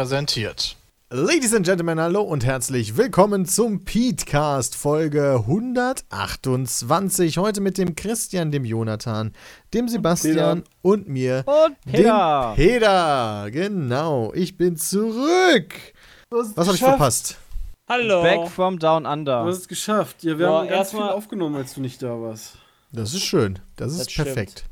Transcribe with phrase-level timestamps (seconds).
[0.00, 0.76] Präsentiert.
[1.08, 7.38] Ladies and Gentlemen, hallo und herzlich willkommen zum Petecast Folge 128.
[7.38, 9.32] Heute mit dem Christian, dem Jonathan,
[9.72, 10.70] dem Sebastian Peter.
[10.82, 12.52] und mir, Und Peter.
[12.54, 13.46] dem Peter.
[13.50, 15.72] Genau, ich bin zurück.
[16.28, 17.38] Was habe ich verpasst?
[17.88, 18.20] Hallo.
[18.22, 19.44] Back from Down Du Under.
[19.46, 20.22] hast es geschafft.
[20.24, 22.58] Ja, wir Ja, haben ganz viel erstmal- aufgenommen, als du nicht da warst.
[22.92, 23.60] Das ist schön.
[23.76, 24.26] Das ist Das stimmt.
[24.26, 24.64] perfekt.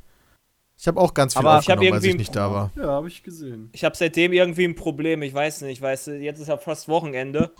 [0.85, 2.71] Ich habe auch ganz viel Aber ich hab aufgenommen, als ich irgendwie- nicht da war.
[2.77, 3.71] Ja, habe ich gesehen.
[3.73, 5.23] Ich habe seitdem irgendwie ein Problem.
[5.23, 7.53] Ich weiß nicht, weißt du, jetzt ist ja fast Wochenende.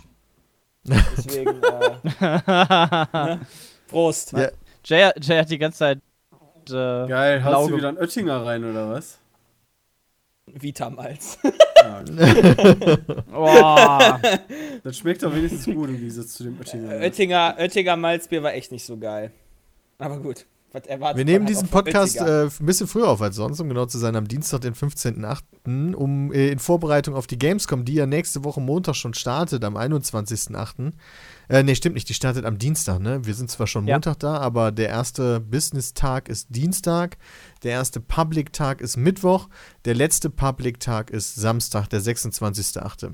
[0.83, 3.41] Deswegen, äh, ne?
[3.87, 4.33] Prost.
[4.33, 4.49] Ja.
[4.85, 5.97] Jay, Jay hat die ganze Zeit.
[6.69, 9.17] Äh, Geil, hast Blau du wieder einen Oettinger rein, oder was?
[10.45, 11.39] Vitamalz.
[11.43, 12.03] Ja,
[13.33, 14.17] oh,
[14.83, 16.89] das schmeckt doch wenigstens gut im Gegensatz zu dem Oettinger.
[16.99, 19.31] Oettinger, Oettinger Malzbier war echt nicht so geil.
[19.97, 20.45] Aber gut.
[20.75, 23.69] Was erwartet Wir nehmen halt diesen Podcast äh, ein bisschen früher auf als sonst, um
[23.69, 27.93] genau zu sein, am Dienstag, den 15.08., um äh, in Vorbereitung auf die Gamescom, die
[27.93, 30.91] ja nächste Woche Montag schon startet, am 21.08.
[31.47, 33.25] Äh, nee, stimmt nicht, die startet am Dienstag, ne?
[33.25, 33.95] Wir sind zwar schon Ja.
[33.95, 37.17] Montag da, aber der erste Business-Tag ist Dienstag,
[37.63, 39.47] der erste Public-Tag ist Mittwoch,
[39.85, 43.13] der letzte Public-Tag ist Samstag, der 26.08.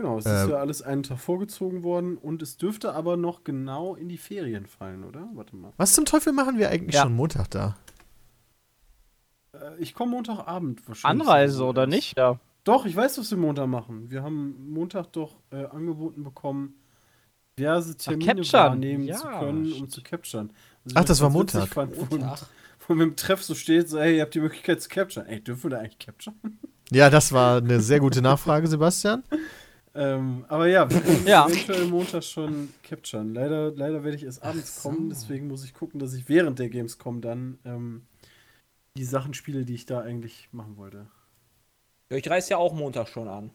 [0.00, 3.44] Genau, es Äh, ist ja alles einen Tag vorgezogen worden und es dürfte aber noch
[3.44, 5.28] genau in die Ferien fallen, oder?
[5.34, 5.72] Warte mal.
[5.76, 7.02] Was zum Teufel machen wir eigentlich Ja.
[7.02, 7.76] schon Montag da?
[9.52, 11.26] Äh, ich komme Montagabend wahrscheinlich.
[11.28, 12.16] Anreise oder nicht?
[12.16, 12.38] Ja.
[12.64, 14.10] Doch, ich weiß, was wir Montag machen.
[14.10, 16.74] Wir haben Montag doch äh, angeboten bekommen,
[17.58, 18.52] diverse Termine capturen.
[18.70, 20.50] wahrnehmen Ja, zu können, um zu capturen.
[20.86, 21.68] Also, Ach, das war Montag.
[21.68, 22.46] Fand, wo, Montag.
[22.88, 25.26] wo mit dem Treff so steht, so, ey, ihr habt die Möglichkeit zu capturen.
[25.26, 26.58] Ey, dürfen wir da eigentlich capturen?
[26.90, 29.22] Ja, das war eine sehr gute Nachfrage, Sebastian.
[29.94, 31.46] Ähm, aber ja, wir können Ja.
[31.46, 33.34] eventuell Montag schon capturen.
[33.34, 36.68] Leider, leider werde ich erst abends kommen, deswegen muss ich gucken, dass ich während der
[36.68, 38.02] Gamescom dann ähm,
[38.96, 41.06] die Sachen spiele, die ich da eigentlich machen wollte.
[42.10, 43.50] Ja, Ich reise ja auch Montag schon an.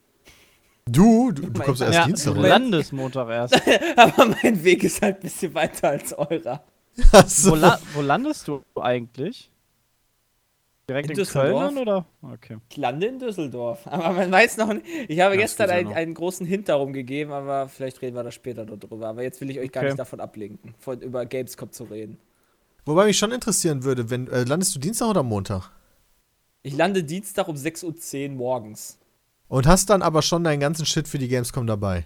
[0.88, 2.48] Du, du, du kommst erst ja, Dienstag, oder?
[2.50, 3.56] landest Montag erst.
[3.98, 6.64] Aber mein Weg ist halt ein bisschen weiter als eurer.
[7.28, 7.52] So.
[7.52, 9.50] wo, la wo landest du eigentlich?
[10.88, 11.74] Direkt In in, Düsseldorf.
[11.74, 12.06] Köln oder?
[12.22, 12.58] Okay.
[12.70, 13.88] Ich lande in Düsseldorf.
[13.88, 14.86] Aber man weiß noch nicht.
[15.08, 18.32] Ich habe Ja, gestern ja einen, großen Hint darum gegeben, aber vielleicht reden wir da
[18.32, 19.08] später noch drüber.
[19.08, 19.90] Aber jetzt will ich euch gar Okay.
[19.92, 22.18] nicht davon ablenken, von, über Gamescom zu reden.
[22.86, 25.72] Wobei mich schon interessieren würde, wenn äh, landest du Dienstag oder Montag?
[26.62, 29.00] Ich lande Dienstag um 6.10 Uhr morgens.
[29.48, 32.06] Und hast dann aber schon deinen ganzen Shit für die Gamescom dabei.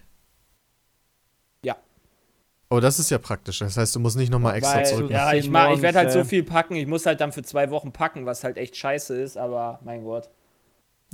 [2.72, 3.60] Oh, das ist ja praktisch.
[3.60, 5.10] Das heißt, du musst nicht nochmal extra Weil, zurück.
[5.12, 6.76] ja, ich, mach- ich werde halt so viel packen.
[6.76, 10.04] Ich muss halt dann für zwei Wochen packen, was halt echt scheiße ist, aber mein
[10.04, 10.30] Gott.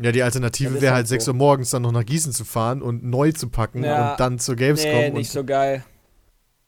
[0.02, 1.32] Ja, die Alternative wäre halt halt 6 so.
[1.32, 4.12] Uhr morgens dann noch nach Gießen zu fahren und neu zu packen Ja.
[4.12, 4.92] und dann zur Gamescom.
[4.92, 5.86] Nee, und, nicht so geil.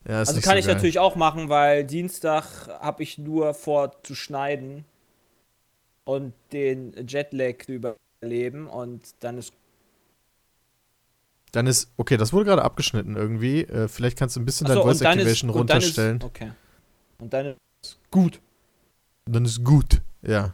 [0.08, 0.76] ja, ist Also nicht kann so ich geil.
[0.76, 2.46] natürlich auch machen, weil Dienstag
[2.80, 4.86] habe ich nur vor zu schneiden
[6.06, 7.74] und den Jetlag zu
[8.22, 9.52] überleben und dann ist
[11.58, 13.62] Dann ist, okay, das wurde gerade abgeschnitten irgendwie.
[13.64, 15.86] Äh, vielleicht kannst du ein bisschen Achso, dein Voice dann ist- Activation und dann ist-
[15.86, 16.20] runterstellen.
[16.24, 16.52] Okay.
[17.18, 18.40] Und dann ist gut.
[19.26, 20.54] Dann ist gut, ja.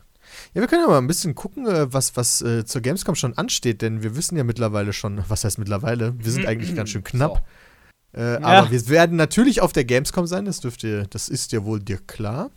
[0.54, 3.38] Ja, wir können ja mal ein bisschen gucken, äh, was, was äh, zur Gamescom schon
[3.38, 6.14] ansteht, denn wir wissen ja mittlerweile schon, was heißt mittlerweile?
[6.18, 7.46] Wir sind eigentlich ganz schön knapp.
[8.14, 11.82] Äh, Aber wir werden natürlich auf der Gamescom sein, das dürfte, das ist ja wohl
[11.82, 12.50] dir klar.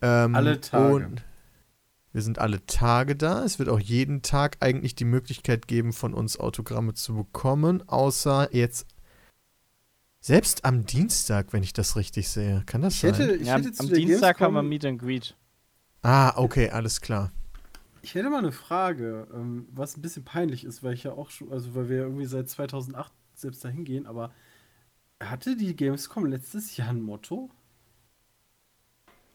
[0.00, 0.94] Ähm, Alle Tage.
[0.94, 1.22] Und
[2.12, 3.44] wir sind alle Tage da.
[3.44, 8.54] Es wird auch jeden Tag eigentlich die Möglichkeit geben, von uns Autogramme zu bekommen, außer
[8.54, 8.86] jetzt
[10.20, 12.62] selbst am Dienstag, wenn ich das richtig sehe.
[12.66, 13.14] Kann das Ich sein?
[13.14, 15.36] hätte, ich Ja, hätte am Dienstag Gamescom- haben wir Meet and Greet.
[16.02, 17.32] Ah, okay, alles klar.
[18.02, 21.30] Ich hätte mal eine Frage, ähm, was ein bisschen peinlich ist, weil ich ja auch
[21.30, 24.32] schon, also weil wir ja irgendwie seit 2008 selbst dahin gehen, aber
[25.22, 27.50] hatte die Gamescom letztes Jahr ein Motto?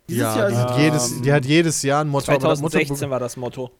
[0.08, 2.32] Dieses ja, Jahr die, ist- hat jedes, die hat jedes Jahr ein Motto.
[2.32, 3.72] aber das Motto, 2016 be- war das Motto.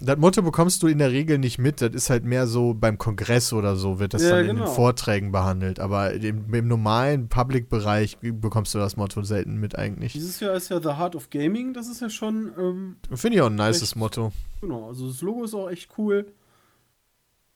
[0.00, 1.80] das Motto bekommst du in der Regel nicht mit.
[1.80, 4.66] Das ist halt mehr so beim Kongress oder so, wird das Ja, dann in genau.
[4.66, 5.80] den Vorträgen behandelt.
[5.80, 10.12] Aber im, im normalen Public-Bereich bekommst du das Motto selten mit eigentlich.
[10.12, 13.42] Dieses Jahr ist ja The Heart of Gaming, das ist ja schon, ähm, Finde ich
[13.42, 13.96] auch ein nices Echt?
[13.96, 14.30] Motto.
[14.60, 16.26] genau, also das Logo ist auch echt cool.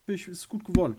[0.08, 0.96] Ich, ist gut geworden.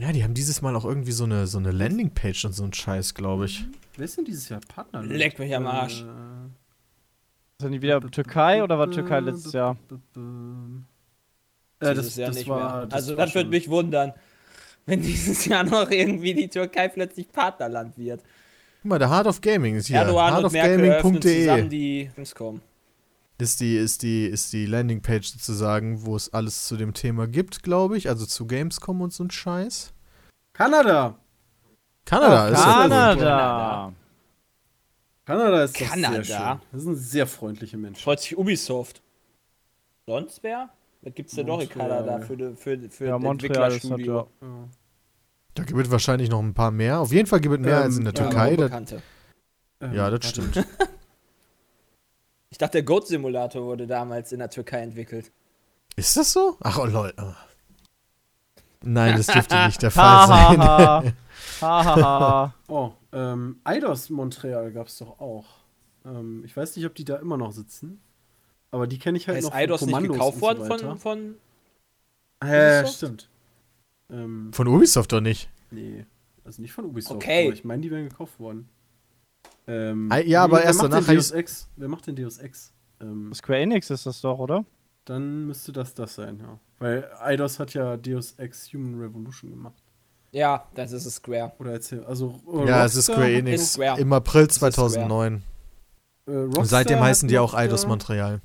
[0.00, 2.72] Ja, die haben dieses Mal auch irgendwie so eine, so eine Landingpage und so ein
[2.72, 3.64] Scheiß, glaube ich.
[3.96, 5.02] Wer ist denn dieses Jahr Partner?
[5.02, 6.02] Leck mich am Arsch.
[6.02, 9.76] Äh, Sind die wieder Türkei oder war Türkei letztes Jahr?
[11.80, 12.86] Äh, das, Jahr das nicht war, mehr.
[12.86, 14.12] das also das würde mich wundern,
[14.86, 18.22] wenn dieses Jahr noch irgendwie die Türkei plötzlich Partnerland wird.
[18.82, 19.98] Guck mal, der Heart of Gaming ist hier.
[19.98, 22.60] Erdogan heartofgaming.de die Gamescom.
[23.38, 27.62] ist die, ist, die, ist die Landingpage sozusagen, wo es alles zu dem Thema gibt,
[27.62, 28.08] glaube ich.
[28.08, 29.94] Also zu Gamescom und so ein Scheiß.
[30.52, 31.18] Kanada!
[32.04, 33.92] Kanada ist ja Kanada.
[35.24, 36.22] Kanada ist doch Kanada?
[36.22, 36.60] sehr schön.
[36.72, 38.02] Das sind sehr freundliche Menschen.
[38.02, 39.00] Freut sich Ubisoft.
[40.06, 40.68] Sonst wer?
[41.02, 41.68] Was gibt's denn noch in.
[41.68, 43.96] Kanada für, für, für Ja, Entwicklerstudio?
[43.98, 44.28] natürlich.
[44.42, 44.68] Ja.
[45.54, 47.00] Da gibt es wahrscheinlich noch ein paar mehr.
[47.00, 48.56] Auf jeden Fall gibt es mehr Ähm, als in der ja, Ja, Türkei.
[48.56, 49.02] Das, Bekannte.
[49.80, 50.66] Ähm, ja, das stimmt.
[52.50, 55.32] Ich dachte, der Goat Simulator wurde damals in der Türkei entwickelt.
[55.96, 56.56] Ist das so?
[56.60, 57.12] Ach, oh, lol.
[58.84, 61.14] Nein, das dürfte nicht der Fall sein.
[61.60, 61.94] ha, ha.
[61.96, 62.54] Ha, ha, ha.
[62.68, 65.46] Oh, ähm, Eidos Montreal gab es doch auch.
[66.04, 68.00] Ähm, ich weiß nicht, ob die da immer noch sitzen.
[68.70, 71.34] Aber die kenne ich halt ist noch von Eidos nicht gekauft worden so von, von.
[72.42, 72.96] Äh, Ubisoft?
[72.96, 73.28] stimmt.
[74.10, 75.48] Ähm, Von Ubisoft doch nicht.
[75.70, 76.04] nee,
[76.44, 77.16] also nicht von Ubisoft.
[77.16, 77.46] Okay.
[77.46, 78.68] Aber ich meine, die wären gekauft worden.
[79.66, 81.68] Ähm, Ah, ja, aber wer erst danach Deus heißt- Ex?
[81.76, 82.72] Wer macht denn Deus Ex?
[83.00, 84.64] Ähm, Square Enix ist das doch, oder?
[85.06, 86.58] dann müsste das das sein, ja.
[86.78, 89.82] Weil Eidos hat ja Deus Ex Human Revolution gemacht.
[90.34, 91.52] Ja, das ist es Square.
[91.58, 93.74] Oder erzähl, also äh, Ja, es ist Square Enix.
[93.74, 94.00] Square.
[94.00, 94.72] Im April ist Square.
[94.72, 95.42] 2009.
[96.26, 98.40] noch- äh, Und seitdem heißen die auch Eidos äh, Montreal.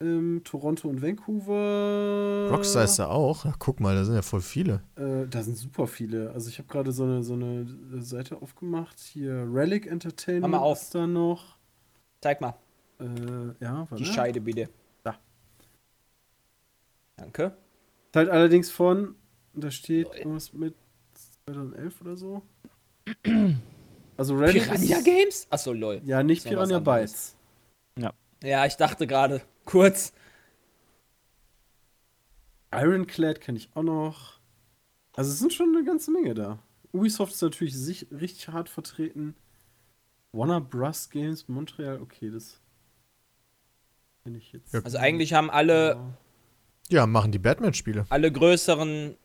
[0.00, 2.48] ähm, Toronto und Vancouver.
[2.50, 3.44] Rockstar ist da auch.
[3.44, 4.82] Ja, guck mal, da sind ja voll viele.
[4.96, 6.32] Äh, da sind super viele.
[6.32, 7.66] Also ich habe gerade so eine, so eine
[8.00, 8.98] Seite aufgemacht.
[8.98, 10.82] Hier Relic Entertainment Mach mal auf.
[10.82, 11.56] ist da noch.
[12.20, 12.54] Zeig mal.
[13.00, 13.04] Äh,
[13.60, 13.94] ja, warte.
[13.96, 14.68] Die Scheide bitte.
[15.04, 15.16] Da.
[17.16, 17.56] Danke.
[18.10, 19.14] Ist halt allerdings von,
[19.60, 20.74] da steht irgendwas mit
[21.46, 22.42] 2011 oder so.
[24.16, 25.46] Also Relic Piranha ist, Games?
[25.50, 26.00] Achso, lol.
[26.04, 26.78] Ja, nicht Piranha.
[26.78, 27.34] Bytes.
[28.42, 30.12] Ja, ich dachte gerade kurz.
[32.72, 34.38] Ironclad kenne ich auch noch.
[35.16, 36.58] Also es sind schon eine ganze Menge da.
[36.92, 39.34] Ubisoft ist natürlich sich, richtig hart vertreten.
[40.32, 41.10] Warner Bros.
[41.10, 42.60] Games, Montreal, okay, das
[44.22, 44.72] kenne ich jetzt.
[44.72, 44.82] Ja.
[44.84, 46.14] Also eigentlich haben alle, Ja.
[46.90, 48.06] Ja, machen die Batman-Spiele.
[48.08, 49.16] alle größeren,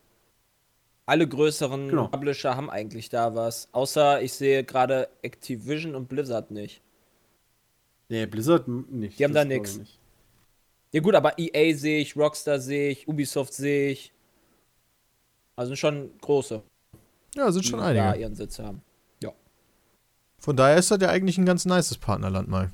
[1.05, 2.07] alle größeren Genau.
[2.07, 3.67] Publisher haben eigentlich da was.
[3.71, 6.81] Außer ich sehe gerade Activision und Blizzard nicht.
[8.09, 9.19] Nee, Blizzard nicht.
[9.19, 9.73] Die haben das da glaube nix.
[9.73, 9.99] ich nicht.
[10.91, 14.13] Ja gut, aber EA sehe ich, Rockstar sehe ich, Ubisoft sehe ich.
[15.55, 16.61] Also schon große,
[17.35, 18.21] Ja, sind schon die da einige.
[18.23, 18.81] ihren Sitz haben.
[20.39, 22.69] Von daher ist das ja eigentlich ein ganz nices Partnerland mal.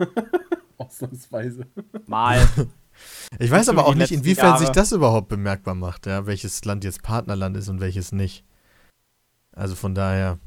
[0.78, 1.66] Ausnahmsweise.
[2.06, 2.40] Mal.
[3.38, 4.74] Ich weiß aber auch nicht, inwiefern sich Jahre.
[4.74, 8.44] das überhaupt bemerkbar macht, ja, welches Land jetzt Partnerland ist und welches nicht.
[9.52, 10.38] Also von daher.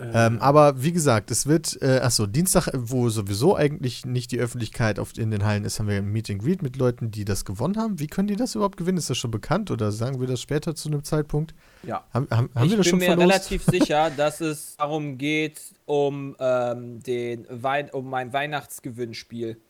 [0.00, 4.98] Ähm, aber wie gesagt, es wird, äh, achso, Dienstag, wo sowieso eigentlich nicht die Öffentlichkeit
[4.98, 7.44] auf, in den Hallen ist, haben wir ein Meet and Greet mit Leuten, die das
[7.44, 8.00] gewonnen haben.
[8.00, 8.98] Wie können die das überhaupt gewinnen?
[8.98, 11.54] Ist das schon bekannt oder sagen wir das später zu einem Zeitpunkt?
[11.84, 12.04] Ja.
[12.12, 13.28] Haben, haben, haben ich wir das bin schon mir verlost?
[13.28, 19.60] relativ sicher, dass es darum geht, um, ähm, den Wein um mein Weihnachtsgewinnspiel.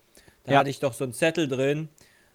[0.45, 0.59] Da Ja.
[0.59, 1.89] hatte ich doch so einen Zettel drin,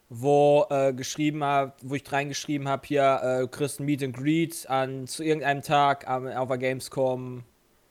[0.10, 4.16] wo äh, geschrieben hab, wo ich reingeschrieben habe, hier, äh, du kriegst ein Meet and
[4.16, 7.44] Greet an zu irgendeinem Tag am, auf der Gamescom,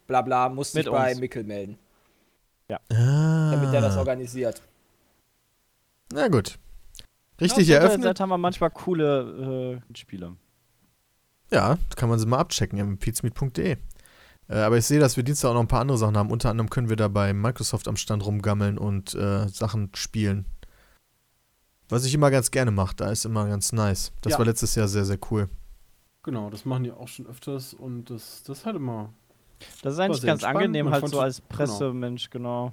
[0.07, 1.21] bla bla, musste Mit ich bei uns.
[1.21, 1.79] Mickel melden,
[2.71, 4.63] ah, damit der das organisiert.
[6.13, 6.59] Na gut.
[7.37, 8.05] Auf Richtig der eröffnet.
[8.05, 10.37] Seite haben wir manchmal coole äh, Spiele.
[11.51, 13.73] Ja, kann man sie mal abchecken, ja, mit pizmeet.de.
[13.73, 13.77] Äh,
[14.55, 16.31] aber ich sehe, dass wir Dienstag auch noch ein paar andere Sachen haben.
[16.31, 20.47] Unter anderem können wir da bei Microsoft am Stand rumgammeln und äh, Sachen spielen.
[21.89, 24.13] Was ich immer ganz gerne mache, da ist immer ganz nice.
[24.23, 24.39] Das Ja.
[24.39, 25.49] war letztes Jahr sehr, sehr cool.
[26.25, 29.13] Genau, das machen die auch schon öfters und das, das halt immer.
[29.83, 31.49] Das ist eigentlich ganz entspannt, angenehm, man halt so als genau.
[31.49, 32.73] Pressemensch, genau.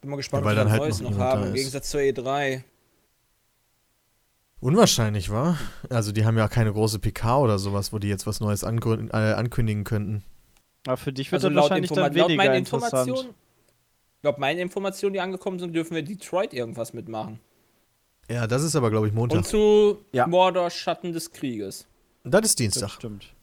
[0.00, 1.54] Bin mal gespannt, Ja, weil was wir dann da halt Neues noch noch haben, im.
[1.54, 2.62] Gegensatz zur E E3.
[4.62, 5.58] Unwahrscheinlich, war?
[5.90, 8.66] Also, die haben ja keine große PK oder sowas, wo die jetzt was Neues äh,
[8.66, 10.22] ankündigen könnten.
[10.86, 13.08] Aber für dich wird Also das laut, wahrscheinlich Informa dann laut weniger meinen interessant.
[13.08, 13.34] Informationen,
[14.22, 17.40] laut meinen Informationen, die angekommen sind, dürfen wir Detroit irgendwas mitmachen.
[18.30, 19.38] Ja, das ist aber, glaube ich, Montag.
[19.38, 20.28] Und zu Ja.
[20.28, 21.88] Mordor Schatten des Krieges.
[22.22, 22.90] das ist Das Dienstag.
[22.90, 23.34] stimmt.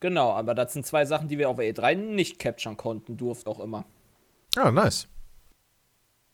[0.00, 3.48] Genau, aber das sind zwei Sachen, die wir auf der E3 nicht capturen konnten, durften
[3.48, 3.86] auch immer.
[4.54, 5.08] Ah, nice.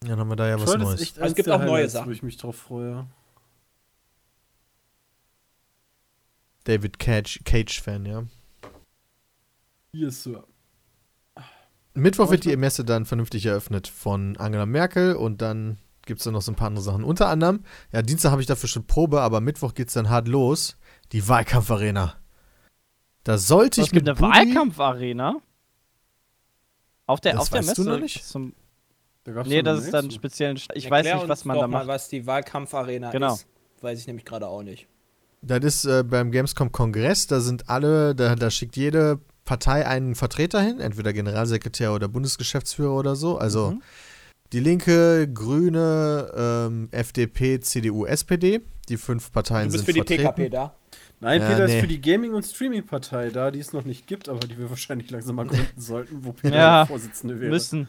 [0.01, 1.01] Dann haben wir da ja was Neues.
[1.17, 2.09] Also es gibt auch neue Highlights, Sachen.
[2.09, 3.07] Wo ich mich drauf freue.
[6.65, 8.25] David Cage, Cage-Fan, ja.
[9.93, 10.43] Hier ist so.
[11.95, 16.33] Mittwoch wird die Messe dann vernünftig eröffnet von Angela Merkel und dann gibt es dann
[16.35, 17.05] noch so ein paar andere Sachen.
[17.05, 20.27] Unter anderem, ja, Dienstag habe ich dafür schon Probe, aber Mittwoch geht es dann hart
[20.27, 20.77] los.
[21.13, 22.17] Die Wahlkampfarena.
[23.23, 25.37] Da sollte Es ich mit gibt eine Wahlkampfarena.
[27.07, 27.85] Auf der, Das auf der weißt Messe?
[27.85, 28.25] du noch nicht?
[28.25, 28.55] Zum,
[29.47, 30.11] nee, das ist dann.
[30.11, 31.87] Sta- Ich Erklär weiß nicht, was uns man doch da mal, macht.
[31.89, 33.35] was die Wahlkampfarena Genau.
[33.35, 33.47] ist.
[33.83, 34.89] Weiß ich nämlich gerade auch nicht.
[35.47, 40.61] Das ist äh, beim Gamescom-Kongress, da sind alle, da, da schickt jede Partei einen Vertreter
[40.63, 43.37] hin, entweder Generalsekretär oder Bundesgeschäftsführer oder so.
[43.39, 43.83] Also Mhm.
[44.53, 48.61] die Linke, Grüne, ähm, FDP, CDU, SPD.
[48.89, 50.23] Die fünf Parteien Du bist sind für die vertreten.
[50.35, 50.75] PKP da.
[51.21, 51.75] Nein, Ja, Peter nee.
[51.75, 54.69] ist für die Gaming- und Streaming-Partei da, die es noch nicht gibt, aber die wir
[54.71, 57.51] wahrscheinlich langsam mal gründen sollten, wo Peter Ja, der Vorsitzende wäre.
[57.51, 57.89] Müssen.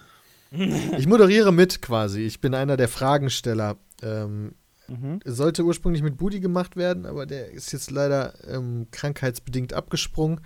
[0.98, 2.22] Ich moderiere mit quasi.
[2.22, 3.78] Ich bin einer der Fragensteller.
[4.02, 4.54] Ähm,
[4.88, 5.20] Mhm.
[5.26, 10.42] sollte ursprünglich mit Budi gemacht werden, aber der ist jetzt leider ähm, krankheitsbedingt abgesprungen.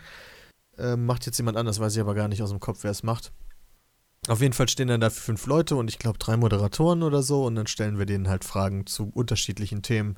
[0.78, 3.04] Ähm, macht jetzt jemand anders, weiß ich aber gar nicht aus dem Kopf, wer es
[3.04, 3.34] macht.
[4.28, 7.46] Auf jeden Fall stehen dann dafür fünf Leute und ich glaube drei Moderatoren oder so
[7.46, 10.18] und dann stellen wir denen halt Fragen zu unterschiedlichen Themen.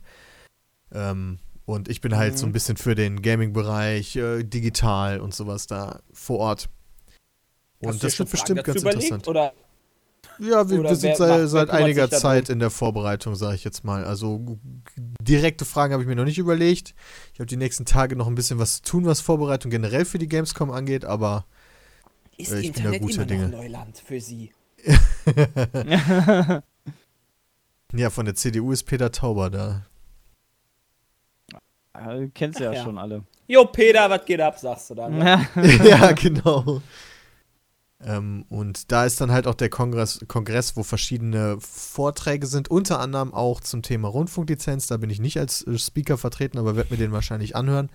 [0.91, 2.53] Ähm, und ich bin halt so ein Mhm.
[2.53, 6.69] bisschen für den Gaming-Bereich, äh, digital und sowas da vor Ort.
[7.79, 9.27] Und das wird bestimmt ganz dazu interessant.
[9.27, 9.53] Oder
[10.39, 14.03] Ja, wir, wir sind seit, seit einiger Zeit in der Vorbereitung, sage ich jetzt mal.
[14.05, 14.57] Also
[15.21, 16.95] direkte Fragen habe ich mir noch nicht überlegt.
[17.33, 20.17] Ich habe die nächsten Tage noch ein bisschen was zu tun, was Vorbereitung generell für
[20.17, 21.45] die Gamescom angeht, aber
[22.37, 23.47] ist Äh, ich bin da Internet guter immer Dinge.
[23.49, 24.51] noch Neuland für Sie?
[27.93, 29.85] ja, von der CDU ist Peter Tauber da.
[31.93, 32.83] Ja, du kennst ja, Ach ja.
[32.83, 33.23] schon alle.
[33.47, 35.17] Jo, Peter, was geht ab, sagst du dann.
[35.19, 35.47] ne?
[35.85, 36.81] ja, genau.
[38.05, 42.99] Ähm, und da ist dann halt auch der Kongress, Kongress, wo verschiedene Vorträge sind, unter
[42.99, 44.87] anderem auch zum Thema Rundfunklizenz.
[44.87, 47.89] Da bin ich nicht als äh, Speaker vertreten, aber werde mir den wahrscheinlich anhören.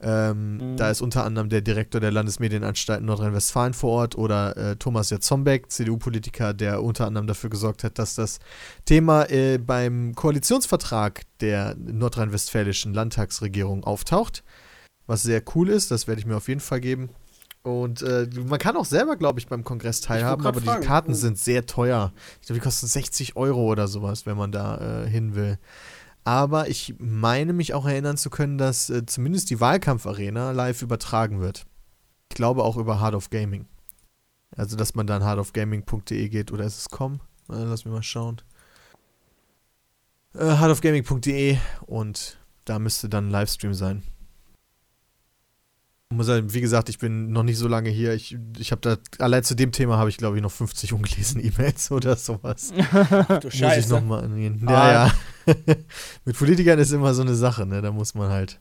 [0.00, 0.76] Ähm, Mhm.
[0.76, 5.70] Da ist unter anderem der Direktor der Landesmedienanstalten Nordrhein-Westfalen vor Ort oder äh, Thomas Jatzombeck,
[5.70, 8.38] CDU-Politiker, der unter anderem dafür gesorgt hat, dass das
[8.84, 14.42] Thema äh, beim Koalitionsvertrag der nordrhein-westfälischen Landtagsregierung auftaucht.
[15.06, 17.10] Was sehr cool ist, das werde ich mir auf jeden Fall geben.
[17.64, 21.12] Und äh, man kann auch selber, glaube ich, beim Kongress teilhaben, aber die fragen, Karten
[21.12, 22.12] wo- sind sehr teuer.
[22.40, 25.58] Ich glaube, die kosten 60 Euro oder sowas, wenn man da äh, hin will.
[26.24, 31.40] Aber ich meine mich auch erinnern zu können, dass äh, zumindest die Wahlkampfarena live übertragen
[31.40, 31.64] wird.
[32.30, 33.66] Ich glaube auch über Hard of Gaming.
[34.56, 37.14] Also, dass man dann hardofgaming.de geht oder ist es com?
[37.50, 38.42] Äh, lass mich mal schauen.
[40.34, 41.56] Äh, hardofgaming.de
[41.86, 44.02] und da müsste dann ein Livestream sein.
[46.12, 48.12] Muss halt, wie gesagt, ich bin noch nicht so lange hier.
[48.14, 51.42] Ich, ich habe da, allein zu dem Thema habe ich, glaube ich, noch 50 ungelesene
[51.42, 52.72] E-Mails oder sowas.
[52.92, 53.88] Ach du Muss ich Scheiße.
[53.92, 54.62] nochmal angehen.
[54.66, 54.70] Ah.
[54.72, 54.92] Ja,
[55.46, 55.54] ja.
[56.24, 57.82] Mit Politikern ist immer so eine Sache, ne?
[57.82, 58.60] Da muss man halt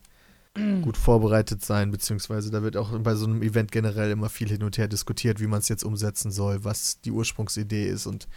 [0.82, 4.64] gut vorbereitet sein, beziehungsweise da wird auch bei so einem Event generell immer viel hin
[4.64, 8.28] und her diskutiert, wie man es jetzt umsetzen soll, was die Ursprungsidee ist und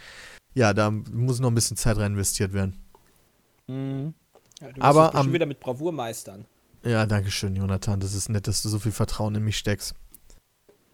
[0.53, 2.75] ja, da muss noch ein bisschen Zeit rein investiert werden.
[3.67, 4.13] Mhm.
[4.59, 6.45] Ja, Aber am- wieder mit Bravour meistern.
[6.87, 7.99] Ja, danke schön, Jonathan.
[7.99, 9.93] Das ist nett, dass du so viel Vertrauen in mich steckst.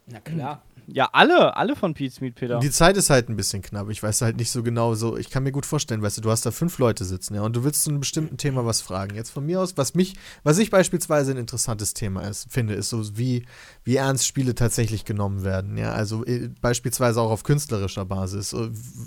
[0.06, 0.62] Na klar.
[0.86, 2.58] Ja, alle, alle von Pete's Meat, Peter.
[2.58, 3.88] Die Zeit ist halt ein bisschen knapp.
[3.88, 5.16] Ich weiß halt nicht so genau so.
[5.16, 7.56] Ich kann mir gut vorstellen, weißt du, du hast da fünf Leute sitzen, ja, und
[7.56, 9.14] du willst zu einem bestimmten Thema was fragen.
[9.14, 12.90] Jetzt von mir aus, was mich, was ich beispielsweise ein interessantes Thema ist, finde, ist
[12.90, 13.46] so, wie,
[13.84, 15.78] wie ernst Spiele tatsächlich genommen werden.
[15.78, 18.54] Ja, also äh, beispielsweise auch auf künstlerischer Basis.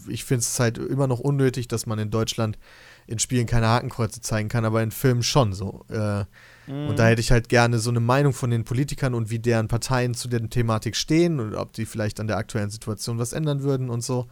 [0.07, 2.57] Ich finde es halt immer noch unnötig, dass man in Deutschland
[3.05, 5.85] in Spielen keine Hakenkreuze zeigen kann, aber in Filmen schon so.
[5.89, 6.25] Äh,
[6.67, 6.89] Mhm.
[6.89, 9.67] und da hätte ich halt gerne so eine Meinung von den Politikern und wie deren
[9.67, 13.63] Parteien zu der Thematik stehen und ob die vielleicht an der aktuellen Situation was ändern
[13.63, 14.27] würden und so.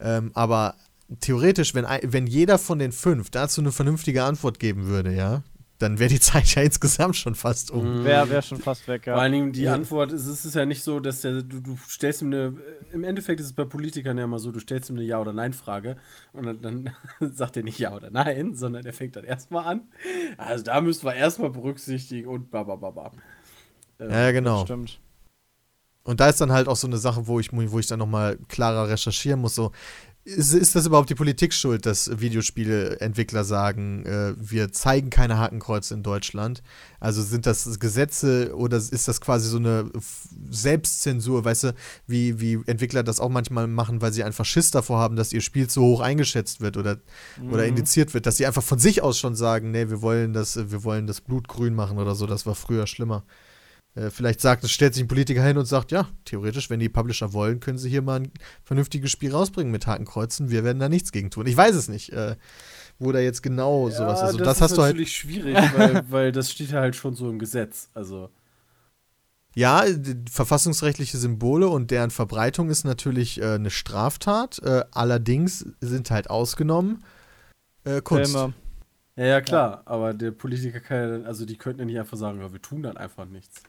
[0.00, 0.74] Ähm, aber
[1.20, 5.42] theoretisch, wenn, wenn jeder von den fünf dazu eine vernünftige Antwort geben würde, ja,
[5.82, 8.04] dann wäre die Zeit ja insgesamt schon fast um.
[8.04, 9.18] Wäre wär schon fast weg, Vor ja.
[9.18, 9.74] allen Dingen die Ja.
[9.74, 12.54] Antwort ist, es ist ja nicht so, dass der, du, du stellst ihm eine,
[12.92, 15.32] im Endeffekt ist es bei Politikern ja immer so, du stellst ihm eine Ja- oder
[15.32, 15.96] Nein-Frage
[16.32, 16.90] und dann, dann
[17.34, 19.82] sagt er nicht Ja oder Nein, sondern er fängt dann erstmal an.
[20.38, 23.10] Also da müssen wir erstmal berücksichtigen und babababa.
[23.98, 24.64] Ja, ja, genau.
[24.64, 25.00] Stimmt.
[26.04, 28.36] Und da ist dann halt auch so eine Sache, wo ich, wo ich dann nochmal
[28.48, 29.70] klarer recherchieren muss, so,
[30.24, 35.94] ist, ist das überhaupt die Politik schuld, dass Videospieleentwickler sagen, äh, wir zeigen keine Hakenkreuze
[35.94, 36.62] in Deutschland?
[37.00, 39.90] Also sind das Gesetze oder ist das quasi so eine
[40.50, 41.74] Selbstzensur, weißt du,
[42.06, 45.40] wie, wie Entwickler das auch manchmal machen, weil sie einfach Schiss davor haben, dass ihr
[45.40, 46.98] Spiel zu hoch eingeschätzt wird oder,
[47.50, 47.70] oder Mhm.
[47.70, 50.84] indiziert wird, dass sie einfach von sich aus schon sagen, nee, wir wollen das, wir
[50.84, 53.24] wollen das Blut grün machen oder so, das war früher schlimmer.
[53.94, 56.88] Äh, vielleicht sagt, es stellt sich ein Politiker hin und sagt, ja, theoretisch, wenn die
[56.88, 58.32] Publisher wollen, können sie hier mal ein
[58.64, 60.50] vernünftiges Spiel rausbringen mit Hakenkreuzen.
[60.50, 61.46] Wir werden da nichts gegen tun.
[61.46, 62.36] Ich weiß es nicht, äh,
[62.98, 64.34] wo da jetzt genau sowas ist.
[64.34, 64.92] Und das, ist hast du halt.
[64.92, 67.90] natürlich schwierig, weil, weil das steht ja halt schon so im Gesetz.
[67.92, 68.30] Also
[69.54, 74.58] Ja, die verfassungsrechtliche Symbole und deren Verbreitung ist natürlich äh, eine Straftat.
[74.62, 77.04] Äh, allerdings sind halt ausgenommen
[77.84, 78.32] äh, Kunst.
[78.32, 78.54] Filme.
[79.16, 82.16] ja, ja klar, aber der Politiker kann ja dann, also die könnten ja nicht einfach
[82.16, 83.62] sagen, ja, wir tun dann einfach nichts.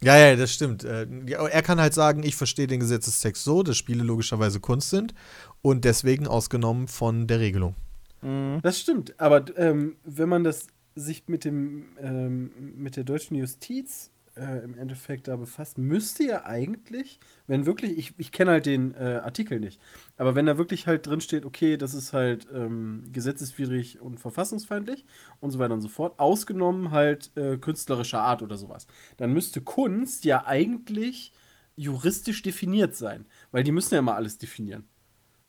[0.00, 0.84] Ja, ja, das stimmt.
[0.84, 5.14] Äh, er kann halt sagen, ich verstehe den Gesetzestext so, dass Spiele logischerweise Kunst sind
[5.60, 7.74] und deswegen ausgenommen von der Regelung.
[8.22, 8.60] Mhm.
[8.62, 14.10] Das stimmt, aber ähm, wenn man das sich mit dem ähm, mit der deutschen Justiz
[14.38, 18.94] äh, im Endeffekt da befasst, müsste ja eigentlich, wenn wirklich, ich, ich kenne halt den
[18.94, 19.80] äh, Artikel nicht,
[20.16, 25.04] aber wenn da wirklich halt drin steht, okay, das ist halt ähm, gesetzeswidrig und verfassungsfeindlich
[25.40, 29.60] und so weiter und so fort, ausgenommen halt äh, künstlerischer Art oder sowas, dann müsste
[29.60, 31.32] Kunst ja eigentlich
[31.78, 33.24] juristisch definiert sein?
[33.52, 34.84] Weil die müssen ja immer alles definieren.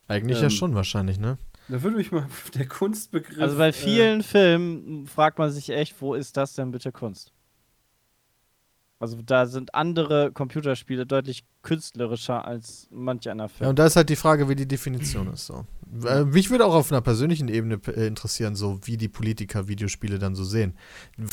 [0.08, 1.38] Eigentlich Ähm, ja schon wahrscheinlich, ne?
[1.68, 3.40] Da würde mich mal der Kunstbegriff.
[3.40, 7.34] Also bei äh, vielen Filmen fragt man sich echt, wo ist das denn bitte Kunst?
[9.02, 13.70] Also da sind andere Computerspiele deutlich künstlerischer als manch einer Ja, Film.
[13.70, 15.46] und da ist halt die Frage, wie die Definition ist.
[15.46, 15.66] So.
[16.06, 20.20] Äh, Mich würde auch auf einer persönlichen Ebene äh, interessieren, so wie die Politiker Videospiele
[20.20, 20.74] dann so sehen.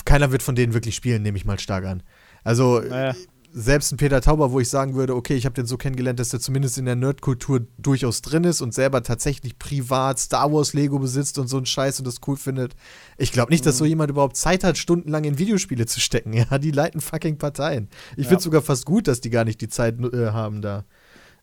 [0.05, 2.05] Keiner wird von denen wirklich spielen, nehme ich mal stark an.
[2.45, 3.15] Also Naja.
[3.59, 6.29] Selbst ein Peter Tauber, wo ich sagen würde, okay, ich habe den so kennengelernt, dass
[6.29, 10.99] der zumindest in der Nerdkultur durchaus drin ist und selber tatsächlich privat Star Wars Lego
[10.99, 12.77] besitzt und so einen Scheiß und das cool findet.
[13.17, 16.33] Ich glaube nicht, dass so jemand überhaupt Zeit hat, stundenlang in Videospiele zu stecken.
[16.37, 17.89] Ja, die leiten fucking Parteien.
[18.17, 18.29] Ich Ja.
[18.29, 20.85] finde sogar fast gut, dass die gar nicht die Zeit äh, haben, da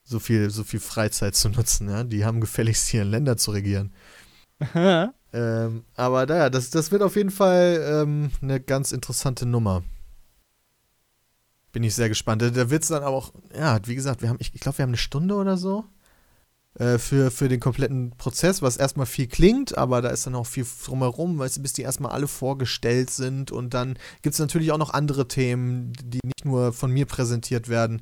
[0.04, 1.90] so viel, so viel Freizeit zu nutzen.
[1.90, 3.92] Ja, die haben gefälligst hier Länder zu regieren.
[5.36, 9.82] Ähm, aber naja, das, das wird auf jeden Fall ähm, eine ganz interessante Nummer.
[11.74, 12.42] Bin ich sehr gespannt.
[12.42, 14.84] Da, wird es dann aber auch, ja, wie gesagt, wir haben, ich, ich glaube, wir
[14.84, 15.84] haben eine Stunde oder so
[16.76, 20.48] äh, für, für den kompletten Prozess, was erstmal viel klingt, aber da ist dann auch
[20.48, 24.72] viel drumherum, weißt du, bis die erstmal alle vorgestellt sind und dann gibt es natürlich
[24.72, 28.02] auch noch andere Themen, die nicht nur von mir präsentiert werden.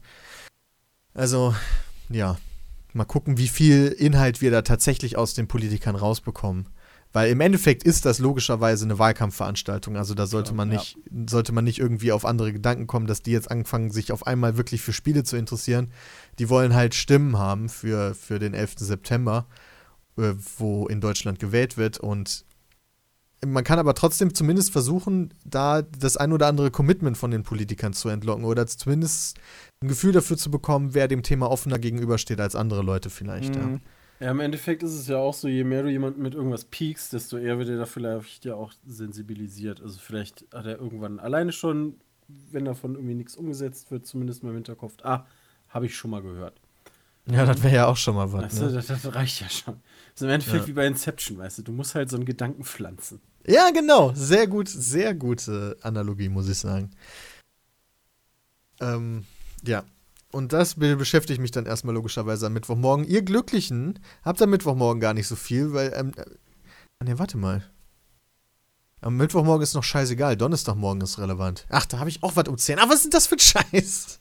[1.14, 1.56] Also,
[2.10, 2.38] ja,
[2.94, 6.68] mal gucken, wie viel Inhalt wir da tatsächlich aus den Politikern rausbekommen.
[7.14, 9.98] Weil im Endeffekt ist das logischerweise eine Wahlkampfveranstaltung.
[9.98, 10.80] Also da sollte Klar, man ja.
[10.80, 10.98] nicht,
[11.30, 14.56] sollte man nicht irgendwie auf andere Gedanken kommen, dass die jetzt anfangen, sich auf einmal
[14.56, 15.92] wirklich für Spiele zu interessieren.
[16.40, 18.76] Die wollen halt Stimmen haben für, für den 11.
[18.78, 19.46] September,
[20.18, 22.00] äh, wo in Deutschland gewählt wird.
[22.00, 22.46] Und
[23.46, 27.92] man kann aber trotzdem zumindest versuchen, da das ein oder andere Commitment von den Politikern
[27.92, 29.38] zu entlocken oder zumindest
[29.82, 33.56] ein Gefühl dafür zu bekommen, wer dem Thema offener gegenübersteht als andere Leute vielleicht.
[33.56, 33.64] Ja.
[33.64, 33.74] Mhm.
[33.74, 33.80] Ja,
[34.30, 37.38] im Endeffekt ist es ja auch so, je mehr du jemanden mit irgendwas piekst, desto
[37.38, 39.82] eher wird er da vielleicht ja auch sensibilisiert.
[39.82, 41.96] Also vielleicht hat er irgendwann alleine schon,
[42.28, 45.26] wenn davon irgendwie nichts umgesetzt wird, zumindest mal im Hinterkopf, ah,
[45.70, 46.54] habe ich schon mal gehört.
[47.26, 48.44] Ja, das wäre ja auch schon mal was.
[48.44, 48.72] Weißt du, Ne?
[48.74, 49.76] das, das reicht ja schon.
[50.14, 50.68] Das ist im Endeffekt Ja.
[50.68, 53.22] wie bei Inception, weißt du, du musst halt so einen Gedanken pflanzen.
[53.48, 54.12] Ja, genau.
[54.14, 56.92] Sehr gut, sehr gute Analogie, muss ich sagen.
[58.80, 59.26] Ähm,
[59.64, 59.84] ja.
[60.32, 63.06] Und das be beschäftigt mich dann erstmal logischerweise am Mittwochmorgen.
[63.06, 67.64] Ihr Glücklichen habt am Mittwochmorgen gar nicht so viel, weil, ähm, äh, ne, warte mal.
[69.02, 70.38] Am Mittwochmorgen ist noch scheißegal.
[70.38, 71.66] Donnerstagmorgen ist relevant.
[71.70, 72.78] Ach, da habe ich auch was um 10.
[72.80, 74.20] Ah, was ist denn das für ein Scheiß?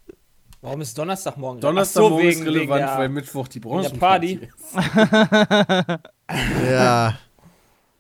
[0.63, 1.61] Warum ist Donnerstagmorgen?
[1.61, 4.49] Donnerstagmorgen Ach ist relevant, der- weil Mittwoch die der Branchenparty Party.
[4.49, 6.01] ist.
[6.71, 7.19] Ja.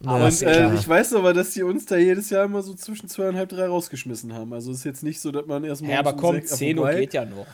[0.05, 2.73] Aber Ja, Und äh, ich weiß aber, dass die uns da jedes Jahr immer so
[2.75, 4.53] zwischen zweieinhalb, drei rausgeschmissen haben.
[4.55, 7.13] Also ist jetzt nicht so, dass man erst Ja, aber komm, sechs- 10 Uhr geht
[7.13, 7.47] ja noch.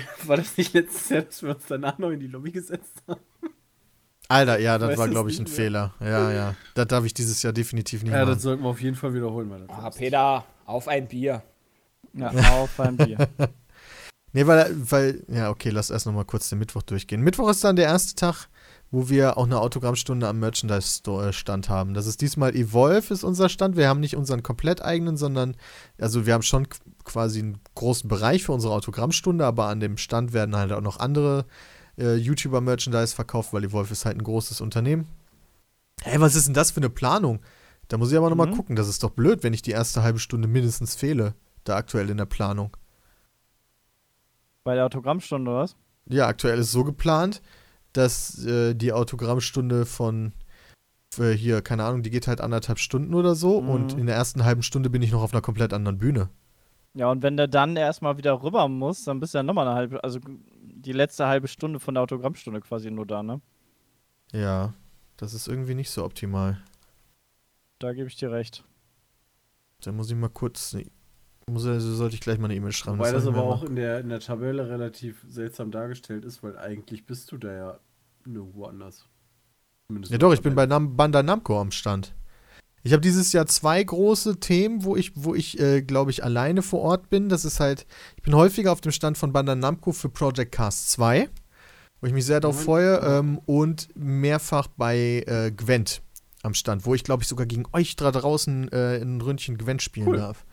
[0.26, 3.20] War das nicht letztes Jahr, dass wir uns danach noch in die Lobby gesetzt haben?
[4.28, 5.46] Alter, ja, das war, glaube ich, ein.
[5.46, 5.92] Fehler.
[6.00, 6.54] Ja, ja.
[6.74, 8.34] Das darf ich dieses Jahr definitiv nicht Ja, machen.
[8.34, 9.90] das sollten wir auf jeden Fall wiederholen, meine Ah.
[9.90, 11.42] Peter, auf ein Bier.
[12.14, 13.28] Ja, auf ein Bier.
[14.34, 17.20] Nee, weil, weil, ja, okay, lass erst nochmal kurz den Mittwoch durchgehen.
[17.20, 18.48] Mittwoch ist dann der erste Tag,
[18.92, 21.94] wo wir auch eine Autogrammstunde am Merchandise-Stand haben.
[21.94, 23.74] Das ist diesmal Evolve, ist unser Stand.
[23.76, 25.56] Wir haben nicht unseren komplett eigenen, sondern,
[25.98, 29.96] also wir haben schon qu- quasi einen großen Bereich für unsere Autogrammstunde, aber an dem
[29.96, 31.46] Stand werden halt auch noch andere
[31.98, 35.08] äh, YouTuber-Merchandise verkauft, weil Evolve ist halt ein großes Unternehmen.
[36.02, 37.40] Hä, was ist denn das für eine Planung?
[37.88, 38.56] Da muss ich aber nochmal Mhm.
[38.56, 38.76] gucken.
[38.76, 42.16] Das ist doch blöd, wenn ich die erste halbe Stunde mindestens fehle, da aktuell in
[42.18, 42.76] der Planung.
[44.64, 45.76] Bei der Autogrammstunde, oder was?
[46.08, 47.42] Ja, aktuell ist so geplant,
[47.92, 50.32] dass äh, die Autogrammstunde von
[51.18, 53.68] äh, hier, keine Ahnung, die geht halt anderthalb Stunden oder so Mhm.
[53.68, 56.28] und in der ersten halben Stunde bin ich noch auf einer komplett anderen Bühne.
[56.94, 59.76] Ja, und wenn der dann erstmal wieder rüber muss, dann bist du ja nochmal eine
[59.76, 60.20] halbe, also
[60.62, 63.40] die letzte halbe Stunde von der Autogrammstunde quasi nur da, ne?
[64.32, 64.74] Ja,
[65.16, 66.62] das ist irgendwie nicht so optimal.
[67.78, 68.64] Da gebe ich dir recht.
[69.82, 70.86] Da muss ich mal kurz, ne,
[71.52, 72.98] muss, also sollte ich gleich mal eine E-Mail schreiben.
[72.98, 76.56] Wobei das ich aber auch in der, in der Tabelle relativ seltsam dargestellt ist, weil
[76.58, 77.78] eigentlich bist du da ja
[78.24, 79.06] nirgendwo anders.
[79.86, 80.66] Zumindest Ja doch, ich bin bei.
[80.66, 82.14] Nam Bandai Namco am Stand.
[82.84, 86.62] Ich habe dieses Jahr zwei große Themen, wo ich, wo ich, äh, glaube ich, alleine
[86.62, 87.28] vor Ort bin.
[87.28, 87.86] Das ist halt,
[88.16, 91.28] ich bin häufiger auf dem Stand von Bandai Namco für Project Cast 2,
[92.00, 92.64] wo ich mich sehr darauf Mhm.
[92.64, 96.02] freue, ähm, und mehrfach bei äh, Gwent
[96.42, 99.58] am Stand, wo ich, glaube ich, sogar gegen euch da draußen äh, in ein Ründchen
[99.58, 100.16] Gwent spielen Cool.
[100.16, 100.44] darf.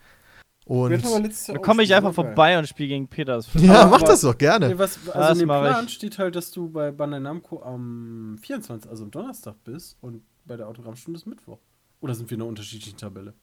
[0.66, 3.34] Und hatten aber letztes Jahr Da auch komme ich einfach vorbei und spiele gegen Peter.
[3.36, 4.68] Das ja, Aber- mach das doch gerne.
[4.68, 5.92] Nee, was, also Das in dem mach Plan ich.
[5.94, 10.56] steht halt, dass du bei Bandai Namco am 24., also am Donnerstag bist und bei
[10.56, 11.58] der Autogrammstunde ist Mittwoch.
[12.00, 13.34] Oder sind wir in einer unterschiedlichen Tabelle?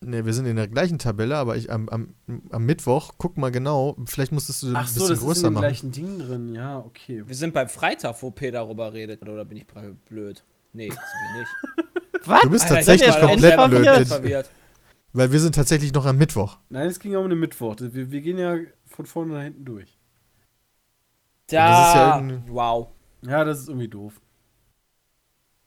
[0.00, 2.14] Ne, wir sind in der gleichen Tabelle, aber ich am, am,
[2.50, 5.26] am Mittwoch, guck mal genau, vielleicht musstest du ein Ach so, bisschen das ist in
[5.28, 5.62] größer dem machen.
[5.62, 6.54] gleichen Ding drin.
[6.54, 7.22] Ja, okay.
[7.26, 9.22] Wir sind beim Freitag, wo Peter darüber redet.
[9.22, 10.44] Oder bin ich blöd?
[10.74, 11.50] Nee, sind wir nicht.
[12.26, 12.42] Was?
[12.42, 14.46] Du bist Alter, ich tatsächlich komplett blöd.
[15.14, 16.58] Weil wir sind tatsächlich noch am Mittwoch.
[16.68, 17.76] Nein, es ging ja um den Mittwoch.
[17.78, 19.96] Wir, wir gehen ja von vorne nach hinten durch.
[21.46, 22.88] Da, das ist ja wow.
[23.22, 24.20] Ja, das ist irgendwie doof.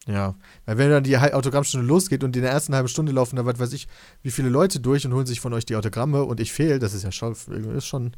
[0.06, 3.46] Ja, weil wenn dann die Autogrammstunde losgeht und in der ersten halben Stunde laufen da
[3.46, 3.88] was weiß ich,
[4.22, 6.94] wie viele Leute durch und holen sich von euch die Autogramme und ich fehle, das
[6.94, 7.34] ist ja schon,
[7.76, 8.16] ist schon,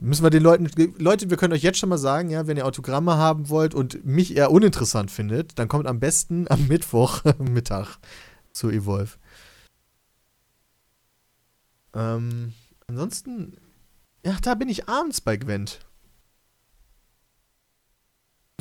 [0.00, 2.66] müssen wir den Leuten, Leute, wir können euch jetzt schon mal sagen, ja, wenn ihr
[2.66, 7.98] Autogramme haben wollt und mich eher uninteressant findet, dann kommt am besten am Mittwoch Mittag
[8.52, 9.12] zu Evolve.
[11.94, 12.52] Ähm,
[12.86, 13.56] ansonsten,
[14.24, 15.80] ja, da bin ich abends bei Gwent.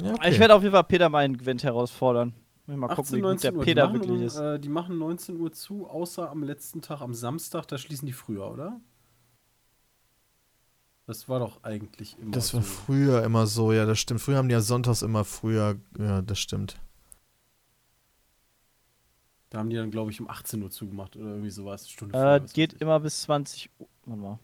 [0.02, 0.32] Ja, okay.
[0.32, 2.34] Ich werde auf jeden Fall Peter meinen Gwent herausfordern.
[2.68, 3.64] Mal gucken, 18, wie gut der 19 Uhr.
[3.64, 4.36] Peter die, machen wirklich um, ist.
[4.38, 8.14] äh, die machen 19 Uhr zu, außer am letzten Tag, am Samstag, da schließen die
[8.14, 8.80] früher, oder?
[11.06, 12.68] Das war doch eigentlich immer Das war so.
[12.68, 14.22] früher immer so, ja, das stimmt.
[14.22, 16.80] Früher haben die ja sonntags immer früher, ja, das stimmt.
[19.52, 21.88] Da haben die dann, glaube ich, um 18 Uhr zugemacht oder irgendwie sowas.
[21.90, 23.88] Stunde Äh, vorher, was geht immer bis 20 Uhr.
[24.06, 24.40] Warte mal.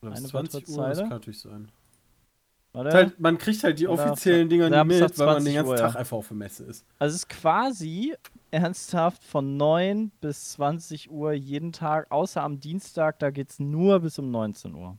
[0.00, 1.70] Oder bis eine 20 weitere Uhr, das kann natürlich sein.
[2.72, 5.70] Halt, man kriegt halt die Oder offiziellen Dinger nicht mit, weil man 20 den ganzen
[5.70, 5.98] Uhr, Tag ja.
[5.98, 6.86] einfach auf der Messe ist.
[6.98, 8.14] Also es ist quasi
[8.52, 14.00] ernsthaft von 9 bis 20 Uhr jeden Tag, außer am Dienstag, da geht es nur
[14.00, 14.96] bis um 19 Uhr.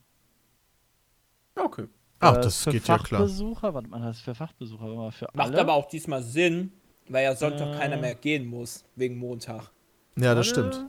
[1.56, 1.88] Okay.
[2.20, 3.20] Ach, Äh, das für geht ja klar.
[3.22, 5.60] Fachbesucher, warte mal, das ist für Fachbesucher, aber für Macht alle.
[5.60, 6.72] aber auch diesmal Sinn,
[7.08, 7.78] weil ja Sonntag Äh.
[7.78, 9.70] keiner mehr gehen muss, wegen Montag.
[10.16, 10.86] Ja, das stimmt.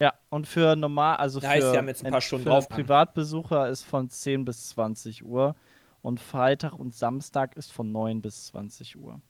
[0.00, 2.68] Ja, und für normal, also Da heißt, für, sie haben jetzt ein paar Stunden für.
[2.68, 5.54] Privatbesucher ist von 10 bis 20 Uhr
[6.02, 9.20] und Freitag und Samstag ist von 9 bis 20 Uhr.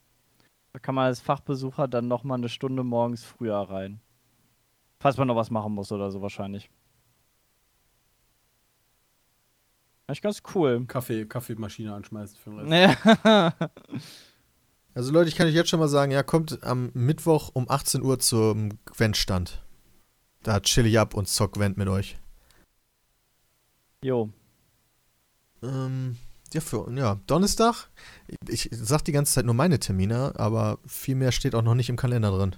[0.73, 4.01] Da kann man als Fachbesucher dann nochmal eine Stunde morgens früher rein.
[4.99, 6.71] Falls man noch was machen muss oder so wahrscheinlich.
[10.07, 10.85] Echt ganz cool.
[10.87, 13.05] Kaffee, Kaffeemaschine anschmeißen für den Rest.
[13.25, 13.51] Ja.
[14.95, 18.03] Also Leute, ich kann euch jetzt schon mal sagen, ja, kommt am Mittwoch um 18
[18.03, 19.61] Uhr zum Gwent-Stand.
[20.45, 22.17] Da chill ich ab und zock Gwent mit euch.
[24.03, 24.31] Jo.
[25.63, 26.17] Ähm,
[26.53, 27.89] ja, für, ja, Donnerstag.
[28.47, 31.75] Ich, ich sag die ganze Zeit nur meine Termine, aber viel mehr steht auch noch
[31.75, 32.57] nicht im Kalender drin.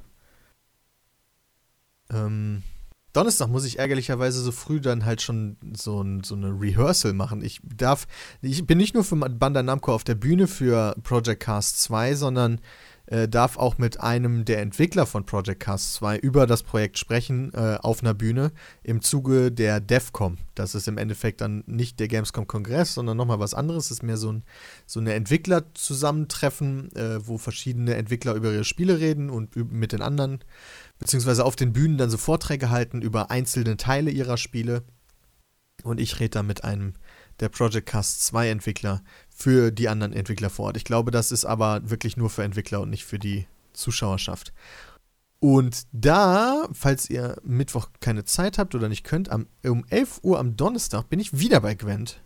[2.11, 2.63] Ähm,
[3.17, 7.43] Donnerstag muss ich ärgerlicherweise so früh dann halt schon so, ein, so eine Rehearsal machen.
[7.43, 8.07] Ich darf,
[8.43, 12.61] ich bin nicht nur für Bandai Namco auf der Bühne für Project Cast 2, sondern
[13.07, 17.53] äh, darf auch mit einem der Entwickler von Project Cast 2 über das Projekt sprechen
[17.55, 18.53] äh, auf einer Bühne
[18.83, 20.39] im Zuge der DEFCOM.
[20.55, 23.87] Das ist im Endeffekt dann nicht der Gamescom-Kongress, sondern nochmal was anderes.
[23.87, 24.43] Es ist mehr so ein
[24.87, 30.41] so eine Entwickler-Zusammentreffen, äh, wo verschiedene Entwickler über ihre Spiele reden und mit den anderen,
[30.99, 34.83] beziehungsweise auf den Bühnen dann so Vorträge halten über einzelne Teile ihrer Spiele.
[35.83, 36.95] Und ich rede da mit einem
[37.41, 40.77] der Project Cast 2 Entwickler für die anderen Entwickler vor Ort.
[40.77, 44.53] Ich glaube, das ist aber wirklich nur für Entwickler und nicht für die Zuschauerschaft.
[45.39, 50.39] Und da, falls ihr Mittwoch keine Zeit habt oder nicht könnt, am, um 11 Uhr
[50.39, 52.23] am Donnerstag bin ich wieder bei Gwent.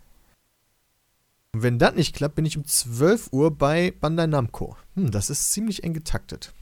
[1.53, 4.77] Und wenn das nicht klappt, bin ich um 12 Uhr bei Bandai Namco.
[4.95, 6.53] Hm, das ist ziemlich eng getaktet.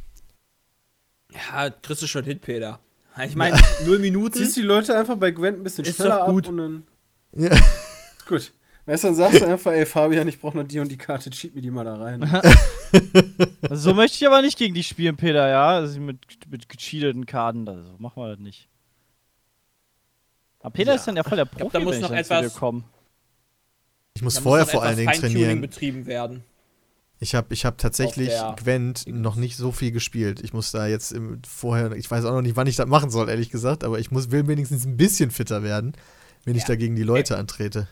[1.33, 2.79] Ja, kriegst du schon hin, Peter.
[3.25, 4.33] Ich meine, null Minuten.
[4.37, 6.45] Ziehst die Leute einfach bei Gwent ein bisschen Ist schneller gut.
[6.45, 6.83] ab und dann.
[7.35, 7.49] Ja.
[8.27, 8.51] Gut.
[8.85, 11.29] Weißt du, dann sagst du einfach, ey Fabian, ich brauche noch die und die Karte,
[11.31, 12.21] cheat mir die mal da rein.
[13.71, 15.67] so möchte ich aber nicht gegen dich spielen, Peter, ja?
[15.69, 16.17] Also mit,
[16.49, 18.67] mit gecheateten Karten, also machen wir das nicht.
[20.59, 20.95] Aber Peter Ja.
[20.95, 22.83] ist dann ja voll der glaub, Profi, da muss wenn noch ich etwas- komme.
[24.15, 25.61] Ich muss Da vorher noch vor allen Dingen trainieren.
[25.61, 26.43] betrieben werden.
[27.21, 30.39] Ich habe ich hab tatsächlich Gwent noch nicht so viel gespielt.
[30.41, 33.09] Ich muss da jetzt im, vorher, ich weiß auch noch nicht, wann ich das machen
[33.09, 35.93] soll, ehrlich gesagt, aber ich muss, will wenigstens ein bisschen fitter werden,
[36.45, 36.69] wenn ich Ja.
[36.69, 37.87] da gegen die Leute antrete.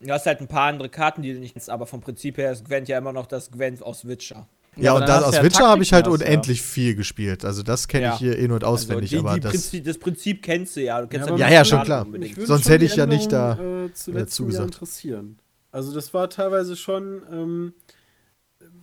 [0.00, 2.52] Du hast halt ein paar andere Karten, die du nicht kennst, aber vom Prinzip her
[2.52, 4.46] ist Gwent ja immer noch das Gwent aus Witcher.
[4.76, 6.26] Ja, aber und das aus ja Witcher habe ich halt hast du ja.
[6.28, 7.44] unendlich viel gespielt.
[7.46, 8.12] Also das kenne Ja.
[8.12, 9.52] ich hier in- und auswendig, also die, aber die das.
[9.52, 11.00] Prinzip, das Prinzip kennst du ja.
[11.00, 12.06] Du kennst Ja, aber Ja, ja, schon klar.
[12.44, 14.74] Sonst hätte ich ja nicht Änderung, Äh, zu letztem Jahr zugesagt.
[14.74, 15.38] interessieren.
[15.72, 17.72] Also, das war teilweise schon ähm,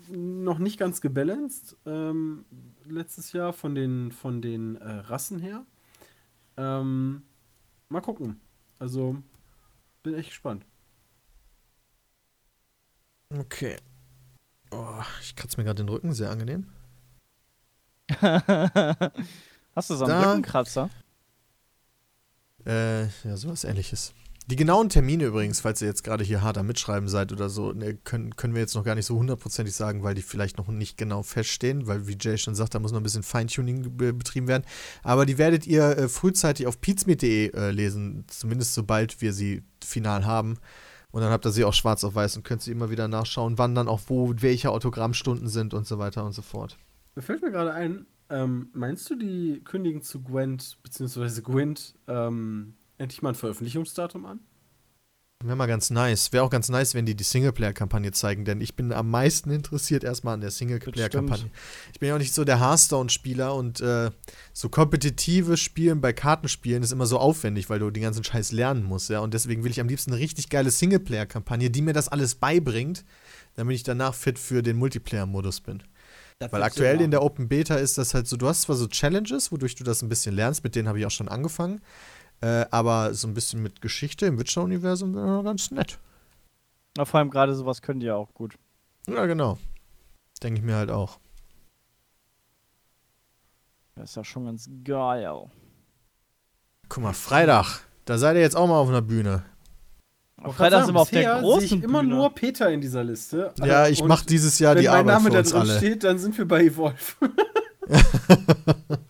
[0.09, 2.45] noch nicht ganz gebalanced ähm,
[2.85, 5.65] letztes Jahr von den, von den äh, Rassen her.
[6.57, 7.23] Ähm,
[7.89, 8.39] mal gucken.
[8.79, 9.17] Also,
[10.03, 10.65] bin echt gespannt.
[13.33, 13.77] Okay.
[14.71, 16.67] Oh, ich kratze mir gerade den Rücken, sehr angenehm.
[19.75, 20.89] Hast du so einen Da- Rückenkratzer?
[22.65, 24.13] Äh, ja, sowas ähnliches.
[24.47, 27.71] Die genauen Termine übrigens, falls ihr jetzt gerade hier hart am Mitschreiben seid oder so,
[27.71, 30.67] ne, können, können wir jetzt noch gar nicht so hundertprozentig sagen, weil die vielleicht noch
[30.67, 34.13] nicht genau feststehen, weil wie Jay schon sagt, da muss noch ein bisschen Feintuning be
[34.13, 34.63] betrieben werden.
[35.01, 40.25] Aber die werdet ihr äh, frühzeitig auf pizmeet.de äh, lesen, zumindest sobald wir sie final
[40.25, 40.59] haben.
[41.09, 43.57] Und dann habt ihr sie auch schwarz auf weiß und könnt sie immer wieder nachschauen,
[43.57, 46.77] wann dann auch wo, welche Autogrammstunden sind und so weiter und so fort.
[47.15, 52.75] Mir fällt mir gerade ein, ähm, meinst du, die kündigen zu Gwent, beziehungsweise Gwent, ähm,
[52.97, 54.39] endlich mal ein Veröffentlichungsdatum an?
[55.43, 56.31] Wäre mal ganz nice.
[56.31, 60.03] Wäre auch ganz nice, wenn die die Singleplayer-Kampagne zeigen, denn ich bin am meisten interessiert
[60.03, 61.51] erstmal an der Singleplayer-Kampagne.
[61.93, 64.11] Ich bin ja auch nicht so der Hearthstone-Spieler und äh,
[64.53, 68.83] so kompetitive Spielen bei Kartenspielen ist immer so aufwendig, weil du den ganzen Scheiß lernen
[68.83, 69.19] musst, ja.
[69.19, 73.03] Und deswegen will ich am liebsten eine richtig geile Singleplayer-Kampagne, die mir das alles beibringt,
[73.55, 75.83] damit ich danach fit für den Multiplayer-Modus bin.
[76.39, 78.87] Das Weil aktuell in der Open Beta ist das halt so, du hast zwar so
[78.87, 81.81] Challenges, wodurch du das ein bisschen lernst, mit denen habe ich auch schon angefangen,
[82.41, 85.99] äh, aber so ein bisschen mit Geschichte im Witcher-Universum wäre ganz nett.
[86.97, 88.55] Na, vor allem gerade sowas können die ja auch gut.
[89.07, 89.57] Ja, genau.
[90.41, 91.19] Denke ich mir halt auch.
[93.95, 95.49] Das ist ja schon ganz geil.
[96.89, 99.43] Guck mal, Freitag, da seid ihr jetzt auch mal auf einer Bühne.
[100.37, 102.15] Am Freitag sind wir auf der großen sehe ich immer Bühne.
[102.15, 103.53] nur Peter in dieser Liste.
[103.59, 105.61] Ja, Äh, ich mache dieses Jahr Wenn die mein Arbeit Name für da uns drin
[105.61, 105.77] alle.
[105.77, 106.97] steht, dann sind wir bei Evolve.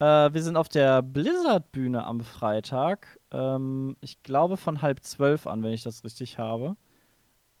[0.00, 3.18] Äh, wir sind auf der Blizzard-Bühne am Freitag.
[3.32, 6.76] Ähm, ich glaube von halb zwölf an, wenn ich das richtig habe.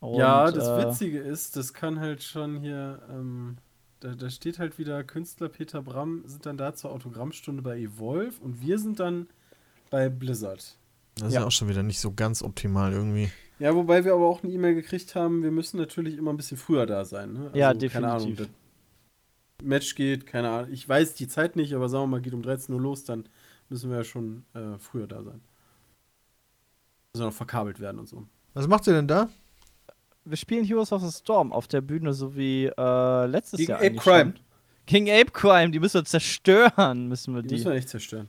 [0.00, 3.56] Und, ja, das äh, Witzige ist, das kann halt schon hier, ähm,
[4.00, 8.40] da, da steht halt wieder Künstler Peter Bram sind dann da zur Autogrammstunde bei Evolve
[8.40, 9.26] und wir sind dann
[9.90, 10.76] bei Blizzard.
[11.16, 11.40] Das ist Ja.
[11.40, 13.28] ja auch schon wieder nicht so ganz optimal irgendwie.
[13.58, 16.58] Ja, wobei wir aber auch eine E-Mail gekriegt haben, wir müssen natürlich immer ein bisschen
[16.58, 17.32] früher da sein.
[17.32, 17.50] Ne?
[17.54, 18.36] Ja, Keine Ahnung, definitiv.
[18.36, 18.48] das
[19.62, 20.72] Match geht, keine Ahnung.
[20.72, 23.28] Ich weiß die Zeit nicht, aber sagen wir mal, geht um 13 Uhr los, dann
[23.68, 25.40] müssen wir ja schon äh, früher da sein.
[27.12, 28.24] Müssen noch verkabelt werden und so.
[28.54, 29.28] Was macht ihr denn da?
[30.24, 33.78] Wir spielen Heroes of the Storm auf der Bühne, so wie äh, letztes Gegen Jahr.
[33.80, 34.34] Ape Crime.
[34.86, 37.54] Gegen Ape Crime, die müssen wir zerstören, müssen wir Die, die.
[37.56, 38.28] müssen wir echt zerstören.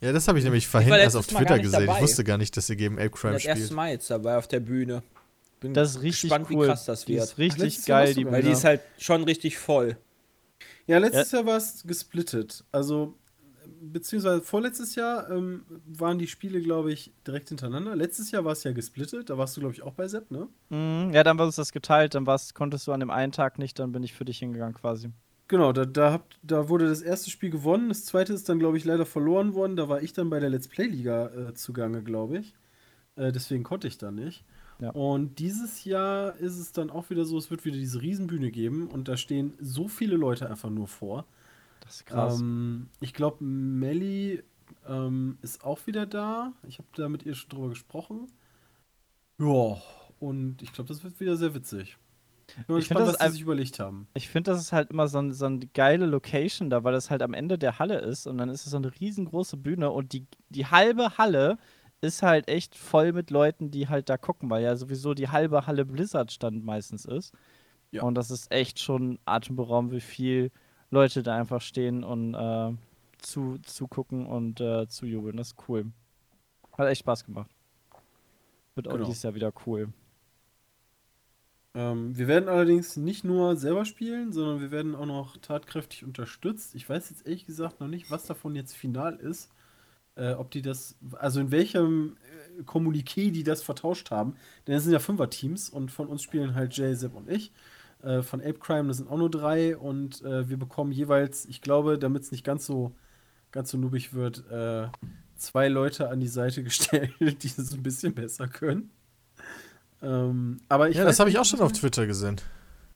[0.00, 1.86] Ja, das habe ich nämlich vorhin erst auf Twitter nicht gesehen.
[1.86, 1.96] dabei.
[1.98, 3.76] Ich wusste gar nicht, dass ihr gegen Ape Crime bin das erste spielt.
[3.76, 5.02] Mal jetzt dabei auf der Bühne.
[5.60, 6.64] Bin Das ist richtig gespannt, cool.
[6.64, 7.24] wie krass das die wird.
[7.24, 8.50] ist richtig Jahr geil, die gar Weil Bühne.
[8.52, 9.96] die ist halt schon richtig voll.
[10.86, 12.64] Ja, letztes Jahr war es gesplittet.
[12.72, 13.16] Also,
[13.80, 17.96] beziehungsweise vorletztes Jahr ähm, waren die Spiele, glaube ich, direkt hintereinander.
[17.96, 19.30] Letztes Jahr war es ja gesplittet.
[19.30, 20.48] Da warst du, glaube ich, auch bei Sepp, ne?
[20.70, 23.58] Mhm, ja, dann war uns das geteilt, dann war's, konntest du an dem einen Tag
[23.58, 25.10] nicht, dann bin ich für dich hingegangen quasi.
[25.48, 27.90] Genau, da, da, habt, da wurde das erste Spiel gewonnen.
[27.90, 29.76] Das zweite ist dann, glaube ich, leider verloren worden.
[29.76, 32.54] Da war ich dann bei der Let's Play-Liga äh, zugange, glaube ich.
[33.16, 34.44] Äh, deswegen konnte ich da nicht.
[34.82, 34.90] Ja.
[34.90, 38.88] Und dieses Jahr ist es dann auch wieder so, es wird wieder diese Riesenbühne geben
[38.88, 41.24] und da stehen so viele Leute einfach nur vor.
[41.80, 42.40] Das ist krass.
[42.40, 44.42] Ähm, ich glaube, Melly
[44.88, 46.52] ähm, ist auch wieder da.
[46.66, 48.26] Ich habe da mit ihr schon drüber gesprochen.
[49.38, 49.80] Ja,
[50.18, 51.96] und ich glaube, das wird wieder sehr witzig.
[52.48, 54.08] Ich bin Ich gespannt, was sie sich überlegt haben.
[54.14, 57.08] Ich finde, das ist halt immer so, ein, so eine geile Location da, weil das
[57.08, 60.12] halt am Ende der Halle ist und dann ist es so eine riesengroße Bühne und
[60.12, 61.58] die, die halbe Halle
[62.02, 65.66] ist halt echt voll mit Leuten, die halt da gucken, weil ja sowieso die halbe
[65.66, 67.32] Halle Blizzard-Stand meistens ist.
[67.92, 68.02] Ja.
[68.02, 70.50] Und das ist echt schon atemberaubend, wie viel
[70.90, 72.72] Leute da einfach stehen und äh,
[73.18, 75.36] zu, zugucken und äh, zujubeln.
[75.36, 75.92] Das ist cool.
[76.76, 77.50] Hat echt Spaß gemacht.
[78.74, 79.06] Wird auch Genau.
[79.06, 79.92] dieses Jahr wieder cool.
[81.74, 86.74] Ähm, wir werden allerdings nicht nur selber spielen, sondern wir werden auch noch tatkräftig unterstützt.
[86.74, 89.50] Ich weiß jetzt ehrlich gesagt noch nicht, was davon jetzt final ist.
[90.14, 92.16] Äh, ob die das, also in welchem
[92.58, 94.34] äh, Kommuniqué die das vertauscht haben.
[94.66, 97.52] Denn es sind ja Fünfer-Teams und von uns spielen halt Jay, Sepp und ich.
[98.02, 101.60] Äh, von Ape Crime, das sind auch nur drei und äh, wir bekommen jeweils, ich
[101.62, 102.92] glaube, damit es nicht ganz so,
[103.52, 104.88] ganz so nubig wird, äh,
[105.36, 108.90] zwei Leute an die Seite gestellt, die es ein bisschen besser können.
[110.02, 112.40] Ähm, aber ich ja, das habe ich auch schon auf Twitter gesehen.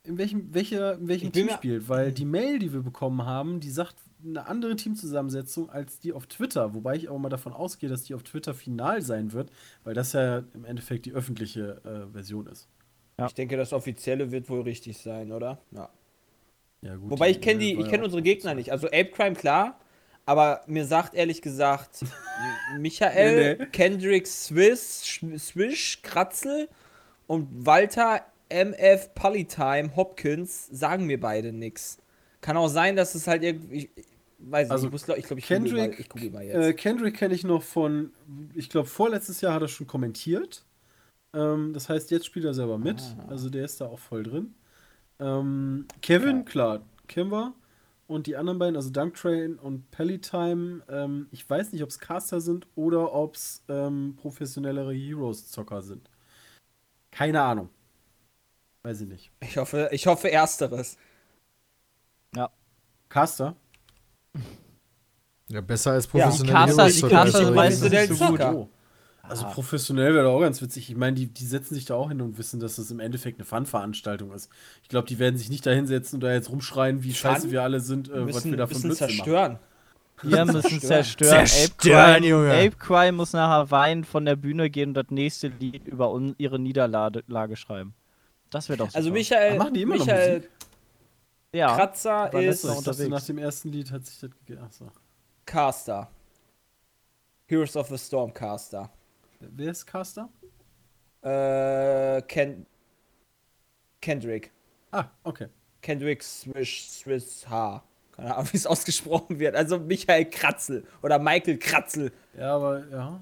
[0.07, 3.69] In welchem, welcher, in welchem Team spielt, weil die Mail, die wir bekommen haben, die
[3.69, 8.03] sagt eine andere Teamzusammensetzung als die auf Twitter, wobei ich aber mal davon ausgehe, dass
[8.03, 9.51] die auf Twitter final sein wird,
[9.83, 12.67] weil das ja im Endeffekt die öffentliche äh, Version ist.
[13.19, 13.27] Ja.
[13.27, 15.59] Ich denke, das offizielle wird wohl richtig sein, oder?
[15.71, 15.89] Ja.
[16.81, 18.71] Ja, gut, Wobei ich kenne die, ich kenne auch- unsere Gegner nicht.
[18.71, 19.79] Also Ape Crime klar,
[20.25, 22.05] aber mir sagt ehrlich gesagt
[22.79, 23.69] Michael, Nee, nee.
[23.71, 25.03] Kendrick Swiss,
[25.37, 26.69] Swish, Kratzel
[27.27, 31.97] und Walter MF Polytime Hopkins sagen mir beide nix.
[32.41, 34.05] Kann auch sein, dass es halt irgendwie, ich, ich
[34.39, 36.43] weiß nicht, Also ich muss, glaub- ich glaube, ich google mal, Kendrick, ich google mal
[36.45, 36.55] jetzt.
[36.55, 38.11] äh, Kendrick kenne ich noch von,
[38.53, 40.63] ich glaube, vorletztes Jahr hat er schon kommentiert.
[41.33, 43.01] Ähm, das heißt, jetzt spielt er selber mit.
[43.19, 43.25] Ah.
[43.29, 44.53] Also der ist da auch voll drin.
[45.19, 47.53] Ähm, Kevin, klar, kennen wir.
[48.05, 51.99] Und die anderen beiden, also Dunk Train und Pellytime, ähm, ich weiß nicht, ob es
[51.99, 56.09] Caster sind oder ob es ähm, professionellere Heroes-Zocker sind.
[57.11, 57.69] Keine Ahnung.
[58.83, 59.31] Weiß ich nicht.
[59.41, 60.97] ich hoffe, ich hoffe ersteres.
[63.09, 63.55] Caster?
[65.49, 68.41] Ja, besser als die professionelle Caster- Heroes die Zocker Caster ist sind nicht so gut.
[68.41, 68.69] Oh.
[69.23, 70.89] Also professionell wäre doch auch ganz witzig.
[70.89, 73.39] Ich meine, die, die setzen sich da auch hin und wissen, dass das im Endeffekt
[73.39, 74.49] eine Fun-Veranstaltung ist.
[74.83, 77.63] Ich glaube, die werden sich nicht da hinsetzen und da jetzt rumschreien, wie scheiße wir
[77.63, 79.15] alle sind, Wir äh, was müssen, wir da für müssen Blödsinn machen.
[79.17, 79.59] zerstören.
[80.23, 81.33] Wir müssen zerstören.
[81.39, 82.51] Ape Zerstören, Cry, Junge.
[82.51, 86.35] Ape Cry muss nachher weinen von der Bühne gehen und das nächste Lied über un
[86.37, 87.93] ihre Niederlage Lage schreiben.
[88.49, 88.97] Das wird doch super.
[88.97, 90.51] Also Michael, machen die immer noch Michael Musik?
[91.53, 91.75] ja.
[91.75, 93.09] Kratzer ist unterwegs.
[93.09, 94.63] nach dem ersten Lied hat sich das gegeben.
[94.63, 94.91] Achso.
[95.45, 96.09] Caster.
[97.47, 98.89] Heroes of the Storm Caster.
[99.39, 100.29] Wer ist Caster?
[101.21, 102.65] Äh, Ken
[104.01, 104.51] Kendrick.
[104.91, 105.47] Ah, okay.
[105.81, 107.83] Kendrick Swish Swiss H.
[108.11, 109.55] Keine Ahnung, wie es ausgesprochen wird.
[109.55, 112.11] Also Michael Kratzel oder Michael Kratzel.
[112.37, 113.21] Ja, aber ja.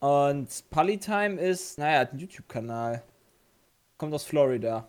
[0.00, 3.02] Und Polytime ist, naja, hat einen YouTube-Kanal.
[3.96, 4.88] Kommt aus Florida.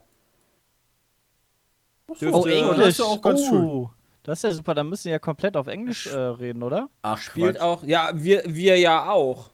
[2.10, 2.88] Dürfte- Oh, das Englisch.
[2.90, 3.64] ist ja auch ganz schön.
[3.64, 3.92] oh,
[4.24, 4.74] das ist ja super.
[4.76, 6.90] Dann müssen wir ja komplett auf Englisch äh, reden, oder?
[7.02, 9.50] Ach, Spielt auch, ja, wir, wir ja auch.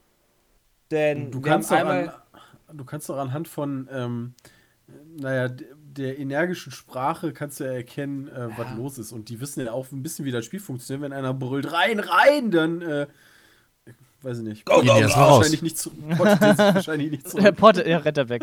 [0.90, 2.12] Denn Du kannst, doch einmal.
[2.66, 4.34] an, du kannst doch anhand von, ähm,
[5.18, 9.12] naja, der energischen Sprache kannst du ja erkennen, äh, was los ist.
[9.12, 11.02] Und die wissen ja auch ein bisschen, wie das Spiel funktioniert.
[11.02, 13.06] Wenn einer brüllt, rein, rein, dann, äh,
[14.22, 14.68] weiß ich nicht.
[14.68, 15.36] Erst mal raus.
[15.38, 17.56] wahrscheinlich nicht zu, wahrscheinlich nicht Der zurück.
[17.56, 18.42] Potte, er rennt er weg.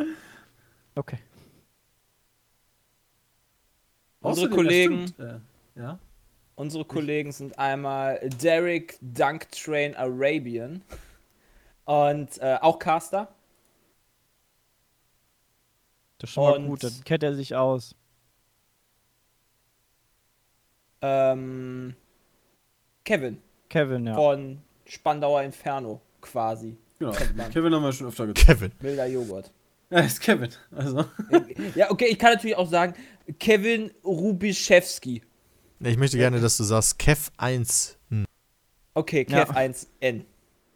[0.98, 1.20] Okay.
[4.22, 5.40] Unsere Kollegen- Äh,
[5.80, 6.00] ja.
[6.56, 10.82] Unsere Kollegen sind einmal Derek Dunk Train Arabian
[11.86, 13.28] und äh, auch Caster.
[16.18, 16.84] Das ist schon mal Und- gut.
[16.84, 17.94] Dann kennt er sich aus.
[21.02, 21.96] Ähm,
[23.06, 24.16] Kevin Kevin, ja.
[24.16, 26.76] von Spandauer Inferno quasi.
[26.98, 27.12] Genau.
[27.52, 28.58] Kevin haben wir schon öfter getroffen.
[28.58, 28.72] Kevin.
[28.80, 29.52] Wilder Joghurt.
[29.90, 30.50] Ja, ist Kevin.
[30.72, 31.06] Also.
[31.76, 32.94] Ja, okay, ich kann natürlich auch sagen,
[33.40, 35.22] Kevin Rubiszewski.
[35.80, 37.98] Ich möchte gerne, dass du sagst Kev 1.
[38.10, 38.26] Hm.
[38.94, 39.46] Okay, Ja.
[39.46, 40.26] Kev 1N.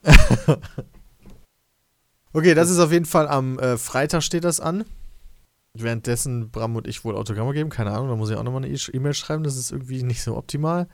[2.34, 4.86] Okay, das ist auf jeden Fall am äh, Freitag steht das an.
[5.74, 8.74] Währenddessen Bram und ich wohl Autogramme geben, keine Ahnung, da muss ich auch nochmal eine
[8.74, 10.88] E-Mail schreiben, das ist irgendwie nicht so optimal.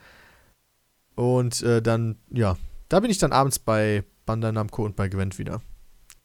[1.15, 2.57] Und äh, dann, ja,
[2.89, 5.61] da bin ich dann abends bei Bandai Namco und bei Gwent wieder.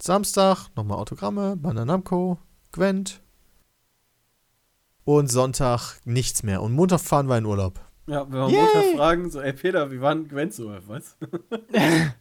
[0.03, 2.39] Samstag nochmal Autogramme, Bandai Namco,
[2.73, 3.23] Gwent.
[5.05, 6.61] Und Sonntag nichts mehr.
[6.61, 7.79] Und Montag fahren wir in Urlaub.
[8.09, 8.63] Ja, wenn wir Yay!
[8.63, 11.17] Montag fragen, so, ey Peter, wie war denn Gwen so, was?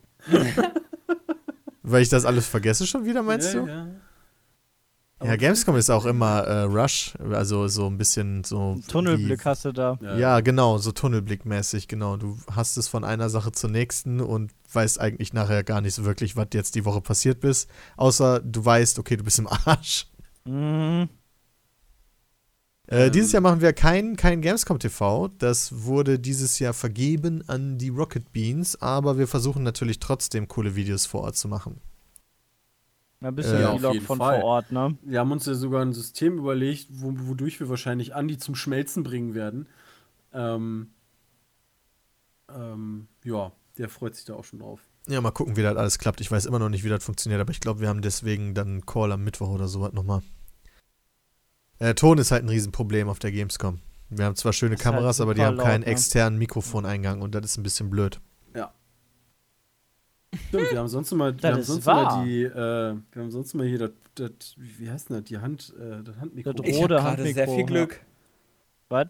[1.81, 3.67] Weil ich das alles vergesse schon wieder, meinst ja, du?
[3.67, 3.87] Ja.
[5.23, 8.79] Ja, Gamescom ist auch immer äh, Rush, also so ein bisschen so.
[8.87, 9.97] Tunnelblick wie- hast du da.
[10.17, 12.17] Ja, genau, so Tunnelblickmäßig, genau.
[12.17, 16.05] Du hast es von einer Sache zur nächsten und weißt eigentlich nachher gar nicht so
[16.05, 17.69] wirklich, was jetzt die Woche passiert bist.
[17.97, 20.07] Außer du weißt, okay, du bist im Arsch.
[20.45, 21.09] Mhm.
[22.87, 23.11] Äh, Ähm.
[23.11, 25.27] Dieses Jahr machen wir kein, kein Gamescom TV.
[25.37, 30.75] Das wurde dieses Jahr vergeben an die Rocket Beans, aber wir versuchen natürlich trotzdem coole
[30.75, 31.79] Videos vor Ort zu machen.
[33.21, 34.39] Ein bisschen Äh, Ja, jeden von Fall.
[34.39, 34.97] vor Ort, ne?
[35.03, 39.03] Wir haben uns ja sogar ein System überlegt, wo, wodurch wir wahrscheinlich Andi zum Schmelzen
[39.03, 39.67] bringen werden.
[40.33, 40.89] Ähm,
[42.53, 44.81] ähm, ja, der freut sich da auch schon drauf.
[45.07, 46.21] Ja, mal gucken, wie das alles klappt.
[46.21, 48.67] Ich weiß immer noch nicht, wie das funktioniert, aber ich glaube, wir haben deswegen dann
[48.67, 50.21] einen Call am Mittwoch oder sowas nochmal.
[51.79, 53.79] Äh, Ton ist halt ein Riesenproblem auf der Gamescom.
[54.09, 55.93] Wir haben zwar schöne halt Kameras, aber die haben keinen laut, ne?
[55.93, 58.19] externen Mikrofoneingang und das ist ein bisschen blöd.
[60.47, 63.65] Stimmt, wir haben sonst immer, wir haben sonst immer die, äh, wir haben sonst immer
[63.65, 66.53] hier das, das wie heißt denn das, die Hand, äh, das Handmikro.
[66.53, 67.99] Das Ich Rode habe gerade sehr Handmikro, viel Glück.
[68.89, 69.07] Was?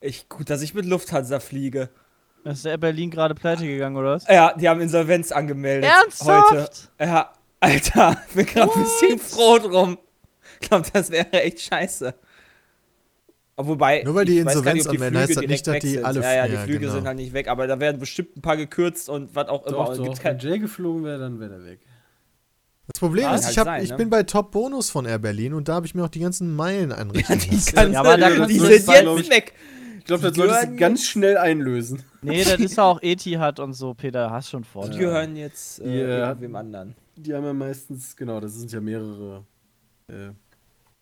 [0.00, 1.90] Ich, gut, dass ich mit Lufthansa fliege.
[2.44, 4.26] Ist der Berlin gerade pleite gegangen, oder was?
[4.28, 5.90] Ja, die haben Insolvenz angemeldet.
[5.90, 6.90] Ernsthaft?
[6.98, 7.10] Heute.
[7.10, 9.98] Ja, Alter, bin gerade ein bisschen froh drum.
[10.60, 12.14] Ich glaube, das wäre echt scheiße.
[13.56, 15.90] Aber Wobei, Nur weil die Insolvenz die anmelden, heißt Flüge das nicht, dass die weg
[15.94, 16.04] sind.
[16.04, 16.92] alle- Ja, ja, die ja, Flüge genau.
[16.94, 19.76] sind halt nicht weg, aber da werden bestimmt ein paar gekürzt und was auch immer.
[19.76, 21.80] Doch, doch, gibt's wenn kein, Jay geflogen wäre, dann wäre der weg.
[22.88, 23.96] Das Problem Kann ist, halt ich, hab, sein, ich ne?
[23.96, 26.54] bin bei Top Bonus von Air Berlin und da habe ich mir auch die ganzen
[26.54, 27.92] Meilen einrichten die lassen.
[27.92, 29.54] Ja, aber da die sind jetzt ich- weg.
[30.00, 32.02] Ich glaube, das solltest du ganz schnell einlösen.
[32.20, 34.86] Nee, das ist auch Etihad und so, Peter, hast schon vor.
[34.90, 36.28] Die gehören jetzt äh, Ja.
[36.28, 36.94] irgendwem anderen.
[37.16, 39.44] Die haben ja meistens, genau, das sind ja mehrere.
[40.08, 40.30] Äh,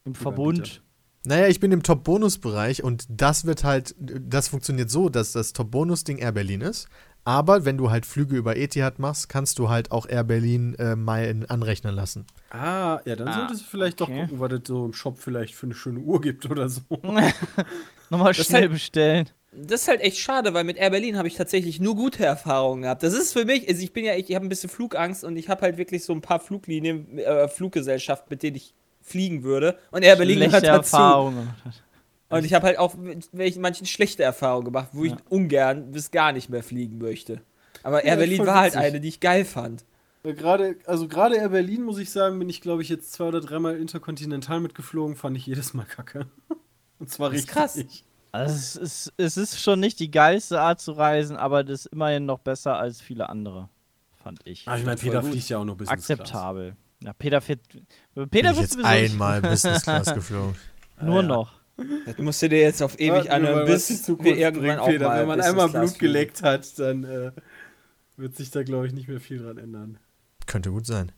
[0.05, 0.83] Im Verbund.
[1.25, 6.19] Naja, ich bin im Top-Bonus-Bereich und das wird halt, das funktioniert so, dass das Top-Bonus-Ding
[6.19, 6.89] Air Berlin ist.
[7.25, 10.97] Aber wenn du halt Flüge über Etihad machst, kannst du halt auch Air Berlin äh,
[10.97, 12.27] Meilen anrechnen lassen.
[12.51, 14.13] ah, ja, dann Ah, solltest du vielleicht okay.
[14.13, 16.81] doch gucken, was es so im Shop vielleicht für eine schöne Uhr gibt oder so.
[18.11, 19.31] Nochmal schnell halt- bestellen.
[19.55, 22.83] Das ist halt echt schade, weil mit Air Berlin habe ich tatsächlich nur gute Erfahrungen
[22.83, 23.03] gehabt.
[23.03, 25.37] Das ist für mich, also ich bin ja, ich, ich habe ein bisschen Flugangst und
[25.37, 29.79] ich habe halt wirklich so ein paar Fluglinien, äh, Fluggesellschaften, mit denen ich fliegen würde.
[29.91, 30.97] Und Air Berlin Schlechte gehört dazu.
[30.97, 31.83] Erfahrungen hat.
[32.39, 35.13] Und ich habe halt auch mit welchen manchen schlechte Erfahrungen gemacht, wo Ja.
[35.15, 37.43] ich ungern bis gar nicht mehr fliegen möchte.
[37.83, 39.85] Aber Ja, Air Berlin voll war halt eine, die ich geil fand.
[40.25, 43.25] Ja, Gerade, also gerade Air Berlin, muss ich sagen, bin ich, glaube ich, jetzt zwei
[43.25, 46.27] oder dreimal interkontinental mitgeflogen, fand ich jedes Mal kacke.
[46.99, 47.55] Und zwar Das ist richtig.
[47.55, 48.05] krass.
[48.35, 51.93] Also es, ist, es ist schon nicht die geilste Art zu reisen, aber das ist
[51.93, 53.69] immerhin noch besser als viele andere,
[54.23, 54.67] fand ich.
[54.67, 56.77] Ah, ich meine, Peter fliegt ja auch nur Business Akzeptabel.
[57.03, 57.61] Ja, Peter fährt.
[58.15, 60.55] Bin Peter ich jetzt nicht- einmal Business Class geflogen.
[61.01, 61.29] Nur Ah, ja.
[61.29, 61.61] noch.
[62.07, 65.09] Das musst du dir jetzt auf ewig wir anhören, bis wir irgendwann auch Peter.
[65.09, 67.33] mal Wenn man einmal Blut geleckt hat, dann äh,
[68.17, 69.99] wird sich da, glaube ich, nicht mehr viel dran ändern.
[70.47, 71.11] Könnte gut sein.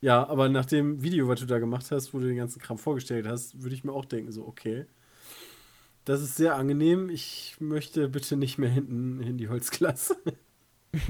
[0.00, 2.78] Ja, aber nach dem Video, was du da gemacht hast, wo du den ganzen Kram
[2.78, 4.86] vorgestellt hast, würde ich mir auch denken, so, okay.
[6.04, 7.08] Das ist sehr angenehm.
[7.10, 10.16] Ich möchte bitte nicht mehr hinten in die Holzklasse.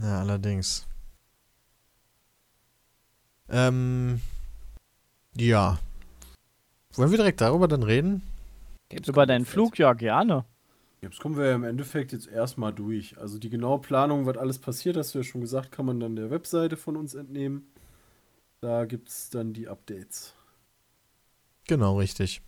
[0.00, 0.86] Ja, allerdings.
[3.52, 4.20] Ähm,
[5.36, 5.78] ja.
[6.94, 8.22] Wollen wir direkt darüber dann reden?
[9.06, 10.44] Über deinen Flug, ja, gerne.
[11.02, 13.18] Jetzt kommen wir ja im Endeffekt jetzt erstmal durch.
[13.18, 16.16] Also die genaue Planung, was alles passiert, hast du ja schon gesagt, kann man dann
[16.16, 17.66] der Webseite von uns entnehmen.
[18.60, 20.34] Da gibt es dann die Updates.
[21.66, 22.40] Genau, richtig.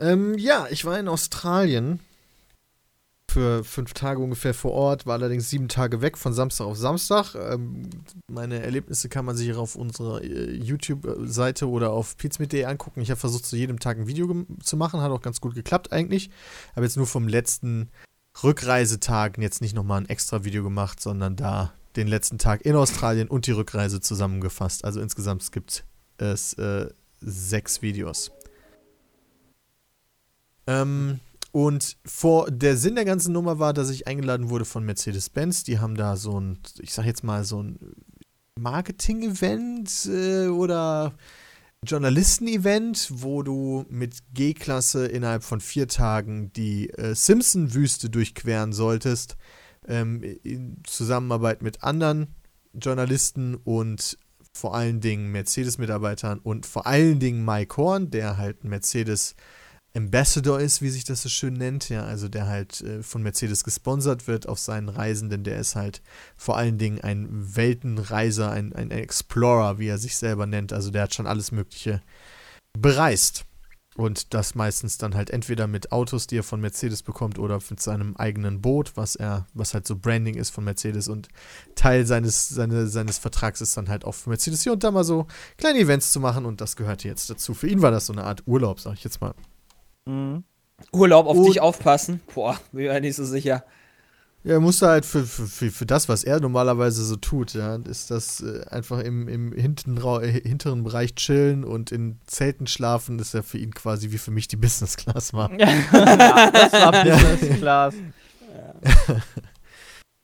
[0.00, 2.00] Ähm, ja, ich war in Australien
[3.34, 7.34] für fünf Tage ungefähr vor Ort, war allerdings sieben Tage weg von Samstag auf Samstag.
[7.34, 7.90] Ähm,
[8.28, 13.00] meine Erlebnisse kann man sich auf unserer äh, YouTube-Seite oder auf pizmit.de angucken.
[13.00, 15.90] Ich habe versucht, zu jedem Tag ein Video zu machen, hat auch ganz gut geklappt
[15.90, 16.30] eigentlich.
[16.76, 17.90] Habe jetzt nur vom letzten
[18.40, 23.26] Rückreisetag jetzt nicht nochmal ein extra Video gemacht, sondern da den letzten Tag in Australien
[23.26, 24.84] und die Rückreise zusammengefasst.
[24.84, 25.84] Also insgesamt gibt
[26.18, 26.88] es äh,
[27.20, 28.30] sechs Videos.
[30.68, 31.18] Ähm,
[31.54, 35.62] und vor der Sinn der ganzen Nummer war, dass ich eingeladen wurde von Mercedes-Benz.
[35.62, 37.78] Die haben da so ein, ich sag jetzt mal, so ein
[38.58, 41.14] Marketing-Event äh, oder
[41.84, 49.36] Journalisten-Event, wo du mit G-Klasse innerhalb von vier Tagen die äh, Simpson-Wüste durchqueren solltest.
[49.86, 52.34] Ähm, in Zusammenarbeit mit anderen
[52.72, 54.18] Journalisten und
[54.52, 59.36] vor allen Dingen Mercedes-Mitarbeitern und vor allen Dingen Mike Horn, der halt ein Mercedes
[59.96, 63.62] Ambassador ist, wie sich das so schön nennt, ja, also der halt äh, von Mercedes
[63.62, 66.02] gesponsert wird auf seinen Reisen, denn der ist halt
[66.36, 71.02] vor allen Dingen ein Weltenreiser, ein, ein Explorer, wie er sich selber nennt, also der
[71.02, 72.02] hat schon alles Mögliche
[72.76, 73.44] bereist.
[73.96, 77.80] Und das meistens dann halt entweder mit Autos, die er von Mercedes bekommt, oder mit
[77.80, 81.06] seinem eigenen Boot, was er, was halt so Branding ist von Mercedes.
[81.06, 81.28] Und
[81.76, 85.04] Teil seines, seine, seines Vertrags ist dann halt auch für Mercedes hier und da mal
[85.04, 85.28] so
[85.58, 87.54] kleine Events zu machen und das gehörte jetzt dazu.
[87.54, 89.34] Für ihn war das so eine Art Urlaub, sag ich jetzt mal.
[90.06, 90.44] Mhm.
[90.92, 92.20] Urlaub auf Und- dich aufpassen.
[92.34, 93.64] Boah, bin mir nicht so sicher.
[94.42, 97.76] Ja, er musste halt für, für, für, für das, was er normalerweise so tut, ja,
[97.76, 102.66] ist das äh, einfach im, im hinten, Ra- äh, hinteren Bereich chillen und in Zelten
[102.66, 105.50] schlafen, ist ja für ihn quasi wie für mich die Business Class war.
[105.58, 107.94] ja, das war Business Class.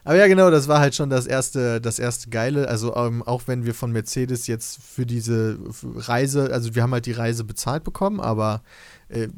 [0.04, 2.68] Aber ja, genau, das war halt schon das erste, das erste Geile.
[2.68, 7.04] Also ähm, auch wenn wir von Mercedes jetzt für diese Reise, also wir haben halt
[7.06, 8.62] die Reise bezahlt bekommen, aber
[9.08, 9.28] äh,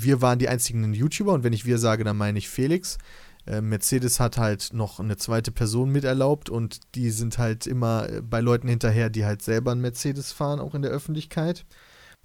[0.00, 2.98] wir waren die einzigen YouTuber und wenn ich wir sage, dann meine ich Felix.
[3.46, 8.22] Äh, Mercedes hat halt noch eine zweite Person miterlaubt und die sind halt immer äh,
[8.22, 11.66] bei Leuten hinterher, die halt selber einen Mercedes fahren, auch in der Öffentlichkeit.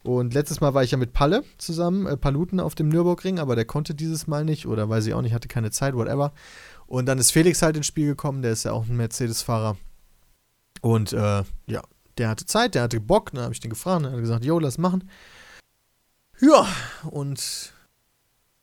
[0.01, 3.55] Und letztes Mal war ich ja mit Palle zusammen, äh, Paluten auf dem Nürburgring, aber
[3.55, 6.32] der konnte dieses Mal nicht oder weiß ich auch nicht, hatte keine Zeit, whatever.
[6.88, 9.78] Und dann ist Felix halt ins Spiel gekommen, der ist ja auch ein Mercedes-Fahrer.
[10.82, 11.82] Und äh, ja,
[12.17, 14.45] der hatte Zeit, der hatte Bock, dann habe ich den gefragt, dann hat er gesagt,
[14.45, 15.09] jo, lass machen.
[16.42, 16.68] Ja,
[17.10, 17.74] und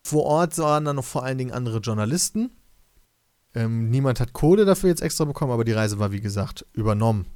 [0.02, 2.50] vor Ort waren dann noch vor allen Dingen andere Journalisten.
[3.54, 7.26] Ähm, niemand hat Kohle dafür jetzt extra bekommen, aber die Reise war, wie gesagt, übernommen.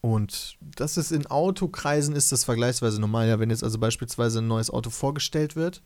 [0.00, 3.28] Und das ist in Autokreisen ist das vergleichsweise normal.
[3.28, 5.82] Ja, wenn jetzt also beispielsweise ein neues Auto vorgestellt wird,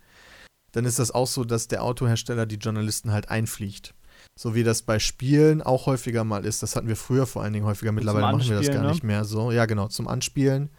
[0.73, 3.95] dann ist das auch so, dass der Autohersteller die Journalisten halt einfliegt.
[4.39, 6.63] So wie das bei Spielen auch häufiger mal ist.
[6.63, 7.93] Das hatten wir früher vor allen Dingen häufiger.
[7.93, 8.91] Mittlerweile machen wir das gar ne?
[8.91, 9.51] nicht mehr so.
[9.51, 10.71] Ja, genau, zum Anspielen.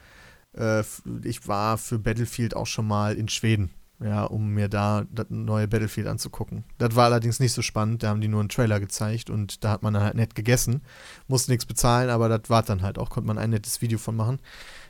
[0.58, 0.84] Äh,
[1.24, 5.68] ich war für Battlefield auch schon mal in Schweden, ja, um mir da das neue
[5.68, 6.64] Battlefield anzugucken.
[6.78, 8.04] Das war allerdings nicht so spannend.
[8.04, 10.82] Da haben die nur einen Trailer gezeigt und da hat man dann halt nett gegessen.
[11.28, 13.10] Musste nichts bezahlen, aber das war dann halt auch.
[13.10, 14.40] Konnte man ein nettes Video von machen.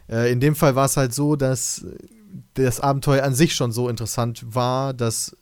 [0.09, 1.85] Äh, in dem Fall war es halt so, dass
[2.55, 5.37] das Abenteuer an sich schon so interessant war, dass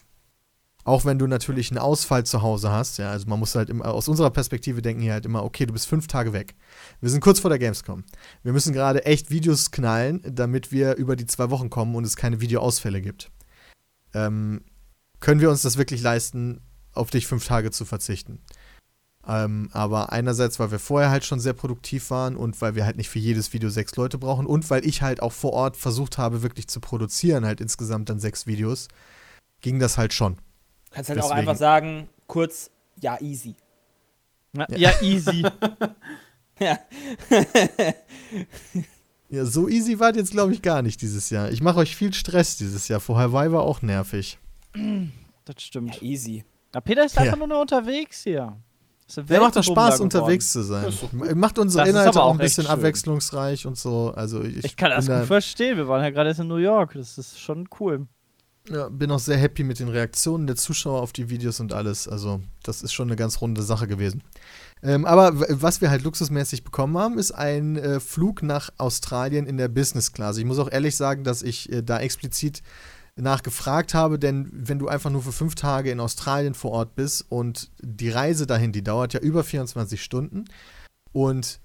[0.83, 3.85] auch wenn du natürlich einen Ausfall zu Hause hast, ja, also man muss halt immer,
[3.85, 6.55] aus unserer Perspektive denken hier halt immer, okay, du bist fünf Tage weg.
[7.01, 8.03] Wir sind kurz vor der Gamescom.
[8.43, 12.15] Wir müssen gerade echt Videos knallen, damit wir über die zwei Wochen kommen und es
[12.15, 13.31] keine Videoausfälle gibt.
[14.13, 14.63] Ähm,
[15.19, 16.61] können wir uns das wirklich leisten,
[16.93, 18.39] auf dich fünf Tage zu verzichten?
[19.27, 22.97] Ähm, aber einerseits, weil wir vorher halt schon sehr produktiv waren und weil wir halt
[22.97, 26.17] nicht für jedes Video sechs Leute brauchen und weil ich halt auch vor Ort versucht
[26.17, 28.87] habe, wirklich zu produzieren, halt insgesamt dann sechs Videos,
[29.61, 30.37] ging das halt schon.
[30.91, 32.69] Kannst halt auch Deswegen- einfach sagen, kurz,
[32.99, 33.55] ja, easy.
[34.55, 35.43] Ja, ja, easy.
[36.59, 36.77] Ja.
[39.29, 41.49] Ja, so easy war jetzt, glaube ich, gar nicht dieses Jahr.
[41.51, 42.99] Ich mache euch viel Stress dieses Jahr.
[42.99, 44.37] Vor Hawaii war auch nervig.
[45.45, 45.95] Das stimmt.
[45.95, 46.45] Ja, easy.
[46.73, 47.23] Ja, Peter ist Ja.
[47.23, 48.55] einfach nur noch unterwegs hier.
[49.17, 50.03] Der macht doch Spaß, geworden.
[50.03, 50.93] unterwegs zu sein.
[51.33, 54.13] Macht unsere Das Inhalte auch auch ein bisschen abwechslungsreich und so.
[54.15, 55.77] Also ich, Ich kann das gut da, verstehen.
[55.77, 56.93] Wir waren ja gerade erst in New York.
[56.93, 58.05] Das ist schon cool.
[58.69, 62.07] Ja, bin auch sehr happy mit den Reaktionen der Zuschauer auf die Videos und alles.
[62.07, 64.23] Also das ist schon eine ganz runde Sache gewesen.
[64.83, 65.31] Ähm, aber
[65.61, 70.11] was wir halt luxusmäßig bekommen haben, ist ein äh, Flug nach Australien in der Business
[70.11, 70.37] Class.
[70.37, 72.61] Ich muss auch ehrlich sagen, dass ich äh, da explizit
[73.15, 77.25] nachgefragt habe, denn wenn du einfach nur für fünf Tage in Australien vor Ort bist
[77.29, 80.45] und die Reise dahin, die dauert ja über 24 Stunden
[81.11, 81.60] und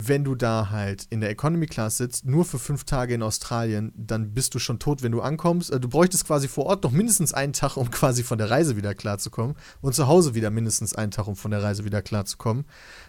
[0.00, 3.92] wenn du da halt in der Economy Class sitzt, nur für fünf Tage in Australien,
[3.96, 5.72] dann bist du schon tot, wenn du ankommst.
[5.72, 8.76] Äh, Du bräuchtest quasi vor Ort noch mindestens einen Tag, um quasi von der Reise
[8.76, 9.56] wieder klarzukommen.
[9.80, 12.64] Und zu Hause wieder mindestens einen Tag, um von der Reise wieder klarzukommen.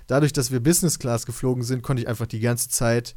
[0.07, 3.15] Dadurch, dass wir Business Class geflogen sind, konnte ich einfach die ganze Zeit.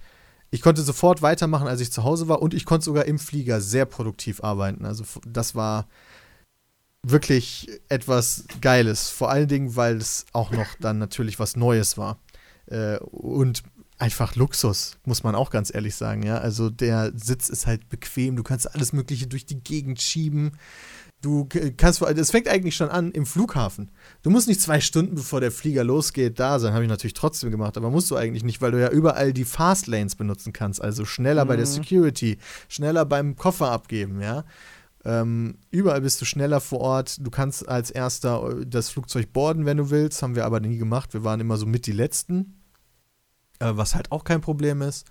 [0.50, 2.42] Ich konnte sofort weitermachen, als ich zu Hause war.
[2.42, 4.84] Und ich konnte sogar im Flieger sehr produktiv arbeiten.
[4.84, 5.88] Also, das war
[7.06, 9.08] wirklich etwas Geiles.
[9.08, 12.18] Vor allen Dingen, weil es auch noch dann natürlich was Neues war.
[12.72, 13.62] Äh, und
[13.98, 16.38] einfach Luxus, muss man auch ganz ehrlich sagen, ja.
[16.38, 20.52] Also der Sitz ist halt bequem, du kannst alles Mögliche durch die Gegend schieben.
[21.20, 21.46] Du
[21.76, 23.92] kannst, es fängt eigentlich schon an im Flughafen.
[24.22, 26.72] Du musst nicht zwei Stunden, bevor der Flieger losgeht, da sein.
[26.72, 29.44] Habe ich natürlich trotzdem gemacht, aber musst du eigentlich nicht, weil du ja überall die
[29.44, 30.82] Fast Lanes benutzen kannst.
[30.82, 31.70] Also schneller bei der Mhm.
[31.70, 34.44] Security, schneller beim Koffer abgeben, ja.
[35.04, 37.24] Ähm, überall bist du schneller vor Ort.
[37.24, 40.22] Du kannst als erster äh, das Flugzeug boarden, wenn du willst.
[40.22, 41.14] Haben wir aber nie gemacht.
[41.14, 42.61] Wir waren immer so mit die Letzten.
[43.62, 45.06] Äh, was halt auch kein Problem ist.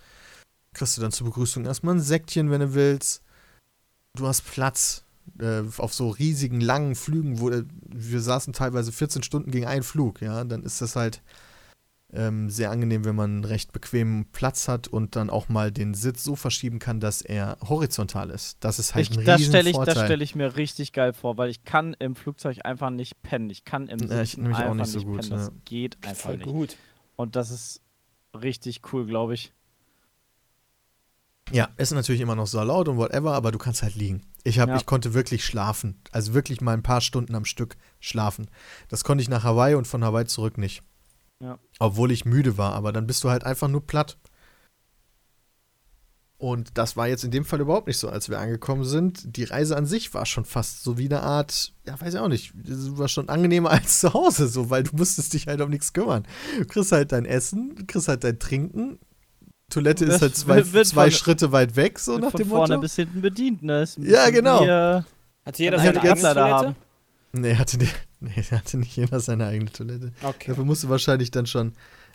[0.74, 3.22] Kriegst du dann zur Begrüßung erstmal ein Säckchen, wenn du willst.
[4.16, 5.06] Du hast Platz
[5.40, 9.84] äh, auf so riesigen, langen Flügen, wo äh, wir saßen teilweise 14 Stunden gegen einen
[9.84, 10.22] Flug.
[10.22, 11.22] Ja, dann ist das halt
[12.14, 15.94] ähm, sehr angenehm, wenn man einen recht bequemen Platz hat und dann auch mal den
[15.94, 18.58] Sitz so verschieben kann, dass er horizontal ist.
[18.60, 19.96] Das ist halt Ich, ein das riesen stelle ich, Vorteil.
[19.96, 23.50] das stell ich mir richtig geil vor, weil ich kann im Flugzeug einfach nicht pennen.
[23.50, 25.32] Ich kann im Ja, ich Sitzen nämlich auch einfach nicht so gut, pennen.
[25.32, 25.54] Das ja.
[25.64, 26.48] geht einfach Voll nicht.
[26.48, 26.78] gut.
[27.16, 27.82] Und das ist
[28.40, 29.54] richtig cool, glaube ich.
[31.52, 34.22] Ja, ist natürlich immer noch so laut und whatever, aber du kannst halt liegen.
[34.44, 34.78] Ich, hab, Ja.
[34.78, 36.00] ich konnte wirklich schlafen.
[36.12, 38.50] Also wirklich mal ein paar Stunden am Stück schlafen.
[38.88, 40.82] Das konnte ich nach Hawaii und von Hawaii zurück nicht.
[41.40, 41.60] Ja.
[41.80, 44.18] Obwohl ich müde war, aber dann bist du halt einfach nur platt.
[46.42, 49.38] Und das war jetzt in dem Fall überhaupt nicht so, als wir angekommen sind.
[49.38, 52.30] Die Reise an sich war schon fast so wie eine Art, ja, weiß ich auch
[52.30, 55.70] nicht, das war schon angenehmer als zu Hause, so, weil du musstest dich halt um
[55.70, 56.24] nichts kümmern.
[56.58, 58.98] Du kriegst halt dein Essen, du kriegst halt dein Trinken.
[59.70, 62.40] Toilette ist Wird- halt zwei, wird- wird zwei von- Schritte weit weg, so nach von
[62.40, 62.82] dem vorne Motto.
[62.82, 63.84] bis hinten bedient, ne?
[63.84, 64.64] Ist Ja, genau.
[64.66, 65.04] Äh,
[65.46, 66.42] Hatte jeder seine eigene Toilette?
[66.44, 66.76] haben.
[67.34, 67.78] Nee, hatte,
[68.20, 70.12] nee, hatte nicht jeder seine eigene Toilette.
[70.24, 70.48] Okay.
[70.48, 71.74] Dafür musst du wahrscheinlich dann schon.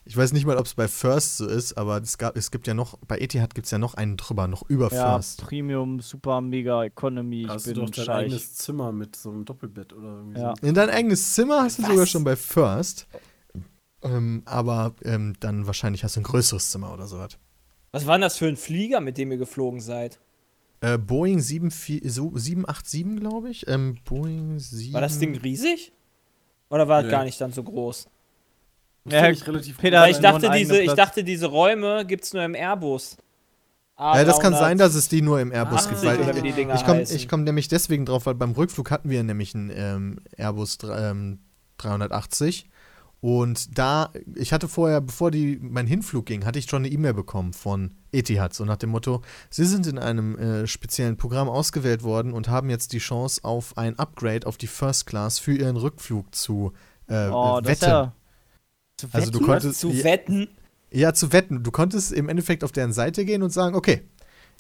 [0.09, 2.69] Ich weiß nicht mal, ob es bei First so ist, aber es, gab, es gibt
[2.69, 5.43] ja noch, bei Etihad gibt es ja noch einen drüber, noch über ja, First.
[5.45, 7.43] Premium, Super, Mega, Economy.
[7.43, 8.15] Ich Hast du bin doch dein Scheich.
[8.27, 10.55] eigenes Zimmer mit so einem Doppelbett oder irgendwie Ja.
[10.61, 10.65] so.
[10.67, 11.91] In dein eigenes Zimmer hast du Was?
[11.91, 13.09] sogar schon bei First.
[14.03, 17.39] Ähm, aber ähm, dann wahrscheinlich hast du ein größeres Zimmer oder sowas.
[17.91, 20.21] Was war denn das für ein Flieger, mit dem ihr geflogen seid?
[20.83, 23.67] Äh, Boeing 74 so 787, glaube ich.
[23.67, 24.93] Ähm, Boeing 7.
[24.95, 25.93] War das Ding riesig?
[26.69, 27.11] Oder war es Nee.
[27.11, 28.07] gar nicht dann so groß?
[29.11, 32.55] Ja, nicht relativ Peter ich dachte, diese, ich dachte, diese Räume gibt es nur im
[32.55, 33.17] Airbus.
[33.99, 34.59] Ja, das kann A300.
[34.59, 36.05] sein, dass es die nur im Airbus Ah, gibt.
[36.05, 39.71] Weil ich, ich komme komm nämlich deswegen drauf, weil beim Rückflug hatten wir nämlich einen
[39.75, 41.39] ähm, Airbus ähm,
[41.79, 42.69] 380.
[43.21, 47.15] Und da, ich hatte vorher, bevor die, mein Hinflug ging, hatte ich schon eine E-Mail
[47.15, 52.03] bekommen von Etihad, so nach dem Motto, Sie sind in einem äh, speziellen Programm ausgewählt
[52.03, 55.77] worden und haben jetzt die Chance auf ein Upgrade auf die First Class für Ihren
[55.77, 56.73] Rückflug zu
[57.09, 57.91] äh, Oh, äh, das ist wetten.
[57.91, 58.13] ja.
[58.97, 59.47] Zu Also du wetten?
[59.47, 60.49] konntest Zu ja, wetten?
[60.91, 61.63] ja, zu wetten.
[61.63, 64.03] Du konntest im Endeffekt auf deren Seite gehen und sagen, okay,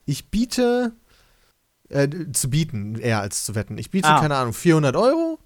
[0.04, 0.92] ich biete,
[1.88, 3.78] äh, zu bieten eher als zu wetten.
[3.78, 4.20] Ich biete, Ah.
[4.20, 5.38] keine Ahnung, 400 Euro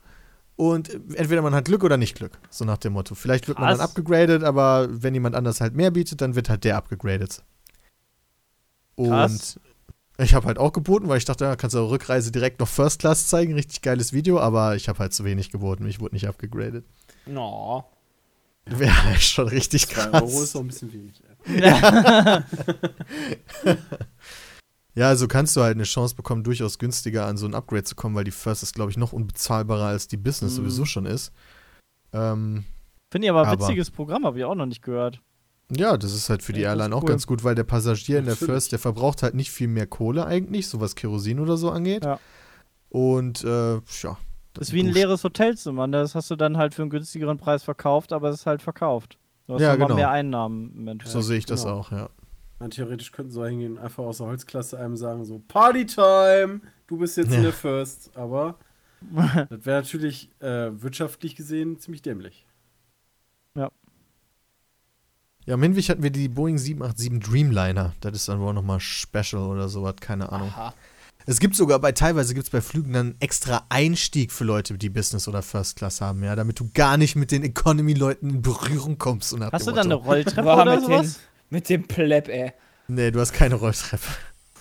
[0.56, 2.38] und entweder man hat Glück oder nicht Glück.
[2.50, 3.14] So nach dem Motto.
[3.14, 3.88] Vielleicht wird man dann Krass.
[3.90, 7.42] abgegradet, aber wenn jemand anders halt mehr bietet, dann wird halt der abgegradet.
[8.96, 9.60] Und Krass.
[10.18, 12.68] ich habe halt auch geboten, weil ich dachte, ja, kannst du auch Rückreise direkt noch
[12.68, 13.54] First Class zeigen.
[13.54, 15.86] Richtig geiles Video, aber ich habe halt zu wenig geboten.
[15.86, 16.84] Ich wurde nicht abgegradet.
[17.26, 17.84] No.
[18.66, 20.22] Wäre halt schon richtig 2 krass.
[20.22, 21.20] Euro ist doch ein bisschen wenig.
[21.46, 22.42] Ey.
[24.96, 27.94] Ja, also kannst du halt eine Chance bekommen, durchaus günstiger an so ein Upgrade zu
[27.94, 30.56] kommen, weil die First ist, glaube ich, noch unbezahlbarer als die Business Mhm.
[30.56, 31.32] sowieso schon ist.
[32.12, 32.64] Ähm,
[33.10, 35.20] Finde ich aber ein Aber- witziges Programm, habe ich auch noch nicht gehört.
[35.70, 37.08] ja, das ist halt für die Ja, Airline auch cool.
[37.10, 38.34] ganz gut, weil der Passagier in der.
[38.36, 42.04] First, der verbraucht halt nicht viel mehr Kohle eigentlich, so was Kerosin oder so angeht.
[42.04, 42.18] Ja.
[42.88, 44.18] Und äh, ja.
[44.60, 45.86] Das ist wie ein leeres Hotelzimmer.
[45.86, 45.98] ne?
[46.02, 49.18] Das hast du dann halt für einen günstigeren Preis verkauft, aber es ist halt verkauft.
[49.46, 49.94] Du hast Ja, genau.
[49.94, 51.12] mehr Einnahmen im Endeffekt.
[51.12, 51.78] So sehe ich das genau.
[51.78, 52.08] auch, ja.
[52.58, 56.60] Man, theoretisch könnten sie auch hingehen und einfach aus der Holzklasse einem sagen, so, Partytime,
[56.86, 57.42] du bist jetzt in Ja.
[57.42, 58.10] der First.
[58.16, 58.56] Aber
[59.48, 62.46] das wäre natürlich äh, wirtschaftlich gesehen ziemlich dämlich.
[65.46, 67.94] Ja, im Hinweg hatten wir die Boeing 787 Dreamliner.
[68.00, 70.48] Das ist dann wohl nochmal Special oder sowas, keine Ahnung.
[70.50, 70.74] Aha.
[71.26, 74.88] Es gibt sogar bei, teilweise gibt es bei Flügen dann extra Einstieg für Leute, die
[74.88, 78.98] Business oder First Class haben, ja, damit du gar nicht mit den Economy-Leuten in Berührung
[78.98, 79.32] kommst.
[79.32, 79.94] Und Hast du dann eine.
[79.94, 81.14] Rolltreppe oder mit, den,
[81.50, 82.52] mit dem Pleb, ey.
[82.88, 84.02] Nee, du hast keine Rolltreppe.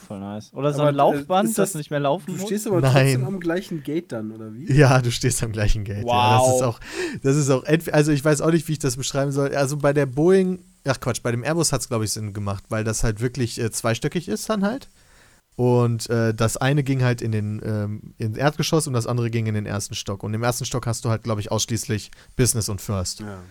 [0.08, 0.52] Voll nice.
[0.54, 2.46] Oder so Aber, ein äh, Laufband, das, das- nicht mehr laufen Du muss?
[2.48, 2.92] stehst aber Nein.
[2.94, 4.72] trotzdem am gleichen Gate dann, oder wie?
[4.74, 6.06] Ja, du stehst am gleichen Gate.
[6.08, 6.56] Ja, das Wow.
[6.56, 6.80] ist auch,
[7.24, 9.56] das ist auch, also ich weiß auch nicht, wie ich das beschreiben soll.
[9.56, 12.64] Also bei der Boeing, ach Quatsch, bei dem Airbus hat es, glaube ich, Sinn gemacht,
[12.70, 14.90] weil das halt wirklich äh, zweistöckig ist dann halt.
[15.60, 19.46] Und äh, das eine ging halt in den ähm, ins Erdgeschoss und das andere ging
[19.46, 20.24] in den ersten Stock.
[20.24, 23.20] Und im ersten Stock hast du halt, glaube ich, ausschließlich Business und First.
[23.20, 23.44] Ja.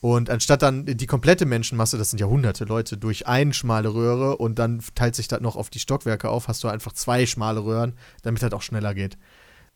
[0.00, 4.38] Und anstatt dann die komplette Menschenmasse, das sind ja hunderte Leute, durch eine schmale Röhre
[4.38, 7.62] und dann teilt sich das noch auf die Stockwerke auf, hast du einfach zwei schmale
[7.64, 9.16] Röhren, damit das auch schneller geht.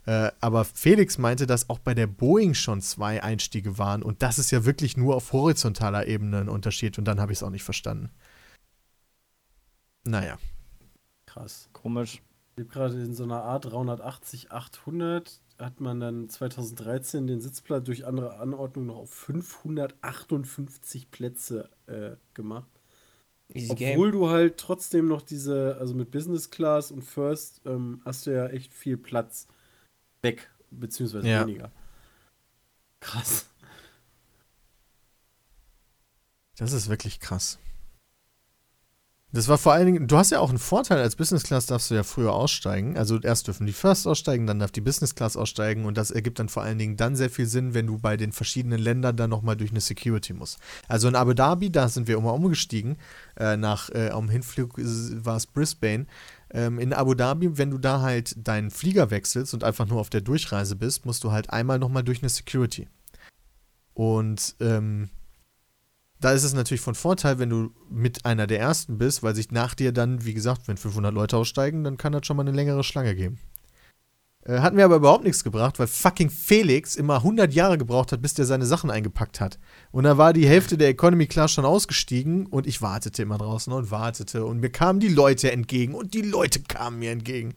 [0.05, 4.39] Äh, aber Felix meinte, dass auch bei der Boeing schon zwei Einstiege waren und das
[4.39, 7.49] ist ja wirklich nur auf horizontaler Ebene ein Unterschied und dann habe ich es auch
[7.49, 8.09] nicht verstanden.
[10.03, 10.37] Naja.
[11.31, 11.69] Krass.
[11.71, 12.21] Komisch.
[12.51, 15.39] Ich lebe gerade in so einer Art 380, 800.
[15.57, 22.69] Hat man dann 2013 den Sitzplatz durch andere Anordnung noch auf 558 Plätze äh, gemacht.
[23.53, 28.27] Easy Obwohl du halt trotzdem noch diese, also mit Business Class und First ähm, hast
[28.27, 29.47] du ja echt viel Platz
[30.21, 31.41] weg, beziehungsweise Ja.
[31.47, 31.71] weniger.
[32.99, 33.45] Krass.
[36.57, 37.57] Das ist wirklich krass.
[39.33, 41.89] Das war vor allen Dingen, du hast ja auch einen Vorteil, als Business Class darfst
[41.89, 42.97] du ja früher aussteigen.
[42.97, 46.39] Also erst dürfen die First aussteigen, dann darf die Business Class aussteigen und das ergibt
[46.39, 49.29] dann vor allen Dingen dann sehr viel Sinn, wenn du bei den verschiedenen Ländern dann
[49.29, 50.59] nochmal durch eine Security musst.
[50.89, 52.97] Also in Abu Dhabi, da sind wir immer umgestiegen,
[53.37, 56.07] äh, nach, äh, am Hinflug war es Brisbane.
[56.53, 60.09] Ähm, in Abu Dhabi, wenn du da halt deinen Flieger wechselst und einfach nur auf
[60.09, 62.89] der Durchreise bist, musst du halt einmal nochmal durch eine Security.
[63.93, 65.09] Und ähm,
[66.21, 69.51] da ist es natürlich von Vorteil, wenn du mit einer der ersten bist, weil sich
[69.51, 72.55] nach dir dann, wie gesagt, wenn 500 Leute aussteigen, dann kann das schon mal eine
[72.55, 73.39] längere Schlange geben.
[74.43, 78.21] Äh, hat mir aber überhaupt nichts gebracht, weil fucking Felix immer 100 Jahre gebraucht hat,
[78.21, 79.59] bis der seine Sachen eingepackt hat.
[79.91, 83.73] Und da war die Hälfte der Economy Class schon ausgestiegen und ich wartete immer draußen
[83.73, 87.55] und wartete und mir kamen die Leute entgegen und die Leute kamen mir entgegen.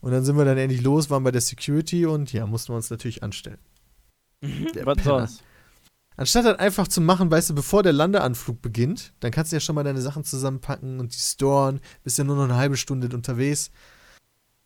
[0.00, 2.76] Und dann sind wir dann endlich los, waren bei der Security und ja, mussten wir
[2.76, 3.58] uns natürlich anstellen.
[4.74, 5.42] Der Was sonst?
[6.16, 9.60] Anstatt das einfach zu machen, weißt du, bevor der Landeanflug beginnt, dann kannst du ja
[9.60, 13.08] schon mal deine Sachen zusammenpacken und die storen, bist ja nur noch eine halbe Stunde
[13.14, 13.70] unterwegs.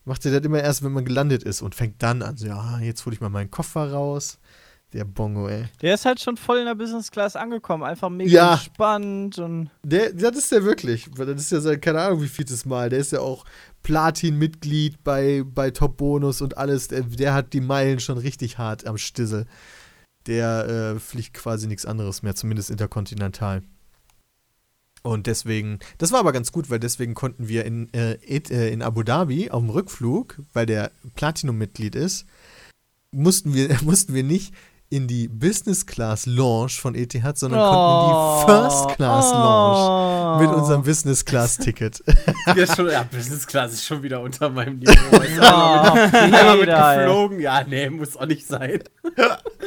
[0.05, 2.79] Macht ihr das immer erst, wenn man gelandet ist und fängt dann an, so, ja,
[2.81, 4.39] jetzt hole ich mal meinen Koffer raus.
[4.95, 5.67] Der Bongo, ey.
[5.83, 7.83] Der ist halt schon voll in der Business Class angekommen.
[7.85, 8.53] Einfach mega Ja.
[8.55, 9.69] entspannt und.
[9.83, 11.11] Der, das ist der wirklich.
[11.15, 12.89] Das ist ja sein, keine Ahnung, wie vieltes Mal.
[12.89, 13.45] Der ist ja auch
[13.83, 16.89] Platin-Mitglied bei, bei Top Bonus und alles.
[16.89, 19.45] Der, der hat die Meilen schon richtig hart am Stissel.
[20.29, 23.63] Der äh, fliegt quasi nichts anderes mehr, zumindest interkontinental.
[25.03, 28.83] Und deswegen, das war aber ganz gut, weil deswegen konnten wir in, äh, äh, in
[28.83, 32.27] Abu Dhabi auf dem Rückflug, weil der Platinum-Mitglied ist,
[33.11, 34.53] mussten wir, mussten wir nicht
[34.91, 40.39] in die Business Class Lounge von ETH, sondern konnten in die First Class Lounge Oh.
[40.41, 42.03] mit unserem Business Class Ticket.
[42.57, 45.17] Ja, schon, ja, Business Class ist schon wieder unter meinem Niveau.
[45.19, 46.99] Ist Oh, Einmal mit Peter, ey.
[47.07, 47.41] geflogen.
[47.41, 48.83] Ja, nee, muss auch nicht sein.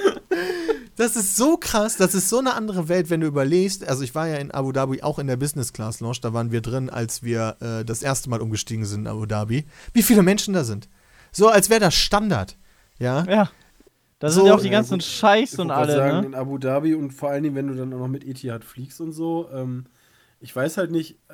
[1.02, 3.88] Das ist so krass, das ist so eine andere Welt, wenn du überlegst.
[3.88, 6.52] Also ich war ja in Abu Dhabi auch in der Business Class Lounge, da waren
[6.52, 9.66] wir drin, als wir äh, das erste Mal umgestiegen sind in Abu Dhabi.
[9.94, 10.90] Wie viele Menschen da sind.
[11.32, 12.56] So, als wäre das Standard.
[13.00, 13.24] Ja.
[13.24, 13.50] Ja.
[14.20, 15.04] Da So, sind ja auch die ja, ganzen gut.
[15.04, 16.26] Scheichs Ich und alle, sagen, ne?
[16.28, 19.02] in Abu Dhabi und vor allen Dingen, wenn du dann auch noch mit Etihad fliegst
[19.02, 19.50] und so.
[19.52, 19.86] Ähm,
[20.40, 21.34] ich weiß halt nicht, äh,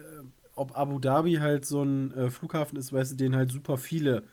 [0.55, 4.23] ob Abu Dhabi halt so ein äh, Flughafen ist, weißt du, den halt super viele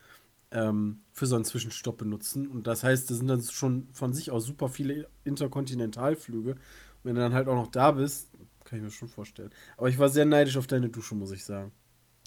[0.55, 2.47] ähm, für so einen Zwischenstopp benutzen.
[2.47, 6.53] Und das heißt, da sind dann schon von sich aus super viele Interkontinentalflüge.
[6.53, 6.59] Und
[7.03, 8.31] wenn du dann halt auch noch da bist,
[8.65, 9.51] kann ich mir schon vorstellen.
[9.77, 11.73] Aber ich war sehr neidisch auf deine Dusche, muss ich sagen.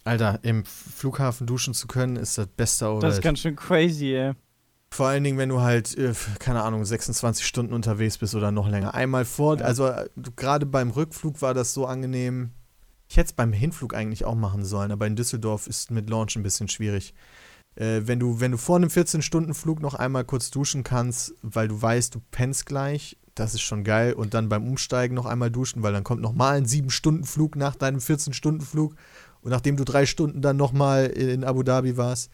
[0.04, 4.14] Alter, im Flughafen duschen zu können, ist das Beste der Das ist ganz schön crazy,
[4.14, 4.34] ey.
[4.90, 8.70] Vor allen Dingen, wenn du halt, äh, keine Ahnung, 26 Stunden unterwegs bist oder noch
[8.70, 8.94] länger.
[8.94, 10.08] Einmal vor, also äh,
[10.38, 12.52] gerade beim Rückflug war das so angenehm.
[13.10, 16.38] Ich hätte es beim Hinflug eigentlich auch machen sollen, aber in Düsseldorf ist mit Launch
[16.38, 17.14] ein bisschen schwierig.
[17.78, 21.80] Äh, wenn, du, wenn du vor einem 14-Stunden-Flug noch einmal kurz duschen kannst, weil du
[21.80, 24.14] weißt, du pennst gleich, das ist schon geil.
[24.14, 28.00] Und dann beim Umsteigen noch einmal duschen, weil dann kommt nochmal ein 7-Stunden-Flug nach deinem
[28.00, 28.96] 14-Stunden-Flug.
[29.42, 32.32] Und nachdem du drei Stunden dann nochmal in Abu Dhabi warst,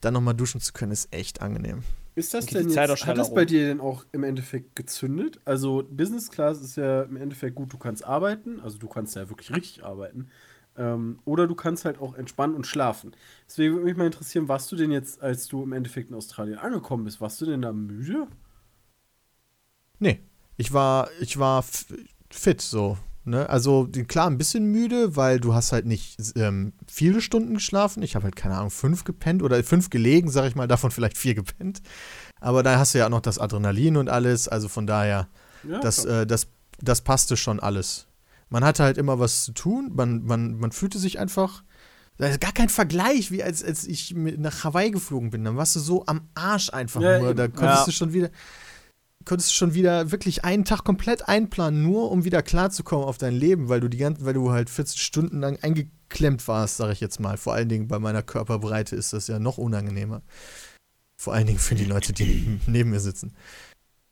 [0.00, 1.82] dann nochmal duschen zu können, ist echt angenehm.
[2.16, 3.46] Ist das denn jetzt, hat das bei rum.
[3.48, 5.40] dir denn auch im Endeffekt gezündet?
[5.44, 9.28] Also Business Class ist ja im Endeffekt gut, du kannst arbeiten, also du kannst ja
[9.28, 10.28] wirklich richtig arbeiten.
[10.76, 13.12] Ähm, oder du kannst halt auch entspannen und schlafen.
[13.48, 16.58] Deswegen würde mich mal interessieren, warst du denn jetzt, als du im Endeffekt in Australien
[16.58, 18.26] angekommen bist, warst du denn da müde?
[19.98, 20.20] Nee,
[20.56, 21.64] ich war, ich war
[22.30, 22.98] fit so.
[23.24, 23.48] Ne?
[23.48, 28.02] Also klar, ein bisschen müde, weil du hast halt nicht ähm, viele Stunden geschlafen.
[28.02, 31.16] Ich habe halt, keine Ahnung, fünf gepennt oder fünf gelegen, sag ich mal, davon vielleicht
[31.16, 31.80] vier gepennt.
[32.40, 34.48] Aber da hast du ja auch noch das Adrenalin und alles.
[34.48, 35.28] Also von daher,
[35.62, 36.48] Ja, das, äh, das,
[36.80, 38.08] das passte schon alles.
[38.54, 39.90] Man hatte halt immer was zu tun.
[39.96, 41.64] Man, man, man fühlte sich einfach.
[42.18, 45.42] Da ist gar kein Vergleich, wie als, als ich nach Hawaii geflogen bin.
[45.42, 47.34] Dann warst du so am Arsch einfach Ja, nur.
[47.34, 47.84] Da konntest Ja.
[47.86, 48.30] du schon wieder
[49.24, 53.34] konntest du schon wieder wirklich einen Tag komplett einplanen, nur um wieder klarzukommen auf dein
[53.34, 57.00] Leben, weil du die ganzen, weil du halt 40 Stunden lang eingeklemmt warst, sag ich
[57.00, 57.36] jetzt mal.
[57.36, 60.22] Vor allen Dingen bei meiner Körperbreite ist das ja noch unangenehmer.
[61.20, 63.34] Vor allen Dingen für die Leute, die neben mir sitzen.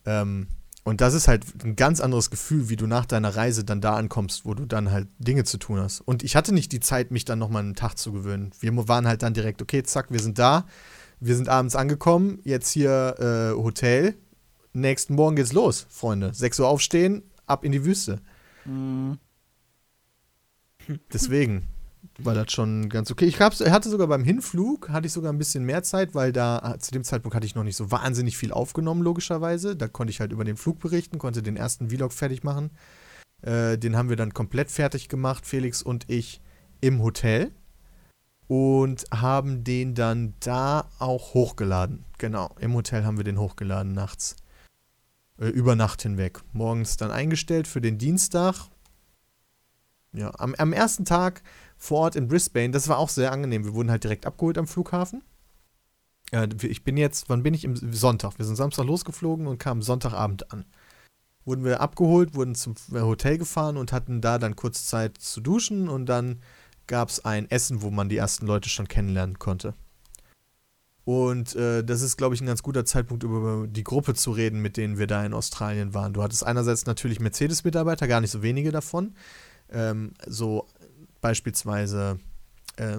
[0.04, 0.48] Ähm,
[0.84, 3.94] und das ist halt ein ganz anderes Gefühl, wie du nach deiner Reise dann da
[3.94, 6.00] ankommst, wo du dann halt Dinge zu tun hast.
[6.00, 8.50] Und ich hatte nicht die Zeit, mich dann nochmal einen Tag zu gewöhnen.
[8.58, 10.66] Wir waren halt dann direkt, okay, zack, wir sind da.
[11.20, 14.16] Wir sind abends angekommen, jetzt hier äh, Hotel.
[14.72, 16.34] Nächsten Morgen geht's los, Freunde.
[16.34, 18.20] 6 Uhr aufstehen, ab in die Wüste.
[18.64, 19.18] Mhm.
[21.12, 21.68] Deswegen
[22.18, 23.24] war das schon ganz okay.
[23.24, 26.90] Ich hatte sogar beim Hinflug, hatte ich sogar ein bisschen mehr Zeit, weil da zu
[26.90, 29.76] dem Zeitpunkt hatte ich noch nicht so wahnsinnig viel aufgenommen, logischerweise.
[29.76, 32.70] Da konnte ich halt über den Flug berichten, konnte den ersten Vlog fertig machen.
[33.42, 36.40] Äh, den haben wir dann komplett fertig gemacht, Felix und ich,
[36.80, 37.52] im Hotel.
[38.48, 42.04] Und haben den dann da auch hochgeladen.
[42.18, 44.36] Genau, im Hotel haben wir den hochgeladen nachts.
[45.38, 46.40] Äh, über Nacht hinweg.
[46.52, 48.68] Morgens dann eingestellt für den Dienstag.
[50.12, 51.42] Ja, am, am ersten Tag
[51.82, 53.64] vor Ort in Brisbane, das war auch sehr angenehm.
[53.64, 55.24] Wir wurden halt direkt abgeholt am Flughafen.
[56.30, 57.64] Äh, ich bin jetzt, wann bin ich?
[57.64, 58.38] Im Sonntag.
[58.38, 60.64] Wir sind Samstag losgeflogen und kamen Sonntagabend an.
[61.44, 65.88] Wurden wir abgeholt, wurden zum Hotel gefahren und hatten da dann kurz Zeit zu duschen
[65.88, 66.40] und dann
[66.86, 69.74] gab es ein Essen, wo man die ersten Leute schon kennenlernen konnte.
[71.04, 74.62] Und äh, das ist, glaube ich, ein ganz guter Zeitpunkt, über die Gruppe zu reden,
[74.62, 76.12] mit denen wir da in Australien waren.
[76.12, 79.16] Du hattest einerseits natürlich Mercedes-Mitarbeiter, gar nicht so wenige davon.
[79.68, 80.68] Ähm, so
[81.22, 82.18] beispielsweise
[82.76, 82.98] äh,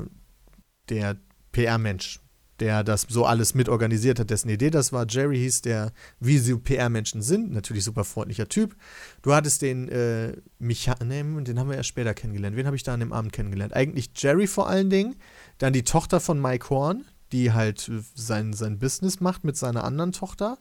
[0.89, 1.17] der
[1.51, 2.19] PR-Mensch,
[2.59, 5.05] der das so alles mitorganisiert hat, dessen Idee das war.
[5.07, 8.75] Jerry hieß der, wie so PR-Menschen sind, natürlich super freundlicher Typ.
[9.21, 12.55] Du hattest den äh, Micha, ne, den haben wir erst später kennengelernt.
[12.55, 13.75] Wen habe ich da an dem Abend kennengelernt?
[13.75, 15.15] Eigentlich Jerry vor allen Dingen,
[15.59, 19.83] dann die Tochter von Mike Horn, die halt äh, sein, sein Business macht mit seiner
[19.83, 20.57] anderen Tochter.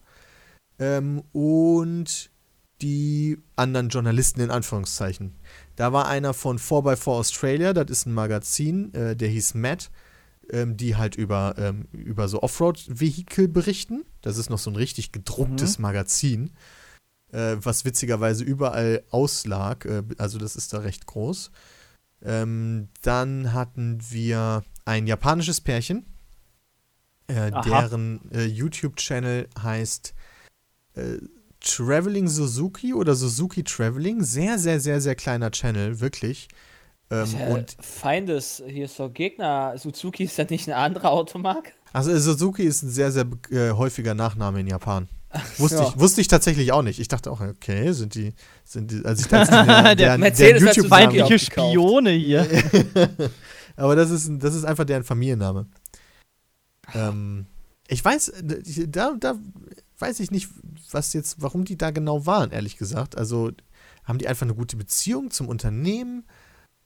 [0.79, 2.31] Ähm, und
[2.81, 5.35] die anderen Journalisten in Anführungszeichen.
[5.75, 9.89] Da war einer von 4x4 Australia, das ist ein Magazin, äh, der hieß Matt,
[10.51, 14.03] ähm, die halt über, ähm, über so Offroad-Vehikel berichten.
[14.21, 16.51] Das ist noch so ein richtig gedrucktes Magazin,
[17.31, 19.85] äh, was witzigerweise überall auslag.
[19.85, 21.51] Äh, also das ist da recht groß.
[22.21, 26.05] Ähm, dann hatten wir ein japanisches Pärchen,
[27.27, 30.13] äh, deren äh, YouTube-Channel heißt
[30.95, 31.17] äh,
[31.63, 34.21] Traveling Suzuki oder Suzuki Traveling.
[34.23, 36.47] Sehr, sehr, sehr, sehr kleiner Channel, wirklich.
[37.09, 39.73] Ähm, Ist ja und Feindes, hier ist doch Gegner.
[39.77, 41.71] Suzuki ist das nicht eine andere Automarke?
[41.93, 45.07] also Suzuki ist ein sehr, sehr äh, häufiger Nachname in Japan.
[45.57, 45.83] Wusste, so.
[45.89, 46.99] ich, wusste ich tatsächlich auch nicht.
[46.99, 48.33] Ich dachte auch, okay, sind die,
[48.63, 51.39] sind die, als ich als die, Der deren- Mercedes hat YouTube- Feindliche.
[51.39, 52.47] Spione hier.
[53.75, 55.65] Aber das ist, das ist einfach deren Familienname.
[56.93, 57.45] Ähm,
[57.87, 58.33] ich weiß,
[58.87, 59.35] da, da
[59.99, 60.49] weiß ich nicht,
[60.91, 63.17] was jetzt, warum die da genau waren, ehrlich gesagt.
[63.17, 63.51] Also
[64.03, 66.25] haben die einfach eine gute Beziehung zum Unternehmen?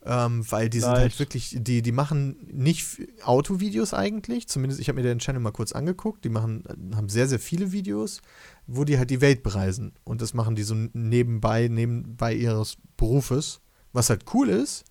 [0.05, 4.47] Ähm, weil die sind halt wirklich, die, die machen nicht Autovideos eigentlich.
[4.47, 6.23] Zumindest, ich habe mir den Channel mal kurz angeguckt.
[6.23, 6.63] Die machen,
[6.95, 8.21] haben sehr, sehr viele Videos,
[8.67, 9.93] wo die halt die Welt bereisen.
[10.05, 13.59] Und das machen die so nebenbei, nebenbei ihres Berufes.
[13.91, 14.85] Was halt cool ist.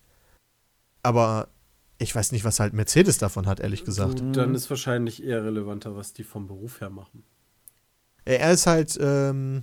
[1.03, 1.49] Aber
[1.99, 4.23] ich weiß nicht, was halt Mercedes davon hat, ehrlich gesagt.
[4.33, 7.25] Dann ist wahrscheinlich eher relevanter, was die vom Beruf her machen.
[8.27, 9.63] Er ist halt, ähm,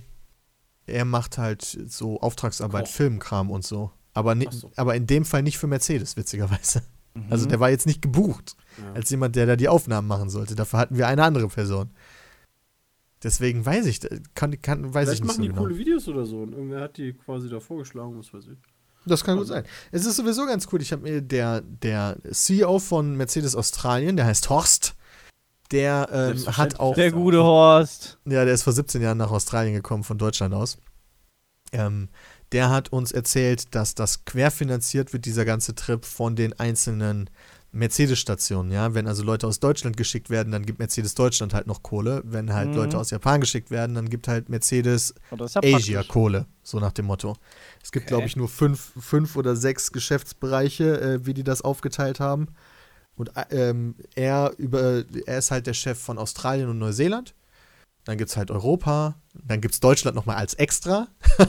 [0.86, 2.92] er macht halt so Auftragsarbeit, Koch.
[2.92, 3.92] Filmkram und so.
[4.12, 4.70] Aber, Ach so.
[4.76, 6.82] aber in dem Fall nicht für Mercedes, witzigerweise.
[7.14, 7.26] Mhm.
[7.30, 8.92] Also der war jetzt nicht gebucht Ja.
[8.94, 10.54] als jemand, der da die Aufnahmen machen sollte.
[10.56, 11.90] Dafür hatten wir eine andere Person.
[13.22, 14.00] Deswegen weiß ich,
[14.34, 15.62] kann, kann, weiß Vielleicht ich nicht machen so die genau.
[15.62, 18.58] coole Videos oder so und irgendwer hat die quasi da vorgeschlagen, was weiß ich.
[19.06, 19.64] Das kann gut sein.
[19.92, 20.80] Es ist sowieso ganz cool.
[20.82, 24.93] Ich habe mir der, der CEO von Mercedes Australien, der heißt Horst,
[25.70, 28.18] der ähm, hat auch Der gute Horst.
[28.26, 30.78] Ja, der ist vor 17 Jahren nach Australien gekommen, von Deutschland aus.
[31.72, 32.08] Ähm,
[32.52, 37.28] der hat uns erzählt, dass das querfinanziert wird, dieser ganze Trip von den einzelnen
[37.72, 38.94] Mercedes-Stationen, ja.
[38.94, 42.22] Wenn also Leute aus Deutschland geschickt werden, dann gibt Mercedes Deutschland halt noch Kohle.
[42.24, 42.76] Wenn halt Mhm.
[42.76, 46.08] Leute aus Japan geschickt werden, dann gibt halt Mercedes ist ja Asia praktisch.
[46.12, 47.36] Kohle, so nach dem Motto.
[47.82, 48.10] Es gibt, Okay.
[48.14, 52.46] glaube ich, nur fünf, fünf oder sechs Geschäftsbereiche, äh, wie die das aufgeteilt haben.
[53.16, 57.34] Und äh, ähm, er, über, er ist halt der Chef von Australien und Neuseeland.
[58.04, 59.14] Dann gibt es halt Europa.
[59.34, 61.08] Dann gibt es Deutschland nochmal als extra.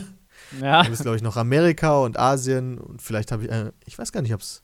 [0.62, 2.78] Ja, Dann ist, glaube ich, noch Amerika und Asien.
[2.78, 4.64] Und vielleicht habe ich, äh, ich weiß gar nicht, ob es,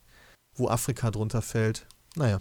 [0.55, 1.87] wo Afrika drunter fällt.
[2.15, 2.39] Naja.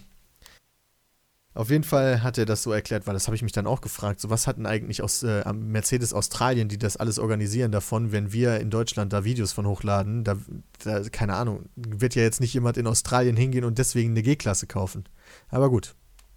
[1.61, 3.83] Auf jeden Fall hat er das so erklärt, weil das habe ich mich dann auch
[3.83, 4.19] gefragt.
[4.19, 8.61] So, was hatten eigentlich aus äh, Mercedes Australien, die das alles organisieren davon, wenn wir
[8.61, 10.25] in Deutschland da Videos von hochladen?
[10.25, 10.39] Da,
[10.83, 14.69] da, keine Ahnung, wird ja jetzt nicht jemand in Australien hingehen und deswegen eine G-Klasse
[14.69, 15.05] kaufen.
[15.51, 15.95] Aber gut,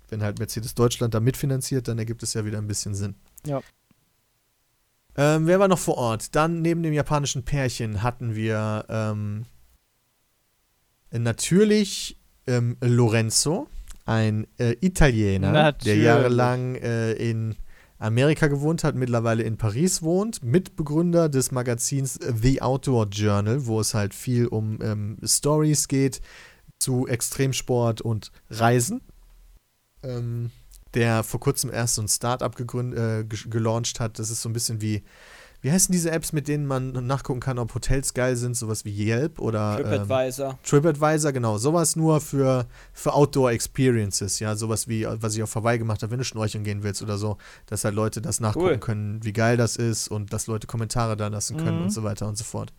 [0.09, 3.15] wenn halt Mercedes Deutschland da mitfinanziert, dann ergibt es ja wieder ein bisschen Sinn.
[3.45, 3.61] Ja.
[5.15, 6.35] Ähm, wer war noch vor Ort?
[6.35, 9.45] Dann neben dem japanischen Pärchen hatten wir ähm,
[11.11, 13.69] natürlich ähm, Lorenzo,
[14.05, 16.03] ein äh, Italiener, der Natürlich.
[16.03, 17.55] jahrelang äh, in
[17.99, 23.93] Amerika gewohnt hat, mittlerweile in Paris wohnt, Mitbegründer des Magazins The Outdoor Journal, wo es
[23.93, 26.19] halt viel um ähm, Stories geht
[26.79, 29.01] zu Extremsport und Reisen.
[30.03, 30.51] Ähm,
[30.93, 34.19] der vor kurzem erst so ein Startup gegründet, äh, ge- gelauncht hat.
[34.19, 35.01] Das ist so ein bisschen wie,
[35.63, 38.91] wie heißen diese Apps, mit denen man nachgucken kann, ob Hotels geil sind, sowas wie
[38.91, 40.59] Yelp oder ähm, TripAdvisor.
[40.63, 46.03] TripAdvisor, genau, sowas nur für, für Outdoor-Experiences, ja, sowas wie, was ich auf Hawaii gemacht
[46.03, 48.77] habe, wenn du schnorcheln gehen willst oder so, dass halt Leute das nachgucken Cool.
[48.77, 51.83] können, wie geil das ist und dass Leute Kommentare da lassen können Mhm.
[51.85, 52.73] und so weiter und so fort.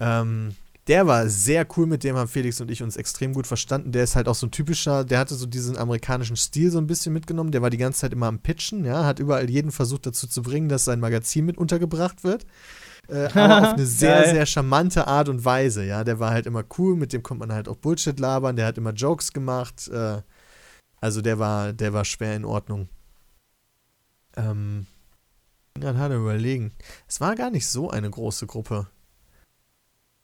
[0.00, 0.54] Ähm,
[0.88, 3.92] der war sehr cool, mit dem haben Felix und ich uns extrem gut verstanden.
[3.92, 6.86] Der ist halt auch so ein typischer, der hatte so diesen amerikanischen Stil so ein
[6.86, 7.52] bisschen mitgenommen.
[7.52, 10.42] Der war die ganze Zeit immer am Pitchen, ja, hat überall jeden versucht dazu zu
[10.42, 12.46] bringen, dass sein Magazin mit untergebracht wird.
[13.08, 14.34] Äh, aber auf eine sehr, Geil.
[14.34, 16.04] sehr charmante Art und Weise, ja.
[16.04, 18.78] Der war halt immer cool, mit dem konnte man halt auch Bullshit labern, der hat
[18.78, 19.88] immer Jokes gemacht.
[19.88, 20.22] Äh,
[21.00, 22.88] also der war, der war schwer in Ordnung.
[24.36, 24.86] Ähm,
[25.74, 26.72] gerade hart am überlegen.
[27.06, 28.88] Es war gar nicht so eine große Gruppe.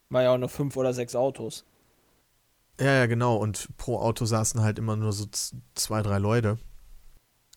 [0.09, 1.65] War ja auch nur fünf oder sechs Autos.
[2.79, 3.37] Ja, ja, genau.
[3.37, 5.25] Und pro Auto saßen halt immer nur so
[5.75, 6.57] zwei, drei Leute.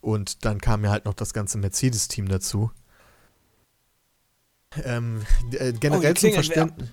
[0.01, 2.71] Und dann kam ja halt noch das ganze Mercedes-Team dazu.
[4.85, 5.23] Ähm,
[5.53, 6.33] äh, Oh, generell, hier zum.
[6.33, 6.89] Verständnis,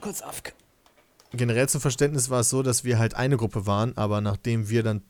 [0.00, 0.42] Kurz auf.
[1.32, 4.82] generell zum Verständnis war es so, dass wir halt eine Gruppe waren, aber nachdem wir
[4.82, 5.02] dann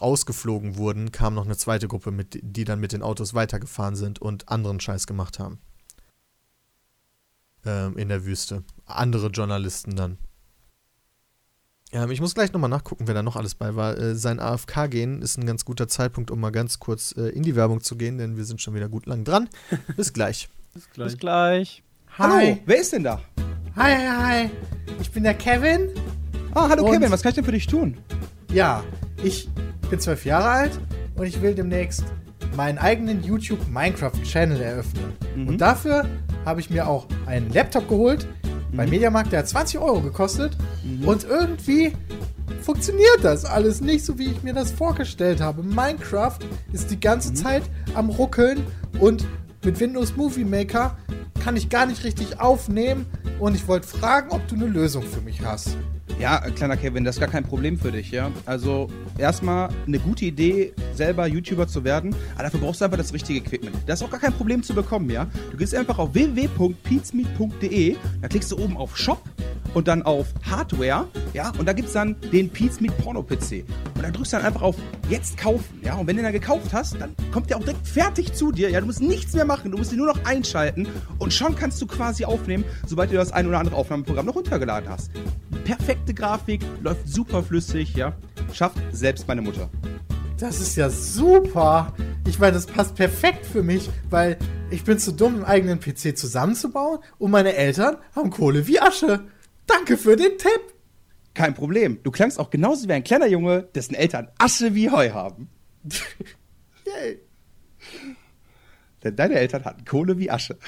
[0.00, 4.18] rausgeflogen wurden, kam noch eine zweite Gruppe, mit, die dann mit den Autos weitergefahren sind
[4.18, 5.60] und anderen Scheiß gemacht haben.
[7.64, 8.64] Ähm, in der Wüste.
[8.96, 10.18] Andere Journalisten dann.
[11.92, 13.98] Ähm, ich muss gleich nochmal nachgucken, wer da noch alles bei war.
[13.98, 17.56] Äh, sein AFK-Gehen ist ein ganz guter Zeitpunkt, um mal ganz kurz äh, in die
[17.56, 19.48] Werbung zu gehen, denn wir sind schon wieder gut lang dran.
[19.96, 20.48] Bis gleich.
[20.72, 21.18] Bis bis gleich.
[21.18, 21.82] gleich.
[22.18, 23.20] Hallo, wer ist denn da?
[23.76, 24.08] Hi, hi,
[24.44, 24.50] hi.
[25.00, 25.90] Ich bin der Kevin.
[26.54, 27.96] Ah, hallo Und- Kevin, was kann ich denn für dich tun?
[28.52, 28.82] Ja,
[29.22, 29.48] ich
[29.88, 30.80] bin zwölf Jahre alt
[31.14, 32.04] und ich will demnächst
[32.56, 35.12] meinen eigenen YouTube Minecraft Channel eröffnen.
[35.36, 35.48] Mhm.
[35.48, 36.04] Und dafür
[36.44, 38.26] habe ich mir auch einen Laptop geholt
[38.72, 38.90] beim Mhm.
[38.90, 40.56] Mediamarkt, der hat 20 Euro gekostet.
[41.04, 41.92] Und irgendwie
[42.62, 45.62] funktioniert das alles nicht so, wie ich mir das vorgestellt habe.
[45.62, 46.38] Minecraft
[46.72, 47.00] ist die Mhm.
[47.00, 47.62] ganze Zeit
[47.94, 48.62] am Ruckeln
[49.00, 49.26] und
[49.64, 50.96] mit Windows Movie Maker
[51.42, 53.06] kann ich gar nicht richtig aufnehmen.
[53.38, 55.76] Und ich wollte fragen, ob du eine Lösung für mich hast.
[56.18, 58.30] Ja, kleiner Kevin, das ist gar kein Problem für dich, ja.
[58.44, 63.12] Also erstmal eine gute Idee, selber YouTuber zu werden, aber dafür brauchst du einfach das
[63.12, 63.76] richtige Equipment.
[63.86, 65.26] Das ist auch gar kein Problem zu bekommen, ja.
[65.50, 69.22] Du gehst einfach auf www.peatsmeet.de, da klickst du oben auf Shop
[69.74, 73.64] und dann auf Hardware, ja, und da gibt's dann den Peatsmeet Porno PC.
[73.94, 74.76] Und da drückst du dann einfach auf
[75.08, 75.94] Jetzt kaufen, ja.
[75.94, 78.80] Und wenn du dann gekauft hast, dann kommt der auch direkt fertig zu dir, ja.
[78.80, 80.88] Du musst nichts mehr machen, du musst ihn nur noch einschalten
[81.18, 84.88] und schon kannst du quasi aufnehmen, sobald du das ein oder andere Aufnahmeprogramm noch runtergeladen
[84.88, 85.10] hast.
[86.00, 88.16] Perfekte Grafik, läuft super flüssig, ja.
[88.54, 89.68] Schafft selbst meine Mutter.
[90.38, 91.94] Das ist ja super.
[92.26, 94.38] Ich meine, das passt perfekt für mich, weil
[94.70, 99.26] ich bin zu dumm, einen eigenen PC zusammenzubauen und meine Eltern haben Kohle wie Asche.
[99.66, 100.72] Danke für den Tipp.
[101.34, 102.02] Kein Problem.
[102.02, 105.50] Du klangst auch genauso wie ein kleiner Junge, dessen Eltern Asche wie Heu haben.
[106.86, 107.20] Yay.
[109.04, 110.56] Denn deine Eltern hatten Kohle wie Asche.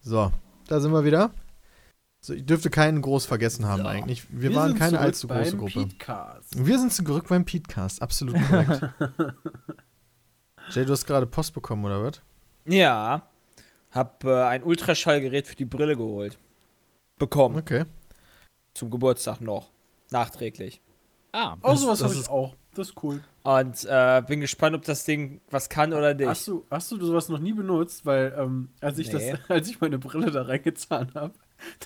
[0.00, 0.32] So,
[0.68, 1.30] da sind wir wieder.
[2.20, 4.26] So, ich dürfte keinen groß vergessen haben eigentlich.
[4.30, 5.86] Wir, waren sind keine allzu große Gruppe.
[5.86, 6.66] Petecast.
[6.66, 8.82] Wir sind zurück beim Petecast, absolut korrekt.
[10.70, 12.20] Jay, du hast gerade Post bekommen, oder was?
[12.66, 13.22] Ja.
[13.90, 16.38] Hab äh, ein Ultraschallgerät für die Brille geholt.
[17.18, 17.56] Bekommen.
[17.56, 17.84] Okay.
[18.74, 19.70] Zum Geburtstag noch.
[20.10, 20.80] Nachträglich.
[21.32, 22.54] Ah, Oh, sowas das habe ich ist- auch.
[22.78, 23.20] Das ist cool.
[23.42, 26.28] Und äh, bin gespannt, ob das Ding was kann oder nicht.
[26.28, 28.06] Hast du, hast du sowas noch nie benutzt?
[28.06, 29.32] Weil, ähm, als ich Nee.
[29.32, 31.34] das, als ich meine Brille da reingezahnt habe,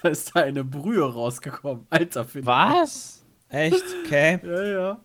[0.03, 1.87] Da ist da eine Brühe rausgekommen.
[1.89, 3.25] Alter, finde Was?
[3.49, 3.83] Echt?
[4.05, 4.39] Okay.
[4.45, 5.01] Ja, ja.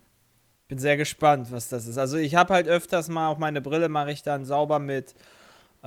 [0.68, 1.96] Bin sehr gespannt, was das ist.
[1.96, 5.14] Also ich habe halt öfters mal auch meine Brille mache ich dann sauber mit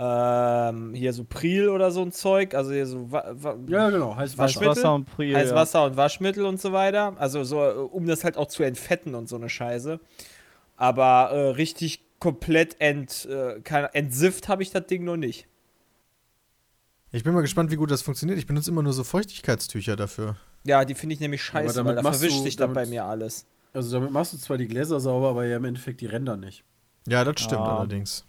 [0.04, 4.16] ähm, hier so Pril oder so ein Zeug, also hier so wa wa Ja, genau.
[4.16, 4.70] Heißt Waschmittel?
[4.70, 5.36] Wasser und Priel.
[5.36, 5.56] heißes ja.
[5.56, 7.14] Wasser und Waschmittel und so weiter.
[7.20, 10.00] Also so, äh, um das halt auch zu entfetten und so eine Scheiße.
[10.76, 13.62] Aber äh, richtig komplett ent, äh,
[13.94, 15.46] entsifft habe ich das Ding noch nicht.
[17.12, 18.40] Ich bin mal gespannt, wie gut das funktioniert.
[18.40, 20.36] Ich benutze immer nur so Feuchtigkeitstücher dafür.
[20.64, 23.06] Ja, die finde ich nämlich aber scheiße, damit weil da verwischt sich dann bei mir
[23.06, 23.46] alles.
[23.74, 26.64] Also damit machst du zwar die Gläser sauber, aber ja im Endeffekt die Ränder nicht.
[27.08, 27.78] Ja, das stimmt Ja.
[27.78, 28.26] allerdings.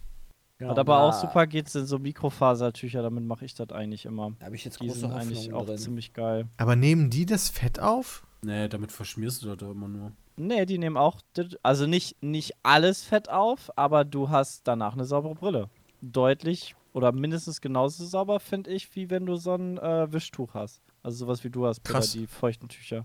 [0.58, 4.32] Was aber auch super geht, sind so Mikrofasertücher, damit mache ich das eigentlich immer.
[4.38, 5.78] Da habe ich jetzt Die große sind eigentlich auch drin.
[5.78, 6.46] ziemlich geil.
[6.56, 8.24] Aber nehmen die das Fett auf?
[8.42, 10.12] Nee, damit verschmierst du das doch immer nur.
[10.36, 14.94] Nee, die nehmen auch, das- also nicht, nicht alles Fett auf, aber du hast danach
[14.94, 15.68] eine saubere Brille.
[16.00, 20.80] Deutlich oder mindestens genauso sauber, finde ich, wie wenn du so ein äh, Wischtuch hast.
[21.02, 22.12] Also sowas wie du hast, Peter, Krass.
[22.12, 23.04] die feuchten Tücher.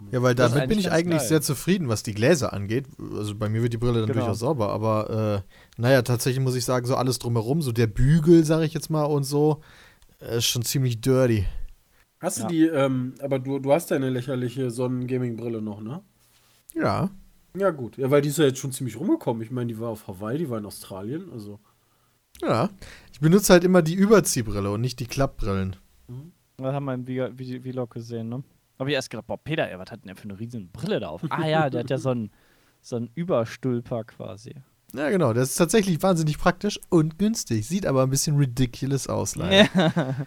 [0.00, 0.12] Komisch.
[0.14, 1.28] Ja, weil damit bin ich eigentlich geil.
[1.28, 2.86] sehr zufrieden, was die Gläser angeht.
[3.16, 4.20] Also bei mir wird die Brille dann Genau.
[4.20, 8.44] durchaus sauber, aber äh, naja, tatsächlich muss ich sagen, so alles drumherum, so der Bügel,
[8.44, 9.60] sage ich jetzt mal, und so,
[10.20, 11.46] äh, ist schon ziemlich dirty.
[12.20, 12.48] Hast du Ja.
[12.48, 16.02] die, ähm, aber du, du hast deine lächerliche Sonnen-Gaming-Brille noch, ne?
[16.74, 17.10] Ja.
[17.56, 17.96] Ja, gut.
[17.96, 19.42] Ja, weil die ist ja jetzt schon ziemlich rumgekommen.
[19.42, 21.58] Ich meine, die war auf Hawaii, die war in Australien, also.
[22.42, 22.68] Ja.
[23.12, 25.76] Ich benutze halt immer die Überziehbrille und nicht die Klappbrillen.
[26.58, 28.42] Das haben wir im Vlog gesehen, ne?
[28.80, 31.00] Hab ich erst gedacht, boah, Peter, ey, was hat denn der für eine riesen Brille
[31.00, 31.20] da auf?
[31.28, 32.30] Ah ja, der hat ja so einen
[32.80, 34.54] so einen Überstülper quasi.
[34.94, 35.34] Ja, genau.
[35.34, 37.68] Das ist tatsächlich wahnsinnig praktisch und günstig.
[37.68, 39.68] Sieht aber ein bisschen ridiculous aus, leider.
[39.74, 40.14] Ja.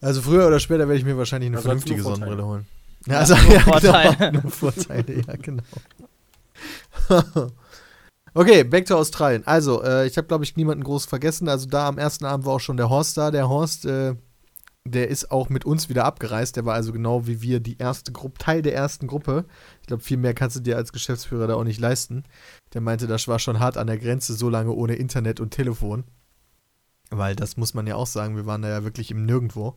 [0.00, 2.02] Also früher oder später werde ich mir wahrscheinlich eine Also vernünftige.
[2.02, 2.66] Sonnenbrille holen.
[3.06, 4.16] Ja, Ja, also, nur ja, Vorteile.
[4.16, 5.62] Genau, nur Vorteile, ja, genau.
[8.34, 9.44] okay, back to Australien.
[9.44, 11.48] Also, äh, ich habe, glaube ich, niemanden groß vergessen.
[11.48, 13.32] Also da am ersten Abend war auch schon der Horst da.
[13.32, 14.14] Der Horst, äh,
[14.90, 16.56] der ist auch mit uns wieder abgereist.
[16.56, 19.44] Der war also genau wie wir die erste Gruppe, Teil der ersten Gruppe.
[19.80, 22.24] Ich glaube, viel mehr kannst du dir als Geschäftsführer da auch nicht leisten.
[22.74, 26.04] Der meinte, das war schon hart an der Grenze, so lange ohne Internet und Telefon.
[27.10, 29.76] Weil das muss man ja auch sagen, wir waren da ja wirklich im Nirgendwo.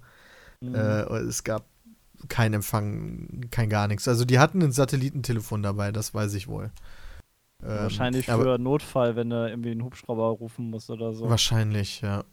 [0.59, 0.75] Mhm.
[0.75, 1.65] Äh, es gab
[2.27, 4.07] kein Empfang, kein gar nichts.
[4.07, 6.71] Also die hatten ein Satellitentelefon dabei, das weiß ich wohl.
[7.63, 11.29] Ähm, Wahrscheinlich für aber, Notfall, wenn du irgendwie einen Hubschrauber rufen musst oder so.
[11.29, 12.23] Wahrscheinlich, ja.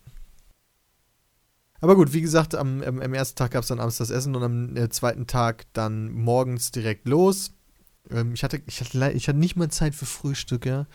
[1.81, 4.43] Aber gut, wie gesagt, am, am, ersten Tag gab es dann abends das Essen und
[4.43, 7.53] am äh, zweiten Tag dann morgens direkt los.
[8.11, 10.87] Ähm, ich, hatte, ich, hatte, ich hatte nicht mal Zeit für Frühstück, ja,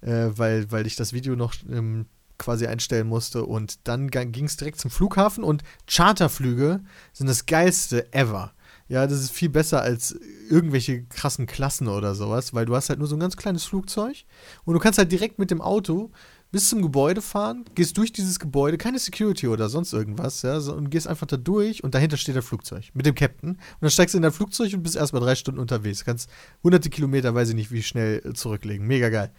[0.00, 2.06] äh, weil, weil ich das Video noch ähm,
[2.38, 3.44] quasi einstellen musste.
[3.44, 6.80] Und dann ging es direkt zum Flughafen und Charterflüge
[7.12, 8.52] sind das geilste ever.
[8.86, 10.14] Ja, das ist viel besser als
[10.50, 14.24] irgendwelche krassen Klassen oder sowas, weil du hast halt nur so ein ganz kleines Flugzeug
[14.64, 16.10] und du kannst halt direkt mit dem Auto
[16.54, 20.72] bis zum Gebäude fahren, gehst durch dieses Gebäude, keine Security oder sonst irgendwas, ja, so,
[20.72, 23.50] und gehst einfach da durch und dahinter steht das Flugzeug mit dem Captain.
[23.50, 26.04] Und dann steigst du in dein Flugzeug und bist erstmal drei Stunden unterwegs.
[26.04, 26.30] Kannst
[26.62, 28.86] hunderte Kilometer, weiß ich nicht, wie schnell äh, zurücklegen.
[28.86, 29.32] Mega geil.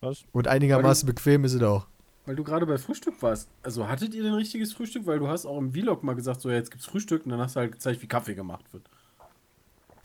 [0.00, 0.24] Was?
[0.32, 1.86] Und einigermaßen bequem ist es auch.
[2.24, 3.50] Weil du gerade bei Frühstück warst.
[3.62, 5.04] Also hattet ihr denn richtiges Frühstück?
[5.04, 7.40] Weil du hast auch im Vlog mal gesagt, so ja, jetzt gibt's Frühstück und dann
[7.40, 8.88] hast du halt gezeigt, wie Kaffee gemacht wird.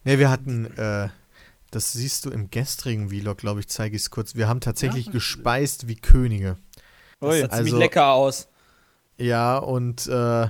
[0.03, 1.07] Ne, wir hatten, äh,
[1.71, 4.35] das siehst du im gestrigen Vlog, glaube ich, zeige ich es kurz.
[4.35, 6.57] Wir haben tatsächlich Ja, gespeist wie Könige.
[7.19, 7.41] Das Ui.
[7.41, 8.47] sah ziemlich also- lecker aus.
[9.17, 10.47] Ja, und äh,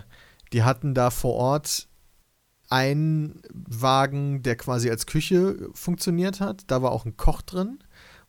[0.54, 1.88] die hatten da vor Ort
[2.70, 6.64] einen Wagen, der quasi als Küche funktioniert hat.
[6.68, 7.80] Da war auch ein Koch drin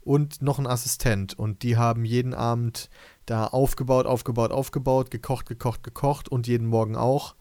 [0.00, 1.38] und noch ein Assistent.
[1.38, 2.88] Und die haben jeden Abend
[3.26, 7.34] da aufgebaut, aufgebaut, aufgebaut, gekocht, gekocht, gekocht und jeden Morgen auch.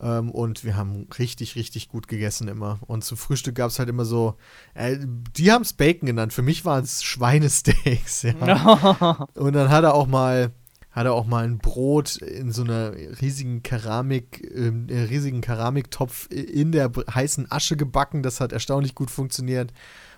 [0.00, 2.78] Ähm, und wir haben richtig, richtig gut gegessen immer.
[2.86, 4.36] Und zum Frühstück gab es halt immer so,
[4.74, 4.96] äh,
[5.36, 6.32] die haben es Bacon genannt.
[6.32, 8.26] Für mich waren es Schweinesteaks.
[8.46, 9.28] Ja.
[9.34, 10.52] Und dann hat er auch mal,
[10.90, 16.28] hat er auch mal ein Brot in so einer riesigen Keramik, ähm, äh, riesigen Keramiktopf
[16.30, 18.22] in der heißen Asche gebacken.
[18.22, 19.72] Das hat erstaunlich gut funktioniert.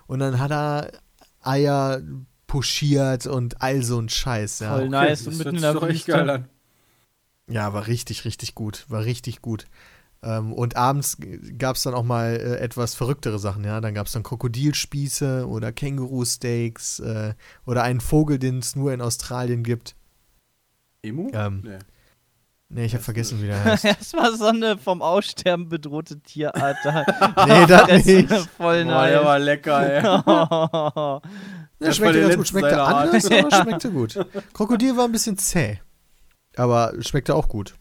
[0.06, 0.92] Und dann hat er
[1.40, 2.02] Eier
[2.46, 4.58] pochiert und all so ein Scheiß.
[4.60, 4.76] Ja.
[4.76, 5.26] Voll nice.
[5.26, 6.12] und mitten in der Wüste.
[6.12, 6.48] geil an.
[7.50, 8.86] Ja, war richtig, richtig gut.
[8.88, 9.66] War richtig gut.
[10.22, 11.16] Ähm, und abends
[11.58, 13.80] gab es dann auch mal äh, etwas verrücktere Sachen, ja.
[13.80, 17.34] Dann gab es dann Krokodilspieße oder Känguru-Steaks äh,
[17.66, 19.96] oder einen Vogel, den es nur in Australien gibt.
[21.02, 21.30] Emu?
[21.32, 21.78] Ähm, Nee.
[22.72, 23.84] Nee, ich habe vergessen, wie der heißt.
[23.98, 27.04] Das war so eine vom Aussterben bedrohte Tierart da.
[27.46, 28.32] nee, das nicht.
[28.56, 30.02] Voll Boah, der war lecker, ey.
[31.82, 32.48] Ja, Das schmeckte ganz gut.
[32.48, 34.26] Schmeckte anders, aber schmeckte gut.
[34.52, 35.80] Krokodil war ein bisschen zäh.
[36.60, 37.74] Aber schmeckte auch gut.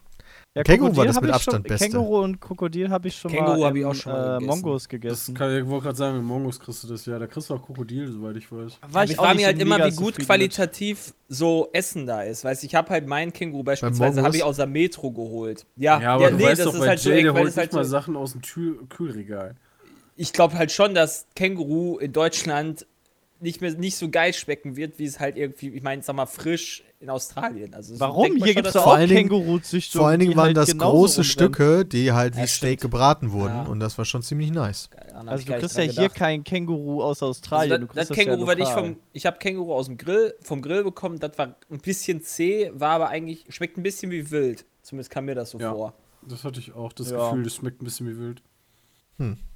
[0.56, 1.90] Ja, Känguru war das mit Abstand schon, Beste.
[1.90, 4.46] Känguru und Krokodil habe ich schon Känguru mal, ich auch schon mal äh, gegessen.
[4.48, 5.36] Mongos Das gegessen.
[5.36, 7.20] kann, ich wollte gerade sagen, mit Mongos kriegst du das ja.
[7.20, 8.80] Da kriegst du auch Krokodil, soweit ich weiß.
[8.90, 12.44] War ich war nicht mir halt so immer, wie gut qualitativ so Essen da ist.
[12.44, 15.68] Weißt ich habe halt meinen Känguru beispielsweise habe ich aus der Metro geholt.
[15.76, 17.26] Ja, Ja, aber ja, du nee, weißt das doch, ist bei halt so Jay, echt,
[17.26, 19.56] der weil holt es halt nicht mal so, Sachen aus dem Kühl Kühlregal.
[20.16, 22.88] Ich glaube halt schon, dass Känguru in Deutschland
[23.42, 26.26] nicht mehr nicht so geil schmecken wird, wie es halt irgendwie, ich meine, sag mal,
[26.26, 27.74] frisch in Australien.
[27.74, 28.36] Also so Warum?
[28.44, 30.02] Hier gibt es auch allen Dingen- Känguruzüchtungen.
[30.04, 31.24] Vor allen Dingen waren halt das große.
[31.24, 32.82] Stücke, die halt wie Ja, Steak stimmt.
[32.82, 33.54] gebraten wurden.
[33.56, 33.64] Ja.
[33.64, 34.90] Und das war schon ziemlich nice.
[35.14, 36.16] Hab Also ich du kriegst ja hier gedacht.
[36.16, 37.72] kein Känguru aus Australien.
[37.74, 39.98] Also du das, kriegst das ja Känguru, was ich vom, ich habe Känguru aus dem
[39.98, 44.12] Grill, vom Grill bekommen, das war ein bisschen zäh, war aber eigentlich, schmeckt ein bisschen
[44.12, 44.66] wie wild.
[44.82, 45.74] Zumindest kam mir das so Ja.
[45.74, 45.94] vor.
[46.28, 47.30] Das hatte ich auch, das Ja.
[47.30, 48.42] Gefühl, das schmeckt ein bisschen wie wild.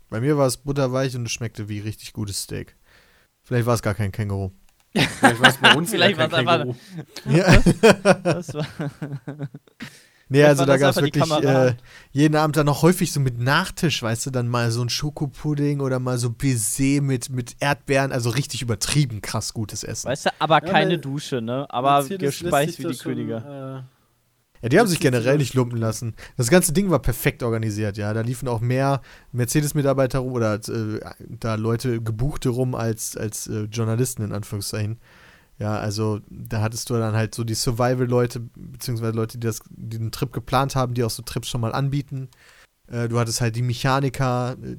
[0.10, 2.76] Bei mir war es butterweich und es schmeckte wie richtig gutes Steak.
[3.44, 4.52] Vielleicht war es gar kein Känguru.
[4.94, 6.76] Vielleicht war es bei uns Vielleicht kein war's einfach- Känguru.
[7.38, 8.18] Ja.
[8.24, 8.66] Das war,
[10.30, 11.76] Nee, also war da gab es wirklich äh,
[12.12, 15.80] jeden Abend dann noch häufig so mit Nachtisch, weißt du, dann mal so ein Schokopudding
[15.80, 20.08] oder mal so Baiser mit, mit Erdbeeren, also richtig übertrieben krass gutes Essen.
[20.10, 21.68] weißt du, aber keine weil- Dusche, ne?
[21.70, 23.86] Aber gespeist wie die schon, Könige.
[24.64, 26.16] Ja, die haben sich generell nicht lumpen lassen.
[26.38, 28.14] Das ganze Ding war perfekt organisiert, ja.
[28.14, 29.02] Da liefen auch mehr
[29.34, 35.00] Mercedes-Mitarbeiter rum oder äh, da Leute gebuchte rum als, als äh, Journalisten in Anführungszeichen.
[35.60, 39.98] Ja, also da hattest du dann halt so die Survival-Leute, beziehungsweise Leute, die, das, die
[39.98, 42.30] den Trip geplant haben, die auch so Trips schon mal anbieten.
[42.88, 44.78] Äh, du hattest halt die Mechaniker äh,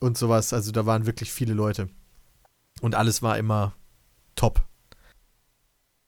[0.00, 0.52] und sowas.
[0.52, 1.88] Also da waren wirklich viele Leute.
[2.82, 3.72] Und alles war immer
[4.34, 4.62] top.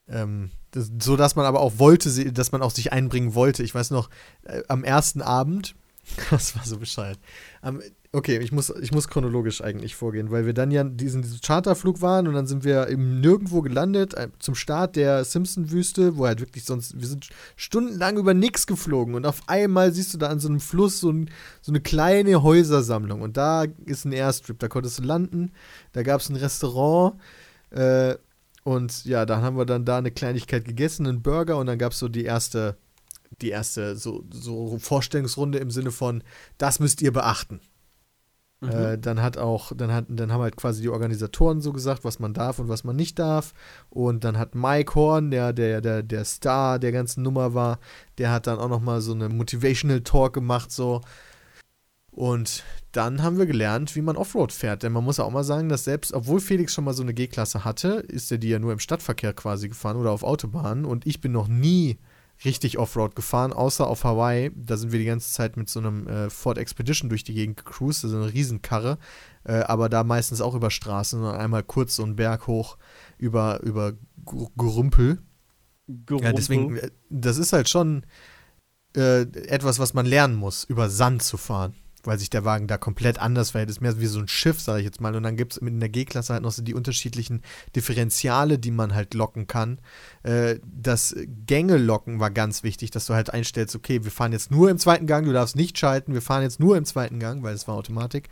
[0.06, 3.62] Ähm, das, so dass man aber auch wollte, dass man auch sich einbringen wollte.
[3.62, 4.10] Ich weiß noch,
[4.44, 5.74] äh, am ersten Abend,
[6.30, 7.18] das war so bescheuert.
[7.62, 7.80] Am,
[8.12, 12.02] okay, ich muss, ich muss chronologisch eigentlich vorgehen, weil wir dann ja diesen, diesen Charterflug
[12.02, 16.40] waren und dann sind wir im Nirgendwo gelandet, äh, zum Start der Simpson-Wüste, wo halt
[16.40, 20.40] wirklich sonst, wir sind stundenlang über nichts geflogen und auf einmal siehst du da an
[20.40, 21.30] so einem Fluss so, ein,
[21.62, 25.52] so eine kleine Häusersammlung und da ist ein Airstrip, da konntest du landen,
[25.92, 27.18] da gab es ein Restaurant,
[27.70, 28.16] äh,
[28.66, 31.92] und ja, dann haben wir dann da eine Kleinigkeit gegessen, einen Burger und dann gab
[31.92, 32.76] es so die erste,
[33.40, 36.24] die erste so, so Vorstellungsrunde im Sinne von,
[36.58, 37.60] das müsst ihr beachten.
[38.62, 42.18] Äh, dann hat auch, dann hat, dann haben halt quasi die Organisatoren so gesagt, was
[42.18, 43.54] man darf und was man nicht darf.
[43.88, 47.78] Und dann hat Mike Horn, der, der, der, der Star der ganzen Nummer war,
[48.18, 51.02] der hat dann auch nochmal so eine Motivational Talk gemacht, so.
[52.16, 54.82] Und dann haben wir gelernt, wie man Offroad fährt.
[54.82, 57.62] Denn man muss auch mal sagen, dass selbst, obwohl Felix schon mal so eine G-Klasse
[57.62, 60.86] hatte, ist er die ja nur im Stadtverkehr quasi gefahren oder auf Autobahnen.
[60.86, 61.98] Und ich bin noch nie
[62.44, 64.50] richtig Offroad gefahren, außer auf Hawaii.
[64.56, 67.58] Da sind wir die ganze Zeit mit so einem äh, Ford Expedition durch die Gegend
[67.58, 68.96] gecruised, also eine Riesenkarre.
[69.44, 72.78] Äh, aber da meistens auch über Straßen und einmal kurz so einen Berg hoch
[73.18, 73.92] über, über
[74.24, 75.18] Ger- Gerümpel.
[76.10, 78.06] Ja, deswegen, äh, das ist halt schon
[78.96, 81.74] äh, etwas, was man lernen muss, über Sand zu fahren.
[82.06, 83.68] Weil sich der Wagen da komplett anders verhält.
[83.68, 85.14] Das ist mehr wie so ein Schiff, sage ich jetzt mal.
[85.14, 87.42] Und dann gibt es in der G-Klasse halt noch so die unterschiedlichen
[87.74, 89.78] Differentiale, die man halt locken kann.
[90.22, 94.70] Äh, das Gänge-Locken war ganz wichtig, dass du halt einstellst, okay, wir fahren jetzt nur
[94.70, 97.54] im zweiten Gang, du darfst nicht schalten, wir fahren jetzt nur im zweiten Gang, weil
[97.54, 98.28] es war Automatik.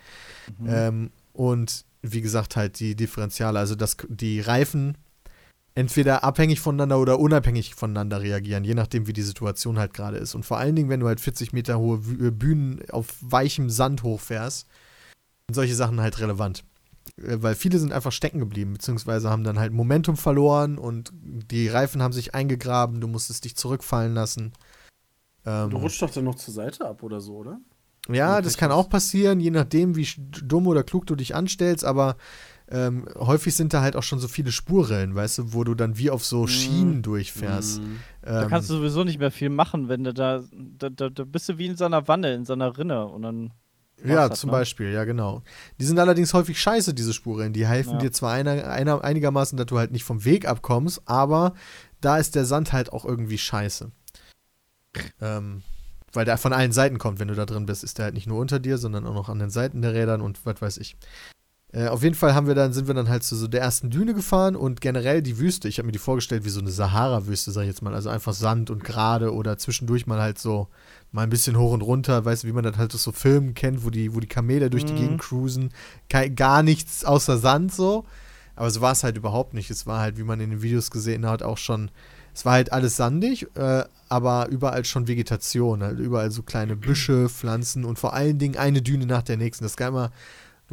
[0.67, 4.97] Ähm, und wie gesagt, halt die Differentiale, also dass die Reifen
[5.75, 10.35] entweder abhängig voneinander oder unabhängig voneinander reagieren, je nachdem, wie die Situation halt gerade ist.
[10.35, 14.03] Und vor allen Dingen, wenn du halt 40 Meter hohe äh, Bühnen auf weichem Sand
[14.03, 14.69] hochfährst,
[15.49, 16.65] sind solche Sachen halt relevant.
[17.17, 21.69] Äh, Weil viele sind einfach stecken geblieben, beziehungsweise haben dann halt Momentum verloren und die
[21.69, 24.53] Reifen haben sich eingegraben, du musstest dich zurückfallen lassen.
[25.45, 27.61] Ähm, Du rutschst doch dann noch zur Seite ab oder so, oder?
[28.09, 32.17] ja, das kann auch passieren, je nachdem, wie dumm oder klug du dich anstellst, aber
[32.69, 35.99] ähm, häufig sind da halt auch schon so viele Spurrillen, weißt du, wo du dann
[35.99, 37.83] wie auf so Schienen durchfährst.
[37.83, 37.99] Mhm.
[38.23, 41.25] Da Ähm, kannst du sowieso nicht mehr viel machen, wenn du da, da, da, da
[41.25, 43.53] bist du wie in so einer Wanne, in so einer Rinne und dann
[44.05, 44.53] ja, das, zum ne?
[44.53, 45.43] Beispiel, ja, genau.
[45.79, 47.53] Die sind allerdings häufig scheiße, diese Spurrillen.
[47.53, 47.99] Die helfen Ja.
[47.99, 51.55] dir zwar einer, einer, einigermaßen, dass du halt nicht vom Weg abkommst, aber
[52.01, 53.91] da ist der Sand halt auch irgendwie scheiße.
[55.21, 55.63] Ähm,
[56.13, 58.27] weil der von allen Seiten kommt, wenn du da drin bist, ist der halt nicht
[58.27, 60.97] nur unter dir, sondern auch noch an den Seiten der Rädern und was weiß ich.
[61.75, 63.91] Äh, auf jeden Fall haben wir dann, sind wir dann halt zu so der ersten
[63.91, 65.67] Düne gefahren und generell die Wüste.
[65.67, 67.95] Ich habe mir die vorgestellt wie so eine Sahara-Wüste, sag ich jetzt mal.
[67.95, 70.69] Also einfach Sand und gerade oder zwischendurch mal halt so
[71.11, 73.85] mal ein bisschen hoch und runter, weißt du, wie man das halt so Filmen kennt,
[73.85, 74.99] wo die, wo die Kamele durch die Mhm.
[74.99, 75.71] Gegend cruisen.
[76.09, 78.05] Kei, gar nichts außer Sand so.
[78.57, 79.69] Aber so war es halt überhaupt nicht.
[79.71, 81.91] Es war halt, wie man in den Videos gesehen hat, auch schon.
[82.33, 85.83] Es war halt alles sandig, äh, aber überall schon Vegetation.
[85.83, 89.65] Halt überall so kleine Büsche, Pflanzen und vor allen Dingen eine Düne nach der nächsten.
[89.65, 90.13] Das kann immer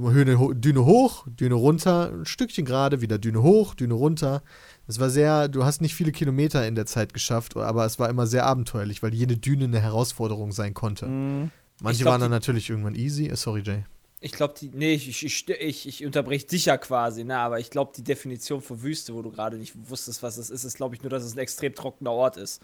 [0.10, 4.42] Düne, Düne hoch, Düne runter, ein Stückchen gerade, wieder Düne hoch, Düne runter.
[4.88, 8.10] Es war sehr, du hast nicht viele Kilometer in der Zeit geschafft, aber es war
[8.10, 11.06] immer sehr abenteuerlich, weil jede Düne eine Herausforderung sein konnte.
[11.08, 11.52] Mhm.
[11.82, 13.28] Manche glaub, waren dann natürlich irgendwann easy.
[13.28, 13.84] Äh, Sorry, Jay.
[14.20, 14.70] Ich glaube, die.
[14.70, 17.38] Nee, ich, ich, ich, ich, ich unterbreche dich ja quasi, ne?
[17.40, 20.64] Aber ich glaube, die Definition von Wüste, wo du gerade nicht wusstest, was es ist,
[20.64, 22.62] ist, glaube ich, nur, dass es ein extrem trockener Ort ist.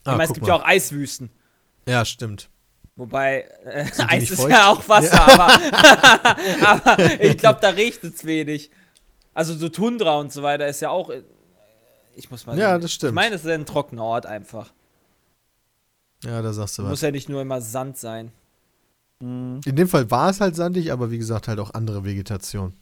[0.00, 0.48] Ich Ah, meine, es gibt mal.
[0.48, 1.30] ja auch Eiswüsten.
[1.88, 2.50] Ja, stimmt.
[2.96, 4.50] Wobei, äh, Eis ist feucht?
[4.50, 8.70] ja auch Wasser, aber, aber ich glaube, da riecht es wenig.
[9.34, 11.10] Also so Tundra und so weiter ist ja auch.
[11.10, 11.22] äh,
[12.14, 12.58] Ich muss mal.
[12.58, 13.10] Ja, das stimmt.
[13.10, 14.72] Ich meine, es ist ein trockener Ort einfach.
[16.24, 17.00] Ja, da sagst du Muss was.
[17.02, 18.32] ja nicht nur immer Sand sein.
[19.20, 19.60] Mhm.
[19.66, 22.72] In dem Fall war es halt sandig, aber wie gesagt, halt auch andere Vegetation.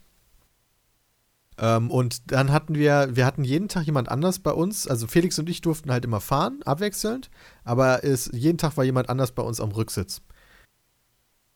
[1.59, 4.87] Ähm, und dann hatten wir, wir hatten jeden Tag jemand anders bei uns.
[4.89, 7.31] Also Felix und ich durften halt immer fahren, abwechselnd.
[7.63, 10.21] Aber es, jeden Tag war jemand anders bei uns am Rücksitz.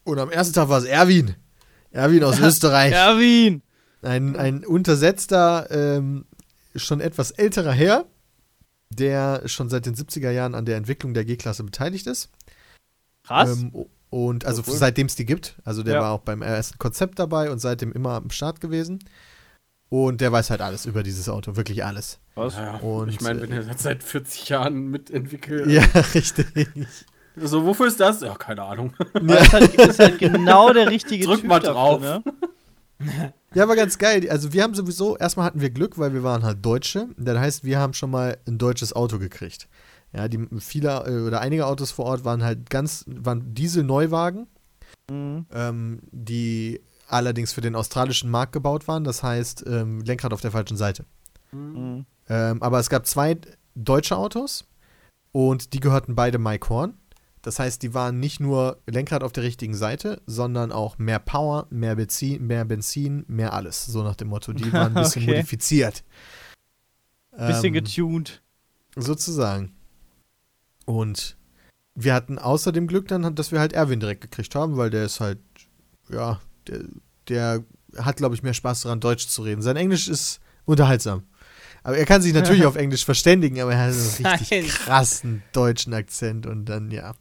[0.05, 1.35] Und am ersten Tag war es Erwin.
[1.91, 2.93] Erwin aus Österreich.
[2.93, 3.63] Erwin!
[4.03, 6.25] Ein, ein untersetzter, ähm,
[6.77, 8.05] schon etwas älterer Herr,
[8.91, 12.31] der schon seit den 70er Jahren an der Entwicklung der G-Klasse beteiligt ist.
[13.25, 13.59] Krass.
[13.59, 13.73] Ähm,
[14.11, 14.77] und also cool.
[14.77, 15.57] seitdem es die gibt.
[15.65, 16.01] Also der Ja.
[16.03, 19.01] war auch beim ersten Konzept dabei und seitdem immer am Start gewesen.
[19.91, 22.19] Und der weiß halt alles über dieses Auto, wirklich alles.
[22.35, 22.57] Was?
[22.57, 25.67] Ja, Und, ich meine, wenn er das seit 40 Jahren mitentwickelt.
[25.69, 25.83] Ja,
[26.15, 26.69] richtig.
[27.37, 28.21] So, wofür ist das?
[28.21, 28.93] Ja, keine Ahnung.
[29.15, 32.01] Das ist halt, ist halt genau der richtige Drück Typ mal dafür, drauf.
[32.01, 32.23] Ne?
[33.55, 34.29] Ja, war ganz geil.
[34.29, 37.09] Also wir haben sowieso, erstmal hatten wir Glück, weil wir waren halt Deutsche.
[37.17, 39.69] Das heißt, wir haben schon mal ein deutsches Auto gekriegt.
[40.13, 44.47] Ja, die viele äh, oder einige Autos vor Ort waren halt ganz, waren Diesel-Neuwagen.
[45.11, 45.47] Mhm.
[45.55, 49.05] ähm, die allerdings für den australischen Markt gebaut waren.
[49.05, 51.05] Das heißt, ähm, Lenkrad auf der falschen Seite.
[51.53, 52.07] Mhm.
[52.29, 53.39] Ähm, aber es gab zwei
[53.75, 54.67] deutsche Autos
[55.33, 56.95] und die gehörten beide Mike Horn.
[57.43, 61.67] Das heißt, die waren nicht nur Lenkrad auf der richtigen Seite, sondern auch mehr Power,
[61.71, 63.87] mehr Benzin, mehr Benzin, mehr alles.
[63.87, 64.53] So nach dem Motto.
[64.53, 65.37] Die waren ein bisschen Okay.
[65.37, 66.05] modifiziert.
[67.37, 68.43] Bisschen Ähm, getuned.
[68.97, 69.73] Sozusagen.
[70.85, 71.37] Und
[71.95, 75.21] wir hatten außerdem Glück dann, dass wir halt Erwin direkt gekriegt haben, weil der ist
[75.21, 75.39] halt,
[76.11, 76.85] ja, der,
[77.29, 77.65] der
[77.97, 79.63] hat, glaube ich, mehr Spaß daran, Deutsch zu reden.
[79.63, 81.25] Sein Englisch ist unterhaltsam.
[81.83, 84.69] Aber er kann sich natürlich auf Englisch verständigen, aber er hat einen richtig Nein.
[84.69, 87.15] krassen deutschen Akzent und dann, ja.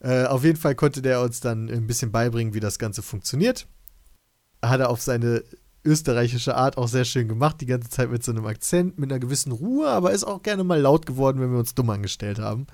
[0.00, 3.66] Äh, auf jeden Fall konnte der uns dann ein bisschen beibringen, wie das Ganze funktioniert.
[4.62, 5.44] Hat er auf seine
[5.84, 9.20] österreichische Art auch sehr schön gemacht, die ganze Zeit mit so einem Akzent, mit einer
[9.20, 12.66] gewissen Ruhe, aber ist auch gerne mal laut geworden, wenn wir uns dumm angestellt haben.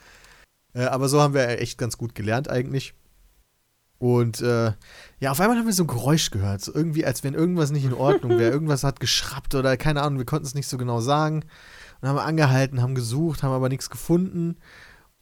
[0.73, 2.95] Äh, aber so haben wir echt ganz gut gelernt eigentlich.
[4.01, 4.73] Und äh,
[5.19, 7.85] ja, auf einmal haben wir so ein Geräusch gehört, so irgendwie, als wenn irgendwas nicht
[7.85, 8.51] in Ordnung wäre.
[8.53, 11.45] Irgendwas hat geschrappt oder keine Ahnung, wir konnten es nicht so genau sagen.
[12.01, 14.57] Und haben wir angehalten, haben gesucht, haben aber nichts gefunden.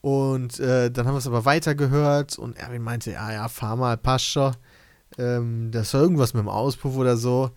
[0.00, 3.96] Und äh, dann haben wir es aber weitergehört und Erwin meinte, ja, ja, fahr mal,
[3.96, 4.54] passt schon.
[5.18, 7.50] Ähm, das war irgendwas mit dem Auspuff oder so.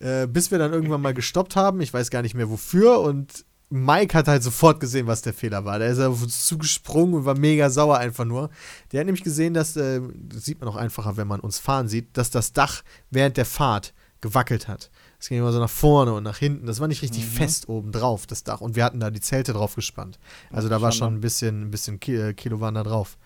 [0.00, 3.44] Äh, bis wir dann irgendwann mal gestoppt haben, ich weiß gar nicht mehr wofür und
[3.70, 5.78] Mike hat halt sofort gesehen, was der Fehler war.
[5.78, 8.50] Der ist auf uns zugesprungen und war mega sauer einfach nur.
[8.92, 11.88] Der hat nämlich gesehen, dass, äh, das sieht man auch einfacher, wenn man uns fahren
[11.88, 14.90] sieht, dass das Dach während der Fahrt gewackelt hat.
[15.18, 16.66] Es ging immer so nach vorne und nach hinten.
[16.66, 18.60] Das war nicht richtig fest oben drauf, das Dach.
[18.60, 20.18] Und wir hatten da die Zelte drauf gespannt.
[20.50, 23.18] Also da war schon ein bisschen, ein bisschen äh, Kilo waren da drauf.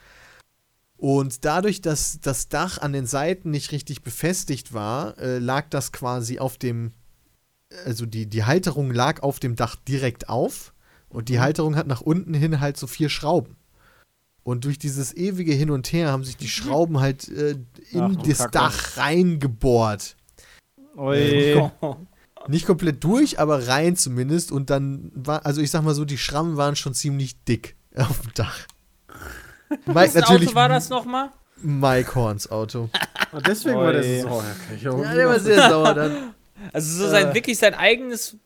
[0.97, 5.93] Und dadurch, dass das Dach an den Seiten nicht richtig befestigt war, äh, lag das
[5.93, 6.93] quasi auf dem,
[7.85, 10.73] also die, die Halterung lag auf dem Dach direkt auf
[11.09, 13.57] und die Halterung hat nach unten hin halt so vier Schrauben.
[14.43, 17.57] Und durch dieses ewige Hin und Her haben sich die Schrauben halt äh,
[17.91, 18.51] in Ach das Kacke.
[18.53, 20.17] Dach reingebohrt.
[20.97, 21.71] Ui.
[22.49, 24.51] Nicht komplett durch, aber rein zumindest.
[24.51, 28.21] Und dann war, also ich sag mal so, die Schrammen waren schon ziemlich dick auf
[28.23, 28.67] dem Dach.
[29.69, 31.31] Mike Was natürlich Auto war das nochmal?
[31.61, 32.89] Mike Horns Auto.
[33.33, 34.23] Und deswegen war der Oi.
[34.23, 34.45] so sauer.
[34.67, 36.35] Kann ich auch Ja, der war sehr sauer dann.
[36.73, 38.37] Also so sein, wirklich sein eigenes,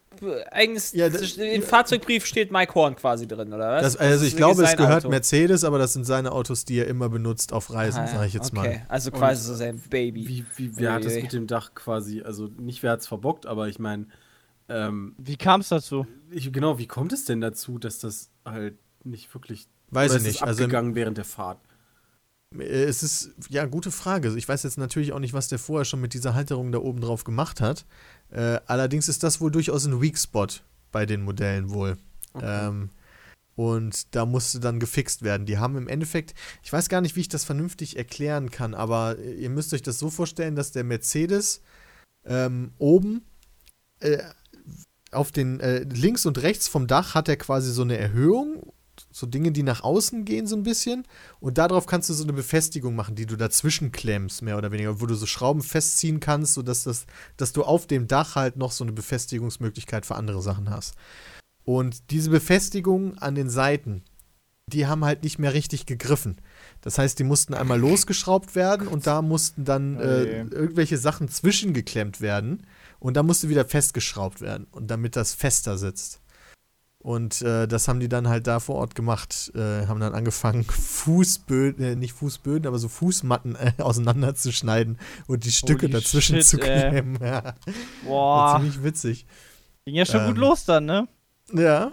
[0.50, 3.82] eigenes Ja, das- im Fahrzeugbrief steht Mike Horn quasi drin, oder was?
[3.82, 5.08] Das, also ich glaube, es gehört Auto.
[5.10, 8.34] Mercedes, aber das sind seine Autos, die er immer benutzt auf Reisen, Ah, sage ich
[8.34, 8.68] jetzt okay.
[8.68, 8.86] mal.
[8.88, 10.28] Also quasi so sein Baby.
[10.28, 11.22] Wie, wie, wer hat es Uiuiui.
[11.22, 14.06] mit dem Dach quasi, also nicht wer hat es verbockt, aber ich meine,
[14.68, 16.06] ähm, Wie kam es dazu?
[16.30, 20.42] ich, genau, wie kommt es denn dazu, dass das halt nicht wirklich Weiß ich nicht.
[20.42, 21.58] Also abgegangen während der Fahrt?
[22.58, 24.36] Äh, es ist, ja, gute Frage.
[24.36, 27.00] Ich weiß jetzt natürlich auch nicht, was der vorher schon mit dieser Halterung da oben
[27.00, 27.84] drauf gemacht hat.
[28.30, 30.48] Äh, allerdings ist das wohl durchaus ein Weak Spot
[30.90, 31.96] bei den Modellen wohl.
[32.40, 32.90] Ähm,
[33.54, 35.46] und da musste dann gefixt werden.
[35.46, 39.18] Die haben im Endeffekt, ich weiß gar nicht, wie ich das vernünftig erklären kann, aber
[39.18, 41.60] äh, ihr müsst euch das so vorstellen, dass der Mercedes
[42.24, 43.22] ähm, oben
[44.00, 44.18] äh,
[45.10, 48.72] auf den äh, links und rechts vom Dach hat er quasi so eine Erhöhung,
[49.10, 51.06] so Dinge, die nach außen gehen, so ein bisschen.
[51.40, 55.00] Und darauf kannst du so eine Befestigung machen, die du dazwischen klemmst, mehr oder weniger,
[55.00, 57.06] wo du so Schrauben festziehen kannst, sodass das,
[57.36, 60.94] dass du auf dem Dach halt noch so eine Befestigungsmöglichkeit für andere Sachen hast.
[61.64, 64.02] Und diese Befestigungen an den Seiten,
[64.66, 66.40] die haben halt nicht mehr richtig gegriffen.
[66.80, 70.48] Das heißt, die mussten einmal losgeschraubt werden und da mussten dann äh, Oje.
[70.50, 72.66] irgendwelche Sachen zwischengeklemmt werden
[72.98, 76.21] und da musste wieder festgeschraubt werden und damit das fester sitzt.
[77.02, 79.50] Und äh, das haben die dann halt da vor Ort gemacht.
[79.56, 85.50] Äh, haben dann angefangen, Fußböden, äh, nicht Fußböden, aber so Fußmatten äh, auseinanderzuschneiden und die
[85.50, 86.90] Stücke Holy dazwischen shit, zu ey.
[86.90, 87.18] klemmen.
[87.20, 87.54] Ja, war
[88.06, 88.56] Boah.
[88.60, 89.26] ziemlich witzig.
[89.84, 91.08] Ging ja schon Ähm, gut los dann, ne?
[91.52, 91.90] Ja.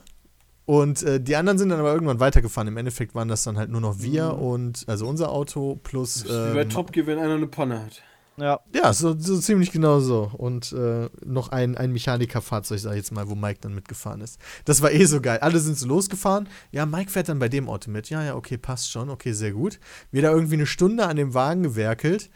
[0.65, 2.67] Und äh, die anderen sind dann aber irgendwann weitergefahren.
[2.67, 6.17] Im Endeffekt waren das dann halt nur noch wir und also unser Auto plus.
[6.17, 8.03] Ist wie bei Ähm, Top Gear, wenn einer eine Panne hat.
[8.39, 8.59] Ja.
[8.73, 10.31] ja, so, so ziemlich genau so.
[10.37, 14.39] Und äh, noch ein, ein Mechanikerfahrzeug, sag ich jetzt mal, wo Mike dann mitgefahren ist.
[14.65, 15.39] Das war eh so geil.
[15.39, 16.47] Alle sind so losgefahren.
[16.71, 18.09] Ja, Mike fährt dann bei dem Auto mit.
[18.09, 19.09] Ja, ja, okay, passt schon.
[19.09, 19.79] Okay, sehr gut.
[20.11, 22.29] Wir da irgendwie eine Stunde an dem Wagen gewerkelt.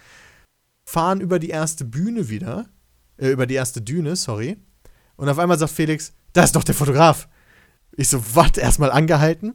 [0.85, 2.65] Fahren über die erste Bühne wieder.
[3.17, 4.57] Äh, über die erste Düne, sorry.
[5.15, 7.27] Und auf einmal sagt Felix, da ist doch der Fotograf.
[7.95, 8.57] Ich so, was?
[8.57, 9.53] Erstmal angehalten.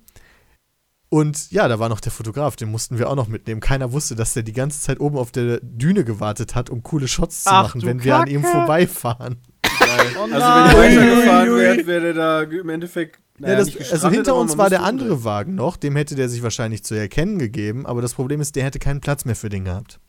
[1.10, 3.60] Und ja, da war noch der Fotograf, den mussten wir auch noch mitnehmen.
[3.60, 7.09] Keiner wusste, dass der die ganze Zeit oben auf der Düne gewartet hat, um coole
[7.09, 8.52] Shots zu Ach, machen, wenn wir an ihm Kacke.
[8.52, 9.39] vorbeifahren.
[9.64, 13.20] Oh Also wenn ihr weitergefahren wärt, wäre der da im Endeffekt.
[13.39, 15.24] Ja, naja, das, nicht also hinter uns war der andere umdrehen.
[15.24, 18.64] Wagen noch, dem hätte der sich wahrscheinlich zu erkennen gegeben, aber das Problem ist, der
[18.64, 20.01] hätte keinen Platz mehr für den gehabt.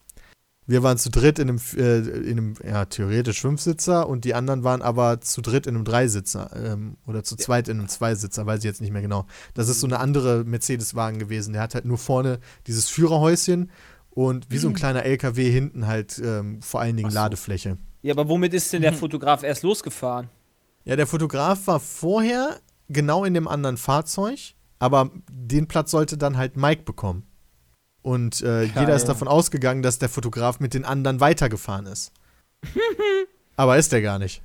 [0.70, 4.64] Wir waren zu dritt in einem, äh, in einem ja, theoretisch Fünfsitzer und die anderen
[4.64, 8.60] waren aber zu dritt in einem Dreisitzer ähm, oder zu zweit in einem Zweisitzer, weiß
[8.60, 9.26] ich jetzt nicht mehr genau.
[9.56, 11.54] Das ist so eine andere Mercedes-Wagen gewesen.
[11.54, 13.72] Der hat halt nur vorne dieses Führerhäuschen
[14.12, 17.16] und wie so ein kleiner LKW hinten halt ähm, vor allen Dingen so.
[17.16, 17.80] Ladefläche.
[18.04, 20.30] Ja, aber womit ist denn der Fotograf erst losgefahren?
[20.86, 22.60] Ja, der Fotograf war vorher
[22.90, 27.26] genau in dem anderen Fahrzeug, aber den Platz sollte dann halt Mike bekommen.
[28.01, 32.11] Und äh, jeder ist davon ausgegangen, dass der Fotograf mit den anderen weitergefahren ist.
[33.55, 34.41] aber ist der gar nicht.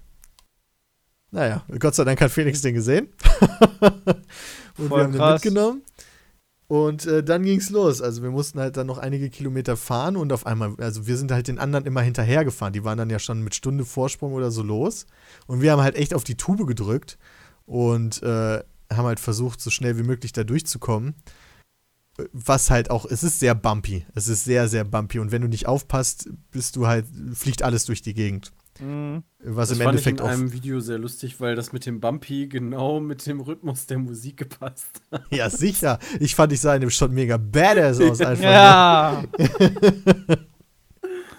[1.31, 3.09] Naja, Gott sei Dank hat Felix den gesehen.
[4.78, 5.44] Und Voll wir haben den krass.
[5.44, 5.82] mitgenommen.
[6.66, 8.01] Und äh, dann ging's los.
[8.01, 11.31] Also wir mussten halt dann noch einige Kilometer fahren und auf einmal, also wir sind
[11.31, 12.72] halt den anderen immer hinterhergefahren.
[12.72, 15.06] Die waren dann ja schon mit Stunde Vorsprung oder so los.
[15.47, 17.18] Und wir haben halt echt auf die Tube gedrückt
[17.66, 18.60] und äh,
[18.93, 21.14] haben halt versucht, so schnell wie möglich da durchzukommen.
[22.32, 24.07] Was halt auch, es ist sehr bumpy.
[24.15, 25.19] Es ist sehr, sehr bumpy.
[25.19, 28.53] Und wenn du nicht aufpasst, bist du halt, fliegt alles durch die Gegend.
[28.81, 29.23] Mhm.
[29.43, 30.31] Was Das im fand ich Endeffekt in auch.
[30.31, 34.36] einem Video sehr lustig, weil das mit dem Bumpy genau mit dem Rhythmus der Musik
[34.36, 35.23] gepasst hat.
[35.31, 35.99] Ja, sicher.
[36.20, 38.20] Ich fand, ich sah in dem Shot mega badass aus.
[38.23, 38.43] Einfach.
[38.45, 39.24] Ja.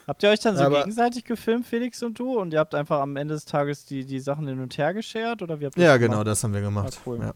[0.08, 2.38] habt ihr euch dann so Aber- gegenseitig gefilmt, Felix und du?
[2.40, 5.42] Und ihr habt einfach am Ende des Tages die, die Sachen hin und her geschert?
[5.42, 6.28] Oder wie habt ihr Ja, das genau, gemacht?
[6.28, 6.98] das haben wir gemacht.
[6.98, 7.20] Ah, cool.
[7.20, 7.34] Ja.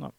[0.00, 0.12] Ja.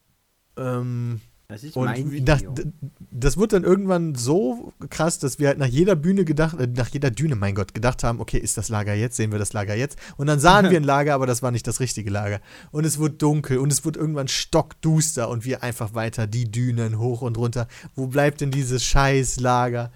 [0.79, 1.19] Ähm,
[1.53, 2.65] Das ist und wie nach, d-
[3.11, 6.89] das wurde dann irgendwann so krass, dass wir halt nach jeder Bühne gedacht, äh, nach
[6.89, 9.15] jeder Düne, mein Gott, gedacht haben, okay, ist das Lager jetzt?
[9.17, 9.97] Sehen wir das Lager jetzt?
[10.17, 12.39] Und dann sahen wir ein Lager, aber das war nicht das richtige Lager.
[12.71, 16.97] Und es wurde dunkel und es wurde irgendwann stockduster und wir einfach weiter die Dünen
[16.97, 17.67] hoch und runter.
[17.95, 19.91] Wo bleibt denn dieses scheiß Lager?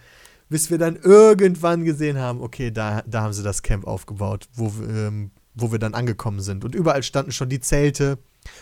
[0.50, 4.72] Bis wir dann irgendwann gesehen haben, okay, da, da haben sie das Camp aufgebaut, wo,
[4.88, 6.64] ähm, wo wir dann angekommen sind.
[6.64, 8.20] Und überall standen schon die Zelte.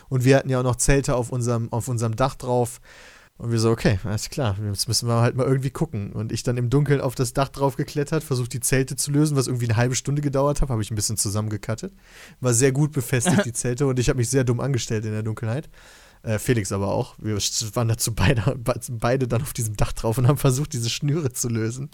[0.10, 2.80] Und wir hatten ja auch noch Zelte auf unserem, auf unserem Dach drauf.
[3.38, 6.14] Und wir so, okay, alles klar, jetzt müssen wir halt mal irgendwie gucken.
[6.14, 9.36] Und ich dann im Dunkeln auf das Dach drauf geklettert, versucht die Zelte zu lösen,
[9.36, 11.94] was irgendwie eine halbe Stunde gedauert hat, habe ich ein bisschen zusammengekattet.
[12.40, 15.24] War sehr gut befestigt, die Zelte, und ich habe mich sehr dumm angestellt in der
[15.24, 15.70] Dunkelheit.
[16.24, 17.16] Äh, Felix aber auch.
[17.20, 18.58] Wir waren dazu beide,
[18.90, 21.90] beide dann auf diesem Dach drauf und haben versucht, diese Schnüre zu lösen.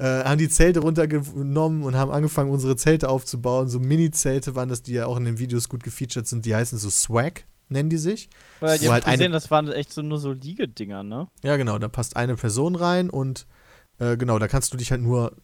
[0.00, 3.68] Äh, haben die Zelte runtergenommen und haben angefangen, unsere Zelte aufzubauen.
[3.68, 6.46] So Mini-Zelte waren das, die ja auch in den Videos gut gefeatured sind.
[6.46, 8.30] Die heißen so Swag, nennen die sich.
[8.60, 11.28] Weil Wo ihr halt habt gesehen, das waren echt so nur so Liegedinger, ne?
[11.42, 13.46] Ja, genau, da passt eine Person rein und
[13.98, 15.36] äh, genau, da kannst du dich halt nur,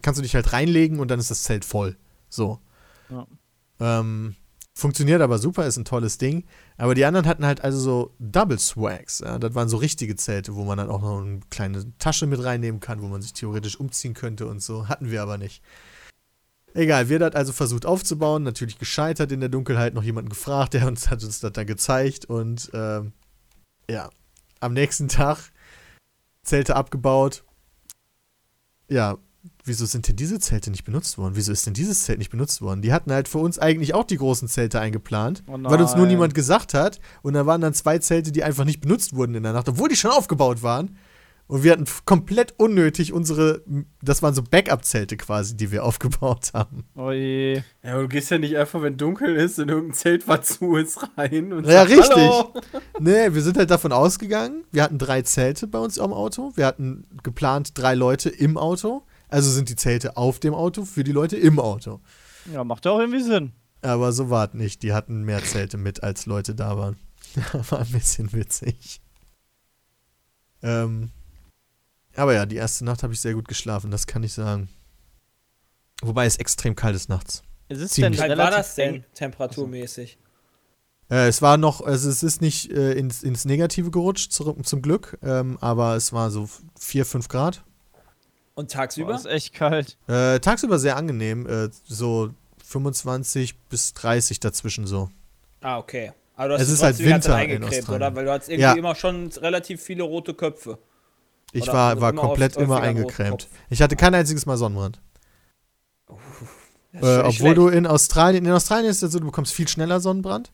[0.00, 1.98] kannst du dich halt reinlegen und dann ist das Zelt voll.
[2.30, 2.58] So.
[3.10, 3.26] Ja.
[3.80, 4.34] Ähm,
[4.72, 6.44] funktioniert aber super, ist ein tolles Ding.
[6.80, 9.18] Aber die anderen hatten halt also so Double Swags.
[9.18, 9.38] Ja?
[9.38, 12.80] Das waren so richtige Zelte, wo man dann auch noch eine kleine Tasche mit reinnehmen
[12.80, 14.88] kann, wo man sich theoretisch umziehen könnte und so.
[14.88, 15.62] Hatten wir aber nicht.
[16.72, 20.86] Egal, wir das also versucht aufzubauen, natürlich gescheitert in der Dunkelheit, noch jemanden gefragt, der
[20.86, 23.12] uns hat uns das dann gezeigt und ähm,
[23.90, 24.08] ja,
[24.60, 25.50] am nächsten Tag
[26.44, 27.44] Zelte abgebaut.
[28.88, 29.18] Ja,
[29.70, 31.36] wieso sind denn diese Zelte nicht benutzt worden?
[31.36, 32.82] Wieso ist denn dieses Zelt nicht benutzt worden?
[32.82, 36.06] Die hatten halt für uns eigentlich auch die großen Zelte eingeplant, Oh weil uns nur
[36.06, 37.00] niemand gesagt hat.
[37.22, 39.88] Und da waren dann zwei Zelte, die einfach nicht benutzt wurden in der Nacht, obwohl
[39.88, 40.98] die schon aufgebaut waren.
[41.46, 43.64] Und wir hatten komplett unnötig unsere,
[44.02, 46.84] das waren so Backup-Zelte quasi, die wir aufgebaut haben.
[46.94, 47.62] Oh je.
[47.82, 50.76] Ja, aber du gehst ja nicht einfach, wenn dunkel ist, in irgendein Zelt, was zu
[50.76, 52.16] ist, rein und Ja, sagst, richtig.
[52.16, 52.54] Hallo.
[53.00, 56.52] Nee, wir sind halt davon ausgegangen, wir hatten drei Zelte bei uns am Auto.
[56.54, 59.02] Wir hatten geplant drei Leute im Auto.
[59.30, 62.00] Also sind die Zelte auf dem Auto für die Leute im Auto.
[62.52, 63.52] Ja, macht ja auch irgendwie Sinn.
[63.82, 64.82] Aber so war es nicht.
[64.82, 66.96] Die hatten mehr Zelte mit, als Leute da waren.
[67.70, 69.00] war ein bisschen witzig.
[70.62, 71.10] Ähm,
[72.16, 74.68] aber ja, die erste Nacht habe ich sehr gut geschlafen, das kann ich sagen.
[76.02, 77.42] Wobei es extrem kalt ist nachts.
[77.68, 78.20] Es ist Ziemlich.
[78.20, 80.18] denn war relativ das denn, temperaturmäßig?
[81.08, 84.82] Äh, es war noch, also es ist nicht äh, ins, ins Negative gerutscht, zurück, zum
[84.82, 86.48] Glück, ähm, aber es war so
[86.78, 87.64] 4, 5 Grad.
[88.60, 89.14] Und Boah, tagsüber?
[89.14, 89.96] ist echt kalt.
[90.06, 92.30] Äh, tagsüber sehr angenehm, äh, so
[92.64, 95.10] 25 bis 30 dazwischen so.
[95.62, 96.12] ah, okay.
[96.36, 98.02] Aber du hast Es ist halt Winter in eingecremt, Australien.
[98.02, 98.16] oder?
[98.16, 98.72] Weil du hattest irgendwie Ja.
[98.72, 100.78] immer schon relativ viele rote Köpfe.
[101.52, 103.48] Ich Oder war, war immer komplett immer eingecremt.
[103.68, 105.00] Ich hatte kein einziges Mal Sonnenbrand.
[106.92, 109.68] Äh, obwohl nicht du in Australien, in Australien ist es ja so, du bekommst viel
[109.68, 110.50] schneller Sonnenbrand.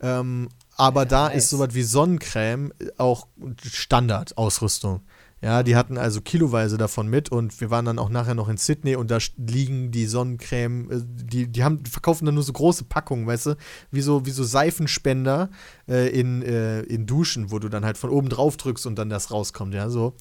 [0.00, 1.36] Ähm, aber da nice.
[1.44, 3.26] ist sowas wie Sonnencreme auch
[3.62, 5.00] Standardausrüstung.
[5.40, 8.56] Ja, die hatten also kiloweise davon mit und wir waren dann auch nachher noch in
[8.56, 12.52] Sydney und da liegen die Sonnencreme, äh, die, die haben, die verkaufen dann nur so
[12.52, 13.56] große Packungen, weißt du,
[13.92, 15.50] wie so, wie so Seifenspender
[15.88, 19.10] äh, in, äh, in Duschen, wo du dann halt von oben drauf drückst und dann
[19.10, 20.14] das rauskommt, ja, so.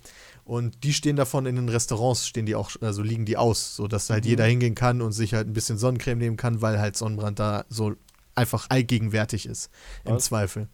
[0.46, 3.88] Und die stehen davon in den Restaurants, stehen die auch, also liegen die aus, so
[3.88, 6.96] dass halt jeder hingehen kann und sich halt ein bisschen Sonnencreme nehmen kann, weil halt
[6.96, 7.96] Sonnenbrand da so
[8.36, 9.70] einfach allgegenwärtig ist,
[10.06, 10.26] im Was?
[10.26, 10.70] Zweifel.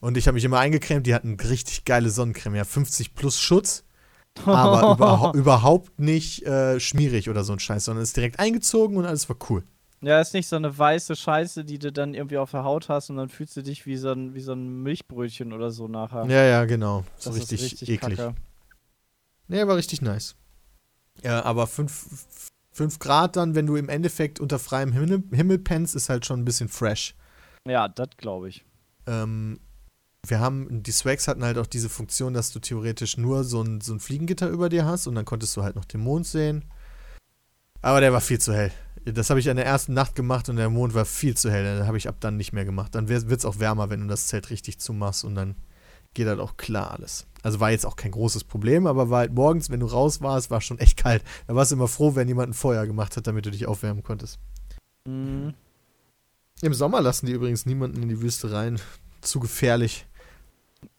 [0.00, 3.84] Und ich habe mich immer eingecremt, die hatten richtig geile Sonnencreme, ja, 50 plus Schutz,
[4.44, 9.06] aber überhau überhaupt nicht äh, schmierig oder so ein Scheiß, sondern ist direkt eingezogen und
[9.06, 9.64] alles war cool.
[10.02, 13.08] Ja, ist nicht so eine weiße Scheiße, die du dann irgendwie auf der Haut hast
[13.08, 16.26] und dann fühlst du dich wie so ein, wie so ein Milchbrötchen oder so nachher.
[16.26, 17.04] Ja, ja, genau.
[17.16, 18.18] So Das ist richtig, eklig.
[18.18, 18.34] kacke.
[19.48, 20.36] Nee, war richtig nice.
[21.22, 26.10] Ja, aber 5 Grad dann, wenn du im Endeffekt unter freiem Himmel, Himmel pennst, ist
[26.10, 27.14] halt schon ein bisschen fresh.
[27.66, 28.64] Ja, das glaube ich.
[29.06, 29.60] Ähm,
[30.30, 33.80] wir haben, die Swags hatten halt auch diese Funktion, dass du theoretisch nur so ein,
[33.80, 36.64] so ein Fliegengitter über dir hast und dann konntest du halt noch den Mond sehen.
[37.82, 38.72] Aber der war viel zu hell.
[39.04, 41.78] Das habe ich an der ersten Nacht gemacht und der Mond war viel zu hell.
[41.78, 42.94] Da habe ich ab dann nicht mehr gemacht.
[42.94, 45.54] Dann wird es auch wärmer, wenn du das Zelt richtig zumachst und dann
[46.14, 47.26] geht halt auch klar alles.
[47.42, 50.50] Also war jetzt auch kein großes Problem, aber war halt morgens, wenn du raus warst,
[50.50, 51.22] war schon echt kalt.
[51.46, 54.02] Da warst du immer froh, wenn jemand ein Feuer gemacht hat, damit du dich aufwärmen
[54.02, 54.40] konntest.
[55.06, 55.54] Mhm.
[56.62, 58.80] Im Sommer lassen die übrigens niemanden in die Wüste rein.
[59.20, 60.06] Zu gefährlich.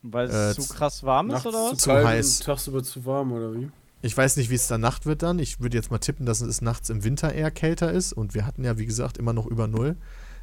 [0.01, 1.77] Weil Äh, es zu krass warm ist oder was?
[1.79, 2.39] zu kalt heiß.
[2.39, 3.69] tagsüber zu warm, oder wie?
[4.01, 5.39] Ich weiß nicht, wie es da Nacht wird dann.
[5.39, 8.13] Ich würde jetzt mal tippen, dass es nachts im Winter eher kälter ist.
[8.13, 9.97] Und wir hatten ja, wie gesagt, immer noch über Null.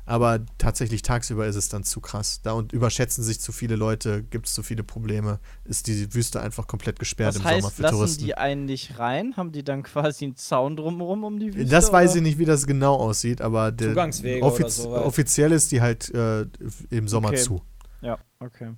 [0.07, 2.41] Aber tatsächlich tagsüber ist es dann zu krass.
[2.43, 5.39] Da und überschätzen sich zu viele Leute, gibt es zu viele Probleme.
[5.65, 8.25] Ist die Wüste einfach komplett gesperrt Das im Sommer heißt, für lassen Touristen.
[8.25, 9.35] die einen nicht rein?
[9.39, 11.71] Haben die dann quasi einen Zaun drumherum um die Wüste?
[11.71, 12.17] das weiß oder?
[12.19, 15.05] ich nicht, wie das genau aussieht, aber der Zugangswege oder offiz sowas.
[15.05, 16.47] offiziell ist die halt äh,
[16.91, 17.39] im Sommer Okay.
[17.39, 17.63] zu.
[18.03, 18.73] Ja, okay.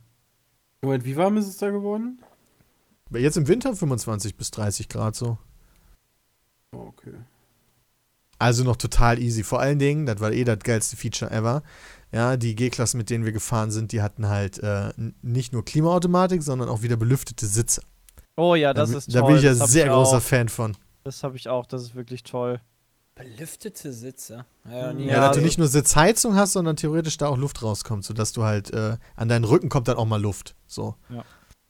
[0.83, 2.21] Moment, wie warm ist es da geworden?
[3.11, 5.39] Jetzt im Winter 25 bis 30 Grad so.
[6.73, 7.15] Oh, okay.
[8.39, 9.43] Also noch total easy.
[9.43, 11.63] Vor allen Dingen, das war eh das geilste Feature ever.
[12.13, 14.93] Ja, die G-Klassen, mit denen wir gefahren sind, die hatten halt äh,
[15.23, 17.83] nicht nur Klimaautomatik, sondern auch wieder belüftete Sitze.
[18.37, 19.29] Oh ja, das da, ist da toll.
[19.29, 20.23] bin ich ja sehr großer auch.
[20.23, 20.77] Fan von.
[21.05, 22.61] Das habe ich auch, das ist wirklich toll.
[23.17, 24.45] Belüftete Sitze.
[24.67, 27.63] Ja, Ja, Ja, dass du also- nicht nur Sitzheizung hast, sondern theoretisch da auch Luft
[27.63, 30.55] rauskommt, sodass du halt äh, an deinen Rücken kommt dann auch mal Luft.
[30.67, 30.95] So.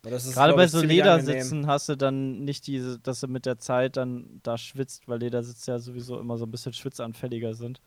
[0.03, 0.81] Das ist, Gerade bei ich, so.
[0.81, 5.19] Ledersitzen hast du dann nicht diese, dass du mit der Zeit dann da schwitzt, weil
[5.21, 7.81] Ledersitze ja sowieso immer so ein bisschen schwitzanfälliger sind.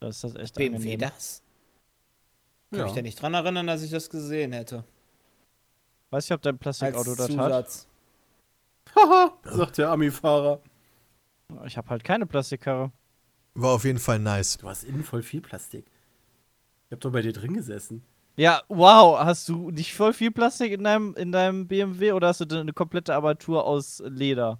[0.00, 0.98] Da ist das echt BMW angenehm.
[1.00, 1.42] das?
[2.70, 2.84] Kann Ja.
[2.86, 4.84] mich da nicht dran erinnern, dass ich das gesehen hätte.
[6.10, 7.86] Weiß ich, ob dein Plastikauto das hat.
[8.94, 10.60] Haha, sagt der Ami-Fahrer.
[11.64, 12.92] Ich habe halt keine Plastikkarre.
[13.54, 14.58] War auf jeden Fall nice.
[14.58, 15.86] Du hast innen voll viel Plastik.
[16.86, 18.04] Ich hab doch bei dir drin gesessen.
[18.36, 22.40] Ja, wow, hast du nicht voll viel Plastik in deinem, in deinem BMW oder hast
[22.40, 24.58] du denn eine komplette Armatur aus Leder?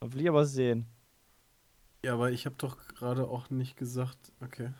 [0.00, 0.86] Das will ich aber sehen.
[2.04, 4.70] Ja, aber ich habe doch gerade auch nicht gesagt, okay.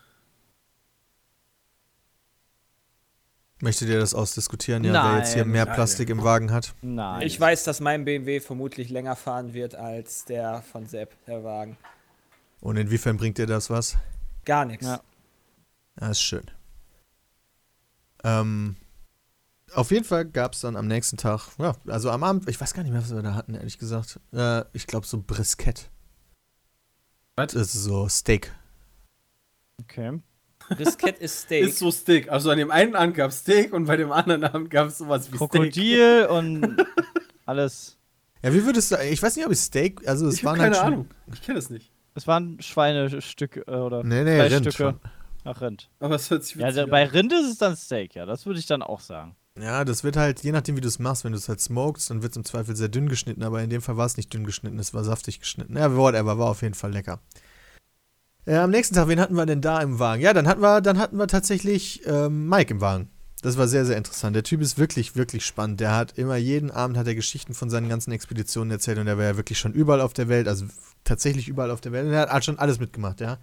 [3.63, 4.83] Möchtet ihr das ausdiskutieren?
[4.83, 5.51] Ja, wer jetzt hier Nein.
[5.51, 5.75] mehr Nein.
[5.75, 6.75] Plastik im Wagen hat.
[6.81, 7.21] Nein.
[7.21, 11.77] Ich weiß, dass mein BMW vermutlich länger fahren wird als der von Sepp, der Wagen.
[12.59, 13.95] Und inwiefern bringt dir das was?
[14.43, 14.85] Gar nichts.
[14.85, 14.99] Ja.
[15.97, 16.43] Ja, ist schön.
[18.25, 18.75] Ähm,
[19.73, 22.73] auf jeden Fall gab es dann am nächsten Tag, ja, also am Abend, ich weiß
[22.73, 24.19] gar nicht mehr, was wir da hatten, ehrlich gesagt.
[24.33, 25.89] Äh, ich glaube so Briskett.
[27.37, 27.53] Was?
[27.53, 28.53] Das ist so Steak.
[29.79, 30.19] Okay.
[30.69, 31.63] Brisket ist Steak.
[31.67, 32.31] Ist so Steak.
[32.31, 35.31] Also an dem einen Abend gab Steak und bei dem anderen Abend gab es sowas
[35.31, 35.49] wie Steak.
[35.51, 36.85] Krokodil und
[37.45, 37.97] Alles.
[38.41, 40.73] Ja, wie würdest du, ich weiß nicht, ob ich Steak, also es Ich waren halt
[40.73, 41.09] keine schon, Ahnung.
[41.33, 41.91] Ich kenne das nicht.
[42.15, 44.67] Es waren Schweinestücke äh, oder Nee, nee, Rind.
[45.45, 45.89] Ach, Rind.
[45.99, 46.89] Aber es hört sich Ja, da- an.
[46.89, 48.25] bei Rind ist es dann Steak, ja.
[48.25, 49.35] Das würde ich dann auch sagen.
[49.59, 52.09] Ja, das wird halt, je nachdem, wie du es machst, wenn du es halt smokest,
[52.09, 54.33] dann wird es im Zweifel sehr dünn geschnitten, aber in dem Fall war es nicht
[54.33, 55.77] dünn geschnitten, es war saftig geschnitten.
[55.77, 57.19] Ja, whatever, war auf jeden Fall lecker.
[58.45, 60.21] Äh, am nächsten Tag, wen hatten wir denn da im Wagen?
[60.21, 63.09] Ja, dann hatten wir, dann hatten wir tatsächlich ähm, Mike im Wagen.
[63.41, 64.35] Das war sehr, sehr interessant.
[64.35, 65.81] Der Typ ist wirklich, wirklich spannend.
[65.81, 69.17] Der hat immer jeden Abend hat er Geschichten von seinen ganzen Expeditionen erzählt und der
[69.17, 70.65] war ja wirklich schon überall auf der Welt, also
[71.03, 72.05] tatsächlich überall auf der Welt.
[72.07, 73.37] Und er hat halt schon alles mitgemacht, ja.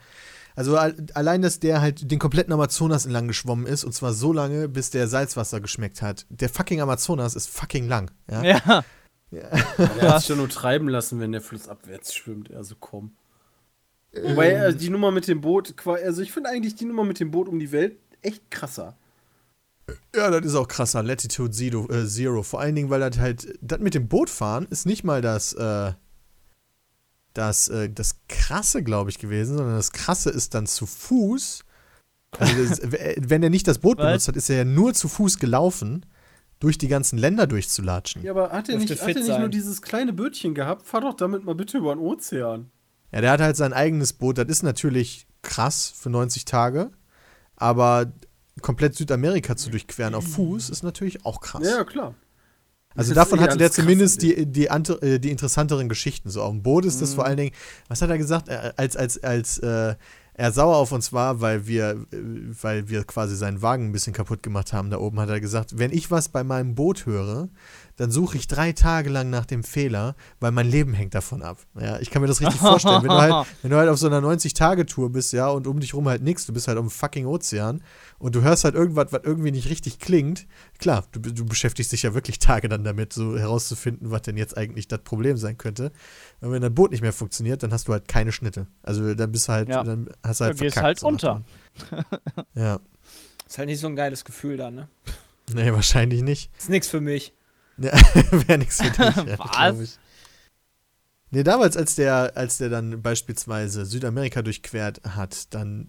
[0.57, 4.33] Also al- allein, dass der halt den kompletten Amazonas entlang geschwommen ist und zwar so
[4.33, 6.27] lange, bis der Salzwasser geschmeckt hat.
[6.31, 8.43] Der fucking Amazonas ist fucking lang, ja.
[8.43, 8.85] Ja.
[10.01, 12.53] Er hat sich doch nur treiben lassen, wenn der Fluss abwärts schwimmt.
[12.53, 13.13] Also komm.
[14.13, 17.21] Wobei äh, die Nummer mit dem Boot, qua- also ich finde eigentlich die Nummer mit
[17.21, 18.97] dem Boot um die Welt echt krasser.
[20.15, 21.03] Ja, das ist auch krasser.
[21.03, 22.43] Latitude Zero, äh, Zero.
[22.43, 25.93] Vor allen Dingen, weil das halt, das mit dem Bootfahren ist nicht mal das, äh,
[27.35, 31.65] das, äh, das Krasse, glaube ich, gewesen, sondern das Krasse ist dann zu Fuß.
[32.39, 32.81] Also das,
[33.29, 34.07] wenn er nicht das Boot Was?
[34.07, 36.07] benutzt hat, ist er ja nur zu Fuß gelaufen,
[36.59, 38.23] durch die ganzen Länder durchzulatschen.
[38.23, 40.87] Ja, aber hat er nicht, hat er nicht nur dieses kleine Bötchen gehabt?
[40.87, 42.71] Fahr doch damit mal bitte über den Ozean.
[43.13, 44.39] Ja, der hat halt sein eigenes Boot.
[44.39, 46.91] Das ist natürlich krass für 90 Tage,
[47.57, 48.13] aber
[48.63, 51.63] komplett Südamerika zu durchqueren auf Fuß ist natürlich auch krass.
[51.65, 52.15] Ja, klar.
[52.97, 56.29] Also davon eh hatte der zumindest die, die, ante- äh, die interessanteren Geschichten.
[56.29, 57.53] So auf dem Boot ist das vor allen Dingen,
[57.89, 59.95] was hat er gesagt, Äh, als, als, als äh,
[60.35, 62.17] er sauer auf uns war, weil wir, äh,
[62.63, 65.79] weil wir quasi seinen Wagen ein bisschen kaputt gemacht haben da oben, hat er gesagt,
[65.79, 67.49] wenn ich was bei meinem Boot höre,
[68.01, 71.59] dann suche ich drei Tage lang nach dem Fehler, weil mein Leben hängt davon ab.
[71.79, 73.03] Ja, ich kann mir das richtig vorstellen.
[73.03, 75.93] Wenn du halt, wenn du halt auf so einer 90-Tage-Tour bist, ja, und um dich
[75.93, 77.83] rum halt nichts, du bist halt am fucking Ozean
[78.19, 80.47] und du hörst halt irgendwas, was irgendwie nicht richtig klingt,
[80.79, 84.57] klar, du, du beschäftigst dich ja wirklich Tage dann damit, so herauszufinden, was denn jetzt
[84.57, 85.93] eigentlich das Problem sein könnte.
[86.41, 88.67] Und wenn dein Boot nicht mehr funktioniert, dann hast du halt keine Schnitte.
[88.83, 89.85] Also dann bist du halt, Ja.
[89.85, 91.43] dann hast du halt Du gehst verkackt, halt unter.
[92.55, 92.81] Ja.
[93.47, 94.89] Ist halt nicht so ein geiles Gefühl da, ne?
[95.53, 96.51] Nee, wahrscheinlich nicht.
[96.57, 97.35] Ist nix für mich.
[97.85, 97.93] Ja,
[98.47, 99.39] Wäre nichts für dich.
[99.39, 99.99] Was?
[101.31, 105.89] Nee, damals, als der, als der dann beispielsweise Südamerika durchquert hat, dann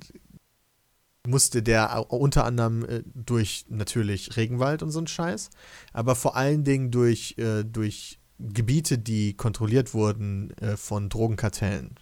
[1.27, 5.49] musste der unter anderem äh, durch natürlich Regenwald und so ein Scheiß,
[5.93, 11.95] aber vor allen Dingen durch, äh, durch Gebiete, die kontrolliert wurden äh, von Drogenkartellen,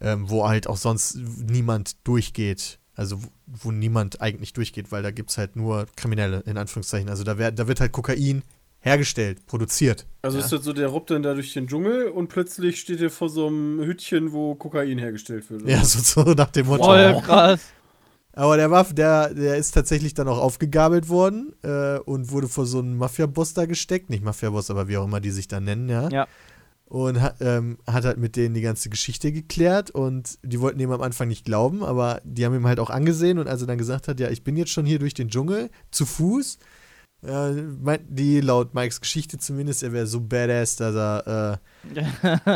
[0.00, 2.80] ähm, wo halt auch sonst niemand durchgeht.
[2.94, 7.08] Also wo, wo niemand eigentlich durchgeht, weil da gibt es halt nur Kriminelle, in Anführungszeichen.
[7.08, 8.42] Also da, wär, da wird halt Kokain
[8.80, 10.06] hergestellt, produziert.
[10.22, 10.44] Also Ja.
[10.44, 13.28] ist das so, der robbt dann da durch den Dschungel und plötzlich steht er vor
[13.28, 15.66] so einem Hütchen, wo Kokain hergestellt wird.
[15.68, 16.84] Ja, so, so nach dem Motto.
[16.84, 17.60] Voll krass.
[18.32, 22.66] Aber der war, der, der ist tatsächlich dann auch aufgegabelt worden äh, und wurde vor
[22.66, 24.10] so einen Mafia-Boss da gesteckt.
[24.10, 26.08] Nicht Mafia-Boss, aber wie auch immer die sich da nennen, ja.
[26.10, 26.28] Ja.
[26.86, 30.90] Und hat, ähm, hat halt mit denen die ganze Geschichte geklärt und die wollten ihm
[30.92, 33.76] am Anfang nicht glauben, aber die haben ihm halt auch angesehen und als er dann
[33.76, 36.58] gesagt hat, ja, ich bin jetzt schon hier durch den Dschungel, zu Fuß,
[37.20, 41.60] meinten die laut Mikes Geschichte zumindest, er wäre so badass, dass er
[41.94, 42.04] äh,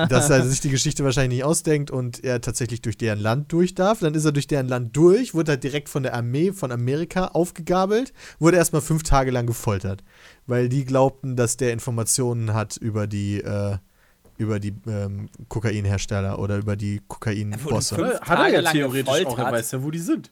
[0.08, 3.74] dass er sich die Geschichte wahrscheinlich nicht ausdenkt und er tatsächlich durch deren Land durch
[3.74, 3.98] darf.
[4.00, 7.26] Dann ist er durch deren Land durch, wurde halt direkt von der Armee von Amerika
[7.28, 10.04] aufgegabelt, wurde erstmal fünf Tage lang gefoltert,
[10.46, 13.78] weil die glaubten, dass der Informationen hat über die, äh,
[14.38, 17.96] über die ähm, Kokainhersteller oder über die Kokainbosse.
[17.96, 20.30] fünf- Hat er ja theoretisch auch, er weiß ja, wo die sind.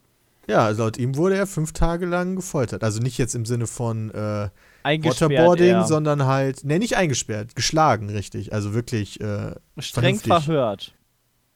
[0.50, 2.82] Ja, laut ihm wurde er fünf Tage lang gefoltert.
[2.82, 4.48] Also nicht jetzt im Sinne von äh,
[4.82, 5.30] Eingesperrt.
[5.30, 5.84] Waterboarding, eher.
[5.84, 8.52] sondern halt, ne, nicht eingesperrt, geschlagen, richtig.
[8.52, 10.32] Also wirklich äh, streng vernünftig.
[10.32, 10.94] verhört.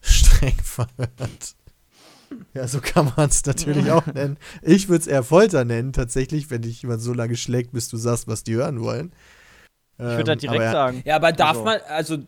[0.01, 1.57] streng verhört.
[2.53, 4.37] Ja, so kann man es natürlich auch nennen.
[4.63, 7.97] Ich würde es eher Folter nennen, tatsächlich, wenn dich jemand so lange schlägt, bis du
[7.97, 9.13] sagst, was die hören wollen.
[9.99, 11.03] Ich würde das direkt aber ja, sagen.
[11.05, 11.65] Ja, aber darf Also.
[11.65, 12.19] man, also.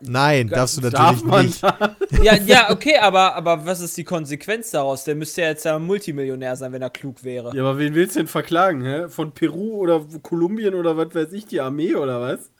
[0.00, 1.76] Nein, darfst du Darf natürlich man
[2.10, 2.22] nicht.
[2.22, 5.04] Ja, ja, okay, aber, aber was ist die Konsequenz daraus?
[5.04, 7.56] Der müsste ja jetzt ja Multimillionär sein, wenn er klug wäre.
[7.56, 9.08] Ja, aber wen willst du denn verklagen, hä?
[9.08, 12.50] Von Peru oder Kolumbien oder was weiß ich, die Armee oder was?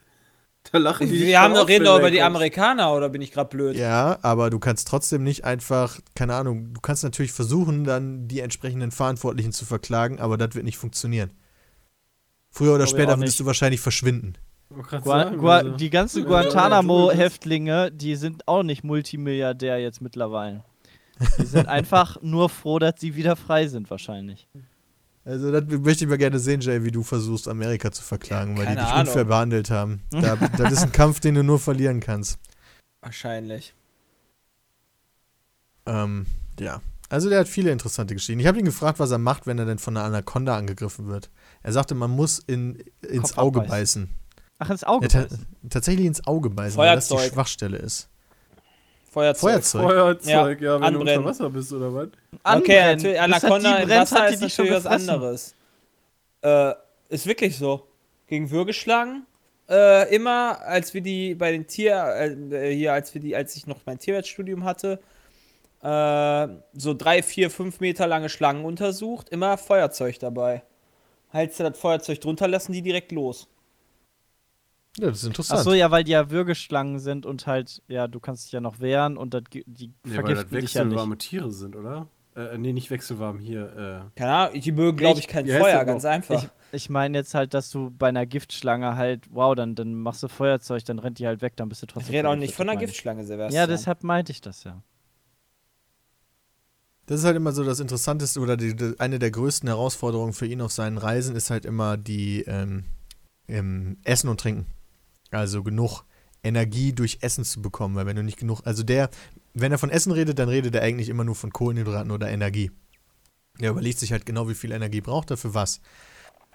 [0.71, 2.23] Da lachen die Wir haben doch reden doch über die.
[2.23, 3.77] Amerikaner, oder bin ich gerade blöd?
[3.77, 8.41] Ja, aber du kannst trotzdem nicht einfach, keine Ahnung, du kannst natürlich versuchen, dann die
[8.41, 11.31] entsprechenden Verantwortlichen zu verklagen, aber das wird nicht funktionieren.
[12.51, 13.41] Früher oder später würdest nicht.
[13.41, 14.35] du wahrscheinlich verschwinden.
[15.05, 20.65] Sagen, Gua also- die ganzen Guantanamo-Häftlinge, die sind auch nicht Multimilliardär jetzt mittlerweile.
[21.39, 24.49] Die sind einfach nur froh, dass sie wieder frei sind, wahrscheinlich.
[25.25, 28.67] Also, das möchte ich mal gerne sehen, Jay, wie du versuchst, Amerika zu verklagen, weil
[28.67, 29.07] die dich Ahnung.
[29.07, 30.03] unfair behandelt haben.
[30.11, 32.39] Da, das ist ein Kampf, den du nur verlieren kannst.
[33.03, 33.73] Wahrscheinlich.
[35.87, 36.27] Ähm,
[36.59, 36.81] ja.
[37.09, 38.41] Also der hat viele interessante Geschichten.
[38.41, 41.31] Ich habe ihn gefragt, was er macht, wenn er denn von einer Anaconda angegriffen wird.
[41.63, 44.07] Er sagte, man muss in, ins Kopf Auge abbeißen.
[44.07, 44.22] beißen.
[44.63, 45.07] Ach, ins Auge.
[45.07, 45.47] Ja, ta beißen.
[45.71, 47.33] tatsächlich ins Auge beißen, weil das die Feuerzeug.
[47.33, 48.09] Schwachstelle ist.
[49.11, 49.41] Feuerzeug.
[49.41, 49.83] Feuerzeug.
[49.83, 51.07] Feuerzeug, ja, wenn anbrennen.
[51.07, 52.07] du unter Wasser bist oder was?
[52.07, 52.97] Okay, Anbrennen.
[52.97, 55.55] natürlich, Bis das Anaconda die im Wasser hat die ist natürlich was anderes.
[56.43, 56.73] Äh,
[57.09, 57.87] ist wirklich so.
[58.27, 59.27] Gegen Würgeschlangen,
[59.69, 61.95] äh, immer, als wir die bei den Tier,
[62.53, 65.01] äh, hier, als wir die, als ich noch mein Tierwertstudium hatte,
[65.83, 70.63] äh, so drei, vier, fünf Meter lange Schlangen untersucht, immer Feuerzeug dabei.
[71.31, 73.49] Hältst du das Feuerzeug drunter, lassen die direkt los.
[74.99, 75.61] Ja, das ist interessant.
[75.61, 78.61] Ach so, ja, weil die ja Würgeschlangen sind und halt, ja, du kannst dich ja
[78.61, 80.91] noch wehren und das, die Nee, weil das vergiften dich ja nicht.
[80.91, 82.09] wechselwarme Tiere sind, oder?
[82.35, 84.19] Äh, nee, nicht wechselwarm, hier, äh.
[84.19, 86.43] Keine Ahnung, die mögen, glaube ich, kein heißt Feuer, das ganz einfach.
[86.43, 90.23] Ich, ich meine jetzt halt, dass du bei einer Giftschlange halt, wow, dann, dann machst
[90.23, 92.55] du Feuerzeug, dann rennt die halt weg, dann bist du Ich trotzdem rede auch nicht
[92.55, 92.87] von einer ich.
[92.87, 93.63] Giftschlange, Sebastian.
[93.63, 94.83] Ja, deshalb meinte ich das ja.
[97.07, 100.47] Das ist halt immer so das Interessanteste oder die, die, eine der größten Herausforderungen für
[100.47, 102.85] ihn auf seinen Reisen ist halt immer die ähm,
[103.49, 104.67] ähm, Essen und Trinken.
[105.33, 106.05] Also genug
[106.45, 109.11] Energie durch Essen zu bekommen, weil wenn du nicht genug, also der,
[109.55, 112.71] wenn er von Essen redet, dann redet er eigentlich immer nur von Kohlenhydraten oder Energie.
[113.61, 115.81] Er überlegt sich halt genau, wie viel Energie braucht er für was.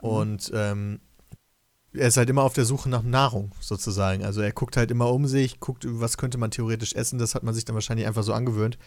[0.01, 1.01] Und ähm,
[1.93, 4.23] er ist halt immer auf der Suche nach Nahrung, sozusagen.
[4.23, 7.19] Also er guckt halt immer um sich, guckt, was könnte man theoretisch essen.
[7.19, 8.77] Das hat man sich dann wahrscheinlich einfach so angewöhnt.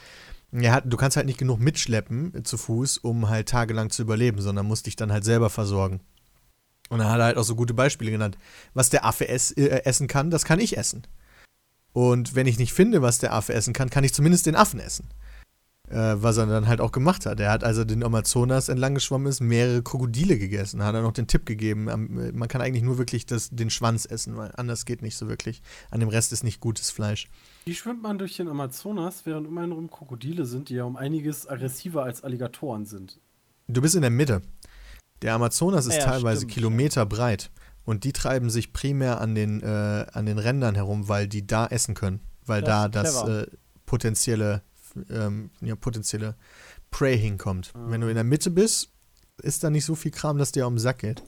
[0.53, 4.67] Hat- du kannst halt nicht genug mitschleppen zu Fuß, um halt tagelang zu überleben, sondern
[4.67, 6.01] musst dich dann halt selber versorgen.
[6.91, 8.37] Und dann hat er halt auch so gute Beispiele genannt.
[8.75, 11.07] Was der Affe ess, äh, essen kann, das kann ich essen.
[11.93, 14.81] Und wenn ich nicht finde, was der Affe essen kann, kann ich zumindest den Affen
[14.81, 15.09] essen.
[15.91, 17.41] Äh, was er dann halt auch gemacht hat.
[17.41, 20.85] Er hat, als er den Amazonas entlang geschwommen ist, mehrere Krokodile gegessen.
[20.85, 24.05] Hat er noch den Tipp gegeben, äh, man kann eigentlich nur wirklich das, den Schwanz
[24.05, 25.63] essen, weil anders geht nicht so wirklich.
[25.91, 27.29] An dem Rest ist nicht gutes Fleisch.
[27.65, 30.97] Wie schwimmt man durch den Amazonas, während um einen rum Krokodile sind, die ja um
[30.97, 33.19] einiges aggressiver als Alligatoren sind?
[33.67, 34.43] Du bist in der Mitte.
[35.23, 36.53] Der Amazonas ist Ja, teilweise stimmt.
[36.53, 37.51] Kilometer breit.
[37.85, 41.67] Und die treiben sich primär an den, äh, an den Rändern herum, weil die da
[41.67, 42.21] essen können.
[42.47, 43.47] Weil Das da das äh,
[43.87, 44.63] potenzielle,
[45.11, 46.37] ähm, ja, potenzielle
[46.91, 47.73] Prey hinkommt.
[47.75, 47.87] Ah.
[47.89, 48.91] Wenn du in der Mitte bist,
[49.43, 51.23] ist da nicht so viel Kram, dass dir um den Sack geht.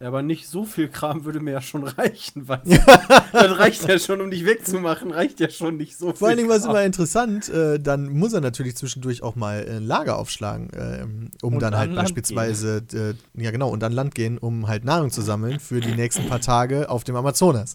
[0.00, 2.60] Ja, aber nicht so viel Kram würde mir ja schon reichen, weil
[3.32, 6.16] das reicht ja schon, um dich wegzumachen, reicht ja schon nicht so viel.
[6.16, 9.66] Vor allen Dingen war es immer interessant, äh, dann muss er natürlich zwischendurch auch mal
[9.66, 13.70] äh, ein Lager aufschlagen, ähm, um Und dann an halt Land beispielsweise, äh, ja genau,
[13.70, 17.02] und an Land gehen, um halt Nahrung zu sammeln für die nächsten paar Tage auf
[17.02, 17.74] dem Amazonas.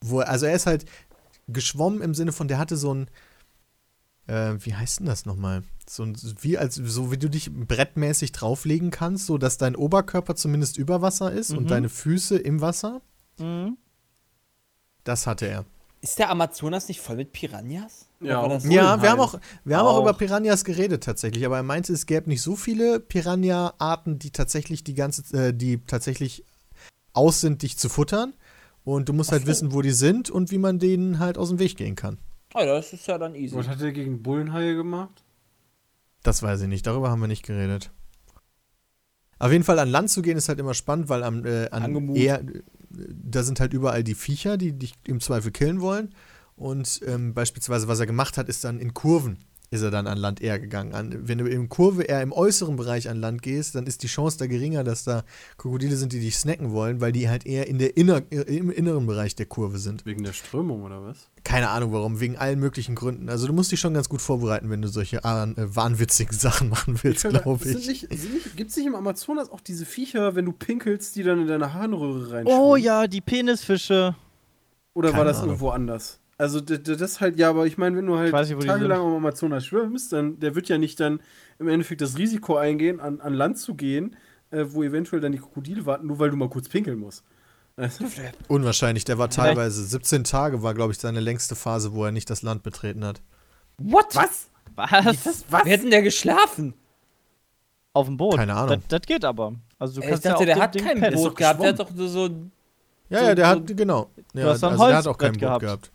[0.00, 0.86] Wo, also er ist halt
[1.46, 3.06] geschwommen im Sinne von, der hatte so ein,
[4.26, 5.62] äh, wie heißt denn das nochmal?
[5.88, 10.34] So, ein, wie als, so wie du dich brettmäßig drauflegen kannst, so dass dein Oberkörper
[10.34, 11.68] zumindest über Wasser ist und Mhm.
[11.68, 13.02] deine Füße im Wasser.
[13.38, 13.76] Mhm.
[15.04, 15.64] Das hatte er.
[16.00, 18.06] Ist der Amazonas nicht voll mit Piranhas?
[18.20, 20.02] Ja, und- Ja, wir haben auch, wir haben auch Auch.
[20.02, 24.84] über Piranhas geredet tatsächlich, aber er meinte, es gäbe nicht so viele Piranha-Arten, die tatsächlich
[24.84, 26.44] die ganze, äh, die tatsächlich
[27.12, 28.34] aus sind, dich zu futtern.
[28.84, 29.48] Und du musst halt so.
[29.48, 32.18] wissen, wo die sind und wie man denen halt aus dem Weg gehen kann.
[32.54, 33.56] Oh, das ist ja dann easy.
[33.56, 35.24] Was hat er gegen Bullenhaie gemacht?
[36.22, 37.90] Das weiß ich nicht, darüber haben wir nicht geredet.
[39.38, 42.14] Auf jeden Fall an Land zu gehen ist halt immer spannend, weil am äh, an
[42.14, 42.42] eher,
[42.90, 46.14] da sind halt überall die Viecher, die dich im Zweifel killen wollen.
[46.56, 49.38] Und ähm, beispielsweise, was er gemacht hat, ist dann in Kurven
[49.74, 50.94] ist er dann an Land eher gegangen.
[50.94, 54.06] An, wenn du in Kurve eher im äußeren Bereich an Land gehst, dann ist die
[54.06, 55.24] Chance da geringer, dass da
[55.58, 59.06] Krokodile sind, die dich snacken wollen, weil die halt eher in der inner, im inneren
[59.06, 60.06] Bereich der Kurve sind.
[60.06, 61.28] Wegen der Strömung oder was?
[61.42, 63.28] Keine Ahnung warum, wegen allen möglichen Gründen.
[63.28, 66.98] Also du musst dich schon ganz gut vorbereiten, wenn du solche äh, wahnwitzigen Sachen machen
[67.02, 67.86] willst, glaube ich.
[67.86, 71.40] nicht, nicht, Gibt es nicht im Amazonas auch diese Viecher, wenn du pinkelst, die dann
[71.40, 72.60] in deine Harnröhre reinschwimmen?
[72.60, 74.14] Oh ja, die Penisfische.
[74.94, 75.50] Oder war Keine das Ahnung.
[75.50, 76.20] irgendwo anders?
[76.36, 79.14] Also das halt, ja, aber ich meine, wenn du halt Ich weiß nicht, tagelang am
[79.14, 81.20] Amazonas schwimmst, dann der wird ja nicht dann
[81.58, 84.16] im Endeffekt das Risiko eingehen, an, an Land zu gehen,
[84.50, 87.22] äh, wo eventuell dann die Krokodile warten, nur weil du mal kurz pinkeln musst.
[87.76, 88.04] Also,
[88.48, 92.28] Unwahrscheinlich, der war teilweise 17 Tage, war glaube ich seine längste Phase, wo er nicht
[92.30, 93.22] das Land betreten hat.
[93.78, 94.06] What?
[94.14, 94.48] was?
[94.74, 95.44] Was?
[95.50, 95.64] Was?
[95.64, 96.74] Wer hat denn der geschlafen?
[97.92, 98.36] Auf dem Boot.
[98.36, 98.80] Keine Ahnung.
[98.88, 99.54] Das, das geht aber.
[99.78, 101.14] Also du ich kannst dachte, ja der hat kein.
[101.14, 101.60] Boot gehabt.
[101.62, 102.26] Der hat doch so.
[103.08, 104.10] Ja, So- ja, der so- hat, genau.
[104.32, 105.60] Ja, hast doch ein also der hat auch kein Boot gehabt.
[105.60, 105.92] gehabt.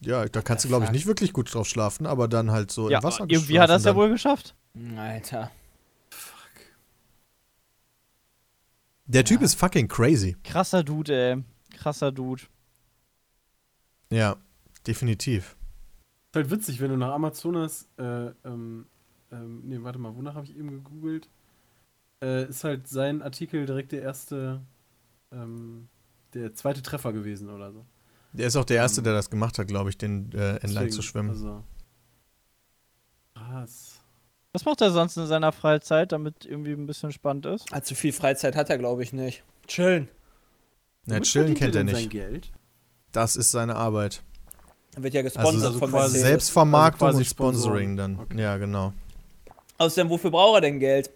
[0.00, 0.94] Ja, da kannst du, glaube ich, fuck?
[0.94, 3.76] nicht wirklich gut drauf schlafen, aber dann halt so Ja, im Wasser irgendwie hat er
[3.76, 4.54] es ja wohl geschafft.
[4.96, 5.40] Alter.
[5.40, 5.50] dann.
[9.06, 10.36] Der Typ ist fucking crazy.
[10.44, 11.42] Krasser Dude, ey.
[11.76, 12.42] Krasser Dude.
[14.10, 14.36] Ja,
[14.86, 15.56] definitiv.
[16.30, 18.86] Ist halt witzig, wenn du nach Amazonas, äh, ähm,
[19.32, 21.28] ähm, nee, warte mal, wonach habe ich eben gegoogelt?
[22.22, 24.60] Äh, ist halt sein Artikel direkt der erste,
[25.32, 25.88] ähm,
[26.34, 27.86] der zweite Treffer gewesen oder so.
[28.32, 30.90] Der ist auch der Erste, der das gemacht hat, glaube ich, den äh, entlang Deswegen,
[30.92, 31.30] zu schwimmen.
[31.30, 31.64] Also,
[33.34, 33.94] krass.
[34.52, 37.72] Was macht er sonst in seiner Freizeit, damit irgendwie ein bisschen spannend ist?
[37.72, 39.44] Allzu viel Freizeit hat er, glaube ich, nicht.
[39.66, 40.08] Chillen.
[41.04, 41.96] Na, Womit chillen kennt er nicht.
[41.96, 42.50] Sein Geld?
[43.12, 44.22] Das ist seine Arbeit.
[44.96, 46.28] Wird ja gesponsert Also, also von quasi Mercedes.
[46.28, 48.16] Selbstvermarktung Also und quasi Sponsoring Sponsoring.
[48.16, 48.18] dann.
[48.20, 48.40] Okay.
[48.42, 48.92] Ja, genau.
[49.78, 51.10] Außerdem, wofür braucht er denn Geld?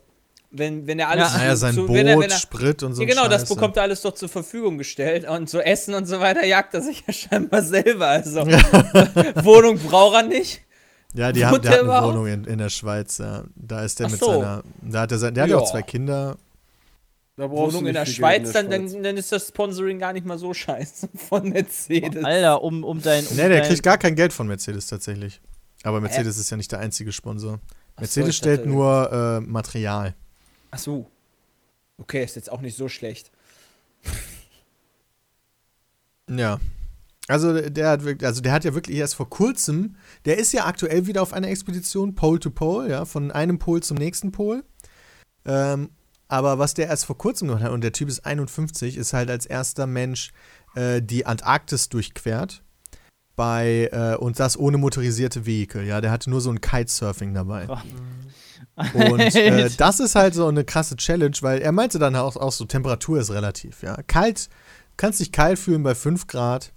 [0.55, 1.33] Wenn, wenn er alles.
[1.33, 1.39] Ja.
[1.39, 3.55] Naja, sein zu, Boot, wenn er, wenn er, Sprit und so ja, genau, das Scheiße.
[3.55, 5.27] bekommt er alles doch zur Verfügung gestellt.
[5.27, 8.09] Und so Essen und so weiter jagt er sich ja scheinbar selber.
[8.09, 8.41] Also,
[9.43, 10.61] Wohnung braucht er nicht.
[11.15, 12.15] Ja, die haben, der hat eine überhaupt?
[12.15, 13.45] Wohnung in, in der Schweiz, ja.
[13.55, 14.27] Da ist der Ach mit so.
[14.27, 14.63] seiner.
[14.83, 15.63] Da hat er sein, der hat ja Ja.
[15.63, 16.37] auch zwei Kinder.
[17.37, 18.93] Da brauchst du Wohnung in der Schweiz, in der dann, Schweiz.
[18.93, 22.23] dann, dann ist das Sponsoring gar nicht mal so scheiße von Mercedes.
[22.25, 23.27] Alter, um, um dein.
[23.27, 25.41] Um Nee, der dein, kriegt gar kein Geld von Mercedes tatsächlich.
[25.83, 27.53] Aber Mercedes ist ja nicht der einzige Sponsor.
[27.53, 30.15] So, Mercedes ich stellt nur äh, Material.
[30.73, 31.11] Ach so.
[31.99, 33.31] Okay, ist jetzt auch nicht so schlecht.
[36.29, 36.61] Ja.
[37.29, 40.67] Also der hat wirklich, also der hat ja wirklich erst vor kurzem, der ist ja
[40.67, 44.65] aktuell wieder auf einer Expedition Pole to Pole, ja, von einem Pol zum nächsten Pol.
[45.45, 45.91] Ähm,
[46.27, 49.31] aber was der erst vor kurzem gemacht hat, und der Typ ist 51, ist halt
[49.31, 50.33] als erster Mensch
[50.75, 52.63] äh, die Antarktis durchquert.
[53.37, 56.01] Bei, äh, und das ohne motorisierte Vehikel, ja.
[56.01, 57.67] Der hatte nur so ein Kitesurfing dabei.
[58.95, 62.53] Und äh, das ist halt so eine krasse Challenge, weil er meinte dann auch, auch
[62.53, 63.97] so, Temperatur ist relativ, ja.
[64.07, 64.49] Kalt,
[64.97, 66.73] kannst dich kalt fühlen bei 5 Grad,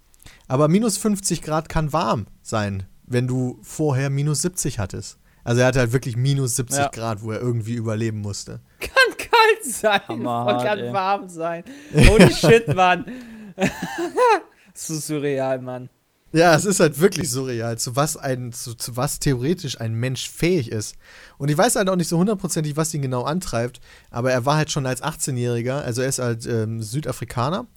[0.48, 5.18] aber minus 50 Grad kann warm sein, wenn du vorher minus 70 hattest.
[5.44, 6.88] Also er hatte halt wirklich minus 70 Ja.
[6.90, 8.61] Grad, wo er irgendwie überleben musste.
[8.80, 10.94] Kann kalt sein Hammerhart, und kann ey.
[10.94, 11.64] warm sein.
[12.07, 13.06] Holy shit, Mann.
[14.73, 15.90] das ist surreal, Mann.
[16.36, 20.30] Ja, es ist halt wirklich surreal, zu was ein, zu, zu was theoretisch ein Mensch
[20.30, 20.98] fähig ist.
[21.38, 23.80] Und ich weiß halt auch nicht so hundertprozentig, was ihn genau antreibt,
[24.12, 27.68] aber er war halt schon als 18-Jähriger, also er ist halt ähm, Südafrikaner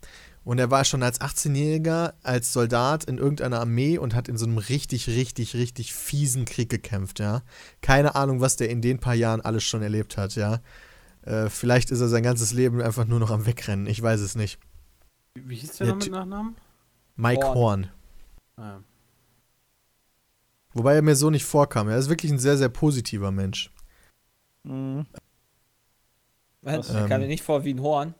[0.42, 4.44] und er war schon als 18-Jähriger als Soldat in irgendeiner Armee und hat in so
[4.44, 7.42] einem richtig, richtig, richtig fiesen Krieg gekämpft, ja.
[7.80, 10.58] Keine Ahnung, was der in den paar Jahren alles schon erlebt hat, ja.
[11.22, 14.34] Äh, vielleicht ist er sein ganzes Leben einfach nur noch am Wegrennen, ich weiß es
[14.34, 14.58] nicht.
[15.36, 16.56] Wie hieß der noch mit Nachnamen?
[17.14, 17.54] Mike Horn.
[17.54, 17.90] Horn.
[20.72, 21.88] Wobei er mir so nicht vorkam.
[21.88, 23.72] Er ist wirklich ein sehr, sehr positiver Mensch.
[24.64, 25.06] Mhm.
[26.62, 26.90] Was?
[26.90, 27.08] Ähm.
[27.08, 28.14] kam mir nicht vor wie ein Horn.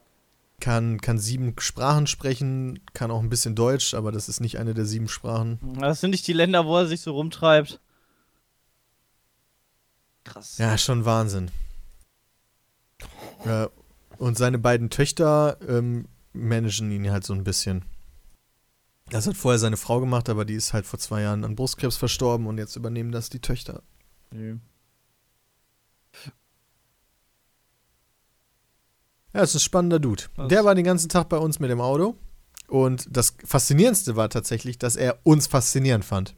[0.59, 4.73] Kann, kann sieben Sprachen sprechen, kann auch ein bisschen Deutsch, aber das ist nicht eine
[4.73, 5.59] der sieben Sprachen.
[5.79, 7.79] Das sind nicht die Länder, wo er sich so rumtreibt.
[10.25, 10.57] Krass.
[10.57, 11.49] Ja, schon Wahnsinn.
[13.45, 13.69] Ja,
[14.17, 17.85] und seine beiden Töchter ähm, managen ihn halt so ein bisschen.
[19.09, 21.97] Das hat vorher seine Frau gemacht, aber die ist halt vor zwei Jahren an Brustkrebs
[21.97, 23.81] verstorben und jetzt übernehmen das die Töchter.
[24.31, 24.57] Nö.
[29.33, 30.23] Ja, ist ein spannender Dude.
[30.35, 30.47] Was?
[30.47, 32.15] Der war den ganzen Tag bei uns mit dem Auto.
[32.67, 36.35] Und das Faszinierendste war tatsächlich, dass er uns faszinierend fand.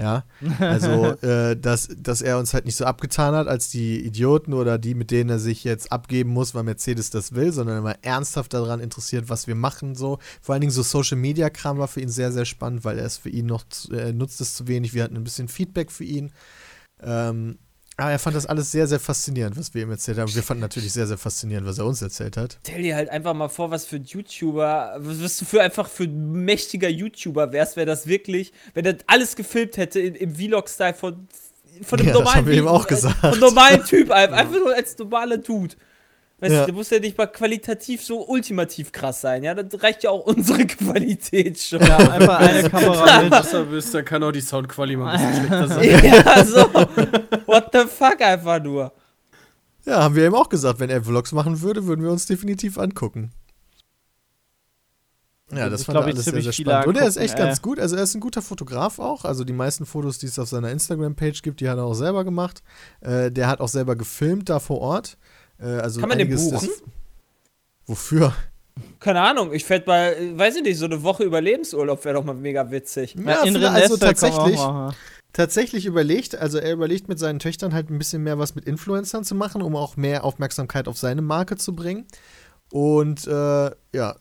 [0.00, 0.24] Ja,
[0.60, 0.88] also,
[1.22, 4.94] äh, dass, dass er uns halt nicht so abgetan hat als die Idioten oder die,
[4.94, 8.78] mit denen er sich jetzt abgeben muss, weil Mercedes das will, sondern immer ernsthaft daran
[8.78, 9.96] interessiert, was wir machen.
[9.96, 10.20] So.
[10.40, 13.28] Vor allen Dingen so Social-Media-Kram war für ihn sehr, sehr spannend, weil er es für
[13.28, 14.94] ihn noch, er nutzt es zu wenig.
[14.94, 16.32] Wir hatten ein bisschen Feedback für ihn.
[17.02, 17.58] Ähm,
[17.98, 20.32] aber er fand das alles sehr, sehr faszinierend, was wir ihm erzählt haben.
[20.32, 22.56] Wir fanden natürlich sehr, sehr faszinierend, was er uns erzählt hat.
[22.62, 26.04] Stell dir halt einfach mal vor, was für ein YouTuber, was du für einfach für
[26.04, 30.94] ein mächtiger YouTuber wärst, wäre das wirklich, wenn er alles gefilmt hätte in, im Vlog-Style
[30.94, 31.26] von,
[31.82, 33.18] von einem Ja, das normalen haben wir ihm auch gesagt.
[33.18, 35.74] Von einem normalen Typ, einfach, einfach nur als normaler Dude.
[36.40, 36.60] Weißt Ja.
[36.60, 39.54] du, der muss ja nicht mal qualitativ so ultimativ krass sein, ja?
[39.54, 41.80] Das reicht ja auch unsere Qualität schon.
[41.80, 43.30] Ja, einfach eine Kamera Wenn du mit.
[43.30, 46.04] besser bist, dann kann auch die Soundqualität mal ein bisschen schlechter sein.
[46.26, 46.58] ja, so.
[47.46, 48.92] What the fuck einfach nur.
[49.84, 52.78] Ja, haben wir ihm auch gesagt, wenn er Vlogs machen würde, würden wir uns definitiv
[52.78, 53.32] angucken.
[55.50, 56.86] Ja, das Ich fand ich alles sehr, ziemlich sehr spannend.
[56.88, 57.38] Und er ist echt äh.
[57.38, 57.80] ganz gut.
[57.80, 59.24] Also er ist ein guter Fotograf auch.
[59.24, 62.22] Also die meisten Fotos, die es auf seiner Instagram-Page gibt, die hat er auch selber
[62.24, 62.62] gemacht.
[63.00, 65.16] Äh, der hat auch selber gefilmt da vor Ort.
[65.60, 66.68] Äh, also Kann man den buchen?
[66.68, 66.82] ist-
[67.86, 68.34] Wofür?
[69.00, 72.24] Keine Ahnung, ich fände mal, äh, weiß ich nicht, so eine Woche Überlebensurlaub wäre doch
[72.24, 73.14] mal mega witzig.
[73.14, 74.60] Ja, in vielleicht- also tatsächlich,
[75.32, 79.24] tatsächlich überlegt, also er überlegt mit seinen Töchtern halt ein bisschen mehr was mit Influencern
[79.24, 82.06] zu machen, um auch mehr Aufmerksamkeit auf seine Marke zu bringen.
[82.70, 84.16] Und äh, ja,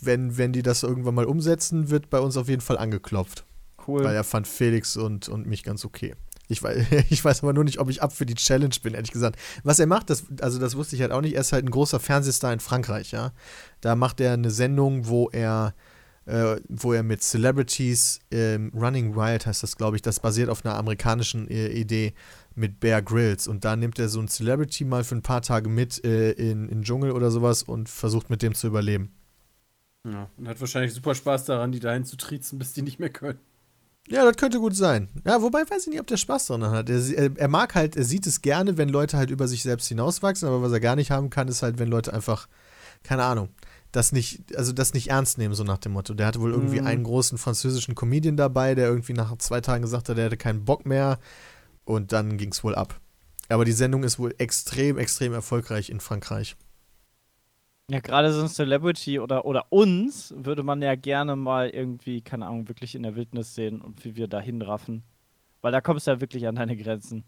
[0.00, 3.44] wenn, wenn die das irgendwann mal umsetzen, wird bei uns auf jeden Fall angeklopft.
[3.86, 4.04] Cool.
[4.04, 6.14] Weil er fand Felix und, und mich ganz okay.
[6.48, 9.12] Ich weiß, ich weiß aber nur nicht, ob ich ab für die Challenge bin, ehrlich
[9.12, 9.38] gesagt.
[9.62, 11.70] Was er macht, das, also das wusste ich halt auch nicht, er ist halt ein
[11.70, 13.32] großer Fernsehstar in Frankreich, ja.
[13.80, 15.74] Da macht er eine Sendung, wo er,
[16.24, 20.64] äh, wo er mit Celebrities, ähm, Running Wild heißt das, glaube ich, das basiert auf
[20.64, 22.14] einer amerikanischen äh, Idee
[22.54, 23.46] mit Bear Grylls.
[23.46, 26.68] Und da nimmt er so ein Celebrity mal für ein paar Tage mit äh, in,
[26.68, 29.12] in den Dschungel oder sowas und versucht mit dem zu überleben.
[30.06, 33.10] Ja, und hat wahrscheinlich super Spaß daran, die dahin zu triezen, bis die nicht mehr
[33.10, 33.38] können.
[34.10, 35.08] Ja, das könnte gut sein.
[35.26, 36.88] Ja, wobei weiß ich nicht, ob der Spaß dran hat.
[36.88, 39.86] Er, er, er mag halt, er sieht es gerne, wenn Leute halt über sich selbst
[39.88, 42.48] hinauswachsen, aber was er gar nicht haben kann, ist halt, wenn Leute einfach,
[43.02, 43.50] keine Ahnung,
[43.92, 46.14] das nicht, also das nicht ernst nehmen, so nach dem Motto.
[46.14, 46.86] Der hatte wohl irgendwie Mhm.
[46.86, 50.64] einen großen französischen Comedian dabei, der irgendwie nach zwei Tagen gesagt hat, er hätte keinen
[50.64, 51.18] Bock mehr.
[51.84, 53.00] Und dann ging es wohl ab.
[53.48, 56.54] Aber die Sendung ist wohl extrem, extrem erfolgreich in Frankreich.
[57.90, 62.46] Ja, gerade so ein Celebrity oder, oder uns würde man ja gerne mal irgendwie, keine
[62.46, 65.02] Ahnung, wirklich in der Wildnis sehen und wie wir da hinraffen.
[65.62, 67.24] Weil da kommst du ja wirklich an deine Grenzen.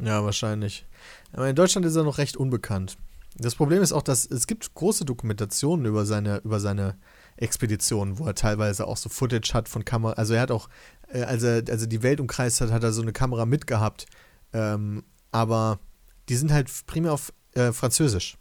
[0.00, 0.86] Ja, wahrscheinlich.
[1.32, 2.96] Aber in Deutschland ist er noch recht unbekannt.
[3.36, 6.96] Das Problem ist auch, dass es gibt große Dokumentationen über seine, über seine
[7.36, 10.12] Expeditionen, wo er teilweise auch so Footage hat von Kamera.
[10.12, 10.68] Also er hat auch,
[11.08, 14.06] äh, als er, als er die Welt umkreist hat, hat er so eine Kamera mitgehabt.
[14.52, 15.80] Ähm, aber
[16.28, 18.38] die sind halt primär auf äh, Französisch.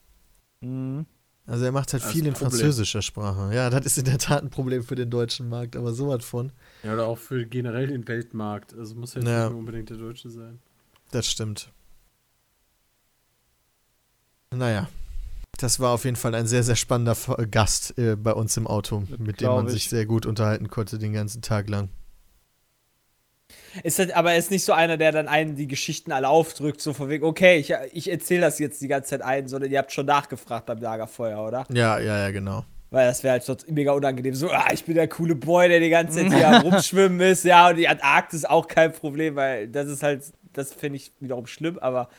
[0.61, 1.07] Mhm.
[1.45, 2.52] Also er macht halt Das viel in Problem.
[2.52, 3.53] französischer Sprache.
[3.53, 6.52] Ja, das ist in der Tat ein Problem für den deutschen Markt, aber sowas von.
[6.84, 8.74] Ja, oder auch für generell den Weltmarkt.
[8.74, 9.41] Also muss ja jetzt Ja.
[9.44, 10.60] nicht nur unbedingt der Deutsche sein.
[11.11, 11.70] Das stimmt.
[14.52, 14.88] Naja.
[15.57, 17.15] Das war auf jeden Fall ein sehr, sehr spannender
[17.49, 19.74] Gast äh, bei uns im Auto, mit dem man ich.
[19.74, 21.90] sich sehr gut unterhalten konnte den ganzen Tag lang.
[23.81, 26.81] Ist halt, aber er ist nicht so einer, der dann einen die Geschichten alle aufdrückt,
[26.81, 29.79] so von wegen, okay, ich, ich erzähle das jetzt die ganze Zeit ein, sondern ihr
[29.79, 31.65] habt schon nachgefragt beim Lagerfeuer, oder?
[31.71, 32.65] Ja, ja, ja, genau.
[32.91, 34.35] Weil das wäre halt sonst mega unangenehm.
[34.35, 37.43] So, ah, ich bin der coole Boy, der die ganze Zeit hier rumschwimmen ist.
[37.43, 40.23] Ja, und die Antarktis auch kein Problem, weil das ist halt,
[40.53, 42.09] das finde ich wiederum schlimm, aber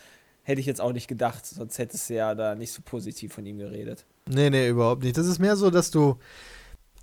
[0.43, 1.47] hätte ich jetzt auch nicht gedacht.
[1.47, 4.05] Sonst hättest du ja da nicht so positiv von ihm geredet.
[4.28, 5.16] Nee, nee, überhaupt nicht.
[5.16, 6.18] Das ist mehr so, dass du.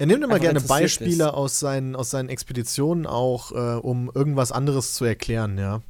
[0.01, 4.95] Er nimmt immer gerne Beispiele aus seinen, aus seinen Expeditionen auch, äh, um irgendwas anderes
[4.95, 5.83] zu erklären, ja.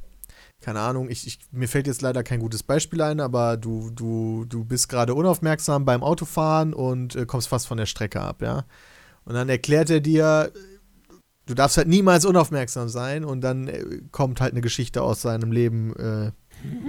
[0.60, 4.44] Keine Ahnung, ich, ich, mir fällt jetzt leider kein gutes Beispiel ein, aber du, du,
[4.44, 8.66] du bist gerade unaufmerksam beim Autofahren und äh, kommst fast von der Strecke ab, ja.
[9.24, 10.52] Und dann erklärt er dir,
[11.46, 15.52] du darfst halt niemals unaufmerksam sein und dann äh, kommt halt eine Geschichte aus seinem
[15.52, 16.32] Leben, äh,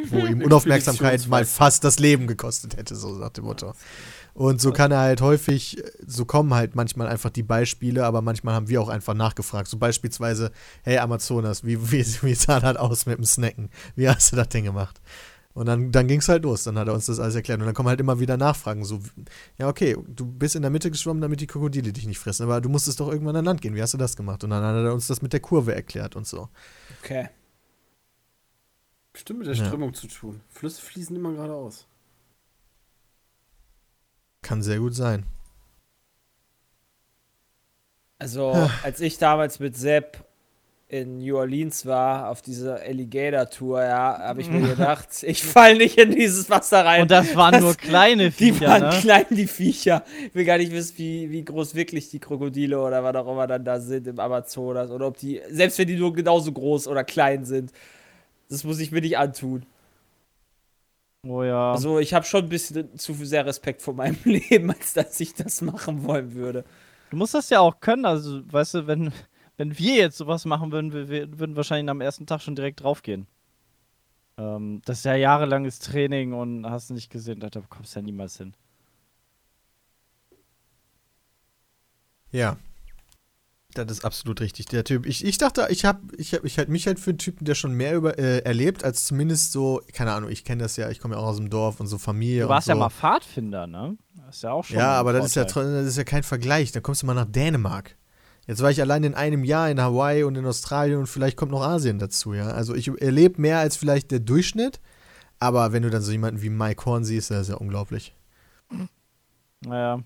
[0.09, 3.75] wo ihm Unaufmerksamkeit mal fast das Leben gekostet hätte, so nach dem Motto.
[4.33, 8.55] Und so kann er halt häufig, so kommen halt manchmal einfach die Beispiele, aber manchmal
[8.55, 9.67] haben wir auch einfach nachgefragt.
[9.67, 10.51] So beispielsweise,
[10.83, 13.69] hey Amazonas, wie, wie, wie sah das aus mit dem Snacken?
[13.95, 14.99] Wie hast du das denn gemacht?
[15.53, 17.59] Und dann, dann ging es halt los, dann hat er uns das alles erklärt.
[17.59, 18.99] Und dann kommen halt immer wieder Nachfragen, so,
[19.59, 22.59] ja, okay, du bist in der Mitte geschwommen, damit die Krokodile dich nicht fressen, aber
[22.59, 24.43] du musstest doch irgendwann an Land gehen, wie hast du das gemacht?
[24.43, 26.49] Und dann hat er uns das mit der Kurve erklärt und so.
[27.03, 27.29] Okay.
[29.11, 29.65] Bestimmt mit der Ja.
[29.65, 30.41] Strömung zu tun.
[30.49, 31.85] Flüsse fließen immer geradeaus.
[34.43, 35.23] Kann sehr gut sein.
[38.19, 40.23] Also, als ich damals mit Sepp
[40.87, 45.97] in New Orleans war, auf dieser Alligator-Tour, ja, habe ich mir gedacht, ich fall nicht
[45.97, 47.01] in dieses Wasser rein.
[47.01, 48.99] Und das waren nur kleine die Viecher, waren ne?
[49.01, 50.03] klein, die Viecher.
[50.27, 53.47] Ich will gar nicht wissen, wie, wie groß wirklich die Krokodile oder was auch immer
[53.47, 54.91] dann da sind im Amazonas.
[54.91, 57.71] Oder ob die, selbst wenn die nur genauso groß oder klein sind,
[58.49, 59.65] das muss ich mir nicht antun.
[61.25, 61.71] Oh ja.
[61.71, 65.33] Also, ich habe schon ein bisschen zu sehr Respekt vor meinem Leben, als dass ich
[65.33, 66.65] das machen wollen würde.
[67.09, 68.05] Du musst das ja auch können.
[68.05, 69.13] Also, weißt du, wenn,
[69.57, 72.83] wenn wir jetzt sowas machen würden, wir, wir würden wahrscheinlich am ersten Tag schon direkt
[72.83, 73.27] draufgehen.
[74.37, 78.37] Ähm, das ist ja jahrelanges Training und hast nicht gesehen, da kommst du ja niemals
[78.37, 78.53] hin.
[82.31, 82.57] Ja.
[83.73, 84.67] Das ist absolut richtig.
[84.67, 87.17] Der Typ, ich, ich dachte, ich habe ich hab, ich halt mich halt für einen
[87.17, 90.77] Typen, der schon mehr über, äh, erlebt, als zumindest so, keine Ahnung, ich kenne das
[90.77, 92.71] ja, ich komme ja auch aus dem Dorf und so Familie Du warst so.
[92.71, 93.97] ja mal Pfadfinder, ne?
[94.25, 94.77] Das ist ja auch schon.
[94.77, 96.71] Ja, aber das ist ja, das ist ja kein Vergleich.
[96.71, 97.95] Da kommst du mal nach Dänemark.
[98.47, 101.51] Jetzt war ich allein in einem Jahr in Hawaii und in Australien und vielleicht kommt
[101.51, 102.47] noch Asien dazu, ja.
[102.47, 104.81] Also ich erlebe mehr als vielleicht der Durchschnitt,
[105.39, 108.13] aber wenn du dann so jemanden wie Mike Horn siehst, das ist ja unglaublich.
[109.61, 110.03] Naja.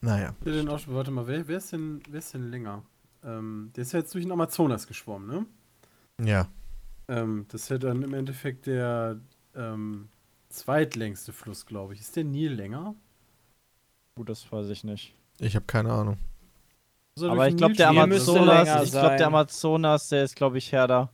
[0.00, 0.34] Naja.
[0.44, 2.82] Ja, den auch, warte mal, wer, wer, ist denn, wer ist denn länger?
[3.24, 5.46] Ähm, der ist ja jetzt durch den Amazonas geschwommen, ne?
[6.24, 6.48] Ja.
[7.08, 9.18] Ähm, das ist ja dann im Endeffekt der
[9.56, 10.08] ähm,
[10.48, 12.00] zweitlängste Fluss, glaube ich.
[12.00, 12.94] Ist der Nil länger?
[14.14, 15.14] Gut, das weiß ich nicht.
[15.40, 16.16] Ich habe keine Ahnung.
[17.20, 19.26] Er Aber ich glaube, der Amazonas, länger ich glaube, der.
[19.26, 21.10] Amazonas, der ist, glaube ich, härter.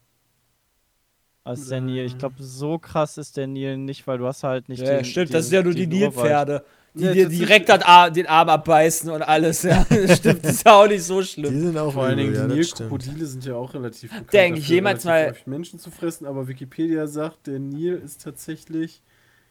[1.44, 1.82] Als der Äh.
[1.82, 2.04] Nil.
[2.04, 5.04] Ich glaube, so krass ist der Nil nicht, weil du hast halt nicht Ja, den,
[5.04, 5.86] stimmt, den, das sind ja nur die.
[5.86, 6.64] Nilpferde.
[6.96, 9.64] Die Ja, dir direkt den Arm, den Arm abbeißen und alles.
[9.64, 9.84] Ja,
[10.14, 11.60] stimmt, ist ja auch nicht so Die schlimm.
[11.60, 12.90] sind auch Vor allen Dingen, die ja, das stimmt.
[12.92, 14.34] Nilkrokodile sind ja auch relativ bekannt.
[14.34, 19.02] Eigentlich dafür, jemals mal- Menschen zu fressen, aber Wikipedia sagt, der Nil ist tatsächlich,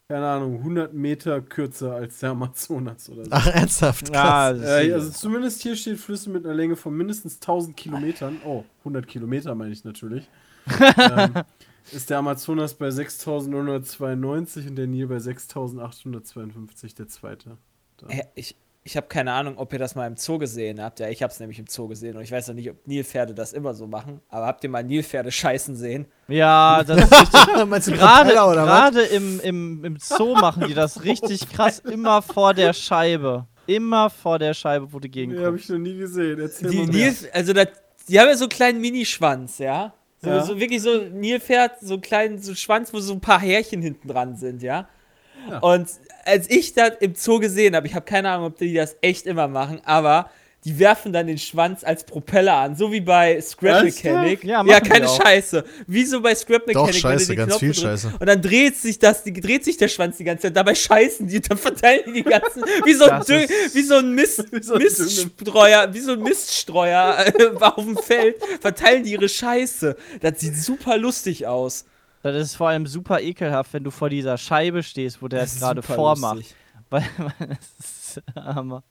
[0.08, 3.32] keine Ahnung, 100 Meter kürzer als der Amazonas oder so.
[3.34, 4.08] Ach, ernsthaft?
[4.14, 4.22] Ja,
[4.54, 4.58] Krass.
[4.62, 8.38] das ist- Äh, also zumindest hier steht Flüsse mit einer Länge von mindestens 1000 Kilometern.
[8.46, 10.30] Oh, 100 Kilometer meine ich natürlich.
[10.98, 11.34] ähm,
[11.92, 17.58] ist der Amazonas bei 6992 und der Nil bei 6852 der zweite.
[17.98, 18.08] Da.
[18.10, 18.56] Hä, Ich,
[18.86, 21.00] ich habe keine Ahnung, ob ihr das mal im Zoo gesehen habt.
[21.00, 23.34] Ja, ich habe es nämlich im Zoo gesehen und ich weiß noch nicht, ob Nilpferde
[23.34, 24.20] das immer so machen.
[24.28, 26.06] Aber habt ihr mal Nilpferde scheißen sehen?
[26.28, 27.66] Ja, das ist richtig.
[27.68, 32.74] Meinst du Gerade im, im, im Zoo machen die das richtig krass immer vor der
[32.74, 33.48] Scheibe.
[33.66, 36.38] Immer vor der Scheibe, wo du gegen Nee, habe ich noch nie gesehen.
[36.40, 37.12] Erzähl Die, mal mehr.
[37.12, 37.68] Nil, also das,
[38.10, 39.94] die haben ja so einen kleinen Minischwanz, ja?
[40.24, 40.44] So, Ja.
[40.44, 43.82] so wirklich so ein Nilpferd, so einen kleinen so Schwanz, wo so ein paar Härchen
[43.82, 44.88] hinten dran sind, ja?
[45.50, 45.60] Ja.
[45.60, 45.90] Und
[46.24, 49.26] als ich das im Zoo gesehen habe, ich habe keine Ahnung, ob die das echt
[49.26, 50.30] immer machen, aber
[50.66, 53.84] die werfen dann den Schwanz als Propeller an, so wie bei Scrap?
[53.84, 54.44] Mechanic.
[54.44, 55.08] Ja, ja keine.
[55.08, 55.64] Scheiße.
[55.88, 56.88] Wie so bei Scrap Mechanic.
[56.88, 58.14] wenn du Scheiße, ganz Knopf viel Scheiße.
[58.20, 60.56] Und dann dreht sich das, die, dreht sich der Schwanz die ganze Zeit.
[60.56, 63.82] Dabei scheißen die, dann verteilen die die ganzen, wie so ein, Das Dü ist- wie
[63.82, 69.04] so ein Mist, so ein Miststreuer, wie so ein Miststreuer äh, auf dem Feld, verteilen
[69.04, 69.96] die ihre Scheiße.
[70.22, 71.86] Das sieht super lustig aus.
[72.22, 75.56] Das ist vor allem super ekelhaft, wenn du vor dieser Scheibe stehst, wo der Das
[75.56, 76.36] es gerade super vormacht.
[76.38, 76.56] lustig.
[76.90, 77.58] Weil, weil das
[78.18, 78.84] ist Hammer.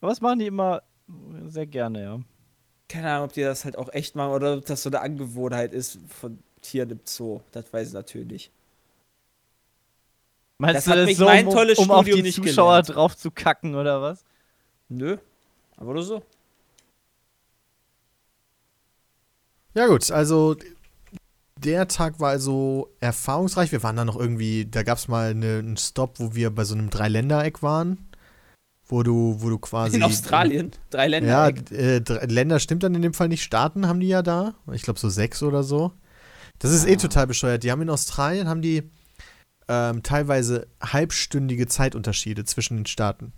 [0.00, 0.82] Aber das machen die immer
[1.46, 2.20] sehr gerne, ja.
[2.88, 5.72] Keine Ahnung, ob die das halt auch echt machen oder ob das so eine Angewohnheit
[5.72, 7.40] ist von Tieren im Zoo.
[7.52, 8.50] Das weiß ich natürlich.
[10.58, 12.34] Meinst Das du, hat das mich so, mein um, tolles um auf Studium die nicht
[12.34, 12.88] Zuschauer gelernt.
[12.88, 14.24] drauf zu kacken oder was?
[14.88, 15.18] Nö.
[15.76, 16.22] Aber nur so.
[19.74, 20.56] Ja gut, also
[21.56, 23.72] der Tag war also erfahrungsreich.
[23.72, 26.64] Wir waren da noch irgendwie, da gab es mal eine, einen Stopp, wo wir bei
[26.64, 28.07] so einem Dreiländereck waren,
[28.88, 30.72] wo du, wo du quasi In Australien.
[30.90, 31.28] Drei Länder.
[31.28, 33.42] Ja, äh, drei Länder stimmt dann in dem Fall nicht.
[33.42, 34.54] Staaten haben die ja da.
[34.72, 35.92] Ich glaube so sechs oder so.
[36.58, 37.62] Das ist eh total bescheuert.
[37.62, 38.90] Die haben in Australien haben die
[39.68, 43.32] ähm, teilweise halbstündige Zeitunterschiede zwischen den Staaten.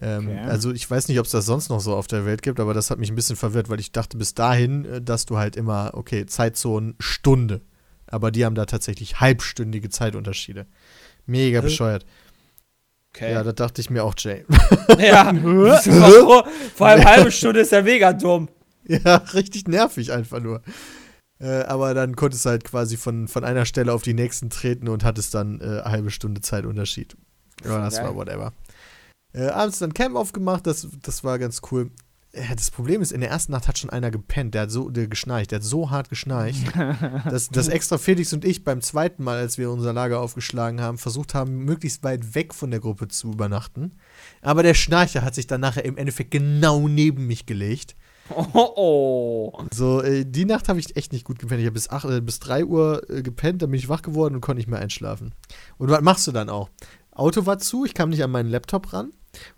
[0.00, 0.38] Ähm, Okay.
[0.40, 2.74] Also ich weiß nicht, ob es das sonst noch so auf der Welt gibt, aber
[2.74, 5.54] das hat mich ein bisschen verwirrt, weil ich dachte bis dahin, äh, dass du halt
[5.56, 7.62] immer, okay, Zeitzonen Stunde.
[8.06, 10.66] Aber die haben da tatsächlich halbstündige Zeitunterschiede.
[11.26, 12.04] Mega bescheuert.
[13.14, 13.32] Okay.
[13.32, 14.44] Ja, das dachte ich mir auch, Jay.
[14.98, 18.48] Ja, vor, vor allem halbe Stunde ist ja mega dumm.
[18.86, 20.62] Ja, richtig nervig einfach nur.
[21.40, 24.88] Äh, aber dann konntest du halt quasi von, von einer Stelle auf die nächsten treten
[24.88, 27.16] und hattest dann äh, eine halbe Stunde Zeitunterschied.
[27.64, 28.04] Ja, das Geil.
[28.04, 28.52] war whatever.
[29.32, 31.90] Äh, abends dann Camp aufgemacht, das, das war ganz cool.
[32.34, 34.90] Äh, Das Problem ist, in der ersten Nacht hat schon einer gepennt, der hat so
[34.90, 36.62] der geschnarcht, der hat so hart geschnarcht,
[37.30, 40.98] dass, dass extra Felix und ich beim zweiten Mal, als wir unser Lager aufgeschlagen haben,
[40.98, 43.92] versucht haben, möglichst weit weg von der Gruppe zu übernachten.
[44.42, 47.94] Aber der Schnarcher hat sich dann nachher im Endeffekt genau neben mich gelegt.
[48.30, 49.64] Oh, oh.
[49.74, 51.60] So, äh, die Nacht habe ich echt nicht gut gepennt.
[51.60, 54.34] Ich habe bis, acht- äh, bis 3 Uhr äh, gepennt, dann bin ich wach geworden
[54.34, 55.34] und konnte nicht mehr einschlafen.
[55.76, 56.70] Und was machst du dann auch?
[57.12, 59.10] Auto war zu, ich kam nicht an meinen Laptop ran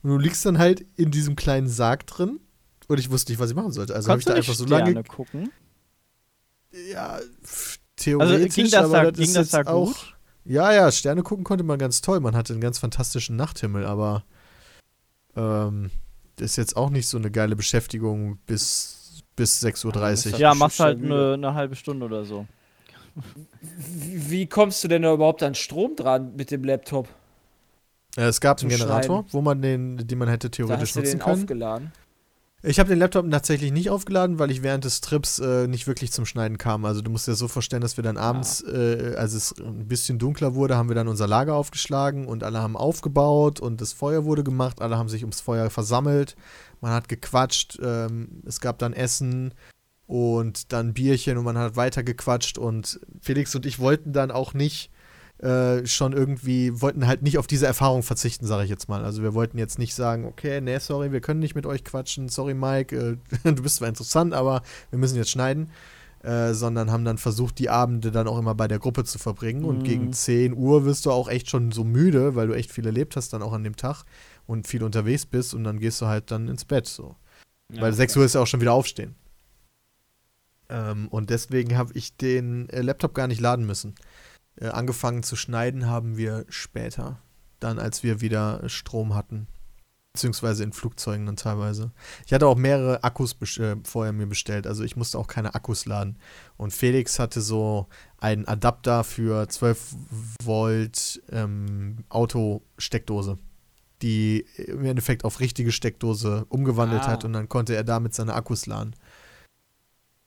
[0.02, 2.40] und du liegst dann halt in diesem kleinen Sarg drin
[2.88, 3.94] und ich wusste nicht, was ich machen sollte.
[3.94, 5.04] Also habe ich Konntest du da nicht einfach so Sterne lange.
[5.08, 5.52] gucken?
[6.92, 9.86] Ja, pf, theoretisch, Also ging das aber da, das ging ist das da jetzt auch.
[9.86, 10.16] gut?
[10.44, 12.20] Ja, ja, Sterne gucken konnte man ganz toll.
[12.20, 14.24] Man hatte einen ganz fantastischen Nachthimmel, aber
[15.36, 15.90] ähm,
[16.36, 20.38] das ist jetzt auch nicht so eine geile Beschäftigung bis, bis 6.30 Uhr.
[20.38, 22.46] Ja, machst halt eine, eine halbe Stunde oder so.
[23.62, 27.08] Wie, kommst du denn da überhaupt an Strom dran mit dem Laptop?
[28.16, 29.32] Äh, es gab einen Generator, Schneiden.
[29.32, 31.40] wo man den, den man hätte Da theoretisch hast du nutzen den können.
[31.42, 31.92] aufgeladen.
[32.68, 36.10] Ich habe den Laptop tatsächlich nicht aufgeladen, weil ich während des Trips äh, nicht wirklich
[36.10, 36.84] zum Schneiden kam.
[36.84, 40.18] Also du musst dir so vorstellen, dass wir dann abends, äh, als es ein bisschen
[40.18, 44.24] dunkler wurde, haben wir dann unser Lager aufgeschlagen und alle haben aufgebaut und das Feuer
[44.24, 44.82] wurde gemacht.
[44.82, 46.34] Alle haben sich ums Feuer versammelt.
[46.80, 47.78] Man hat gequatscht.
[47.80, 49.54] Ähm, es gab dann Essen
[50.08, 54.54] und dann Bierchen und man hat weiter gequatscht und Felix und ich wollten dann auch
[54.54, 54.90] nicht
[55.38, 59.04] äh, schon irgendwie, wollten halt nicht auf diese Erfahrung verzichten, sage ich jetzt mal.
[59.04, 62.28] Also wir wollten jetzt nicht sagen, okay, nee, sorry, wir können nicht mit euch quatschen,
[62.28, 63.16] sorry Mike, äh,
[63.52, 65.70] du bist zwar interessant, aber wir müssen jetzt schneiden.
[66.22, 69.62] Äh, sondern haben dann versucht, die Abende dann auch immer bei der Gruppe zu verbringen.
[69.62, 69.82] Und Mhm.
[69.84, 73.14] gegen 10 Uhr wirst du auch echt schon so müde, weil du echt viel erlebt
[73.14, 74.02] hast dann auch an dem Tag
[74.44, 77.14] und viel unterwegs bist und dann gehst du halt dann ins Bett so.
[77.68, 79.14] Weil 6 Uhr ist ja auch schon wieder aufstehen.
[80.68, 83.94] Ähm, und deswegen habe ich den äh, Laptop gar nicht laden müssen.
[84.56, 87.20] Äh, angefangen zu schneiden haben wir später.
[87.60, 89.46] Dann, als wir wieder Strom hatten.
[90.12, 91.90] Beziehungsweise in Flugzeugen dann teilweise.
[92.24, 94.66] Ich hatte auch mehrere Akkus äh, vorher mir bestellt.
[94.66, 96.18] Also ich musste auch keine Akkus laden.
[96.56, 97.86] Und Felix hatte so
[98.18, 99.94] einen Adapter für 12
[100.42, 103.38] Volt ähm, Auto-Steckdose.
[104.02, 107.08] Die im Endeffekt auf richtige Steckdose umgewandelt Ah.
[107.08, 108.94] hat und dann konnte er damit seine Akkus laden.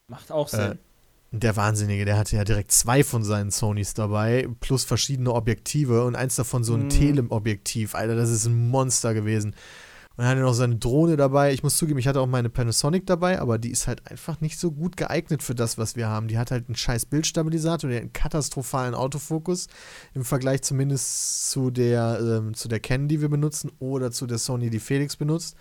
[0.08, 0.80] Macht auch Sinn.
[1.32, 6.16] Der Wahnsinnige, der hatte ja direkt zwei von seinen Sonys dabei, plus verschiedene Objektive und
[6.16, 6.90] eins davon so ein Mhm.
[6.90, 7.94] Teleobjektiv.
[7.94, 9.54] Alter, das ist ein Monster gewesen.
[10.18, 11.54] Und er hatte noch seine Drohne dabei.
[11.54, 14.60] Ich muss zugeben, ich hatte auch meine Panasonic dabei, aber die ist halt einfach nicht
[14.60, 16.28] so gut geeignet für das, was wir haben.
[16.28, 19.68] Die hat halt einen scheiß Bildstabilisator, der hat einen katastrophalen Autofokus
[20.14, 24.40] im Vergleich zumindest zu der, ähm, zu der Canon, die wir benutzen, oder zu der
[24.40, 25.56] Sony, die Felix benutzt.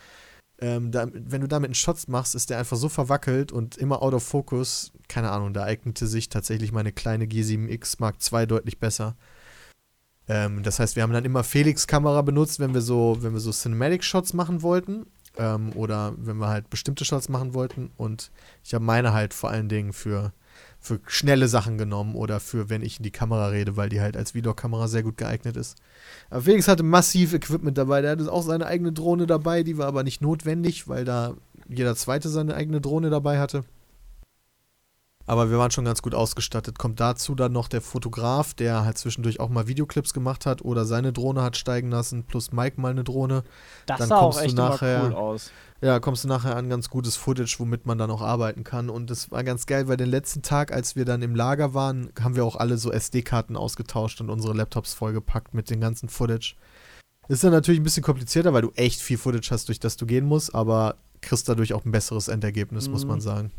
[0.61, 4.03] Ähm, da, wenn du damit einen Shots machst, ist der einfach so verwackelt und immer
[4.03, 4.93] out of focus.
[5.09, 9.17] Keine Ahnung, da eignete sich tatsächlich meine kleine G7X Mark II deutlich besser.
[10.29, 13.53] Ähm, das heißt, wir haben dann immer Felix-Kamera benutzt, wenn wir so, wenn wir so
[13.53, 15.07] Cinematic-Shots machen wollten.
[15.37, 17.91] Ähm, oder wenn wir halt bestimmte Shots machen wollten.
[17.97, 18.31] Und
[18.65, 20.33] ich habe meine halt vor allen Dingen für,
[20.81, 24.17] für schnelle Sachen genommen oder für, wenn ich in die Kamera rede, weil die halt
[24.17, 25.77] als Videokamera sehr gut geeignet ist.
[26.31, 28.01] Aber Felix hatte massiv Equipment dabei.
[28.01, 31.35] Der hatte auch seine eigene Drohne dabei, die war aber nicht notwendig, weil da
[31.69, 33.65] jeder zweite seine eigene Drohne dabei hatte.
[35.29, 36.79] Aber wir waren schon ganz gut ausgestattet.
[36.79, 40.87] Kommt dazu dann noch der Fotograf, der halt zwischendurch auch mal Videoclips gemacht hat oder
[40.87, 43.45] seine Drohne hat steigen lassen, plus Mike mal eine Drohne.
[43.87, 45.51] Das Dann sah auch kommst du echt nachher- immer cool aus.
[45.81, 48.89] Ja, kommst du nachher an ganz gutes Footage, womit man dann auch arbeiten kann.
[48.91, 52.11] Und das war ganz geil, weil den letzten Tag, als wir dann im Lager waren,
[52.21, 56.57] haben wir auch alle so SD-Karten ausgetauscht und unsere Laptops vollgepackt mit dem ganzen Footage.
[57.29, 60.07] Ist dann natürlich ein bisschen komplizierter, weil du echt viel Footage hast, durch das du
[60.07, 63.09] gehen musst, aber kriegst dadurch auch ein besseres Endergebnis, muss Mhm.
[63.11, 63.53] man sagen.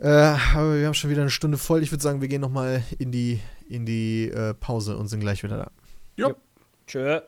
[0.00, 1.82] Äh, aber wir haben schon wieder eine Stunde voll.
[1.82, 5.42] Ich würde sagen, wir gehen nochmal in die, in die äh, Pause und sind gleich
[5.42, 5.70] wieder da.
[6.86, 7.20] Tschö.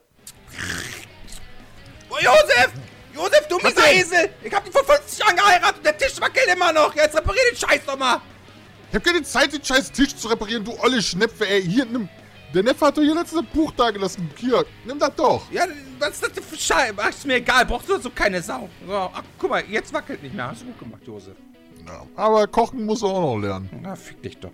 [2.09, 2.73] Oh, Josef!
[3.15, 4.31] Josef, du mieser Esel!
[4.43, 6.94] Ich hab dich vor 50 Jahren geheiratet und der Tisch wackelt immer noch!
[6.97, 8.20] Jetzt reparier den Scheiß doch mal!
[8.90, 11.62] Ich hab keine Zeit, den scheiß Tisch zu reparieren, du olle Schnepfe, ey.
[11.62, 12.09] Hier, nimm.
[12.55, 14.31] Der Neffe hat doch hier letztes Buch da gelassen.
[14.36, 15.51] Hier, nimm das doch.
[15.51, 15.65] Ja,
[15.99, 16.94] was ist das denn für Scheiße?
[16.97, 18.69] Ach, ist mir egal, brauchst du so keine Sau.
[18.86, 20.49] So, ach, guck mal, jetzt wackelt nicht mehr.
[20.49, 21.36] Hast du gut gemacht, Josef.
[21.87, 23.69] Ja, aber kochen muss er auch noch lernen.
[23.83, 24.53] Na, fick dich doch.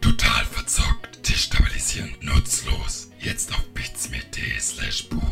[0.00, 3.10] Total verzockt, destabilisierend, nutzlos.
[3.18, 4.20] Jetzt auf bits.me
[4.60, 5.22] slash Buch.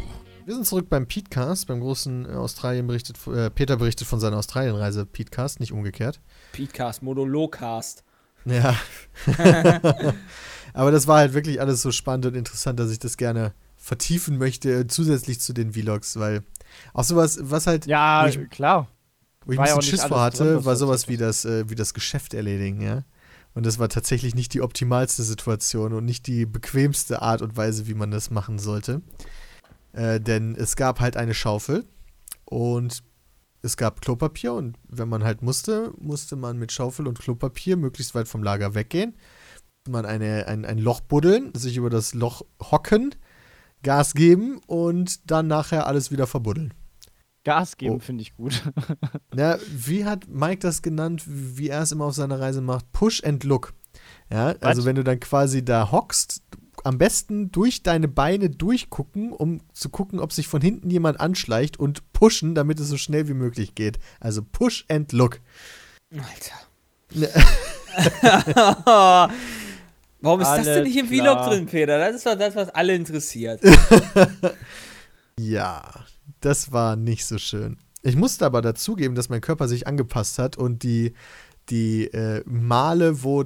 [0.44, 4.38] Wir sind zurück beim Petecast, beim großen äh, Australien berichtet, äh, Peter berichtet von seiner
[4.38, 6.20] Australienreise Petecast, nicht umgekehrt.
[6.52, 8.02] Podcast, Monologcast.
[8.44, 8.76] Ja.
[10.74, 14.38] Aber das war halt wirklich alles so spannend und interessant, dass ich das gerne vertiefen
[14.38, 16.44] möchte, zusätzlich zu den Vlogs, weil
[16.94, 18.88] auch sowas, was halt, Ja, wo ich, klar.
[19.44, 21.74] wo ich war ein bisschen Schiss vor hatte, drin, war sowas wie das, äh, wie
[21.74, 23.02] das Geschäft erledigen, ja.
[23.54, 27.86] Und das war tatsächlich nicht die optimalste Situation und nicht die bequemste Art und Weise,
[27.88, 29.02] wie man das machen sollte.
[29.92, 31.84] Äh, denn es gab halt eine Schaufel
[32.44, 33.02] und
[33.62, 38.14] es gab Klopapier und wenn man halt musste, musste man mit Schaufel und Klopapier möglichst
[38.14, 39.16] weit vom Lager weggehen.
[39.88, 43.14] Man eine, ein, ein Loch buddeln, sich über das Loch hocken,
[43.82, 46.74] Gas geben und dann nachher alles wieder verbuddeln.
[47.44, 47.98] Gas geben Oh.
[47.98, 48.62] finde ich gut.
[49.34, 52.92] Ja, wie hat Mike das genannt, wie er es immer auf seiner Reise macht?
[52.92, 53.72] Push and look.
[54.30, 56.42] Ja, also wenn du dann quasi da hockst,
[56.84, 61.78] am besten durch deine Beine durchgucken, um zu gucken, ob sich von hinten jemand anschleicht
[61.78, 63.98] und pushen, damit es so schnell wie möglich geht.
[64.20, 65.40] Also push and look.
[66.12, 67.14] Alter.
[70.22, 71.98] Warum ist das Alles denn nicht im Vlog drin, Peter?
[71.98, 73.60] Das ist doch das, was alle interessiert.
[75.38, 75.82] Ja,
[76.40, 77.78] das war nicht so schön.
[78.02, 81.14] Ich musste aber dazugeben, dass mein Körper sich angepasst hat und die,
[81.70, 83.44] die äh, Male, wo,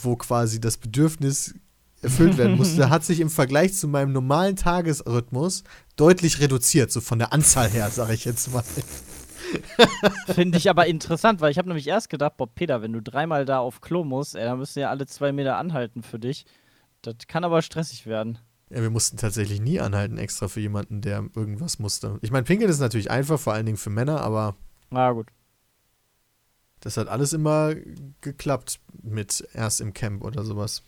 [0.00, 1.54] wo quasi das Bedürfnis
[2.02, 5.64] erfüllt werden musste, hat sich im Vergleich zu meinem normalen Tagesrhythmus
[5.96, 8.64] deutlich reduziert, so von der Anzahl her, sage ich jetzt mal.
[10.26, 13.44] Finde ich aber interessant, weil ich habe nämlich erst gedacht, Bob Peter, wenn du dreimal
[13.44, 16.44] da auf Klo musst, ey, dann müssen ja alle zwei Meter anhalten für dich.
[17.02, 18.38] Das kann aber stressig werden.
[18.70, 22.18] Ja, wir mussten tatsächlich nie anhalten, extra für jemanden, der irgendwas musste.
[22.22, 24.54] Ich meine, Pinkeln ist natürlich einfach, vor allen Dingen für Männer, aber
[24.90, 25.26] Na gut.
[26.80, 27.74] das hat alles immer
[28.20, 30.82] geklappt mit erst im Camp oder sowas.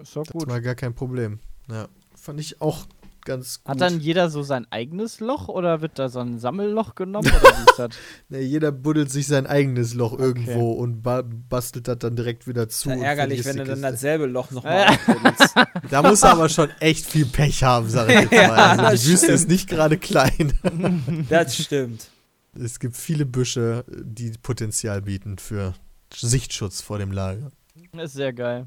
[0.00, 0.48] Ist doch Das gut.
[0.48, 1.38] war gar kein Problem.
[1.70, 2.86] Ja, fand ich auch
[3.24, 3.68] ganz gut.
[3.70, 7.26] Hat dann jeder so sein eigenes Loch oder wird da so ein Sammelloch genommen?
[7.28, 7.88] Oder wie ist das?
[8.28, 12.68] Nee, jeder buddelt sich sein eigenes Loch irgendwo und ba bastelt das dann direkt wieder
[12.68, 12.90] zu.
[12.90, 14.54] Ja, ärgerlich, wenn du dann dasselbe Loch Ja.
[14.56, 15.54] nochmal auffüllst.
[15.90, 18.50] Da muss er aber schon echt viel Pech haben, sag ich jetzt mal.
[18.50, 19.52] Also das die Wüste ist stimmt.
[19.52, 20.58] nicht gerade klein.
[21.28, 22.08] Das stimmt.
[22.54, 25.74] Es gibt viele Büsche, die Potenzial bieten für
[26.14, 27.50] Sichtschutz vor dem Lager.
[27.92, 28.66] ist sehr geil.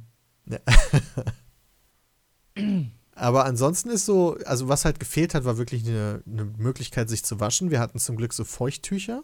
[3.22, 7.23] Aber ansonsten ist so, also was halt gefehlt hat, war wirklich eine, eine Möglichkeit, sich
[7.23, 7.69] zu waschen.
[7.69, 9.23] Wir hatten zum Glück so Feuchttücher,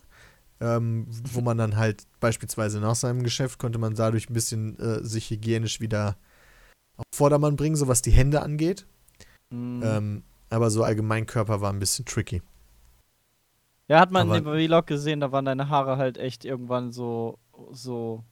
[0.59, 5.03] ähm, wo man dann halt beispielsweise nach seinem Geschäft konnte man dadurch ein bisschen äh,
[5.03, 6.15] sich hygienisch wieder
[6.97, 8.85] auf Vordermann bringen, so was die Hände angeht.
[9.49, 9.81] Mhm.
[9.83, 12.43] Ähm, aber so allgemein Körper war ein bisschen tricky.
[13.87, 16.91] ja, hat man aber- in dem Vlog gesehen, da waren deine Haare halt echt irgendwann
[16.91, 17.39] so,
[17.71, 18.23] so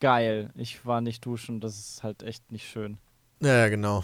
[0.00, 0.50] geil.
[0.56, 2.98] Ich war nicht duschen, das ist halt echt nicht schön.
[3.44, 4.02] Ja, ja, genau.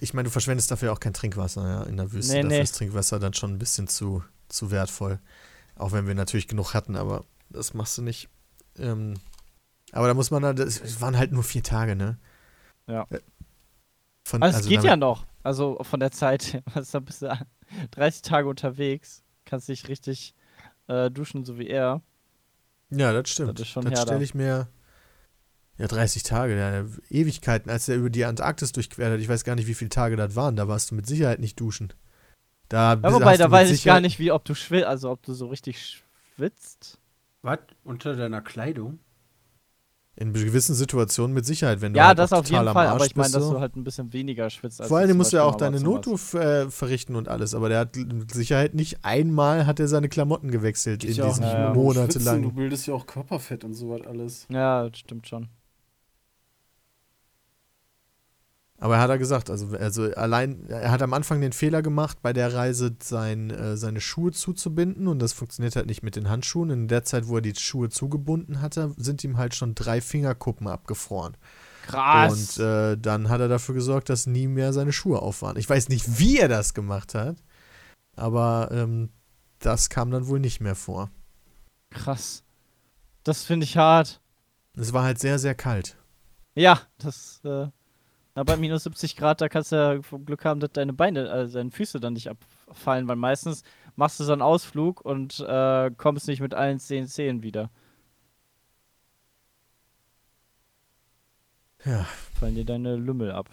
[0.00, 2.32] Ich meine, du verschwendest dafür auch kein Trinkwasser, ja, in der Wüste.
[2.32, 2.62] Nee, dafür nee.
[2.62, 5.18] ist Trinkwasser dann schon ein bisschen zu, zu wertvoll.
[5.76, 8.30] Auch wenn wir natürlich genug hatten, aber das machst du nicht.
[8.78, 9.14] Ähm,
[9.92, 12.18] aber da muss man es waren halt nur vier Tage, ne?
[12.86, 13.06] Ja.
[13.10, 13.20] Äh,
[14.24, 15.26] Von, Also, es geht ja noch.
[15.42, 16.62] Also von der Zeit.
[16.74, 17.46] Also, da bist du
[17.90, 20.34] 30 Tage unterwegs, kannst dich richtig
[20.86, 22.00] äh, duschen, so wie er.
[22.88, 23.60] Ja, das stimmt.
[23.60, 24.68] Das das stelle ich mir.
[25.78, 29.20] Ja, 30 Tage, ja, Ewigkeiten, als er über die Antarktis durchquert hat.
[29.20, 30.56] Ich weiß gar nicht, wie viele Tage das waren.
[30.56, 31.92] Da warst du mit Sicherheit nicht duschen.
[32.68, 35.32] Da Ja, wobei, da weiß ich gar nicht, wie ob du schwitzt, also ob du
[35.34, 36.02] so richtig
[36.34, 36.98] schwitzt.
[37.42, 37.60] Was?
[37.84, 38.98] Unter deiner Kleidung?
[40.16, 43.06] In gewissen Situationen mit Sicherheit, wenn du Ja, halt das auf jeden Fall, Arsch aber
[43.06, 44.80] ich meine, dass du halt ein bisschen weniger schwitzt.
[44.80, 45.80] Als Vor allem musst du ja auch deine.
[45.80, 50.08] Notruf äh, verrichten und alles, aber der hat mit Sicherheit nicht einmal hat er seine
[50.08, 51.72] Klamotten gewechselt in ja auch diesen ja.
[51.72, 52.42] Monate lang.
[52.42, 54.46] Du bildest ja auch Körperfett und sowas alles.
[54.50, 55.46] Ja, das stimmt schon.
[58.80, 62.18] Aber er hat er gesagt, also, also allein, er hat am Anfang den Fehler gemacht,
[62.22, 66.30] bei der Reise sein, äh, seine Schuhe zuzubinden und das funktioniert halt nicht mit den
[66.30, 66.70] Handschuhen.
[66.70, 70.68] In der Zeit, wo er die Schuhe zugebunden hatte, sind ihm halt schon drei Fingerkuppen
[70.68, 71.36] abgefroren.
[71.88, 72.58] Krass.
[72.58, 75.56] Und äh, dann hat er dafür gesorgt, dass nie mehr seine Schuhe auf waren.
[75.56, 77.36] Ich weiß nicht, wie er das gemacht hat,
[78.14, 79.08] aber ähm,
[79.58, 81.10] das kam dann wohl nicht mehr vor.
[81.90, 82.44] Krass.
[83.24, 84.20] Das finde ich hart.
[84.76, 85.96] Es war halt sehr, sehr kalt.
[86.54, 87.66] Ja, das, äh,
[88.38, 91.28] na, bei minus 70 Grad, da kannst du ja vom Glück haben, dass deine Beine,
[91.28, 93.64] also deine Füße dann nicht abfallen, weil meistens
[93.96, 97.68] machst du so einen Ausflug und äh, kommst nicht mit allen zehn Zehen wieder.
[101.84, 102.06] Ja.
[102.38, 103.50] Fallen dir deine Lümmel ab.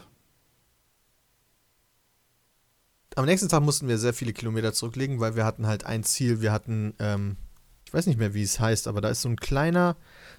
[3.16, 6.42] Am nächsten Tag mussten wir sehr viele Kilometer zurücklegen, weil wir hatten halt ein Ziel.
[6.42, 7.38] Wir hatten, ähm,
[7.88, 9.96] ich weiß nicht mehr, wie es heißt, aber da ist so ein kleiner,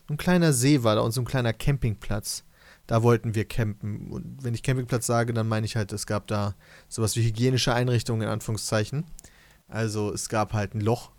[0.06, 2.44] so ein kleiner See war da und so ein kleiner Campingplatz.
[2.86, 4.10] Da wollten wir campen.
[4.10, 6.54] Und wenn ich Campingplatz sage, dann meine ich halt, es gab da
[6.88, 9.04] sowas wie hygienische Einrichtungen in Anführungszeichen.
[9.68, 11.10] Also es gab halt ein Loch,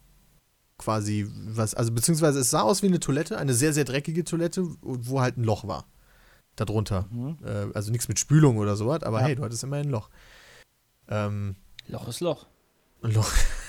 [0.77, 4.65] quasi was, also beziehungsweise es sah aus wie eine Toilette, eine sehr, sehr dreckige Toilette,
[4.81, 5.85] wo halt ein Loch war.
[6.55, 7.07] Darunter.
[7.11, 7.37] Mhm.
[7.43, 9.25] Äh, also nichts mit Spülung oder sowas, aber Ja.
[9.27, 10.09] hey, du hattest immer ein Loch.
[11.09, 11.55] Ähm,
[11.87, 12.45] Loch ist Loch.
[13.01, 13.31] ein Loch.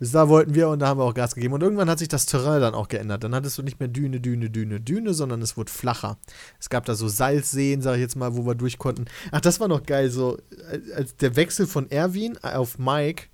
[0.00, 1.52] Bis da wollten wir und da haben wir auch Gas gegeben.
[1.52, 3.22] Und irgendwann hat sich das Terrain dann auch geändert.
[3.22, 6.16] Dann hattest du nicht mehr Düne, Düne, Düne, Düne, sondern es wurde flacher.
[6.58, 9.04] Es gab da so Salzseen, sag ich jetzt mal, wo wir durch konnten.
[9.30, 10.10] Ach, das war noch geil.
[10.10, 10.38] So,
[10.70, 13.24] äh, als der Wechsel von Erwin auf Mike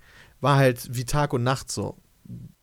[0.41, 1.95] war halt wie Tag und Nacht so.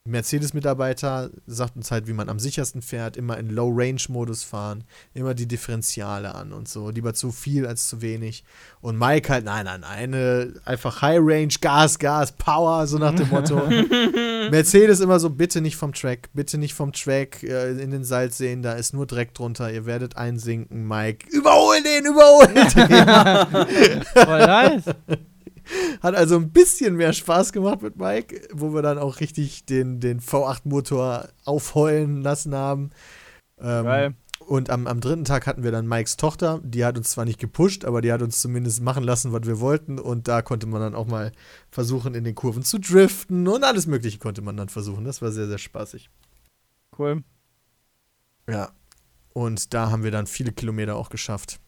[0.07, 5.49] Mercedes-Mitarbeiter sagt uns halt, wie man am sichersten fährt, immer in Low-Range-Modus fahren, immer die
[5.49, 8.45] Differentiale an und so, lieber zu viel als zu wenig.
[8.83, 13.57] Und Mike halt, nein, nein, nein, einfach High-Range, Gas, Gas, Power, so nach dem Motto.
[14.51, 18.61] Mercedes immer so, bitte nicht vom Track, bitte nicht vom Track äh, in den Salzseen,
[18.61, 21.27] da ist nur Dreck drunter, ihr werdet einsinken, Mike.
[21.31, 24.03] Überhol den, überhol den!
[24.05, 24.85] Voll nice.
[26.03, 30.01] Hat also ein bisschen mehr Spaß gemacht mit Mike, wo wir dann auch richtig den,
[30.01, 32.91] den V8-Motor aufheulen lassen haben.
[33.59, 34.15] Ähm, Geil.
[34.41, 37.39] und am, am dritten Tag hatten wir dann Mikes Tochter, die hat uns zwar nicht
[37.39, 39.99] gepusht, aber die hat uns zumindest machen lassen, was wir wollten.
[39.99, 41.33] Und da konnte man dann auch mal
[41.71, 45.05] versuchen, in den Kurven zu driften und alles Mögliche konnte man dann versuchen.
[45.05, 46.11] Das war sehr, sehr spaßig.
[46.99, 47.23] Cool.
[48.49, 48.71] Ja.
[49.33, 51.61] Und da haben wir dann viele Kilometer auch geschafft.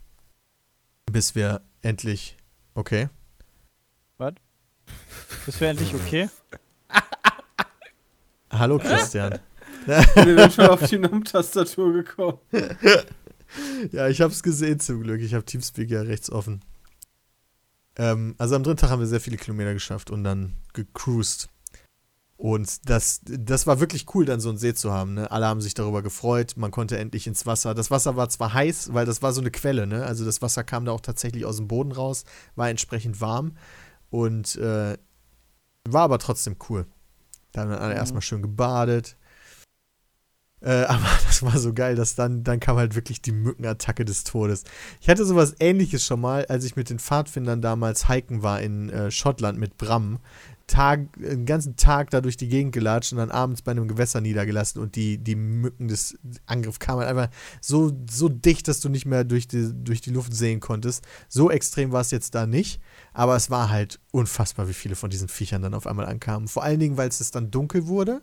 [1.10, 2.36] Bis wir endlich.
[2.74, 3.08] Okay.
[5.46, 6.28] Das wäre endlich okay.
[8.50, 9.38] Hallo Christian.
[9.86, 12.38] Ich bin schon auf die Num-Tastatur gekommen.
[13.92, 15.20] ja, ich hab's gesehen zum Glück.
[15.20, 16.62] Ich habe Teamspeak ja rechts offen.
[17.96, 21.48] Ähm, also am dritten Tag haben wir sehr viele Kilometer geschafft und dann gecruised.
[22.36, 25.14] Und das, das war wirklich cool, dann so einen See zu haben.
[25.14, 25.30] Ne?
[25.30, 26.54] Alle haben sich darüber gefreut.
[26.56, 27.74] Man konnte endlich ins Wasser.
[27.74, 29.86] Das Wasser war zwar heiß, weil das war so eine Quelle.
[29.86, 30.04] Ne?
[30.04, 32.24] Also das Wasser kam da auch tatsächlich aus dem Boden raus,
[32.54, 33.56] war entsprechend warm
[34.10, 34.98] und äh,
[35.92, 36.86] war aber trotzdem cool.
[37.52, 37.98] Da haben dann alle Mhm.
[38.00, 39.16] erstmal schön gebadet.
[40.60, 44.24] Äh, aber das war so geil, dass dann, dann kam halt wirklich die Mückenattacke des
[44.24, 44.64] Todes.
[45.00, 48.90] Ich hatte sowas ähnliches schon mal, als ich mit den Pfadfindern damals hiken war in
[48.90, 50.18] äh, Schottland mit Bram.
[50.66, 54.20] Tag, den ganzen Tag da durch die Gegend gelatscht und dann abends bei einem Gewässer
[54.20, 58.88] niedergelassen und die, die Mücken des Angriffs kamen halt einfach so, so dicht, dass du
[58.88, 61.04] nicht mehr durch die, durch die Luft sehen konntest.
[61.28, 62.80] So extrem war es jetzt da nicht,
[63.12, 66.48] aber es war halt unfassbar, wie viele von diesen Viechern dann auf einmal ankamen.
[66.48, 68.22] Vor allen Dingen, weil es dann dunkel wurde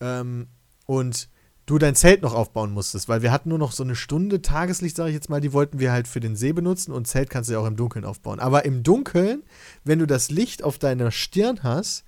[0.00, 0.48] ähm,
[0.84, 1.28] und
[1.66, 4.96] du dein Zelt noch aufbauen musstest, weil wir hatten nur noch so eine Stunde Tageslicht,
[4.96, 7.50] sage ich jetzt mal, die wollten wir halt für den See benutzen und Zelt kannst
[7.50, 8.40] du ja auch im Dunkeln aufbauen.
[8.40, 9.42] Aber im Dunkeln,
[9.84, 12.04] wenn du das Licht auf deiner Stirn hast,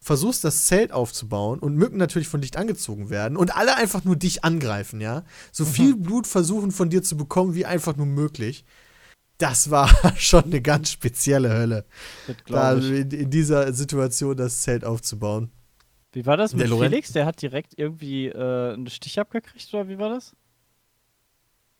[0.00, 4.16] versuchst das Zelt aufzubauen und Mücken natürlich von Licht angezogen werden und alle einfach nur
[4.16, 5.24] dich angreifen, ja.
[5.52, 8.64] So viel Blut versuchen von dir zu bekommen, wie einfach nur möglich.
[9.38, 11.84] Das war schon eine ganz spezielle Hölle,
[12.46, 15.50] da in, in dieser Situation das Zelt aufzubauen.
[16.18, 17.12] Wie war das Der mit Lorenz- Felix?
[17.12, 20.34] Der hat direkt irgendwie äh, einen Stich abgekriegt, oder wie war das?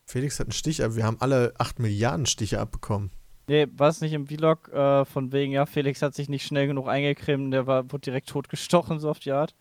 [0.06, 3.10] Felix hat einen Stich, aber wir haben alle 8 Milliarden Stiche abbekommen.
[3.48, 6.68] Nee, war es nicht im Vlog äh, von wegen, ja, Felix hat sich nicht schnell
[6.68, 9.56] genug eingecremt, der war, wurde direkt totgestochen, so auf die Art.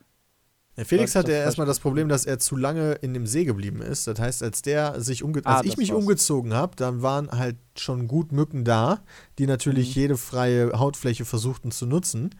[0.75, 3.81] Ja, Felix hatte das erstmal das Problem, dass er zu lange in dem See geblieben
[3.81, 4.05] ist.
[4.05, 5.97] Das heißt, als der sich umge Ah, als ich mich war's.
[6.03, 9.01] umgezogen habe, dann waren halt schon gut Mücken da,
[9.39, 10.01] die natürlich Mhm.
[10.01, 12.35] jede freie Hautfläche versuchten zu nutzen.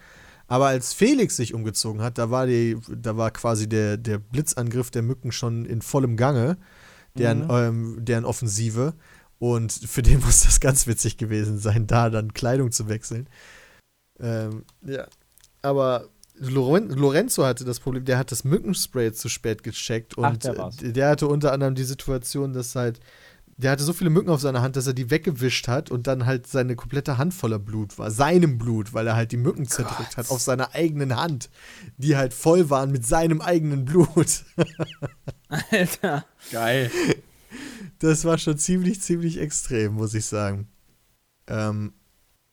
[0.47, 4.89] Aber als Felix sich umgezogen hat, da war die, da war quasi der, der Blitzangriff
[4.91, 6.57] der Mücken schon in vollem Gange,
[7.17, 7.51] deren, Mhm.
[7.51, 8.93] ähm, deren Offensive.
[9.39, 13.27] Und für den muss das ganz witzig gewesen sein, da dann Kleidung zu wechseln.
[14.19, 15.07] Ähm, ja.
[15.61, 16.07] Aber
[16.39, 20.91] Loren Lorenzo hatte das Problem, der hat das Mückenspray zu spät gecheckt und Ach, der
[20.91, 22.99] der hatte unter anderem die Situation, dass halt,
[23.57, 26.27] der hatte so viele Mücken auf seiner Hand, dass er die weggewischt hat und dann
[26.27, 28.11] halt seine komplette Hand voller Blut war.
[28.11, 31.49] Seinem Blut, weil er halt die Mücken zerdrückt hat auf seiner eigenen Hand,
[31.97, 34.43] die halt voll waren mit seinem eigenen Blut.
[35.71, 36.25] Alter.
[36.51, 36.91] Geil.
[37.97, 40.67] Das war schon ziemlich, ziemlich extrem, muss ich sagen.
[41.47, 41.93] Ähm,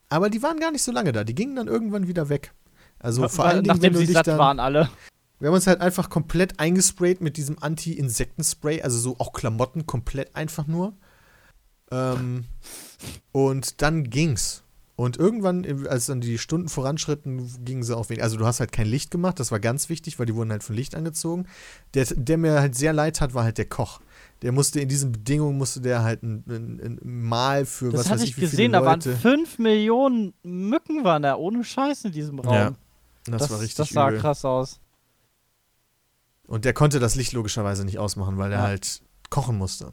[0.08, 1.22] aber die waren gar nicht so lange da.
[1.24, 2.52] Die gingen dann irgendwann wieder weg.
[2.98, 4.88] Also vor wenn Nachdem du sie dich satt dann, waren alle.
[5.40, 10.34] Wir haben uns halt einfach komplett eingesprayt mit diesem Anti-Insektenspray, also so auch Klamotten komplett
[10.36, 10.94] einfach nur.
[11.90, 12.44] Ähm,
[13.32, 14.62] und dann ging's.
[14.96, 18.22] Und irgendwann, als dann die Stunden voranschritten, gingen sie auch wenig.
[18.22, 20.62] Also du hast halt kein Licht gemacht, das war ganz wichtig, weil die wurden halt
[20.62, 21.46] von Licht angezogen.
[21.94, 24.00] Der, der mir halt sehr leid hat, war halt der Koch.
[24.42, 28.10] Der musste in diesen Bedingungen, musste der halt ein, ein, ein Mal für Das was
[28.10, 29.16] hatte weiß ich ich, wie viele gesehen, da waren Leute.
[29.16, 32.54] 5 Millionen Mücken waren da, ohne Scheiß in diesem Raum.
[32.54, 32.72] Ja,
[33.26, 34.20] das, war richtig Das sah übel.
[34.20, 34.78] krass aus.
[36.46, 38.64] Und der konnte das Licht logischerweise nicht ausmachen, weil er Ja.
[38.64, 39.92] halt kochen musste.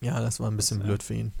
[0.00, 0.86] Ja, das war ein bisschen ja.
[0.86, 1.32] blöd für ihn.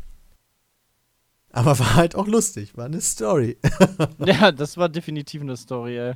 [1.52, 3.58] Aber war halt auch lustig, war eine Story.
[4.18, 6.14] ja, das war definitiv eine Story, ey.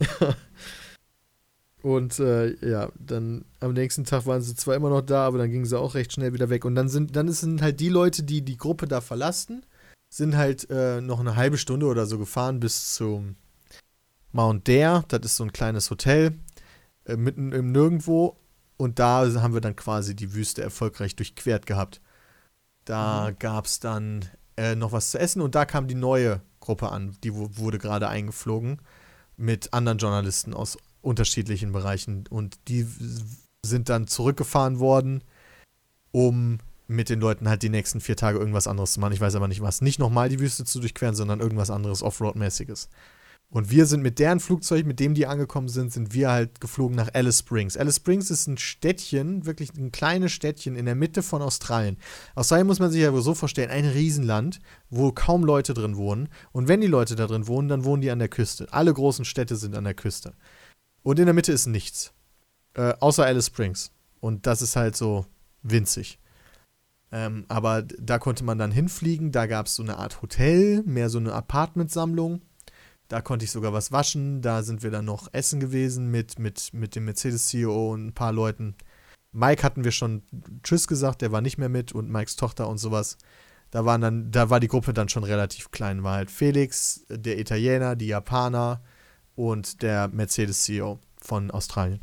[1.82, 5.50] Und äh, ja, dann am nächsten Tag waren sie zwar immer noch da, aber dann
[5.50, 6.64] gingen sie auch recht schnell wieder weg.
[6.64, 9.64] Und dann sind, dann sind halt die Leute, die die Gruppe da verlassen,
[10.10, 13.36] sind halt äh, noch eine halbe Stunde oder so gefahren bis zum
[14.32, 15.04] Mount Dare.
[15.08, 16.38] Das ist so ein kleines Hotel
[17.04, 18.36] äh, mitten im Nirgendwo.
[18.76, 22.00] Und da haben wir dann quasi die Wüste erfolgreich durchquert gehabt.
[22.84, 24.24] Da gab es dann
[24.56, 27.16] äh, noch was zu essen und da kam die neue Gruppe an.
[27.24, 28.80] Die wu- wurde gerade eingeflogen
[29.36, 32.26] mit anderen Journalisten aus unterschiedlichen Bereichen.
[32.28, 32.86] Und die
[33.66, 35.24] sind dann zurückgefahren worden,
[36.12, 39.12] um mit den Leuten halt die nächsten vier Tage irgendwas anderes zu machen.
[39.12, 39.80] Ich weiß aber nicht was.
[39.82, 42.88] Nicht nochmal die Wüste zu durchqueren, sondern irgendwas anderes Offroad-mäßiges.
[43.50, 46.94] Und wir sind mit deren Flugzeug, mit dem die angekommen sind, sind wir halt geflogen
[46.94, 47.78] nach Alice Springs.
[47.78, 51.96] Alice Springs ist ein Städtchen, wirklich ein kleines Städtchen in der Mitte von Australien.
[52.34, 54.60] Australien muss man sich ja wohl so vorstellen, ein Riesenland,
[54.90, 56.28] wo kaum Leute drin wohnen.
[56.52, 58.66] Und wenn die Leute da drin wohnen, dann wohnen die an der Küste.
[58.70, 60.34] Alle großen Städte sind an der Küste.
[61.02, 62.12] Und in der Mitte ist nichts.
[62.74, 63.92] Äh, außer Alice Springs.
[64.20, 65.24] Und das ist halt so
[65.62, 66.18] winzig.
[67.10, 69.32] Ähm, aber da konnte man dann hinfliegen.
[69.32, 72.42] Da gab es so eine Art Hotel, mehr so eine Apartmentsammlung.
[73.08, 74.42] Da konnte ich sogar was waschen.
[74.42, 78.32] Da sind wir dann noch essen gewesen mit, mit, mit dem Mercedes-CEO und ein paar
[78.32, 78.76] Leuten.
[79.32, 80.22] Mike hatten wir schon
[80.62, 83.18] Tschüss gesagt, der war nicht mehr mit und Mikes Tochter und sowas.
[83.70, 86.02] Da waren dann, da war die Gruppe dann schon relativ klein.
[86.02, 88.82] War halt Felix, der Italiener, die Japaner
[89.34, 92.00] und der Mercedes-CEO von Australien.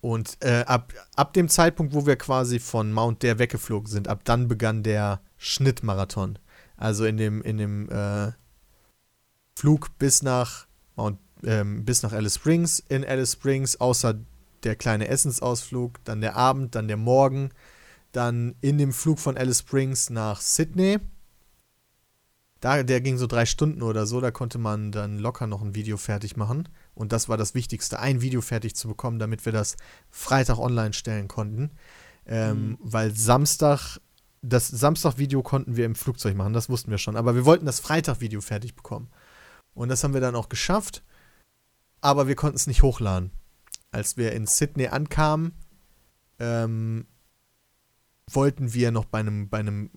[0.00, 4.20] Und äh, ab, ab dem Zeitpunkt, wo wir quasi von Mount Dare weggeflogen sind, ab
[4.24, 6.38] dann begann der Schnittmarathon.
[6.76, 8.32] Also in dem, in dem äh,
[9.54, 10.66] Flug bis nach
[10.96, 14.18] Mount, ähm, bis nach Alice Springs, in Alice Springs, außer
[14.64, 17.50] der kleine Essensausflug, dann der Abend, dann der Morgen,
[18.12, 20.98] dann in dem Flug von Alice Springs nach Sydney.
[22.60, 25.74] Da, der ging so drei Stunden oder so, da konnte man dann locker noch ein
[25.74, 26.68] Video fertig machen.
[26.94, 29.76] Und das war das Wichtigste, ein Video fertig zu bekommen, damit wir das
[30.10, 31.72] Freitag online stellen konnten.
[32.24, 34.00] Ähm, Weil Samstag,
[34.40, 37.16] das Samstag-Video konnten wir im Flugzeug machen, das wussten wir schon.
[37.16, 39.10] Aber wir wollten das Freitag-Video fertig bekommen.
[39.74, 41.02] Und das haben wir dann auch geschafft.
[42.00, 43.30] Aber wir konnten es nicht hochladen.
[43.90, 45.52] Als wir in Sydney ankamen,
[46.38, 47.06] ähm,
[48.30, 49.90] wollten wir noch bei einem, bei einem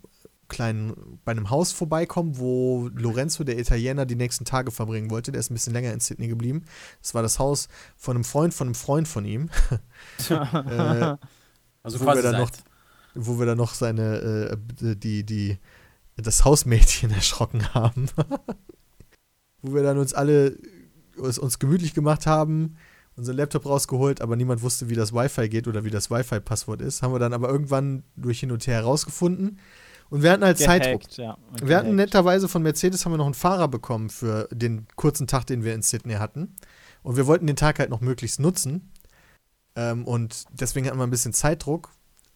[0.48, 5.32] kleinen, bei einem Haus vorbeikommen, wo Lorenzo, der Italiener, die nächsten Tage verbringen wollte.
[5.32, 6.66] Der ist ein bisschen länger in Sydney geblieben.
[7.02, 9.50] Das war das Haus von einem Freund von einem Freund von ihm.
[10.30, 11.16] äh,
[11.84, 12.52] Also wo quasi wir dann noch,
[13.16, 14.58] wo wir dann noch seine, äh,
[14.96, 15.58] die, die,
[16.18, 18.08] das Hausmädchen erschrocken haben.
[19.68, 20.58] Wo wir dann uns alle
[21.24, 22.76] es uns gemütlich gemacht haben,
[23.16, 27.02] unseren Laptop rausgeholt, aber niemand wusste, wie das Wi-Fi geht oder wie das Wi-Fi-Passwort ist.
[27.02, 29.60] Haben wir dann aber irgendwann durch hin und her herausgefunden.
[30.10, 31.02] Und wir hatten halt Zeitdruck.
[31.02, 31.38] Gehackt, ja.
[31.62, 32.14] Wir hatten Gehackt.
[32.14, 35.74] netterweise von Mercedes haben wir noch einen Fahrer bekommen für den kurzen Tag, den wir
[35.74, 36.56] in Sydney hatten.
[37.04, 38.92] Und wir wollten den Tag halt noch möglichst nutzen.
[39.76, 41.90] Ähm, und deswegen hatten wir ein bisschen Zeitdruck.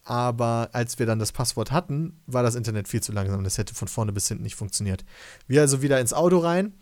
[0.03, 3.43] Aber als wir dann das Passwort hatten, war das Internet viel zu langsam.
[3.43, 5.05] Das hätte von vorne bis hinten nicht funktioniert.
[5.47, 6.73] Wir also wieder ins Auto rein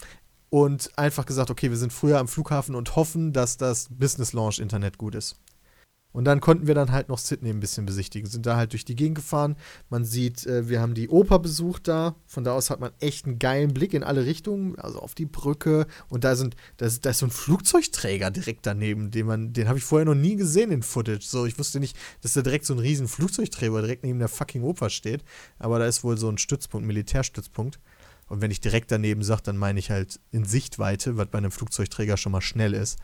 [0.49, 4.59] und einfach gesagt, okay, wir sind früher am Flughafen und hoffen, dass das Business Launch
[4.59, 5.35] Internet gut ist.
[6.11, 8.27] Und dann konnten wir dann halt noch Sydney ein bisschen besichtigen.
[8.27, 9.55] Sind da halt durch die Gegend gefahren.
[9.89, 12.15] Man sieht, äh, wir haben die Oper besucht da.
[12.25, 15.27] Von da aus hat man echt einen geilen Blick in alle Richtungen, also auf die
[15.27, 15.85] Brücke.
[16.07, 19.67] Und da sind, da ist, da ist so ein Flugzeugträger direkt daneben, den man, den
[19.67, 21.25] habe ich vorher noch nie gesehen in Footage.
[21.25, 24.63] So, ich wusste nicht, dass da direkt so ein riesen Flugzeugträger direkt neben der fucking
[24.63, 25.23] Oper steht.
[25.59, 27.79] Aber da ist wohl so ein Stützpunkt, Militärstützpunkt.
[28.29, 31.51] Und wenn ich direkt daneben sage, dann meine ich halt in Sichtweite, was bei einem
[31.51, 32.99] Flugzeugträger schon mal schnell ist.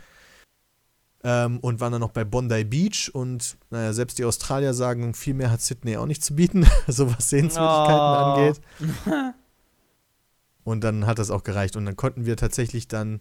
[1.24, 5.34] Ähm, und waren dann noch bei Bondi Beach und naja, selbst die Australier sagen, viel
[5.34, 8.34] mehr hat Sydney auch nicht zu bieten, so was Sehenswürdigkeiten Oh.
[8.36, 8.62] angeht.
[10.64, 11.76] Und dann hat das auch gereicht.
[11.76, 13.20] Und dann konnten wir tatsächlich dann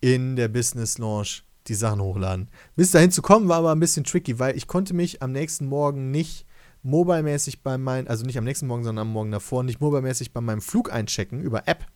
[0.00, 2.48] in der Business Launch die Sachen hochladen.
[2.76, 5.66] Bis dahin zu kommen war aber ein bisschen tricky, weil ich konnte mich am nächsten
[5.66, 6.46] Morgen nicht
[6.82, 10.40] mobile-mäßig bei meinem, also nicht am nächsten Morgen, sondern am Morgen davor, nicht mobile-mäßig bei
[10.40, 11.86] meinem Flug einchecken über App.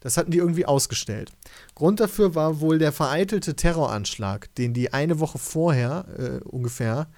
[0.00, 1.30] Das hatten die irgendwie ausgestellt.
[1.74, 7.08] Grund dafür war wohl der vereitelte Terroranschlag, den die eine Woche vorher äh, ungefähr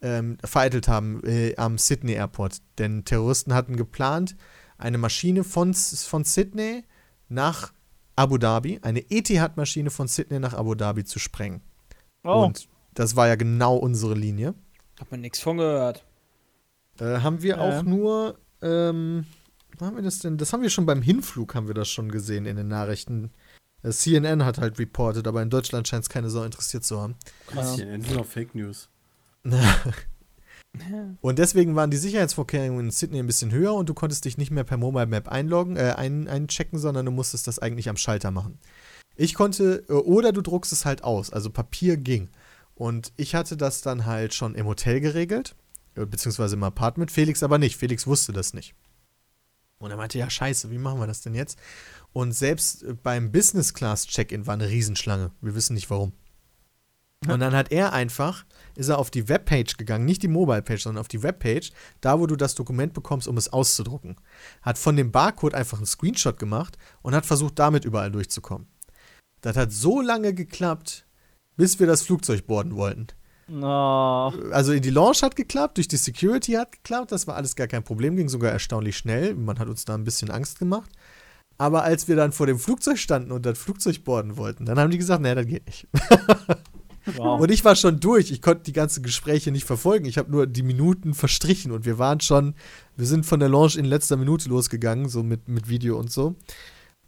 [0.00, 2.58] ähm, vereitelt haben äh, am Sydney Airport.
[2.78, 4.36] Denn Terroristen hatten geplant,
[4.78, 6.84] eine Maschine von, von Sydney
[7.28, 7.72] nach
[8.16, 11.62] Abu Dhabi, eine Etihad-Maschine von Sydney nach Abu Dhabi zu sprengen.
[12.22, 14.54] Oh, Und das war ja genau unsere Linie.
[15.00, 16.04] Hat man nichts von gehört.
[17.00, 17.60] Äh, haben wir Ja.
[17.60, 19.24] auch nur, ähm,
[19.78, 20.36] wo haben wir das denn?
[20.36, 23.30] Das haben wir schon beim Hinflug, haben wir das schon gesehen in den Nachrichten.
[23.82, 27.16] Äh, CNN hat halt reported, aber in Deutschland scheint es keine Sau interessiert zu haben.
[27.46, 28.88] Krass, hier, nur noch Fake News.
[31.20, 34.52] Und deswegen waren die Sicherheitsvorkehrungen in Sydney ein bisschen höher und du konntest dich nicht
[34.52, 38.30] mehr per Mobile Map einloggen, äh, ein, einchecken, sondern du musstest das eigentlich am Schalter
[38.30, 38.58] machen.
[39.16, 42.28] Ich konnte, äh, oder du druckst es halt aus, also Papier ging.
[42.76, 45.56] Und ich hatte das dann halt schon im Hotel geregelt,
[45.94, 47.76] beziehungsweise im Apartment, Felix aber nicht.
[47.76, 48.74] Felix wusste das nicht.
[49.78, 51.58] Und er meinte, ja, scheiße, wie machen wir das denn jetzt?
[52.12, 55.32] Und selbst äh, beim Business Class Check-in war eine Riesenschlange.
[55.40, 56.12] Wir wissen nicht warum.
[57.28, 58.46] Und dann hat er einfach,
[58.76, 62.26] ist er auf die Webpage gegangen, nicht die Mobile-Page, sondern auf die Webpage, da wo
[62.26, 64.16] du das Dokument bekommst, um es auszudrucken.
[64.62, 68.68] Hat von dem Barcode einfach einen Screenshot gemacht und hat versucht, damit überall durchzukommen.
[69.42, 71.06] Das hat so lange geklappt,
[71.56, 73.08] bis wir das Flugzeug boarden wollten.
[73.50, 74.32] No.
[74.52, 77.66] Also in die Launch hat geklappt, durch die Security hat geklappt, das war alles gar
[77.66, 79.34] kein Problem, ging sogar erstaunlich schnell.
[79.34, 80.90] Man hat uns da ein bisschen Angst gemacht.
[81.58, 84.90] Aber als wir dann vor dem Flugzeug standen und das Flugzeug boarden wollten, dann haben
[84.90, 85.86] die gesagt, nee, das geht nicht.
[87.16, 87.38] wow.
[87.38, 88.30] Und ich war schon durch.
[88.30, 90.06] Ich konnte die ganzen Gespräche nicht verfolgen.
[90.06, 92.54] Ich habe nur die Minuten verstrichen und wir waren schon,
[92.96, 96.34] wir sind von der Launch in letzter Minute losgegangen, so mit, mit Video und so.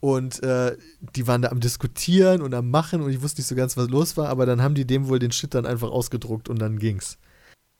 [0.03, 0.77] Und äh,
[1.15, 3.89] die waren da am Diskutieren und am Machen und ich wusste nicht so ganz, was
[3.89, 6.81] los war, aber dann haben die dem wohl den Shit dann einfach ausgedruckt und dann
[6.81, 7.19] ging's.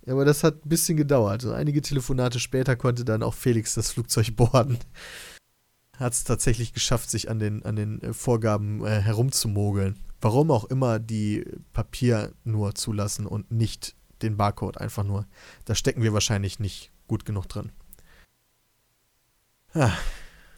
[0.07, 1.43] Ja, aber das hat ein bisschen gedauert.
[1.43, 4.79] So einige Telefonate später konnte dann auch Felix das Flugzeug boarden.
[5.97, 9.99] Hat es tatsächlich geschafft, sich an den, an den äh, Vorgaben äh, herumzumogeln.
[10.21, 15.27] Warum auch immer die Papier nur zulassen und nicht den Barcode einfach nur.
[15.65, 17.73] Da stecken wir wahrscheinlich nicht gut genug drin.
[19.75, 19.91] Ah,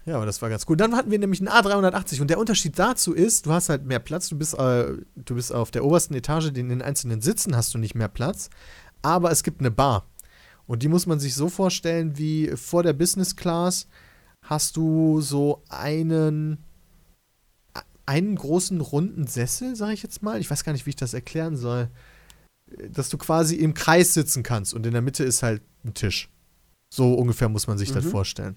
[0.06, 0.80] Ja, aber das war ganz gut.
[0.80, 4.00] Dann hatten wir nämlich einen A380 und der Unterschied dazu ist, du hast halt mehr
[4.00, 7.72] Platz, du bist, äh, du bist auf der obersten Etage, in den einzelnen Sitzen hast
[7.72, 8.50] du nicht mehr Platz,
[9.00, 10.06] aber es gibt eine Bar.
[10.66, 13.86] Und die muss man sich so vorstellen, wie vor der Business Class
[14.42, 16.58] hast du so einen
[18.06, 20.38] einen großen runden Sessel, sage ich jetzt mal.
[20.38, 21.88] Ich weiß gar nicht, wie ich das erklären soll.
[22.90, 26.28] Dass du quasi im Kreis sitzen kannst und in der Mitte ist halt ein Tisch.
[26.92, 28.10] So ungefähr muss man sich das Mhm.
[28.10, 28.56] vorstellen.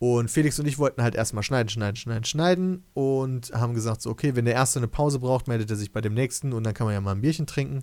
[0.00, 4.10] Und Felix und ich wollten halt erstmal schneiden, schneiden, schneiden, schneiden und haben gesagt, so,
[4.10, 6.74] okay, wenn der Erste eine Pause braucht, meldet er sich bei dem Nächsten und dann
[6.74, 7.82] kann man ja mal ein Bierchen trinken.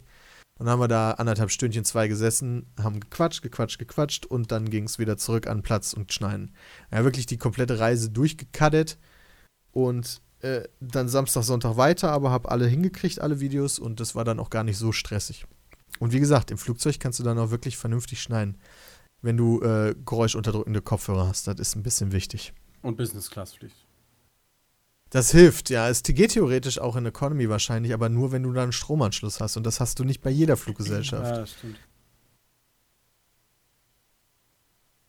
[0.58, 4.70] Und dann haben wir da anderthalb Stündchen, zwei gesessen, haben gequatscht, gequatscht, gequatscht und dann
[4.70, 6.56] ging es wieder zurück an Platz und schneiden.
[6.92, 8.98] Ja, wirklich die komplette Reise durchgekaddet
[9.72, 14.24] und äh, dann Samstag, Sonntag weiter, aber habe alle hingekriegt, alle Videos und das war
[14.24, 15.46] dann auch gar nicht so stressig.
[16.00, 18.58] Und wie gesagt, im Flugzeug kannst du dann auch wirklich vernünftig schneiden,
[19.26, 21.48] wenn du äh, geräuschunterdrückende Kopfhörer hast.
[21.48, 22.54] Das ist ein bisschen wichtig.
[22.82, 23.76] Und Business Class Pflicht.
[25.10, 25.90] Das hilft, ja.
[25.90, 29.58] Es geht theoretisch auch in Economy wahrscheinlich, aber nur, wenn du da einen Stromanschluss hast.
[29.58, 31.26] Und das hast du nicht bei jeder Fluggesellschaft.
[31.26, 31.78] Ja, das stimmt.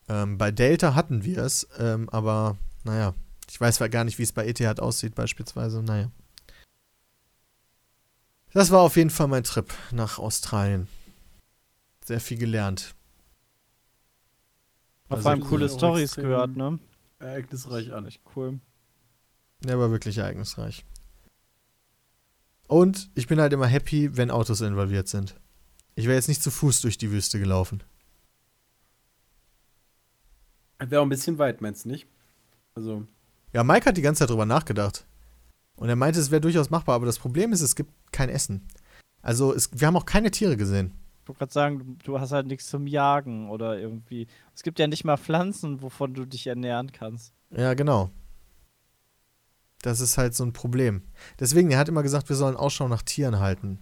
[0.09, 3.15] Ähm, bei Delta hatten wir es, ähm, aber naja,
[3.49, 5.83] Ich weiß gar nicht, wie es bei ETH aussieht, beispielsweise.
[5.83, 6.11] Naja.
[8.53, 10.89] Das war auf jeden Fall mein Trip nach Australien.
[12.05, 12.96] Sehr viel gelernt.
[15.09, 16.79] Vor Also, allem das coole Stories gehört, ne?
[17.19, 18.07] Ereignisreich an.
[18.07, 18.61] Echt cool.
[19.65, 20.85] Der war wirklich ereignisreich.
[22.69, 25.39] Und ich bin halt immer happy, wenn Autos involviert sind.
[25.95, 27.83] Ich wäre jetzt nicht zu Fuß durch die Wüste gelaufen.
[30.79, 32.07] Wäre auch ein bisschen weit, meinst du nicht?
[32.75, 33.07] Also,
[33.53, 35.07] Ja, Mike hat die ganze Zeit drüber nachgedacht.
[35.77, 38.67] Und er meinte, es wäre durchaus machbar, aber das Problem ist, es gibt kein Essen.
[39.23, 40.93] Also, es, wir haben auch keine Tiere gesehen.
[41.27, 44.29] Ich wollte gerade sagen, du hast halt nichts zum Jagen oder irgendwie.
[44.55, 47.35] Es gibt ja nicht mal Pflanzen, wovon du dich ernähren kannst.
[47.51, 48.11] Ja, genau.
[49.83, 51.03] Das ist halt so ein Problem.
[51.41, 53.81] Deswegen, er hat immer gesagt, wir sollen Ausschau nach Tieren halten.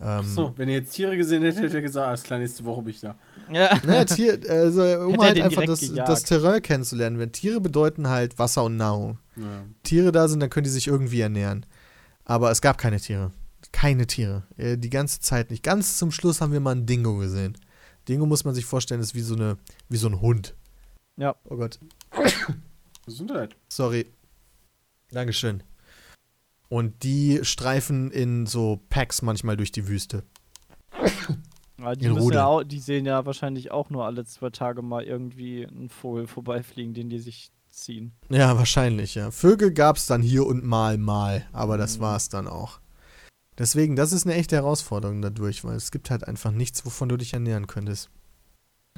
[0.00, 2.80] Ähm, so, wenn ihr jetzt Tiere gesehen hättet, hätte er gesagt, alles klar, nächste Woche
[2.80, 3.14] bin ich da.
[3.52, 3.78] Ja.
[3.84, 6.08] Naja, Tier, also, um halt einfach das, gejagt.
[6.08, 7.18] das Terrain kennenzulernen.
[7.18, 9.18] Wenn Tiere bedeuten halt Wasser und Nahrung.
[9.36, 9.66] Ja.
[9.82, 11.66] Tiere da sind, dann können die sich irgendwie ernähren.
[12.24, 13.32] Aber es gab keine Tiere.
[13.74, 14.44] Keine Tiere.
[14.56, 15.62] Äh, Die ganze Zeit nicht.
[15.64, 17.58] Ganz zum Schluss haben wir mal ein Dingo gesehen.
[18.08, 20.54] Dingo muss man sich vorstellen, ist wie so, eine, wie so ein Hund.
[21.16, 21.34] Ja.
[21.44, 21.80] Oh Gott.
[23.04, 23.56] Gesundheit.
[23.68, 24.06] Sorry.
[25.10, 25.62] Dankeschön.
[26.68, 30.22] Und die streifen in so Packs manchmal durch die Wüste.
[31.78, 35.66] Ja, die, ja auch, die sehen ja wahrscheinlich auch nur alle zwei Tage mal irgendwie
[35.66, 38.12] einen Vogel vorbeifliegen, den die sich ziehen.
[38.28, 39.30] Ja, wahrscheinlich, ja.
[39.32, 41.44] Vögel gab es dann hier und mal, mal.
[41.52, 42.02] Aber das Mhm.
[42.02, 42.78] war es dann auch.
[43.58, 47.16] Deswegen, das ist eine echte Herausforderung dadurch, weil es gibt halt einfach nichts, wovon du
[47.16, 48.10] dich ernähren könntest.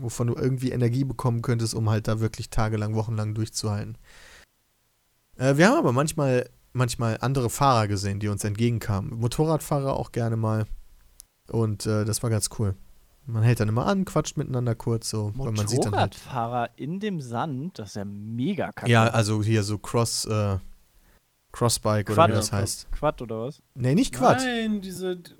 [0.00, 3.96] Wovon du irgendwie Energie bekommen könntest, um halt da wirklich tagelang, wochenlang durchzuhalten.
[5.36, 9.18] Äh, wir haben aber manchmal, manchmal andere Fahrer gesehen, die uns entgegenkamen.
[9.18, 10.66] Motorradfahrer auch gerne mal.
[11.48, 12.74] Und äh, das war ganz cool.
[13.26, 15.56] Man hält dann immer an, quatscht miteinander kurz, so, halt.
[15.56, 18.90] Motorradfahrer in dem Sand, das ist ja mega kacke.
[18.90, 20.58] Ja, also hier so Cross, äh,
[21.56, 22.92] Crossbike oder Quad, wie das heißt.
[22.92, 23.62] Quad oder was?
[23.74, 24.38] Nee, nicht Quad.
[24.38, 25.16] Nein, diese.
[25.16, 25.32] Die,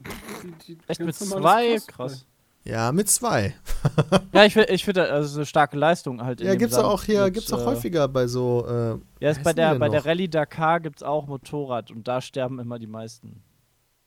[0.67, 1.79] die Echt mit zwei?
[1.87, 2.27] Krass.
[2.65, 3.55] Ja, mit zwei.
[4.33, 6.41] Ja, ich, ich finde, also eine starke Leistung halt.
[6.41, 9.31] in Ja, gibt's Sand auch hier, mit, gibt's auch äh, häufiger bei so, äh, Ja,
[9.31, 10.05] ist bei der, bei der?
[10.05, 13.43] Rallye Dakar gibt's auch Motorrad und da sterben immer die meisten.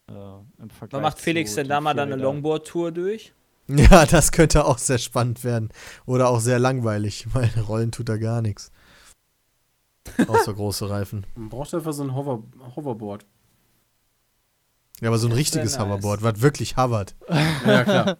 [0.07, 0.13] Äh,
[0.61, 2.21] Im Vergleich Wann macht Felix denn da den mal dann eine.
[2.21, 3.33] Longboard-Tour durch?
[3.67, 5.69] Ja, das könnte auch sehr spannend werden.
[6.07, 8.71] Oder auch sehr langweilig, weil Rollen tut da gar nichts.
[10.27, 11.25] Außer große Reifen.
[11.35, 12.43] Man braucht einfach so ein Hover,
[12.75, 13.25] Hoverboard.
[15.01, 15.85] Ja, aber so ein Das richtiges nice.
[15.85, 17.15] Hoverboard, was wirklich hovert.
[17.65, 18.17] Ja, klar.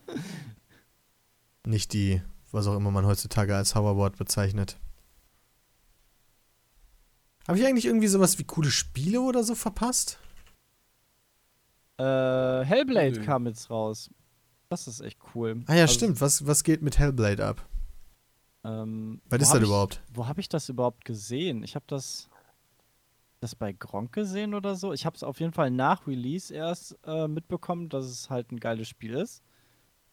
[1.66, 2.22] Nicht die,
[2.52, 4.78] was auch immer man heutzutage als Hoverboard bezeichnet.
[7.48, 10.20] Habe ich eigentlich irgendwie sowas wie coole Spiele oder so verpasst?
[11.98, 12.04] Äh,
[12.64, 13.26] Hellblade Nö.
[13.26, 14.10] kam jetzt raus.
[14.70, 15.64] Das ist echt cool.
[15.68, 16.22] Ah ja, Also, stimmt.
[16.22, 17.68] Was, was geht mit Hellblade ab?
[18.64, 20.02] Ähm, Was wo ist das ich, überhaupt?
[20.14, 21.64] Wo habe ich das überhaupt gesehen?
[21.64, 22.30] Ich habe das,
[23.40, 24.94] das bei Gronk gesehen oder so.
[24.94, 28.60] Ich habe es auf jeden Fall nach Release erst äh, mitbekommen, dass es halt ein
[28.60, 29.44] geiles Spiel ist.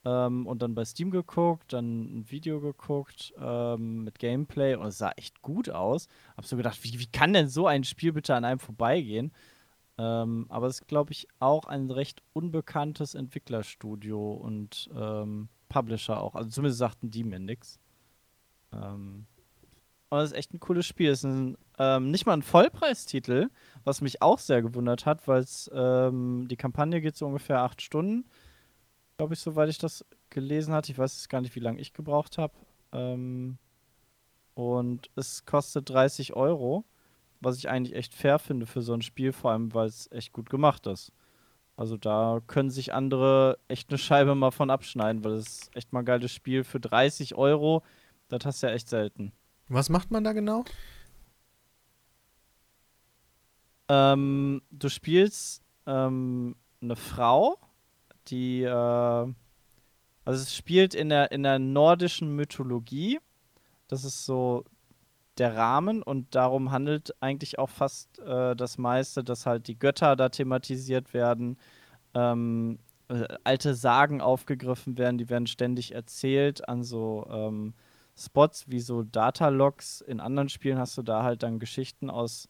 [0.05, 4.98] Ähm, und dann bei Steam geguckt, dann ein Video geguckt ähm, mit Gameplay und es
[4.98, 6.06] sah echt gut aus.
[6.36, 9.32] Hab so gedacht, wie, wie kann denn so ein Spiel bitte an einem vorbeigehen?
[9.98, 16.36] Ähm, aber es ist, glaube ich, auch ein recht unbekanntes Entwicklerstudio und ähm, Publisher auch.
[16.36, 17.81] Also zumindest sagten die mir nix.
[18.72, 19.26] Ähm,
[20.10, 21.10] aber es ist echt ein cooles Spiel.
[21.10, 23.48] Es ist ein, ähm, nicht mal ein Vollpreistitel,
[23.84, 28.24] was mich auch sehr gewundert hat, weil ähm, die Kampagne geht so ungefähr acht Stunden,
[29.18, 30.93] glaube ich, soweit ich das gelesen hatte.
[30.93, 32.55] Ich weiß jetzt gar nicht, wie lange ich gebraucht habe.
[32.93, 33.59] Ähm,
[34.55, 36.84] und es kostet 30 Euro,
[37.40, 40.32] was ich eigentlich echt fair finde für so ein Spiel, vor allem weil es echt
[40.32, 41.12] gut gemacht ist.
[41.76, 46.01] Also da können sich andere echt eine Scheibe mal von abschneiden, weil es echt mal
[46.01, 47.82] ein geiles Spiel für 30 Euro.
[48.28, 49.32] Das hast du ja echt selten.
[49.69, 50.65] Was macht man da genau?
[53.89, 57.59] Ähm, du spielst ähm, eine Frau,
[58.28, 59.35] die, äh, also
[60.24, 63.20] es spielt in der, in der nordischen Mythologie.
[63.89, 64.65] Das ist so
[65.39, 70.16] der Rahmen und darum handelt eigentlich auch fast äh, das meiste, dass halt die Götter
[70.16, 71.59] da thematisiert werden,
[72.15, 72.78] ähm,
[73.09, 77.74] äh, alte Sagen aufgegriffen werden, die werden ständig erzählt an so ähm,
[78.16, 80.01] Spots wie so Datalogs.
[80.01, 82.48] In anderen Spielen hast du da halt dann Geschichten aus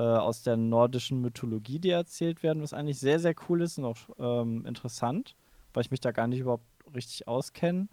[0.00, 3.84] äh, aus der nordischen Mythologie, die erzählt werden, was eigentlich sehr, sehr cool ist und
[3.84, 5.36] auch ähm, interessant,
[5.74, 6.64] weil ich mich da gar nicht überhaupt
[6.94, 7.88] richtig auskenne.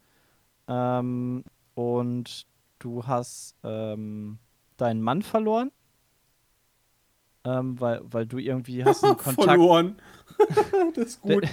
[0.69, 1.43] Ähm,
[1.75, 2.47] und
[2.79, 4.39] du hast ähm,
[4.77, 5.71] deinen Mann verloren,
[7.47, 9.47] ähm, weil, weil du irgendwie hast einen Kontakt.
[9.47, 9.95] Verloren.
[10.95, 11.45] das ist gut.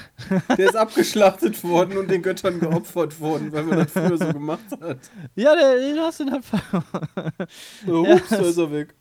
[0.59, 4.65] Der ist abgeschlachtet worden und den Göttern geopfert worden, weil man das früher so gemacht
[4.81, 4.99] hat.
[5.37, 7.33] Ja, der, den hast du dann verloren.
[7.87, 8.95] So, hups, da ist er weg.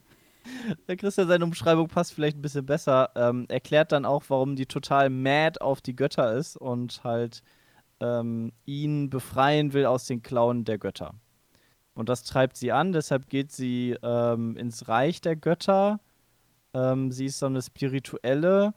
[0.88, 3.10] Der Christian, seine Umschreibung passt vielleicht ein bisschen besser.
[3.16, 7.44] Ähm, erklärt dann auch, warum die total mad auf die Götter ist und halt
[8.00, 11.16] ähm, ihn befreien will aus den Klauen der Götter.
[11.94, 16.00] Und das treibt sie an, deshalb geht sie ähm, ins Reich der Götter.
[16.74, 18.74] Ähm, sie ist so eine spirituelle,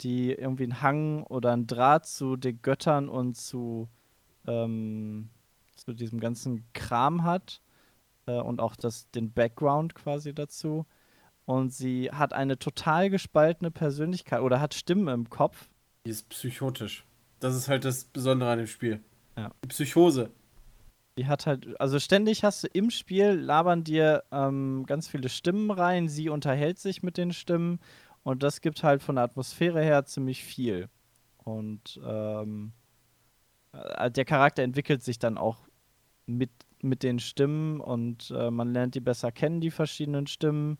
[0.00, 3.88] die irgendwie einen Hang oder einen Draht zu den Göttern und zu,
[4.46, 5.30] ähm,
[5.76, 7.60] zu diesem ganzen Kram hat.
[8.26, 10.86] Äh, und auch das, den Background quasi dazu.
[11.46, 15.68] Und sie hat eine total gespaltene Persönlichkeit oder hat Stimmen im Kopf.
[16.06, 17.04] Die ist psychotisch.
[17.40, 19.00] Das ist halt das Besondere an dem Spiel.
[19.36, 19.50] Ja.
[19.62, 20.30] Die Psychose.
[21.16, 25.70] Die hat halt, also ständig hast du im Spiel, labern dir ähm, ganz viele Stimmen
[25.70, 27.78] rein, sie unterhält sich mit den Stimmen
[28.24, 30.88] und das gibt halt von der Atmosphäre her ziemlich viel.
[31.44, 32.72] Und ähm,
[33.72, 35.58] äh, der Charakter entwickelt sich dann auch
[36.26, 36.50] mit,
[36.82, 40.78] mit den Stimmen und äh, man lernt die besser kennen, die verschiedenen Stimmen.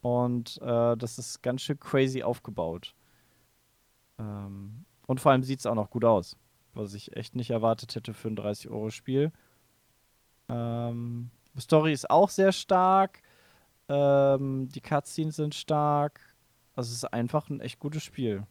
[0.00, 2.94] Und äh, das ist ganz schön crazy aufgebaut.
[4.18, 6.36] Ähm, und vor allem sieht es auch noch gut aus.
[6.74, 9.30] Was ich echt nicht erwartet hätte für ein 30-Euro-Spiel.
[10.48, 13.20] Ähm, Story ist auch sehr stark.
[13.88, 16.20] Ähm, die Cutscenes sind stark.
[16.74, 18.46] Also es ist einfach ein echt gutes Spiel.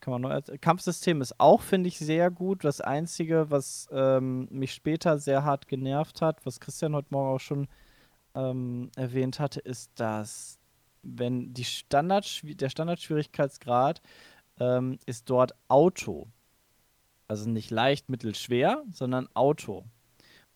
[0.00, 0.58] Kann man nur.
[0.60, 2.64] Kampfsystem ist auch, finde ich, sehr gut.
[2.64, 7.40] Das Einzige, was ähm, mich später sehr hart genervt hat, was Christian heute Morgen auch
[7.40, 7.68] schon
[8.34, 10.58] ähm, erwähnt hatte, ist, dass
[11.02, 14.02] wenn die Standard, der Standardschwierigkeitsgrad
[14.60, 16.28] ähm, ist dort Auto.
[17.26, 19.84] Also nicht leicht, mittel, schwer, sondern Auto.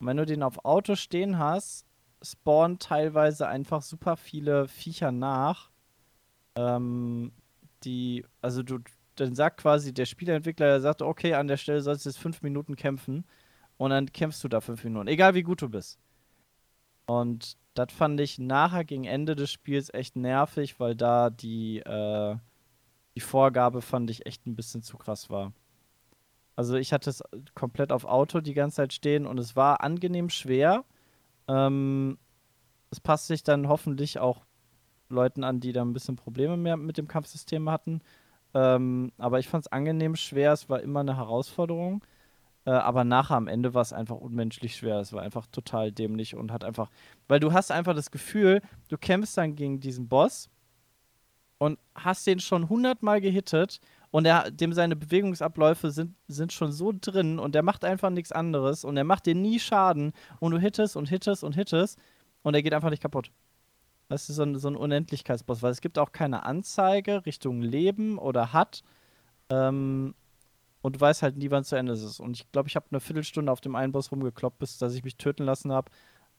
[0.03, 1.85] Und wenn du den auf Auto stehen hast,
[2.21, 5.71] spawnen teilweise einfach super viele Viecher nach.
[6.57, 7.31] Ähm,
[7.85, 8.79] die, also du,
[9.15, 12.41] dann sagt quasi der Spieleentwickler, der sagt, okay, an der Stelle sollst du jetzt fünf
[12.41, 13.23] Minuten kämpfen.
[13.77, 16.01] Und dann kämpfst du da fünf Minuten, egal wie gut du bist.
[17.05, 22.35] Und das fand ich nachher gegen Ende des Spiels echt nervig, weil da die, äh,
[23.15, 25.53] die Vorgabe fand ich echt ein bisschen zu krass war.
[26.55, 27.23] Also ich hatte es
[27.55, 30.85] komplett auf Auto die ganze Zeit stehen und es war angenehm schwer.
[31.47, 32.17] Ähm,
[32.91, 34.45] es passt sich dann hoffentlich auch
[35.09, 38.01] Leuten an, die da ein bisschen Probleme mehr mit dem Kampfsystem hatten.
[38.53, 42.03] Ähm, aber ich fand es angenehm schwer, es war immer eine Herausforderung.
[42.65, 44.99] Äh, aber nachher am Ende war es einfach unmenschlich schwer.
[44.99, 46.89] Es war einfach total dämlich und hat einfach.
[47.27, 50.49] Weil du hast einfach das Gefühl, du kämpfst dann gegen diesen Boss
[51.57, 53.79] und hast den schon hundertmal gehittet
[54.13, 58.31] und er, dem seine Bewegungsabläufe sind, sind schon so drin und der macht einfach nichts
[58.31, 61.97] anderes und er macht dir nie Schaden und du hittest und hittest und hittest
[62.43, 63.31] und er geht einfach nicht kaputt.
[64.09, 68.19] Das ist so ein, so ein Unendlichkeitsboss, weil es gibt auch keine Anzeige Richtung Leben
[68.19, 68.83] oder hat.
[69.49, 70.13] Ähm,
[70.83, 72.19] und du weißt halt nie, wann es zu Ende ist.
[72.19, 75.03] Und ich glaube, ich habe eine Viertelstunde auf dem einen Boss rumgekloppt, bis dass ich
[75.03, 75.89] mich töten lassen habe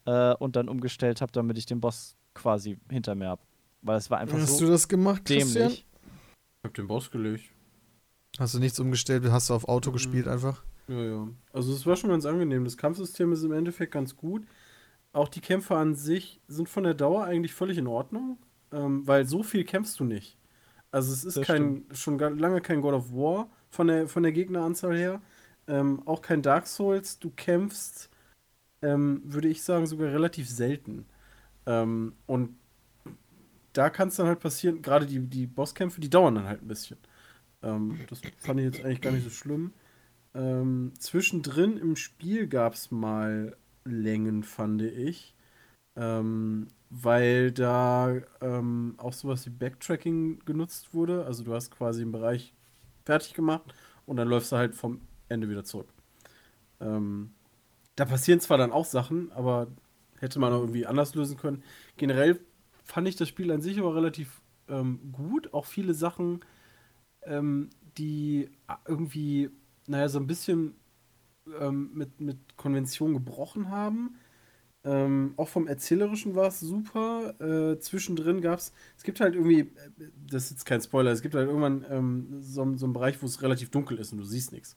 [0.04, 3.42] äh, und dann umgestellt habe, damit ich den Boss quasi hinter mir habe.
[3.82, 5.70] Weil es war einfach Hast so du das gemacht, Christian?
[5.70, 5.86] dämlich.
[6.62, 7.53] Ich hab den Boss gelegt.
[8.38, 9.24] Hast du nichts umgestellt?
[9.30, 9.92] Hast du auf Auto Mhm.
[9.92, 10.62] gespielt einfach?
[10.88, 11.28] Ja, ja.
[11.52, 12.64] Also es war schon ganz angenehm.
[12.64, 14.46] Das Kampfsystem ist im Endeffekt ganz gut.
[15.12, 18.38] Auch die Kämpfe an sich sind von der Dauer eigentlich völlig in Ordnung,
[18.72, 20.38] ähm, weil so viel kämpfst du nicht.
[20.92, 24.22] Also es ist Das kein, schon gar lange kein God of War von der, von
[24.24, 25.22] der Gegneranzahl her.
[25.68, 27.18] Ähm, auch kein Dark Souls.
[27.18, 28.10] Du kämpfst,
[28.82, 31.06] ähm, würde ich sagen, sogar relativ selten.
[31.66, 32.56] Ähm, und
[33.72, 36.68] da kann es dann halt passieren, gerade die, die Bosskämpfe, die dauern dann halt ein
[36.68, 36.98] bisschen.
[37.64, 39.72] Ähm, das fand ich jetzt eigentlich gar nicht so schlimm.
[40.34, 45.34] Ähm, zwischendrin im Spiel gab es mal Längen, fand ich.
[45.96, 51.24] Ähm, weil da ähm, auch sowas wie Backtracking genutzt wurde.
[51.24, 52.52] Also du hast quasi einen Bereich
[53.04, 53.74] fertig gemacht
[54.06, 55.88] und dann läufst du halt vom Ende wieder zurück.
[56.80, 57.32] Ähm,
[57.96, 59.68] da passieren zwar dann auch Sachen, aber
[60.18, 61.62] hätte man auch irgendwie anders lösen können.
[61.96, 62.40] Generell
[62.84, 65.52] fand ich das Spiel an sich aber relativ ähm, gut.
[65.54, 66.40] Auch viele Sachen,
[67.26, 68.48] ähm, die
[68.86, 69.50] irgendwie,
[69.86, 70.74] naja, so ein bisschen
[71.60, 74.16] ähm, mit, mit Konvention gebrochen haben.
[74.86, 77.34] Ähm, auch vom Erzählerischen war es super.
[77.40, 79.70] Äh, zwischendrin gab es, es gibt halt irgendwie, äh,
[80.28, 83.26] das ist jetzt kein Spoiler, es gibt halt irgendwann ähm, so, so einen Bereich, wo
[83.26, 84.74] es relativ dunkel ist und du siehst nichts.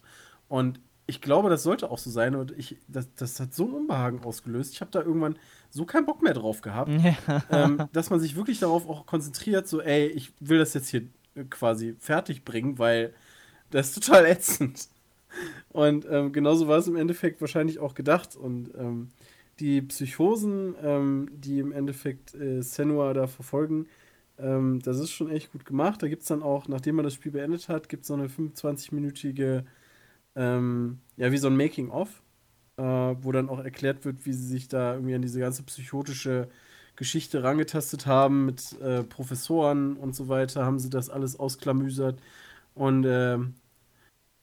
[0.47, 3.73] Und ich glaube, das sollte auch so sein und ich, das, das hat so ein
[3.73, 4.73] Unbehagen ausgelöst.
[4.73, 5.37] Ich habe da irgendwann
[5.69, 7.43] so keinen Bock mehr drauf gehabt, Ja.
[7.49, 11.01] ähm, dass man sich wirklich darauf auch konzentriert, so, ey, ich will das jetzt hier
[11.01, 11.07] äh,
[11.45, 13.13] quasi fertig bringen, weil
[13.69, 14.87] das ist total ätzend.
[15.69, 18.35] Und ähm, genauso war es im Endeffekt wahrscheinlich auch gedacht.
[18.35, 19.09] Und ähm,
[19.59, 23.87] die Psychosen, ähm, die im Endeffekt äh, Senua da verfolgen,
[24.39, 26.01] ähm, das ist schon echt gut gemacht.
[26.01, 28.27] Da gibt es dann auch, nachdem man das Spiel beendet hat, gibt es so eine
[28.27, 29.63] 25-minütige,
[30.35, 32.21] ähm, ja, wie so ein Making-of,
[32.77, 36.49] äh, wo dann auch erklärt wird, wie sie sich da irgendwie an diese ganze psychotische
[36.97, 42.19] Geschichte rangetastet haben mit äh, Professoren und so weiter, haben sie das alles ausklamüsert.
[42.75, 43.55] Und ähm,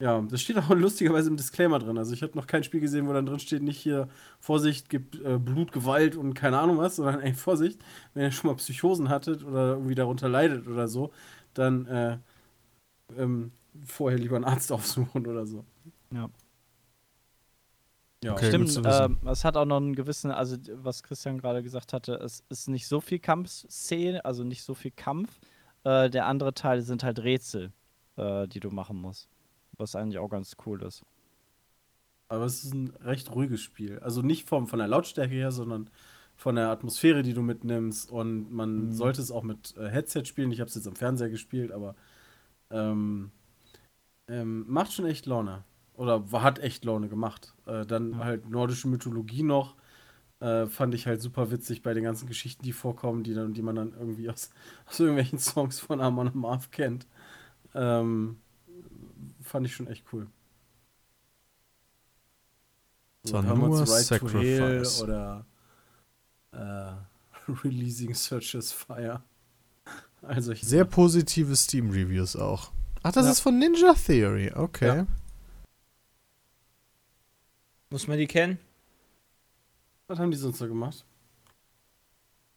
[0.00, 1.98] ja, das steht auch lustigerweise im Disclaimer drin.
[1.98, 4.08] Also ich habe noch kein Spiel gesehen, wo dann drin steht, nicht hier
[4.40, 7.80] Vorsicht, gibt äh, Blut, Gewalt und keine Ahnung was, sondern ey, Vorsicht,
[8.14, 11.12] wenn ihr schon mal Psychosen hattet oder irgendwie darunter leidet oder so,
[11.54, 12.18] dann äh,
[13.16, 13.52] ähm,
[13.84, 15.64] vorher lieber einen Arzt aufsuchen oder so.
[16.12, 16.30] Ja.
[18.24, 21.62] Ja, Okay, gut Stimmt, ähm, es hat auch noch einen gewissen, also was Christian gerade
[21.62, 25.40] gesagt hatte, es ist nicht so viel Kampfszene, also nicht so viel Kampf.
[25.84, 27.72] Äh, der andere Teil sind halt Rätsel,
[28.16, 29.28] äh, die du machen musst.
[29.76, 31.02] Was eigentlich auch ganz cool ist.
[32.28, 33.98] Aber es ist ein recht ruhiges Spiel.
[33.98, 35.90] Also nicht vom, von der Lautstärke her, sondern
[36.36, 38.10] von der Atmosphäre, die du mitnimmst.
[38.10, 38.92] Und man Mhm.
[38.92, 40.50] sollte es auch mit äh, Headset spielen.
[40.50, 41.94] Ich habe es jetzt am Fernseher gespielt, aber
[42.70, 43.30] ähm,
[44.28, 45.64] ähm, macht schon echt Laune.
[45.94, 47.54] Oder hat echt Laune gemacht.
[47.66, 48.18] Äh, dann Ja.
[48.18, 49.76] halt nordische Mythologie noch.
[50.40, 53.62] Äh, fand ich halt super witzig bei den ganzen Geschichten, die vorkommen, die, dann, die
[53.62, 54.50] man dann irgendwie aus,
[54.86, 57.06] aus irgendwelchen Songs von Amon Amarth kennt.
[57.74, 58.38] Ähm,
[59.42, 60.26] fand ich schon echt cool.
[63.22, 65.00] So, uns Right to Sacrifice.
[65.00, 65.46] Hell oder
[66.52, 66.92] äh,
[67.64, 69.22] Releasing Search as Fire.
[70.22, 72.72] Also ich Sehr positive Steam-Reviews auch.
[73.02, 73.32] Ach, das Ja.
[73.32, 74.52] ist von Ninja Theory.
[74.54, 74.86] Okay.
[74.86, 75.06] Ja.
[77.90, 78.58] Muss man die kennen?
[80.06, 81.04] Was haben die sonst so gemacht?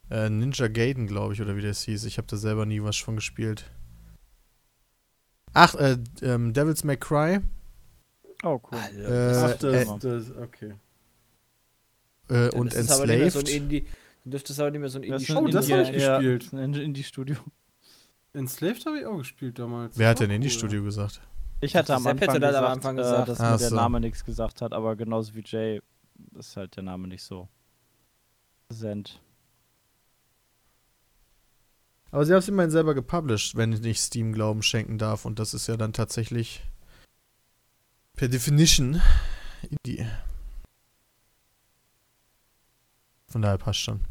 [0.10, 2.06] Äh, Ninja Gaiden, glaube ich, oder wie das hieß.
[2.06, 3.70] Ich habe da selber nie was von gespielt.
[5.54, 7.40] Ach, äh, ähm, Devil's May Cry
[8.44, 8.78] Oh, cool.
[8.78, 10.76] Äh, Ach, das, äh, das, okay.
[12.30, 13.50] äh, und ist es aber nicht mehr so ein Enslaved.
[13.64, 13.86] Indie,
[14.24, 15.96] dann dürfte es aber nicht mehr so ein Das Indie ist Oh, das Indie- hab
[15.96, 16.44] ich ja, gespielt.
[16.44, 17.36] ist ein Indie-Studio.
[18.34, 19.98] Enslaved habe ich auch gespielt damals.
[19.98, 20.54] Wer hat denn in die cool.
[20.54, 21.20] Studio gesagt?
[21.60, 23.30] Ich hatte am Anfang gesagt, am Anfang äh, gesagt.
[23.30, 23.76] dass Ach mir der so.
[23.76, 25.82] Name nichts gesagt hat, aber genauso wie Jay
[26.38, 27.48] ist halt der Name nicht so
[28.68, 29.20] präsent.
[32.12, 35.26] Aber sie haben es immerhin selber gepublished, wenn ich nicht Steam Glauben schenken darf.
[35.26, 36.64] Und das ist ja dann tatsächlich
[38.16, 39.02] per Definition
[39.70, 40.08] Indie.
[43.28, 44.02] Von daher passt schon.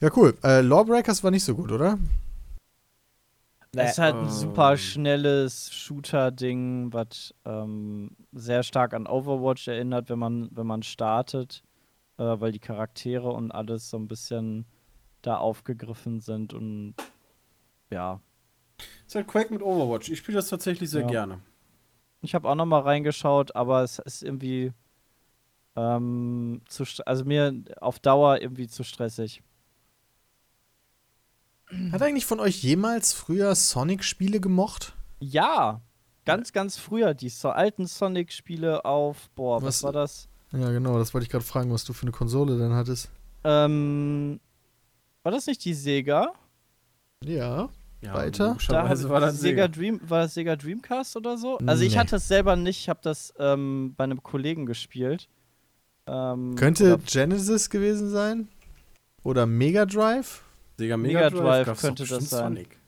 [0.00, 0.36] Ja, cool.
[0.42, 1.98] Äh, Lawbreakers war nicht so gut, oder?
[3.74, 10.18] Es ist halt ein super schnelles Shooter-Ding, was ähm, sehr stark an Overwatch erinnert, wenn
[10.18, 11.62] man, wenn man startet,
[12.18, 14.64] äh, weil die Charaktere und alles so ein bisschen
[15.20, 16.94] da aufgegriffen sind und
[17.90, 18.20] ja.
[19.06, 20.08] Ist halt Quake mit Overwatch.
[20.10, 21.06] Ich spiele das tatsächlich sehr Ja.
[21.08, 21.40] gerne.
[22.22, 24.72] Ich habe auch noch mal reingeschaut, aber es ist irgendwie
[25.76, 29.42] ähm, zu, also mir auf Dauer irgendwie zu stressig.
[31.92, 34.94] Hat eigentlich von euch jemals früher Sonic-Spiele gemocht?
[35.18, 35.80] Ja,
[36.24, 40.28] ganz, ganz früher, die so alten Sonic-Spiele auf, boah, was, Was- war das?
[40.52, 40.96] Ja, genau.
[40.98, 43.10] Das wollte ich gerade fragen, was du für eine Konsole denn hattest.
[43.42, 44.38] Ähm,
[45.24, 46.32] war das nicht die Sega?
[47.24, 47.68] Ja.
[48.00, 48.56] Ja, Weiter?
[48.68, 49.68] Da hab- war das Sega Sega.
[49.68, 51.58] Dream, war das Sega Dreamcast oder so?
[51.66, 51.98] Also ich Nee.
[51.98, 55.28] hatte es selber nicht, ich habe das ähm, bei einem Kollegen gespielt.
[56.06, 58.48] Ähm, Könnte Genesis gewesen sein?
[59.24, 60.44] Oder Mega Drive?
[60.78, 62.54] Sega Mega Mega Drive könnte das sein.
[62.54, 62.78] Sonic.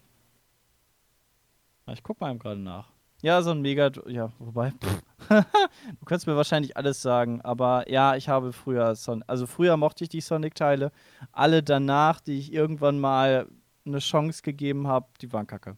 [1.92, 2.88] Ich guck mal eben gerade nach.
[3.22, 4.72] Ja, so ein Mega, ja, wobei,
[5.28, 10.04] du kannst mir wahrscheinlich alles sagen, aber ja, ich habe früher Son also früher mochte
[10.04, 10.92] ich die Sonic-Teile.
[11.32, 13.48] Alle danach, die ich irgendwann mal
[13.84, 15.76] eine Chance gegeben habe, die waren kacke.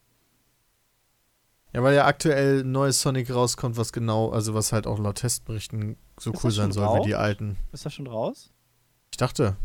[1.72, 5.16] Ja, weil ja aktuell ein neues Sonic rauskommt, was genau, also was halt auch laut
[5.16, 6.98] Testberichten so Ist cool sein soll raus?
[6.98, 7.56] wie die alten.
[7.72, 8.52] Ist das schon raus?
[9.12, 9.56] Ich dachte.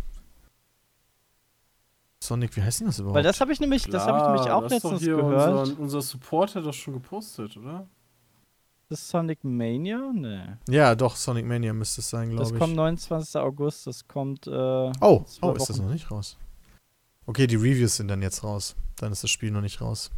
[2.25, 3.15] Sonic, wie heißt denn das überhaupt?
[3.15, 5.67] Weil das habe ich nämlich, das habe ich nämlich Klar, auch das letztens hier gehört.
[5.69, 7.87] Unser, unser Support hat das schon gepostet, oder?
[8.89, 10.11] Das ist Sonic Mania?
[10.13, 10.43] Nee.
[10.69, 12.77] ja, doch, Sonic Mania müsste es sein, Das glaube kommt ich.
[12.77, 13.35] 29.
[13.37, 14.45] August, das kommt.
[14.45, 16.37] Äh, Oh, zwei oh, ist das noch nicht raus?
[17.25, 18.75] Okay, die Reviews sind dann jetzt raus.
[18.97, 20.11] Dann ist das Spiel noch nicht raus.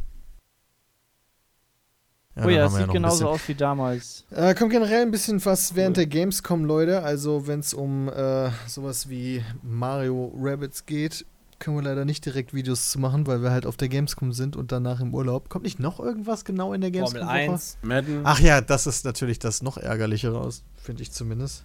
[2.36, 4.26] oh dann ja, es sieht ein genauso aus wie damals.
[4.30, 7.02] Äh, kommt generell ein bisschen was während der Gamescom, Leute.
[7.02, 11.24] Also, wenn es um äh, sowas wie Mario Rabbits geht,
[11.60, 14.56] können wir leider nicht direkt Videos zu machen, weil wir halt auf der Gamescom sind
[14.56, 15.48] und danach im Urlaub.
[15.48, 17.54] Kommt nicht noch irgendwas genau in der Formel Gamescom?
[17.54, 17.78] 1.
[17.82, 21.64] Madden, Ach ja, das ist natürlich das noch ärgerlichere aus, finde ich zumindest.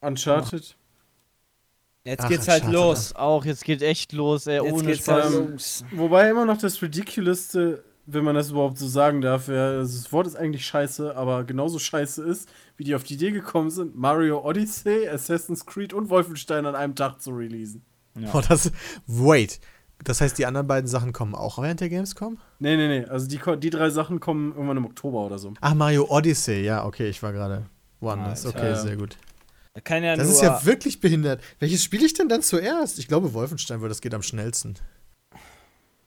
[0.00, 0.76] Uncharted.
[2.04, 2.72] Jetzt Ach, geht's halt schade.
[2.74, 3.14] los.
[3.16, 5.24] Auch, jetzt geht echt los, ey, Jetzt ohne geht's Spaß.
[5.24, 5.84] halt Ähm, los.
[5.92, 10.12] Wobei immer noch das Ridiculousste, wenn man das überhaupt so sagen darf, ja, also das
[10.12, 13.96] Wort ist eigentlich scheiße, aber genauso scheiße ist, wie die auf die Idee gekommen sind,
[13.96, 17.84] Mario Odyssey, Assassin's Creed und Wolfenstein an einem Tag zu releasen.
[18.18, 18.30] Ja.
[18.34, 18.72] Oh, das.
[19.06, 19.60] Wait.
[20.04, 22.38] Das heißt, die anderen beiden Sachen kommen auch während der Gamescom?
[22.60, 25.54] Nee, nee, nee, also die, die drei Sachen kommen irgendwann im Oktober oder so.
[25.60, 26.62] Ach, Mario Odyssey.
[26.62, 27.66] Ja, okay, ich war gerade
[28.00, 28.46] woanders.
[28.46, 28.58] Alter.
[28.58, 29.16] Okay, sehr gut.
[29.84, 30.34] Kann ja Das nur.
[30.36, 31.40] ist ja wirklich behindert.
[31.58, 32.98] Welches spiele ich denn dann zuerst?
[33.00, 34.74] Ich glaube Wolfenstein, weil das geht am schnellsten.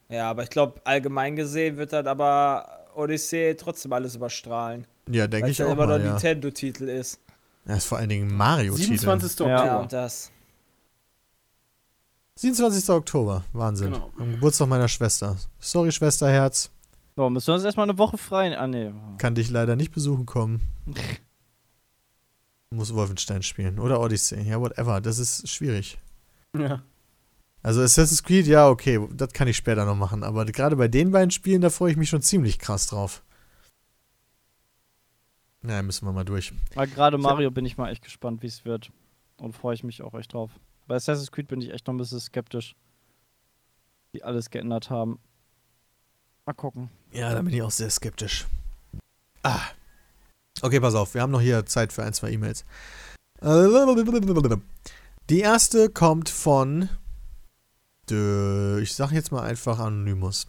[0.09, 4.87] ja, aber ich glaube, allgemein gesehen wird dann aber Odyssey trotzdem alles überstrahlen.
[5.09, 6.11] Ja, denke Weil ich es ja auch immer noch ja.
[6.11, 7.19] Nintendo-Titel ist.
[7.65, 8.97] Ja, ist vor allen Dingen ein Mario-Titel.
[8.97, 9.39] 27.
[9.39, 9.45] Ja.
[9.45, 9.65] Oktober.
[9.65, 10.31] Ja, und das.
[12.35, 12.89] 27.
[12.89, 13.43] Oktober.
[13.53, 13.93] Wahnsinn.
[13.93, 14.11] Genau.
[14.17, 15.37] Am Geburtstag meiner Schwester.
[15.59, 16.71] Sorry, Schwesterherz.
[17.15, 18.57] So, müssen wir uns erstmal eine Woche frei.
[18.57, 18.91] Ah, nee.
[19.17, 20.61] Kann dich leider nicht besuchen kommen.
[22.73, 23.79] Muss Wolfenstein spielen.
[23.79, 24.41] Oder Odyssey.
[24.43, 25.01] Ja, whatever.
[25.01, 25.99] Das ist schwierig.
[26.57, 26.81] Ja.
[27.63, 30.23] Also Assassin's Creed, ja, okay, das kann ich später noch machen.
[30.23, 33.21] Aber gerade bei den beiden Spielen, da freue ich mich schon ziemlich krass drauf.
[35.61, 36.53] Na, müssen wir mal durch.
[36.73, 38.91] Aber gerade Mario bin ich mal echt gespannt, wie es wird.
[39.37, 40.51] Und freue ich mich auch echt drauf.
[40.91, 42.75] Bei Assassin's Creed bin ich echt noch ein bisschen skeptisch.
[44.13, 45.21] Die alles geändert haben.
[46.45, 46.89] Mal gucken.
[47.13, 48.45] Ja, da bin ich auch sehr skeptisch.
[49.41, 49.61] Ah.
[50.61, 52.65] Okay, pass auf, wir haben noch hier Zeit für ein, zwei E-Mails.
[55.29, 56.89] Die erste kommt von.
[58.09, 60.45] Ich sag jetzt mal einfach Anonymous.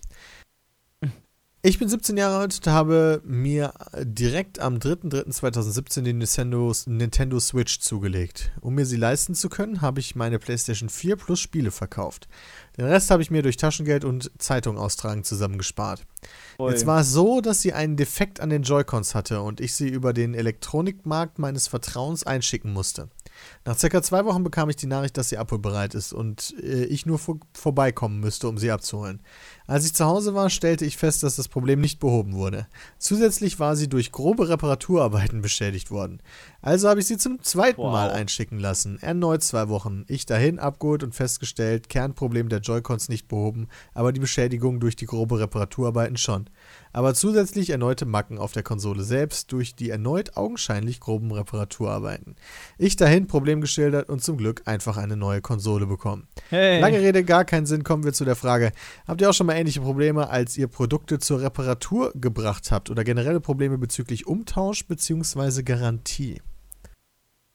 [1.65, 7.79] Ich bin 17 Jahre alt und habe mir direkt am 3.3.2017 den Nintendo, Nintendo Switch
[7.79, 8.51] zugelegt.
[8.61, 12.27] Um mir sie leisten zu können, habe ich meine PlayStation 4 plus Spiele verkauft.
[12.77, 16.05] Den Rest habe ich mir durch Taschengeld und Zeitung austragen zusammengespart.
[16.59, 19.89] Jetzt war es so, dass sie einen Defekt an den Joy-Cons hatte und ich sie
[19.89, 23.09] über den Elektronikmarkt meines Vertrauens einschicken musste.
[23.65, 27.07] Nach circa zwei Wochen bekam ich die Nachricht, dass sie abholbereit ist und äh, ich
[27.07, 29.21] nur vor vorbeikommen müsste, um sie abzuholen.
[29.67, 32.67] Als ich zu Hause war, stellte ich fest, dass das Problem nicht behoben wurde.
[32.99, 36.21] Zusätzlich war sie durch grobe Reparaturarbeiten beschädigt worden.
[36.61, 37.93] Also habe ich sie zum zweiten Wow.
[37.93, 38.99] Mal einschicken lassen.
[39.01, 40.05] Erneut zwei Wochen.
[40.09, 45.07] Ich dahin abgeholt und festgestellt, Kernproblem der Joy-Cons nicht behoben, aber die Beschädigung durch die
[45.07, 46.49] grobe Reparaturarbeiten schon.
[46.93, 52.37] Aber zusätzlich erneute Macken auf der Konsole selbst durch die erneut augenscheinlich groben Reparaturarbeiten.
[52.79, 56.29] Ich dahin Problem geschildert und zum Glück einfach eine neue Konsole bekommen.
[56.51, 56.81] Hey.
[56.81, 58.73] Lange Rede, gar keinen Sinn, kommen wir zu der Frage,
[59.07, 63.05] habt ihr auch schon mal ähnliche Probleme, als ihr Produkte zur Reparatur gebracht habt oder
[63.05, 65.63] generelle Probleme bezüglich Umtausch bzw.
[65.63, 66.43] Garantie?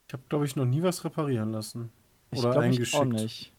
[0.08, 1.90] Ich habe, glaube ich, noch nie was reparieren lassen.
[2.30, 2.94] Ich Oder ich eingeschickt.
[2.94, 3.52] auch nicht.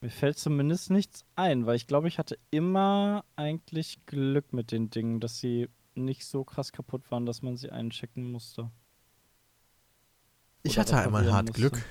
[0.00, 4.90] Mir fällt zumindest nichts ein, weil ich glaube, ich hatte immer eigentlich Glück mit den
[4.90, 8.70] Dingen, dass sie nicht so krass kaputt waren, dass man sie einschicken musste.
[10.62, 11.60] Ich Oder hatte einmal hart musste.
[11.60, 11.84] Glück.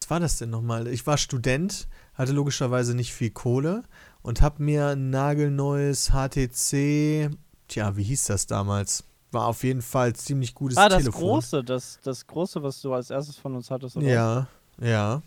[0.00, 0.86] Was war das denn nochmal?
[0.88, 3.84] Ich war Student, hatte logischerweise nicht viel Kohle
[4.22, 7.30] und habe mir ein nagelneues HTC,
[7.68, 9.04] tja, wie hieß das damals?
[9.30, 11.22] War auf jeden Fall ziemlich gutes Ah, das Telefon.
[11.22, 14.06] große, das, das große, was du als erstes von uns hattest, oder?
[14.06, 14.48] Ja,
[14.80, 15.22] ja.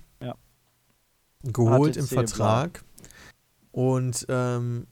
[1.43, 2.23] Geholt im HTC, bla.
[2.25, 2.83] Vertrag.
[3.71, 4.87] Und ähm,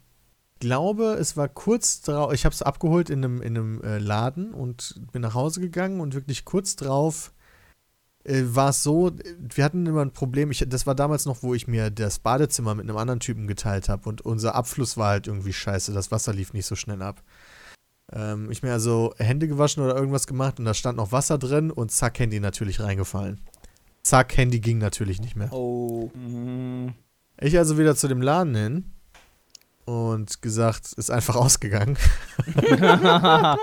[0.61, 4.53] glaube, es war kurz drauf, ich habe es abgeholt in einem, in einem äh, Laden
[4.53, 7.33] und bin nach Hause gegangen und wirklich kurz drauf
[8.23, 11.53] äh, war es so, wir hatten immer ein Problem, ich, das war damals noch, wo
[11.53, 15.27] ich mir das Badezimmer mit einem anderen Typen geteilt habe und unser Abfluss war halt
[15.27, 17.23] irgendwie scheiße, das Wasser lief nicht so schnell ab.
[18.13, 21.71] Ähm, ich mir also Hände gewaschen oder irgendwas gemacht und da stand noch Wasser drin
[21.71, 23.41] und zack, Handy natürlich reingefallen.
[24.03, 25.51] Zack, Handy ging natürlich nicht mehr.
[25.53, 26.09] Oh.
[26.15, 26.93] Mhm.
[27.39, 28.85] Ich also wieder zu dem Laden hin
[29.85, 31.97] und gesagt, ist einfach ausgegangen.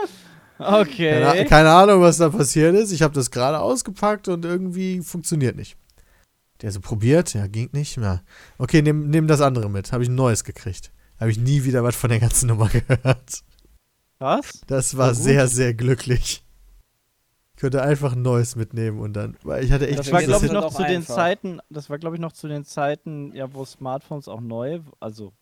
[0.59, 1.23] okay.
[1.23, 2.93] Keine, keine Ahnung, was da passiert ist.
[2.93, 5.77] Ich habe das gerade ausgepackt und irgendwie funktioniert nicht.
[6.61, 7.97] Der so probiert, ja, ging nicht.
[7.99, 8.23] Ja.
[8.59, 9.93] Okay, nimm, nimm das andere mit.
[9.93, 10.93] Habe ich ein neues gekriegt.
[11.21, 13.45] Habe ich nie wieder was von der ganzen Nummer gehört.
[14.19, 14.61] Was?
[14.67, 15.23] Das war gut.
[15.23, 16.45] sehr, sehr glücklich.
[17.59, 20.47] Ich könnte einfach ein neues mitnehmen und dann, weil ich hatte echt Das war, glaube
[20.47, 21.15] ich, noch zu den einfach.
[21.17, 25.33] Zeiten, das war, glaube ich, noch zu den Zeiten, ja, wo Smartphones auch neu, also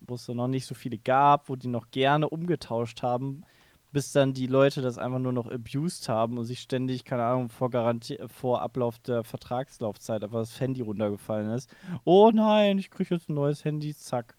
[0.00, 3.44] wo es noch nicht so viele gab, wo die noch gerne umgetauscht haben,
[3.92, 7.50] bis dann die Leute das einfach nur noch abused haben und sich ständig, keine Ahnung,
[7.50, 11.72] vor, Garantie vor Ablauf der Vertragslaufzeit einfach das Handy runtergefallen ist.
[12.02, 14.34] Oh nein, ich kriege jetzt ein neues Handy, zack.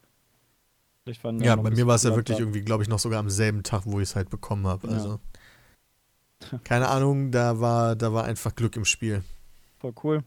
[1.40, 3.84] Ja, bei mir war es ja wirklich irgendwie, glaube ich, noch sogar am selben Tag,
[3.86, 4.88] wo ich es halt bekommen habe.
[4.88, 4.92] Ja.
[4.92, 5.18] Also.
[6.64, 9.22] Keine Ahnung, da war, da war einfach Glück im Spiel.
[9.78, 10.24] Voll cool.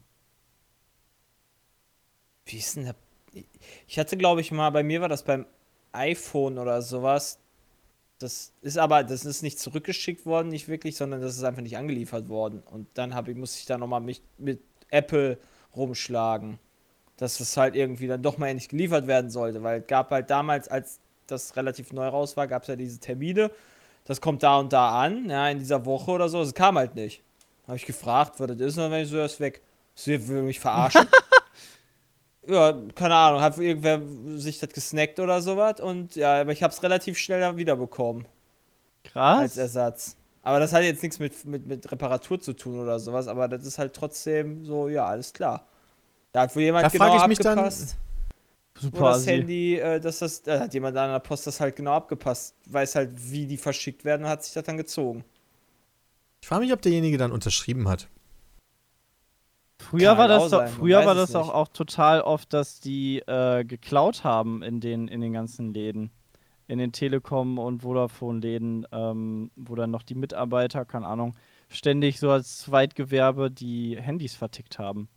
[2.45, 2.95] Wie ist denn der.
[3.87, 5.45] Ich hatte, glaube ich, mal, bei mir war das beim
[5.91, 7.39] iPhone oder sowas.
[8.19, 11.77] Das ist aber, das ist nicht zurückgeschickt worden, nicht wirklich, sondern das ist einfach nicht
[11.77, 12.63] angeliefert worden.
[12.65, 15.37] Und dann hab ich, musste ich da nochmal mich mit Apple
[15.75, 16.57] rumschlagen.
[17.17, 19.61] Dass es halt irgendwie dann doch mal endlich geliefert werden sollte.
[19.63, 22.99] Weil es gab halt damals, als das relativ neu raus war, gab es ja diese
[22.99, 23.51] Termine.
[24.07, 26.41] Das kommt da und da an, ja, in dieser Woche oder so.
[26.41, 27.21] Es kam halt nicht.
[27.67, 29.61] Habe ich gefragt, was das ist, und dann war ich so, das ist weg.
[29.95, 31.05] Sie will mich verarschen.
[32.47, 34.01] ja, keine Ahnung, hat irgendwer
[34.39, 38.25] sich das gesnackt oder sowas und ja, aber ich habe es relativ schnell dann wiederbekommen
[39.03, 39.57] als Krass.
[39.57, 40.15] Ersatz.
[40.43, 43.65] Aber das hat jetzt nichts mit, mit, mit Reparatur zu tun oder sowas, aber das
[43.65, 45.65] ist halt trotzdem so, ja, alles klar.
[46.31, 47.97] Da hat wohl jemand Da genau ich mich dann- abgepasst.
[48.79, 48.99] Super.
[48.99, 49.29] das Assi.
[49.29, 52.95] Handy, äh, dass das, da hat jemand an der Post das halt genau abgepasst, weiß
[52.95, 55.23] halt, wie die verschickt werden und hat sich das dann gezogen.
[56.41, 58.07] Ich frage mich, ob derjenige dann unterschrieben hat.
[59.79, 62.51] Früher Kann war halt auch das doch, sein, früher war das auch, auch total oft,
[62.53, 66.11] dass die äh, geklaut haben in den, in den ganzen Läden.
[66.67, 71.35] In den Telekom- und Vodafone-Läden, ähm, wo dann noch die Mitarbeiter, keine Ahnung,
[71.69, 75.07] ständig so als Zweitgewerbe die Handys vertickt haben.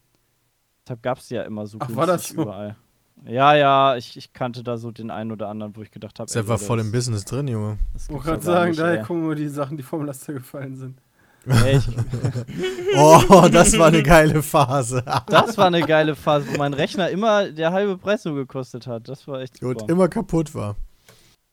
[0.86, 2.42] Deshalb gab es ja immer so Ach, war das so?
[2.42, 2.76] überall.
[3.26, 6.28] Ja, ja, ich, ich kannte da so den einen oder anderen, wo ich gedacht habe,
[6.28, 7.78] Ist einfach voll im Business drin, Junge.
[7.96, 10.98] Ich wollte gerade sagen, daher kommen nur die Sachen, die vom Laster gefallen sind.
[11.64, 11.88] Echt,
[12.98, 15.02] Oh, das war eine geile Phase.
[15.26, 19.08] das war eine geile Phase, wo mein Rechner immer der halbe Preis so gekostet hat.
[19.08, 19.82] Das war echt super.
[19.82, 20.76] Und immer kaputt war.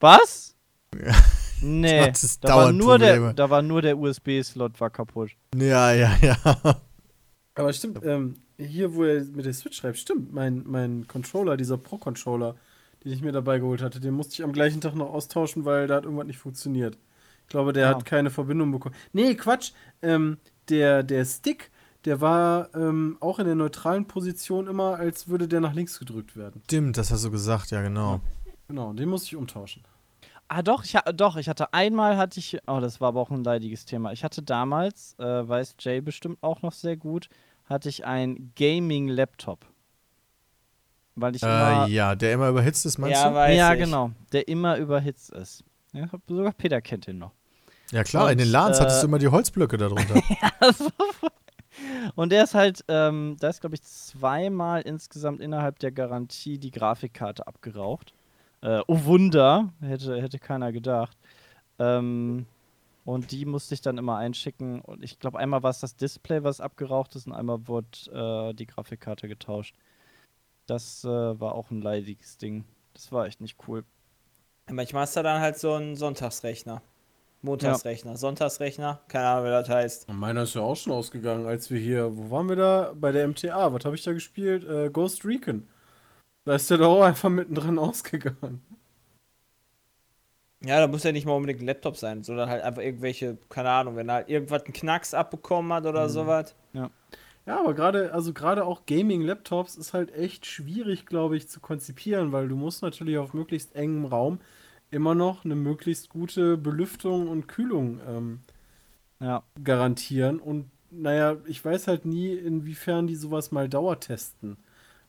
[0.00, 0.54] Was?
[0.94, 1.14] Ja.
[1.62, 5.30] Nee, Das ist da war, nur der, da war nur der USB-Slot war kaputt.
[5.56, 6.36] Ja, ja, ja.
[7.54, 11.78] Aber stimmt, ähm, hier, wo er mit der Switch schreibt, stimmt, mein, mein Controller, dieser
[11.78, 12.56] Pro-Controller,
[13.04, 15.86] den ich mir dabei geholt hatte, den musste ich am gleichen Tag noch austauschen, weil
[15.86, 16.98] da hat irgendwas nicht funktioniert.
[17.42, 17.90] Ich glaube, der Ah.
[17.90, 18.94] hat keine Verbindung bekommen.
[19.12, 19.72] Nee, Quatsch.
[20.02, 20.38] Ähm,
[20.68, 21.70] der, der Stick,
[22.04, 26.36] der war ähm, auch in der neutralen Position immer, als würde der nach links gedrückt
[26.36, 26.60] werden.
[26.64, 28.20] Stimmt, das hast du gesagt, ja, genau.
[28.66, 29.82] Genau, den musste ich umtauschen.
[30.48, 33.30] Ah, doch, ich, ha- doch, ich hatte einmal, hatte ich, oh, das war aber auch
[33.30, 34.12] ein leidiges Thema.
[34.12, 37.28] Ich hatte damals, äh, weiß Jay bestimmt auch noch sehr gut,
[37.68, 39.66] hatte ich einen Gaming-Laptop.
[41.14, 43.34] Weil ich immer, Äh, ja, der immer überhitzt ist, meinst ja, du?
[43.34, 43.80] weiß ja, ich.
[43.80, 45.64] genau, der immer überhitzt ist.
[45.92, 47.32] Ja, sogar Peter kennt den noch.
[47.90, 50.14] Ja, klar, in den Und, LANs hattest äh, du immer die Holzblöcke darunter.
[52.14, 56.70] Und der ist halt, ähm, da ist, glaube ich, zweimal insgesamt innerhalb der Garantie die
[56.70, 58.12] Grafikkarte abgeraucht.
[58.60, 61.16] Äh, oh Wunder, hätte, hätte keiner gedacht.
[61.78, 62.46] Ähm,
[63.08, 64.82] und die musste ich dann immer einschicken.
[64.82, 68.52] Und ich glaube, einmal war es das Display, was abgeraucht ist, und einmal wurde äh,
[68.52, 69.74] die Grafikkarte getauscht.
[70.66, 72.66] Das äh, war auch ein leidiges Ding.
[72.92, 73.82] Das war echt nicht cool.
[74.70, 76.82] Manchmal hast du dann halt so einen Sonntagsrechner.
[77.40, 80.12] Montagsrechner, Sonntagsrechner, keine Ahnung, wie das heißt.
[80.12, 82.92] Meiner ist ja auch schon ausgegangen, als wir hier, wo waren wir da?
[82.94, 83.72] Bei der MTA.
[83.72, 84.64] Was habe ich da gespielt?
[84.64, 85.66] Äh, Ghost Recon.
[86.44, 88.60] Da ist der doch auch einfach mittendrin ausgegangen.
[90.64, 93.70] Ja, da muss ja nicht mal unbedingt ein Laptop sein, sondern halt einfach irgendwelche, keine
[93.70, 96.54] Ahnung, wenn er halt irgendwas einen Knacks abbekommen hat oder sowas.
[97.46, 102.32] Ja, aber gerade, also gerade auch Gaming-Laptops ist halt echt schwierig, glaube ich, zu konzipieren,
[102.32, 104.40] weil du musst natürlich auf möglichst engem Raum
[104.90, 108.40] immer noch eine möglichst gute Belüftung und Kühlung ähm,
[109.20, 109.42] Ja.
[109.62, 110.40] garantieren.
[110.40, 114.56] Und naja, ich weiß halt nie, inwiefern die sowas mal dauertesten.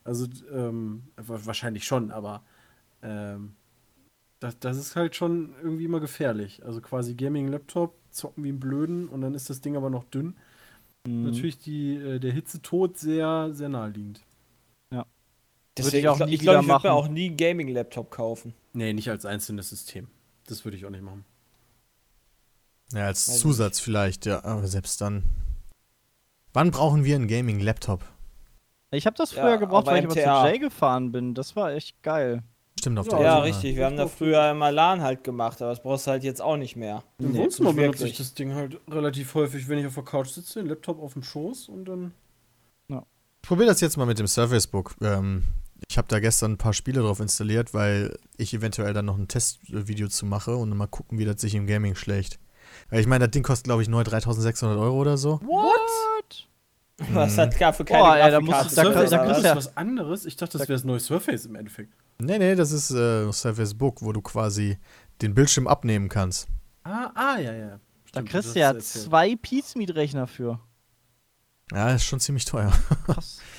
[0.04, 2.44] Also ähm, wa- wahrscheinlich schon, aber
[3.04, 3.56] ähm,
[4.40, 6.64] das, das ist halt schon irgendwie immer gefährlich.
[6.66, 10.36] Also quasi Gaming-Laptop, zocken wie ein Blöden und dann ist das Ding aber noch dünn.
[11.06, 11.24] Mhm.
[11.24, 14.22] Natürlich die, äh, der Hitzetod sehr, sehr naheliegend.
[15.80, 18.54] Deswegen, ich auch ich glaube, ich, glaub, ich würde mir auch nie einen Gaming-Laptop kaufen.
[18.74, 20.08] Nee, nicht als einzelnes System.
[20.48, 21.26] Das würde ich auch nicht machen.
[22.92, 25.24] Ja, als Weiß Zusatz vielleicht, ja, aber selbst dann.
[26.54, 28.04] Wann brauchen wir einen Gaming-Laptop?
[28.92, 30.48] Ich habe das Ja, früher gebraucht, aber weil ich aber zu MTA.
[30.48, 31.36] Jay gefahren bin.
[31.36, 32.44] Das war echt geil.
[32.80, 33.76] Stimmt auf Ja, der Ja, richtig.
[33.76, 36.58] Wir haben da früher immer LAN halt gemacht, aber das brauchst du halt jetzt auch
[36.58, 37.04] nicht mehr.
[37.20, 38.12] Im Nee, Wohnzimmer benutze wirklich.
[38.14, 41.14] ich das Ding halt relativ häufig, wenn ich auf der Couch sitze, den Laptop auf
[41.14, 42.14] dem Schoß und dann.
[43.42, 44.96] Ich probiere das jetzt mal mit dem Surface Book.
[45.02, 45.44] Ähm,
[45.90, 49.28] ich habe da gestern ein paar Spiele drauf installiert, weil ich eventuell dann noch ein
[49.30, 52.38] Testvideo zu mache und mal gucken, wie das sich im Gaming schlägt.
[52.90, 55.40] Weil ich meine, das Ding kostet, glaube ich, neu 3600 Euro oder so.
[55.42, 56.48] What?
[57.12, 59.56] Was hat gar für keine Boah, ey, da musst du- da- da das kriegst ja-
[59.56, 60.26] was anderes.
[60.26, 61.94] Ich dachte, das wäre das neue Surface im Endeffekt.
[62.22, 64.78] Nee, nee, das ist äh, Surface Book, wo du quasi
[65.22, 66.48] den Bildschirm abnehmen kannst.
[66.84, 67.70] Ah, ah, ja, ja.
[67.70, 70.60] Da Stimmt, kriegst das du ja zwei Peace-Meet-Rechner für.
[71.72, 72.72] Ja, ist schon ziemlich teuer.
[73.06, 73.40] Krass.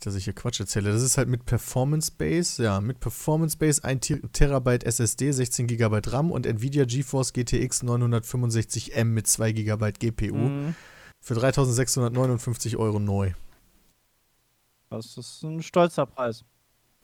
[0.00, 0.92] dass ich hier Quatsch erzähle.
[0.92, 5.66] Das ist halt mit Performance Base, ja, mit Performance Base 1 Te- Terabyte SSD, 16
[5.66, 10.74] GB RAM und Nvidia GeForce GTX 965M mit 2 GB GPU Mhm.
[11.20, 13.32] für 3659 Euro neu.
[14.90, 16.44] Das ist ein stolzer Preis.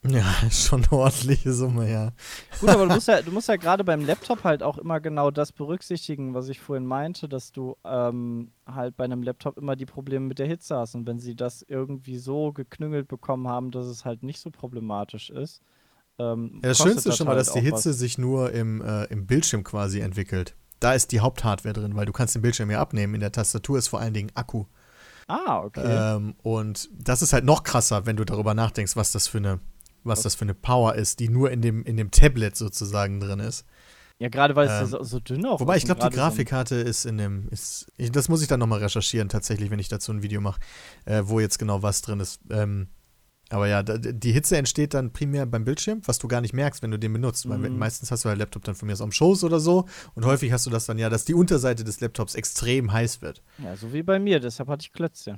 [0.07, 2.13] Ja, schon eine ordentliche Summe, ja.
[2.61, 5.31] Gut, aber du musst ja, du musst ja gerade beim Laptop halt auch immer genau
[5.31, 9.87] das berücksichtigen, was ich vorhin meinte, dass du ähm, halt bei einem Laptop immer die
[9.87, 10.95] Probleme mit der Hitze hast.
[10.95, 15.31] Und wenn sie das irgendwie so geknüngelt bekommen haben, dass es halt nicht so problematisch
[15.31, 15.63] ist.
[16.19, 17.99] Ähm, Ja, das Schönste ist schon mal, halt dass die Hitze was.
[17.99, 20.55] sich nur im, äh, im Bildschirm quasi entwickelt.
[20.81, 23.15] Da ist die Haupthardware drin, weil du kannst den Bildschirm ja abnehmen.
[23.15, 24.67] In der Tastatur ist vor allen Dingen Akku.
[25.29, 26.17] Ah, okay.
[26.17, 29.61] Ähm, und das ist halt noch krasser, wenn du darüber nachdenkst, was das für eine,
[30.03, 33.41] was das für eine Power ist, die nur in dem, in dem Tablet sozusagen drin
[33.41, 33.65] ist.
[34.19, 36.77] Ja, gerade weil es Ähm, so, so dünn auch Wobei ist ich glaube, die Grafikkarte
[36.77, 37.49] ist in dem.
[37.49, 40.61] Ist, ich, das muss ich dann nochmal recherchieren, tatsächlich, wenn ich dazu ein Video mache,
[41.05, 42.41] äh, wo jetzt genau was drin ist.
[42.51, 42.89] Ähm,
[43.51, 46.91] aber ja, die Hitze entsteht dann primär beim Bildschirm, was du gar nicht merkst, wenn
[46.91, 47.49] du den benutzt.
[47.49, 47.79] Weil Mhm.
[47.79, 49.87] meistens hast du halt Laptop dann von mir aus am Schoß oder so.
[50.15, 53.43] Und häufig hast du das dann ja, dass die Unterseite des Laptops extrem heiß wird.
[53.59, 55.37] Ja, so wie bei mir, deshalb hatte ich Klötzchen.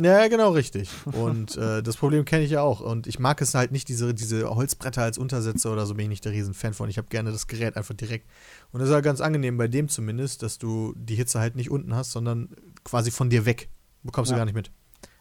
[0.00, 0.88] Ja, genau, richtig.
[1.12, 2.80] Und äh, das Problem kenne ich ja auch.
[2.80, 6.08] Und ich mag es halt nicht, diese, diese Holzbretter als Untersätze oder so bin ich
[6.08, 6.88] nicht der Riesenfan von.
[6.88, 8.26] Ich habe gerne das Gerät einfach direkt.
[8.72, 11.70] Und das ist halt ganz angenehm bei dem zumindest, dass du die Hitze halt nicht
[11.70, 12.48] unten hast, sondern
[12.84, 13.68] quasi von dir weg.
[14.02, 14.38] Bekommst du Ja.
[14.38, 14.70] gar nicht mit.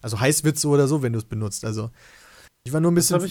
[0.02, 1.66] Also heiß wird so oder so, wenn du es benutzt.
[1.66, 1.92] Also
[2.64, 3.22] ich war nur ein bisschen.
[3.22, 3.30] hab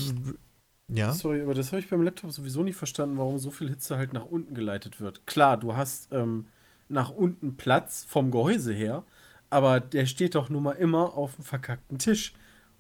[0.93, 1.13] ja.
[1.13, 4.13] Sorry, aber das habe ich beim Laptop sowieso nicht verstanden, warum so viel Hitze halt
[4.13, 5.25] nach unten geleitet wird.
[5.27, 6.47] Klar, du hast ähm,
[6.89, 9.05] nach unten Platz vom Gehäuse her,
[9.51, 12.35] aber der steht doch nun mal immer auf dem verkackten Tisch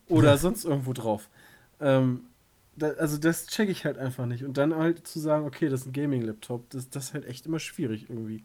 [0.09, 1.29] oder sonst irgendwo drauf.
[1.81, 2.23] Ähm,
[2.77, 4.45] da, also das checke ich halt einfach nicht.
[4.45, 7.47] Und dann halt zu sagen, okay, das ist ein Gaming-Laptop, das, das ist halt echt
[7.47, 8.43] immer schwierig irgendwie.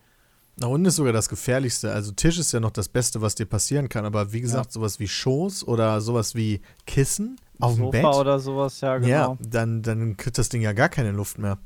[0.58, 1.92] Nach unten ist sogar das Gefährlichste.
[1.92, 4.06] Also Tisch ist ja noch das Beste, was dir passieren kann.
[4.06, 8.20] Aber wie gesagt, sowas wie Schoß oder sowas wie Kissen auf dem Sofa Bett.
[8.20, 9.08] oder sowas, ja, genau.
[9.10, 11.58] Ja, dann, dann kriegt das Ding ja gar keine Luft mehr.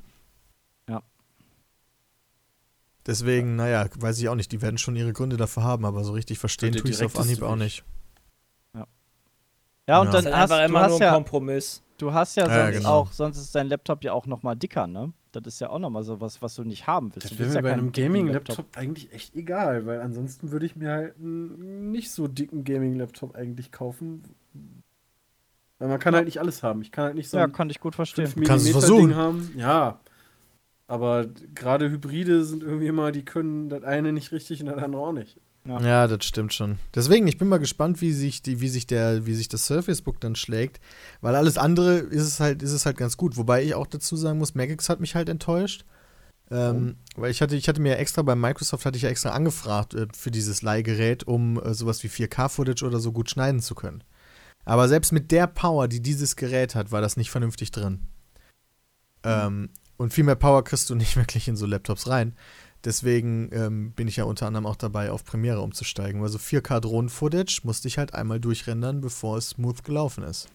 [0.87, 1.01] Ja.
[3.05, 4.51] Deswegen, naja, weiß ich auch nicht.
[4.51, 7.17] Die werden schon ihre Gründe dafür haben, aber so richtig verstehen tue ich es auf
[7.17, 7.83] Anhieb auch nicht.
[9.87, 10.11] Ja, und Ja.
[10.11, 11.81] dann Das ist hast, einfach du immer nur hast ein ja, Kompromiss.
[11.97, 12.89] du hast ja sonst Ja, genau.
[12.89, 15.13] auch, sonst ist dein Laptop ja auch nochmal dicker, ne?
[15.31, 17.25] Das ist ja auch nochmal so was, was du nicht haben willst.
[17.25, 20.67] Das Du wäre willst mir ja bei einem Gaming-Laptop eigentlich echt egal, weil ansonsten würde
[20.67, 24.21] ich mir halt einen nicht so dicken Gaming-Laptop eigentlich kaufen.
[25.79, 26.81] Weil man kann halt nicht alles haben.
[26.81, 28.27] Ich kann halt nicht so Ja, ein kann ich gut verstehen.
[28.27, 29.09] 5 Kannst du versuchen.
[29.09, 29.51] Ding haben.
[29.57, 29.99] Ja.
[30.87, 35.01] Aber gerade Hybride sind irgendwie immer, die können das eine nicht richtig und das andere
[35.01, 35.39] auch nicht.
[35.65, 35.79] Ja.
[35.81, 36.07] Ja.
[36.07, 36.79] das stimmt schon.
[36.95, 40.01] Deswegen, ich bin mal gespannt, wie sich die, wie sich der, wie sich das Surface
[40.01, 40.79] Book dann schlägt.
[41.21, 43.37] Weil alles andere ist es halt, ist es halt ganz gut.
[43.37, 45.85] Wobei ich auch dazu sagen muss, Magix hat mich halt enttäuscht.
[46.51, 49.29] Ähm, Weil ich hatte, ich hatte mir ja extra bei Microsoft hatte ich ja extra
[49.29, 53.75] angefragt äh, für dieses Leihgerät, um äh, sowas wie 4K-Footage oder so gut schneiden zu
[53.75, 54.03] können.
[54.65, 58.01] Aber selbst mit der Power, die dieses Gerät hat, war das nicht vernünftig drin.
[59.23, 62.35] Ähm, und viel mehr Power kriegst du nicht wirklich in so Laptops rein.
[62.85, 66.21] Deswegen ähm, bin ich ja unter anderem auch dabei, auf Premiere umzusteigen.
[66.21, 70.47] Weil so 4K Drohnen-Footage musste ich halt einmal durchrendern, bevor es smooth gelaufen ist.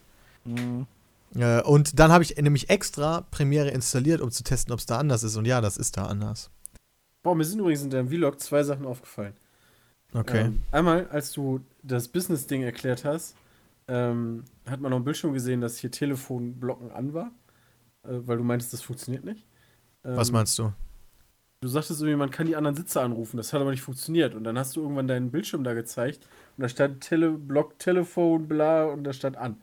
[0.43, 0.87] Mhm.
[1.35, 4.97] Äh, und dann habe ich nämlich extra Premiere installiert, um zu testen, ob es da
[4.97, 5.35] anders ist.
[5.35, 6.49] Und ja, das ist da anders.
[7.21, 9.33] Boah, mir sind übrigens in deinem Vlog zwei Sachen aufgefallen.
[10.13, 10.45] Okay.
[10.45, 13.35] Ähm, einmal, als du das Business-Ding erklärt hast,
[13.87, 17.31] ähm, hat man auf dem Bildschirm gesehen, dass hier Telefonblocken an war.
[18.03, 19.45] Äh, weil du meintest, das funktioniert nicht.
[20.03, 20.71] Ähm, Was meinst du?
[21.61, 23.37] Du sagtest irgendwie, man kann die anderen Sitze anrufen.
[23.37, 24.35] Das hat aber nicht funktioniert.
[24.35, 26.27] Und dann hast du irgendwann deinen Bildschirm da gezeigt.
[26.57, 29.57] Und da stand Tele Block, Telefon, bla, und da stand an.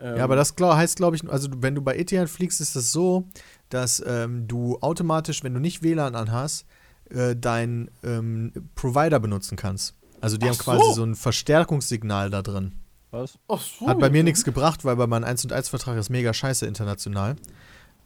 [0.00, 2.74] Ähm, Ja, aber das glaub, heißt, glaube ich, also wenn du bei Etihad fliegst, ist
[2.74, 3.28] das so,
[3.68, 6.66] dass ähm, du automatisch, wenn du nicht WLAN anhast,
[7.10, 9.94] äh, deinen ähm, Provider benutzen kannst.
[10.20, 10.92] Also die Ach haben quasi so.
[10.94, 12.72] so ein Verstärkungssignal da drin.
[13.14, 13.38] Was?
[13.48, 16.10] Ach so, Hat bei mir nichts gebracht, weil bei meinem 1 und 1 Vertrag ist
[16.10, 17.36] mega scheiße international.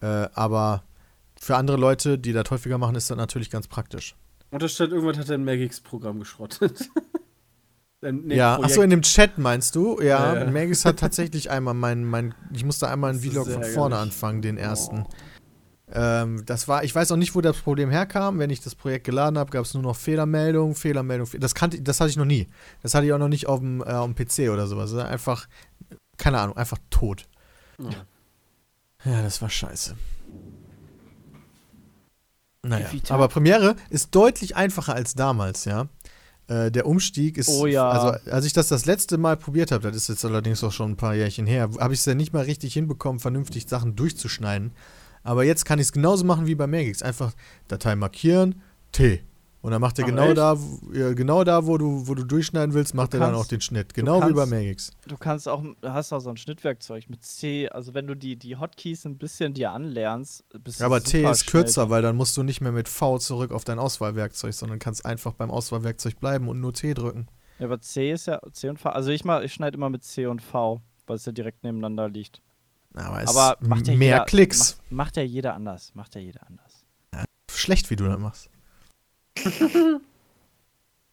[0.01, 0.83] Äh, aber
[1.39, 4.15] für andere Leute, die das häufiger machen, ist das natürlich ganz praktisch.
[4.51, 6.89] Und da stand, irgendwann hat er ein Magix-Programm geschrottet.
[8.01, 8.71] Nee, ja, Projekt.
[8.71, 9.99] achso, in dem Chat meinst du?
[9.99, 10.49] Ja, Ja, ja.
[10.49, 14.55] Magis hat tatsächlich einmal mein, mein, ich musste einmal einen Vlog von vorne anfangen, den
[14.55, 15.01] ersten.
[15.01, 15.13] Oh.
[15.91, 18.37] Ähm, das war, ich weiß auch nicht, wo das Problem herkam.
[18.39, 21.25] Wenn ich das Projekt geladen habe, gab es nur noch Fehlermeldung, Fehlermeldung.
[21.27, 22.47] Fe- Das kannte, das hatte ich noch nie.
[22.83, 24.93] Das hatte ich auch noch nicht auf dem, äh, auf dem PC oder sowas.
[24.93, 25.47] Einfach,
[26.17, 27.25] keine Ahnung, einfach tot.
[27.79, 27.89] Ja.
[29.11, 29.95] Ja, das war scheiße.
[32.61, 35.87] Naja, aber Premiere ist deutlich einfacher als damals, ja.
[36.47, 37.89] Äh, der Umstieg ist, Oh ja.
[37.89, 40.91] also als ich das das letzte Mal probiert habe, das ist jetzt allerdings auch schon
[40.91, 44.71] ein paar Jährchen her, habe ich es ja nicht mal richtig hinbekommen, vernünftig Sachen durchzuschneiden.
[45.23, 47.01] Aber jetzt kann ich es genauso machen wie bei Magix.
[47.01, 47.33] Einfach
[47.67, 49.23] Datei markieren, T.
[49.61, 50.37] Und dann macht er genau echt?
[50.37, 50.57] da,
[50.93, 53.59] ja, genau da, wo du, wo du durchschneiden willst, macht er dann kannst- auch den
[53.59, 53.93] Schnitt.
[53.93, 54.91] Genau wie bei kannst- Magix.
[55.05, 58.55] Du kannst auch, hast auch so ein Schnittwerkzeug mit C, also wenn du die, die
[58.55, 61.89] Hotkeys ein bisschen dir anlernst, bist du Ja, aber T ist kürzer, drin.
[61.89, 65.33] weil dann musst du nicht mehr mit V zurück auf dein Auswahlwerkzeug, sondern kannst einfach
[65.33, 67.27] beim Auswahlwerkzeug bleiben und nur T drücken.
[67.59, 68.87] Ja, aber C ist ja C und V.
[68.91, 72.07] Also ich mal, ich schneide immer mit C und V, weil es ja direkt nebeneinander
[72.07, 72.41] liegt.
[72.95, 74.77] Aber es aber macht ja mehr jeder, Klicks.
[74.77, 75.93] Macht, macht ja jeder anders.
[75.95, 76.85] Macht ja jeder anders.
[77.51, 78.49] Schlecht, wie du das machst.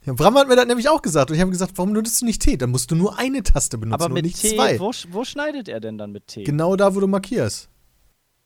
[0.05, 1.31] ja, Bram hat mir das nämlich auch gesagt.
[1.31, 2.57] Und ich habe gesagt, warum nutzt du nicht T?
[2.57, 4.79] Dann musst du nur eine Taste benutzen aber und mit nicht T, zwei.
[4.79, 6.45] wo, wo schneidet er denn dann mit T?
[6.45, 7.69] Genau da, wo du markierst.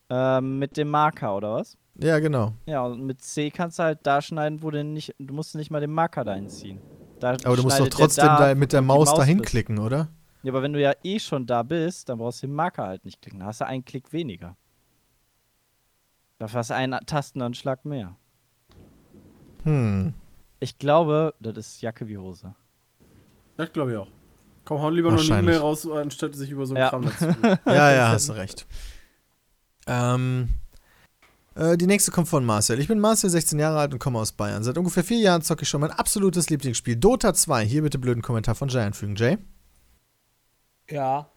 [0.08, 1.76] Ähm, mit dem Marker oder was?
[1.98, 2.54] Ja, genau.
[2.66, 5.70] Ja, und mit C kannst du halt da schneiden, wo du nicht, du musst nicht
[5.70, 6.80] mal den Marker dahin ziehen.
[7.20, 9.50] Da Aber du musst doch trotzdem da, da mit der Maus Maus dahin bist.
[9.50, 10.08] klicken, oder?
[10.42, 13.04] Ja, aber wenn du ja eh schon da bist, dann brauchst du den Marker halt
[13.04, 13.40] nicht klicken.
[13.40, 14.56] Da hast du einen Klick weniger.
[16.38, 18.16] Dafür hast du einen Tastenanschlag mehr.
[19.64, 20.14] Hm.
[20.60, 22.54] Ich glaube, das ist Jacke wie Hose.
[23.56, 24.08] Das glaube ich auch.
[24.64, 25.40] Komm, hau lieber noch eine.
[25.40, 26.90] E-Mail raus, anstatt sich über so einen Ja.
[26.90, 27.26] Kram dazu.
[27.66, 28.66] Ja, ja, hast du recht.
[29.86, 30.48] Ähm,
[31.54, 32.78] äh, die nächste kommt von Marcel.
[32.78, 34.62] Ich bin Marcel, 16 Jahre alt und komme aus Bayern.
[34.62, 37.64] Seit ungefähr vier Jahren zocke ich schon mein absolutes Lieblingsspiel, Dota 2.
[37.66, 39.16] Hier bitte blöden Kommentar von Jay einfügen.
[39.16, 39.38] Jay?
[40.90, 41.30] Ja.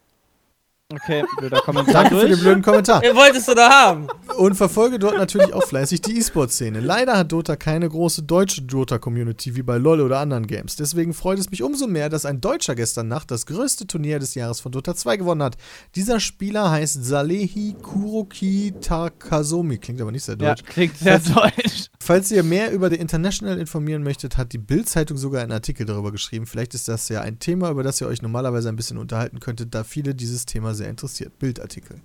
[0.96, 2.42] Okay, blöder Kommentar Danke für den durch.
[2.42, 3.02] blöden Kommentar.
[3.02, 4.08] Wer wolltest du da haben?
[4.38, 6.80] Und verfolge dort natürlich auch fleißig die E-Sport-Szene.
[6.80, 10.76] Leider hat Dota keine große deutsche Dota-Community wie bei LoL oder anderen Games.
[10.76, 14.36] Deswegen freut es mich umso mehr, dass ein Deutscher gestern Nacht das größte Turnier des
[14.36, 15.58] Jahres von Dota 2 gewonnen hat.
[15.96, 19.78] Dieser Spieler heißt Salehi Kuroki Takazomi.
[19.78, 20.64] Klingt aber nicht sehr Ja, deutsch.
[20.66, 21.90] klingt sehr deutsch.
[22.00, 26.12] Falls ihr mehr über The International informieren möchtet, hat die Bild-Zeitung sogar einen Artikel darüber
[26.12, 26.46] geschrieben.
[26.46, 29.74] Vielleicht ist das ja ein Thema, über das ihr euch normalerweise ein bisschen unterhalten könntet,
[29.74, 31.38] da viele dieses Thema sehr interessiert.
[31.40, 32.02] Bildartikel.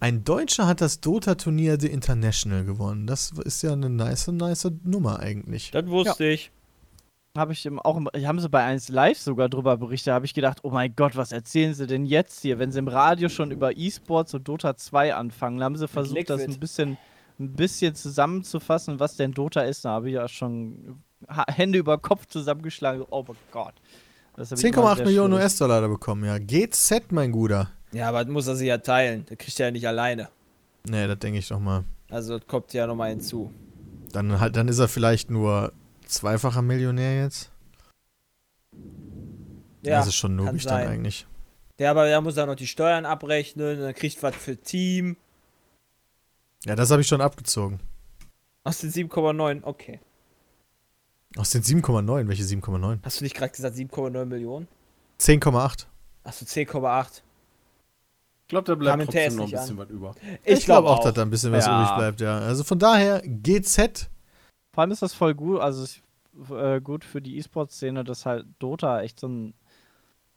[0.00, 3.06] Ein Deutscher hat das Dota-Turnier The International gewonnen.
[3.06, 5.70] Das ist ja eine nice, nice Nummer eigentlich.
[5.72, 6.50] Das wusste ich.
[7.36, 10.70] Habe ich auch haben sie bei 1 Live sogar drüber berichtet, habe ich gedacht, oh
[10.70, 12.58] mein Gott, was erzählen sie denn jetzt hier?
[12.58, 16.40] Wenn sie im Radio schon über E-Sports und Dota 2 anfangen, haben sie versucht, das
[16.40, 16.98] ein bisschen,
[17.38, 19.84] ein bisschen zusammenzufassen, was denn Dota ist.
[19.84, 23.04] Da habe ich ja schon Hände über Kopf zusammengeschlagen.
[23.10, 23.74] Oh mein Gott.
[24.40, 25.34] Das hab ich immer 10,8 sehr Millionen.
[25.34, 26.38] US-Dollar hat er bekommen, ja.
[26.38, 27.70] GZ, mein Guter.
[27.92, 29.26] Ja, aber das muss er sich ja teilen.
[29.26, 30.30] Der kriegt er ja nicht alleine.
[30.88, 31.84] Nee, das denke ich doch mal.
[32.08, 33.52] Also das kommt ja nochmal hinzu.
[34.12, 35.74] Dann, halt, dann ist er vielleicht nur
[36.06, 37.50] zweifacher Millionär jetzt.
[39.82, 41.26] Ja, das ist schon logisch dann eigentlich.
[41.78, 45.18] Der aber der muss dann noch die Steuern abrechnen, dann kriegt was für Team.
[46.64, 47.78] Ja, das habe ich schon abgezogen.
[48.64, 50.00] Aus den 7,9, okay.
[51.36, 52.28] Aus den 7,9.
[52.28, 52.98] Welche 7,9?
[53.02, 54.68] Hast du nicht gerade gesagt 7,9 Millionen?
[55.20, 55.86] 10,8.
[56.24, 57.22] Achso, 10,8.
[58.42, 60.14] Ich glaube, da bleibt trotzdem noch ein bisschen was über.
[60.44, 61.82] Ich, glaube auch, dass da ein bisschen was Ja.
[61.82, 62.38] übrig bleibt, ja.
[62.40, 64.10] Also von daher, GZ.
[64.74, 66.00] Vor allem ist das voll gut, also ist,
[66.50, 69.54] äh, gut für die E-Sport-Szene, dass halt Dota echt so ein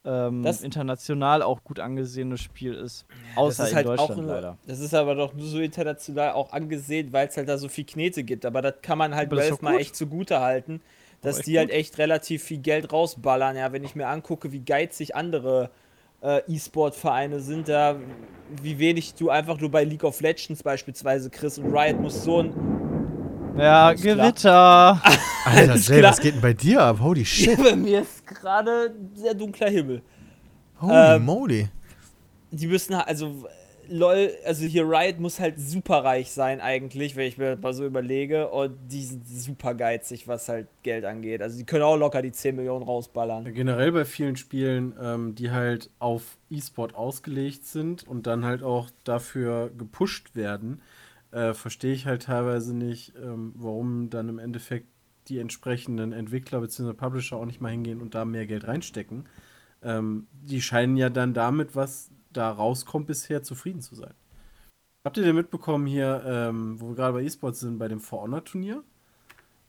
[0.05, 3.05] ähm, Das- international auch gut angesehenes Spiel ist.
[3.35, 4.57] Außer das ist in halt Deutschland auch nur, leider.
[4.67, 7.85] Das ist aber doch nur so international auch angesehen, weil es halt da so viel
[7.85, 8.45] Knete gibt.
[8.45, 9.81] Aber das kann man halt Valve mal gut.
[9.81, 10.81] echt zugute halten,
[11.21, 13.55] dass die halt echt relativ viel Geld rausballern.
[13.55, 15.69] Ja, wenn ich mir angucke, wie geizig andere
[16.21, 17.95] äh, E-Sport-Vereine sind, da
[18.61, 22.39] wie wenig du einfach nur bei League of Legends beispielsweise kriegst und Riot muss so
[22.41, 22.53] ein
[23.57, 24.15] Ja, klar.
[24.31, 25.01] Gewitter.
[25.45, 26.11] Alter, Alles Jay, klar.
[26.11, 26.99] was geht denn bei dir ab?
[26.99, 27.57] Holy shit.
[27.61, 30.01] bei mir ist gerade sehr dunkler Himmel.
[30.81, 31.67] Holy Ähm, moly.
[32.51, 33.45] die müssen halt, also
[33.89, 37.73] lol, also hier Riot muss halt super reich sein eigentlich, wenn ich mir das mal
[37.73, 38.49] so überlege.
[38.49, 41.41] Und die sind super geizig, was halt Geld angeht.
[41.41, 43.53] Also die können auch locker die 10 Millionen rausballern.
[43.53, 48.89] Generell bei vielen Spielen, ähm, die halt auf E-Sport ausgelegt sind und dann halt auch
[49.03, 50.81] dafür gepusht werden,
[51.33, 54.87] äh, verstehe ich halt teilweise nicht, ähm, warum dann im Endeffekt
[55.27, 56.93] die entsprechenden Entwickler bzw.
[56.93, 59.27] Publisher auch nicht mal hingehen und da mehr Geld reinstecken.
[59.81, 64.13] Ähm, die scheinen ja dann damit, was da rauskommt, bisher zufrieden zu sein.
[65.05, 68.21] Habt ihr denn mitbekommen hier, ähm, wo wir gerade bei E-Sports sind, bei dem For
[68.21, 68.83] Honor Turnier?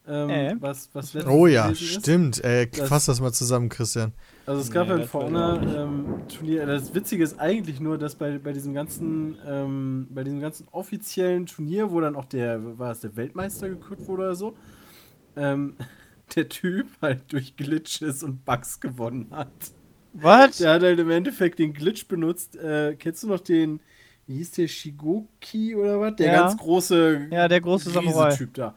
[0.07, 0.55] Ähm, Äh?
[0.61, 2.01] was, was Oh ja, gewesen ist?
[2.03, 2.45] stimmt.
[2.45, 4.13] Äh, Das- fass das mal zusammen, Christian.
[4.47, 5.75] Also es gab ein ich Honor auch nicht.
[5.75, 6.67] ähm, Turnier.
[6.67, 11.47] Das Witzige ist eigentlich nur, dass bei, bei diesem ganzen, ähm, bei diesem ganzen offiziellen
[11.47, 14.55] Turnier, wo dann auch der, war es der Weltmeister gekürt wurde oder so,
[15.37, 15.77] ähm,
[16.37, 19.49] der Typ halt durch Glitches und Bugs gewonnen hat.
[20.13, 20.59] Was?
[20.59, 22.57] Der hat halt im Endeffekt den Glitch benutzt.
[22.57, 23.81] Äh, kennst du noch den,
[24.27, 26.17] wie hieß der, Shigoki oder was?
[26.17, 26.41] Der Ja.
[26.43, 28.27] ganz große Ja, der große Samurai.
[28.29, 28.75] Riesentyp da.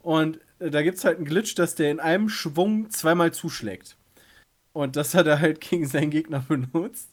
[0.00, 3.96] Und äh, da gibt es halt einen Glitch, dass der in einem Schwung zweimal zuschlägt.
[4.72, 7.10] Und das hat er halt gegen seinen Gegner benutzt.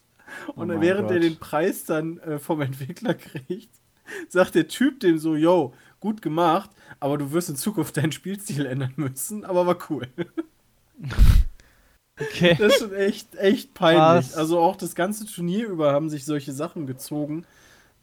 [0.55, 1.23] Und Oh während er Gott.
[1.23, 3.69] den Preis dann äh, vom Entwickler kriegt,
[4.29, 8.65] sagt der Typ dem so, yo, gut gemacht, aber du wirst in Zukunft deinen Spielstil
[8.65, 10.07] ändern müssen, aber war cool.
[12.19, 12.55] Okay.
[12.59, 14.29] Das ist schon echt, echt peinlich.
[14.29, 14.35] Was?
[14.35, 17.45] Also auch das ganze Turnier über haben sich solche Sachen gezogen.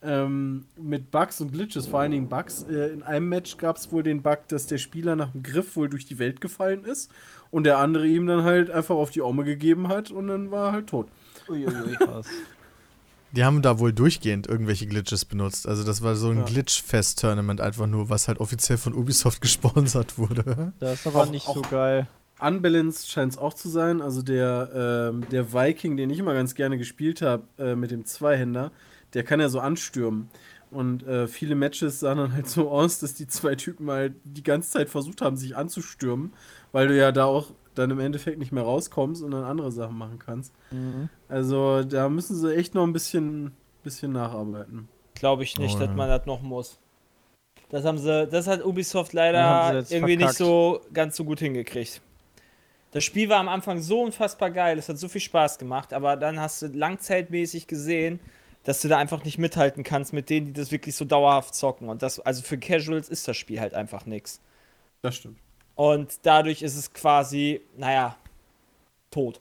[0.01, 2.63] Ähm, mit Bugs und Glitches, vor allen Dingen Bugs.
[2.71, 5.75] Äh, in einem Match gab es wohl den Bug, dass der Spieler nach dem Griff
[5.75, 7.11] wohl durch die Welt gefallen ist
[7.51, 10.69] und der andere ihm dann halt einfach auf die Ome gegeben hat und dann war
[10.69, 11.09] er halt tot.
[11.99, 12.27] Krass.
[13.33, 15.67] Die haben da wohl durchgehend irgendwelche Glitches benutzt.
[15.67, 16.45] Also das war so ein Ja.
[16.45, 20.73] Glitch-Fest-Tournament einfach nur, was halt offiziell von Ubisoft gesponsert wurde.
[20.79, 22.07] Das ist aber Auch- nicht so geil.
[22.41, 24.01] Unbalanced scheint es auch zu sein.
[24.01, 28.05] Also der, ähm, der Viking, den ich immer ganz gerne gespielt habe, äh, mit dem
[28.05, 28.71] Zweihänder,
[29.15, 30.29] der kann ja so anstürmen.
[30.71, 34.43] Und äh, viele Matches sahen dann halt so aus, dass die zwei Typen halt die
[34.43, 36.35] ganze Zeit versucht haben, sich anzustürmen,
[36.73, 39.97] weil du ja da auch dann im Endeffekt nicht mehr rauskommst und dann andere Sachen
[39.97, 40.53] machen kannst.
[40.71, 41.09] Mhm.
[41.29, 44.89] Also da müssen sie echt noch ein bisschen, bisschen nacharbeiten.
[45.15, 45.95] Glaube ich nicht, Oh, dass ja.
[45.95, 46.79] man das noch muss.
[47.71, 50.39] Das haben sie, das hat Ubisoft leider irgendwie nicht verkackt.
[50.39, 52.01] so ganz so gut hingekriegt.
[52.93, 56.17] Das Spiel war am Anfang so unfassbar geil, es hat so viel Spaß gemacht, aber
[56.17, 58.21] dann hast du langzeitmäßig gesehen,
[58.69, 61.89] dass du da einfach nicht mithalten kannst mit denen, die das wirklich so dauerhaft zocken.
[61.89, 64.43] Und das, also für Casuals ist das Spiel halt einfach nichts.
[65.03, 65.41] Das stimmt.
[65.77, 68.17] Und dadurch ist es quasi, naja,
[69.11, 69.41] tot.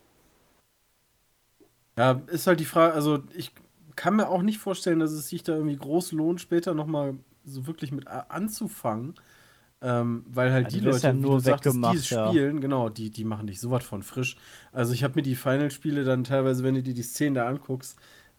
[1.97, 3.51] Ja, ist halt die Frage, also ich
[3.95, 7.65] kann mir auch nicht vorstellen, dass es sich da irgendwie groß lohnt, später nochmal so
[7.65, 9.15] wirklich mit anzufangen.
[9.81, 12.17] Ähm, weil halt Ja, die Leute, ja wie nur du sagtest, die es ja.
[12.29, 14.37] spielen, genau, die, die machen dich sowas von frisch.
[14.73, 17.97] Also ich habe mir die Final-Spiele dann teilweise, wenn du dir die Szenen da anguckst,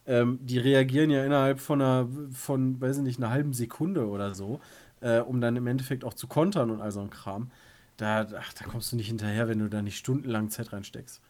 [0.09, 4.35] ähm, die reagieren ja innerhalb von einer, von, weiß ich nicht, einer halben Sekunde oder
[4.35, 4.61] so,
[5.01, 7.51] äh, um dann im Endeffekt auch zu kontern und all so ein Kram.
[7.99, 11.21] Da, ach, da kommst du nicht hinterher, wenn du da nicht stundenlang Zeit reinsteckst.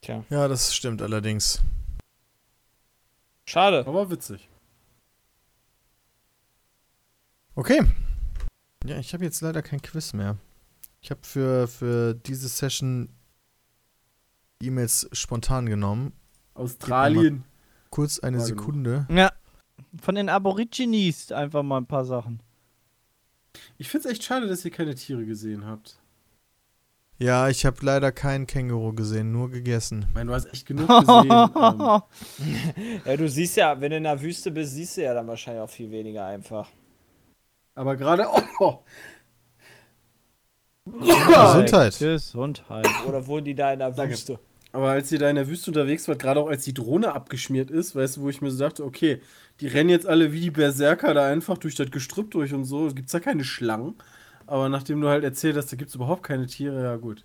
[0.00, 1.62] Tja, Ja, das stimmt allerdings.
[3.46, 3.86] schade.
[3.86, 4.48] Aber witzig.
[7.54, 7.82] Okay.
[8.84, 10.38] Ja, ich habe jetzt leider kein Quiz mehr.
[11.02, 13.08] Ich habe für, für diese Session
[14.62, 16.12] E-Mails spontan genommen.
[16.54, 17.44] Australien.
[17.90, 18.58] Kurz eine War genug.
[18.60, 19.06] Sekunde.
[19.10, 19.32] Ja.
[20.00, 22.40] Von den Aborigines einfach mal ein paar Sachen.
[23.78, 25.98] Ich finde es echt schade, dass ihr keine Tiere gesehen habt.
[27.18, 30.06] Ja, ich habe leider keinen Känguru gesehen, nur gegessen.
[30.08, 31.30] Ich meine, du hast echt genug gesehen.
[31.30, 35.26] ähm, Ja, du siehst ja, wenn du in der Wüste bist, siehst du ja dann
[35.28, 36.68] wahrscheinlich auch viel weniger einfach.
[37.74, 38.26] aber gerade.
[38.58, 38.82] Oh,
[40.84, 41.96] Gesundheit.
[41.98, 42.88] Gesundheit.
[43.06, 44.14] Oder wohnen die da in der Danke.
[44.14, 44.38] Wüste?
[44.72, 47.70] Aber als ihr da in der Wüste unterwegs wart, gerade auch als die Drohne abgeschmiert
[47.70, 49.20] ist, weißt du, wo ich mir so dachte, okay,
[49.60, 52.88] die rennen jetzt alle wie die Berserker da einfach durch das Gestrüpp durch und so.
[52.88, 53.96] Gibt's da keine Schlangen?
[54.46, 57.24] Aber nachdem du halt erzählt hast, da gibt's überhaupt keine Tiere, ja gut.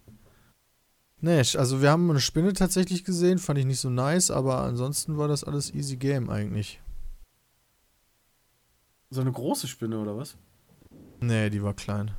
[1.19, 5.17] Nee, also wir haben eine Spinne tatsächlich gesehen, fand ich nicht so nice, aber ansonsten
[5.17, 6.80] war das alles easy game eigentlich.
[9.09, 10.35] So eine große Spinne oder was?
[11.22, 12.11] Nee, die war klein.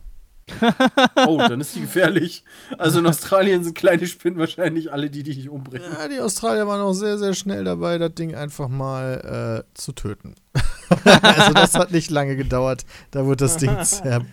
[1.26, 2.44] Oh, dann ist die gefährlich.
[2.76, 5.90] Also in Australien sind kleine Spinnen wahrscheinlich alle die, die dich umbringen.
[5.92, 9.92] Ja, die Australier waren auch sehr, sehr schnell dabei, das Ding einfach mal äh, zu
[9.92, 10.34] töten.
[11.04, 12.84] also das hat nicht lange gedauert.
[13.10, 14.24] Da wurde das Ding zer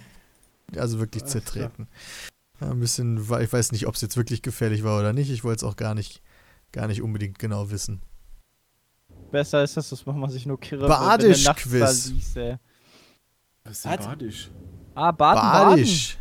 [0.78, 1.88] also wirklich zertreten.
[2.60, 5.30] Ja, ein bisschen, ich weiß nicht, ob es jetzt wirklich gefährlich war oder nicht.
[5.30, 6.22] Ich wollte es auch gar nicht,
[6.72, 8.02] gar nicht unbedingt genau wissen.
[9.32, 10.88] Besser ist das, das macht man sich nur kirre.
[10.88, 11.82] Badisch-Quiz.
[11.82, 14.50] Was ist denn badisch?
[14.96, 15.70] Ah, Baden, Baden.
[15.70, 16.18] Badisch.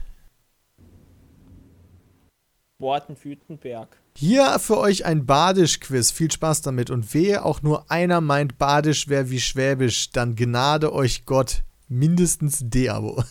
[2.78, 3.96] Borten-Wütenberg.
[4.16, 6.10] Hier für euch ein Badisch-Quiz.
[6.10, 6.90] Viel Spaß damit.
[6.90, 11.62] Und wehe auch nur einer meint, Badisch wäre wie Schwäbisch, dann gnade euch Gott.
[11.88, 13.22] Mindestens D-Abo.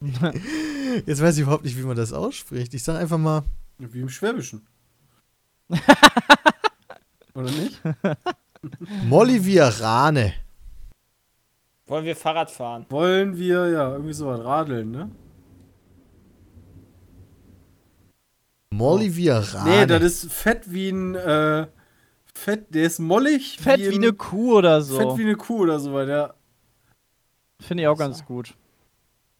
[1.06, 2.72] Jetzt weiß ich überhaupt nicht, wie man das ausspricht.
[2.72, 3.42] Ich sag einfach mal,
[3.78, 4.66] Wie im Schwäbischen.
[7.34, 7.80] Oder nicht?
[9.04, 10.32] Molivir Rane.
[11.90, 12.86] Wollen wir Fahrrad fahren?
[12.88, 15.10] Wollen wir, ja, irgendwie so was radeln, ne?
[18.72, 19.70] Molivir Rane.
[19.70, 21.66] Nee, das ist fett wie ein, äh,
[22.32, 23.58] fett, der ist mollig.
[23.60, 24.96] Fett wie ein- eine Kuh oder so.
[24.98, 26.32] Fett wie eine Kuh oder so, ja.
[27.60, 28.54] Finde ich auch ganz gut.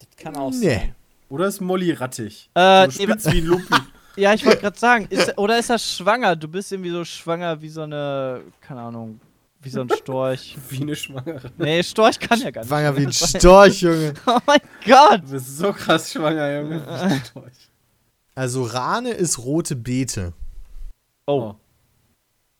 [0.00, 0.56] Das kann auch Nee.
[0.76, 0.94] sein.
[1.28, 2.50] Oder ist Molly rattig.
[2.54, 3.74] Äh, so nee, spitz wie ein Lumpi.
[4.16, 6.34] Ja, ich wollte gerade sagen, ist, oder ist er schwanger?
[6.34, 9.20] Du bist irgendwie so schwanger wie so eine, keine Ahnung,
[9.62, 10.56] wie so ein Storch.
[10.68, 11.50] wie eine Schwangere.
[11.58, 12.68] Nee, Storch kann ja gar nicht.
[12.68, 13.40] Schwanger wie ein sein.
[13.40, 14.14] Storch, Junge.
[14.26, 15.22] Oh mein Gott!
[15.24, 16.84] Du bist so krass schwanger, Junge.
[16.86, 17.68] Wie ein Storch.
[18.34, 20.32] Also Rane ist rote Beete.
[21.26, 21.54] Oh,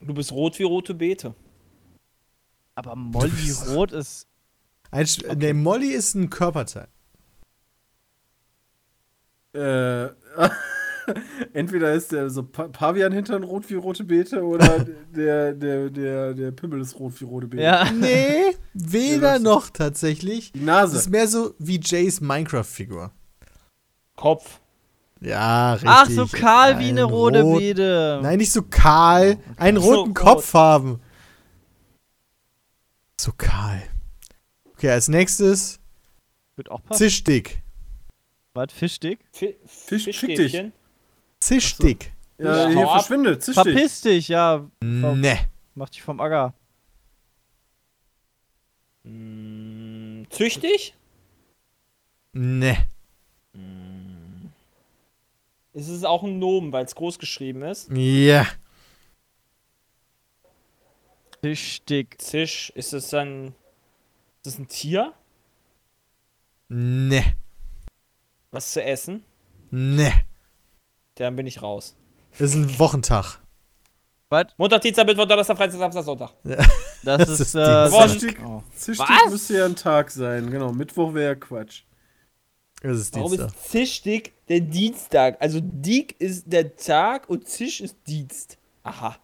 [0.01, 1.35] Du bist rot wie rote Beete.
[2.75, 4.27] aber Molly Rot ist.
[4.91, 6.89] Ein, Sch- Nee, Molly ist ein Körperteil.
[9.53, 10.07] Äh,
[11.53, 16.51] entweder ist der so Pa- Pavian-Hintern rot wie rote Beete oder der, der, der, der
[16.53, 17.63] Pimmel ist rot wie rote Beete.
[17.63, 17.91] Ja.
[17.93, 19.43] Nee, weder was?
[19.43, 20.53] noch tatsächlich.
[20.53, 21.11] Die Das ist Nase.
[21.11, 23.11] mehr so wie Jays Minecraft-Figur.
[24.17, 24.61] Kopf.
[25.23, 25.91] Ja, richtig.
[25.93, 28.21] Ach, so kahl wie Ein eine rote rot- Beete.
[28.23, 29.37] Nein, nicht so kahl.
[29.57, 30.15] Einen So roten rot.
[30.17, 31.01] Kopf haben.
[33.21, 33.83] So kahl.
[34.73, 35.79] Okay, als nächstes
[36.57, 36.99] Wird auch passen.
[36.99, 37.63] Zischdick.
[38.55, 38.73] Was?
[38.73, 39.21] Fischdick?
[39.33, 40.73] Fi Fisch, Fischstäbchen.
[41.41, 42.13] Zischdick.
[42.39, 43.65] Ja, Ja, hier verschwinde, zisch dich.
[43.65, 44.67] Verpiss dich, ja.
[44.83, 45.39] Ne.
[45.75, 46.55] Mach dich vom Acker.
[49.05, 50.95] Mm, züchtig?
[52.33, 52.77] Ne.
[55.73, 57.91] Ist es auch ein Nomen, weil es groß geschrieben ist?
[57.93, 58.47] Ja.
[61.43, 62.21] Fischdick.
[62.21, 63.55] Zisch, ist es dann.
[64.43, 65.15] Ist es ein Tier?
[66.69, 67.37] Ne.
[68.51, 69.25] Was zu essen?
[69.71, 70.13] Ne.
[71.21, 71.95] Dann bin ich raus.
[72.39, 73.41] Das ist ein Wochentag.
[74.31, 74.47] Was?
[74.57, 76.31] Montag, Dienstag, Mittwoch, Donnerstag, Freitag, Samstag, Sonntag.
[77.03, 78.63] Das, Das ist, ist äh, Zischtig, oh.
[78.75, 79.31] Zischtig Was?
[79.31, 80.51] müsste ja ein Tag sein.
[80.51, 81.83] Genau, Mittwoch wäre ja Quatsch.
[82.83, 83.49] Das ist Warum Dienstag.
[83.55, 85.37] ist Zischtig der Dienstag?
[85.41, 88.57] Also Diek ist der Tag und Zisch ist Dienst.
[88.83, 89.17] Aha,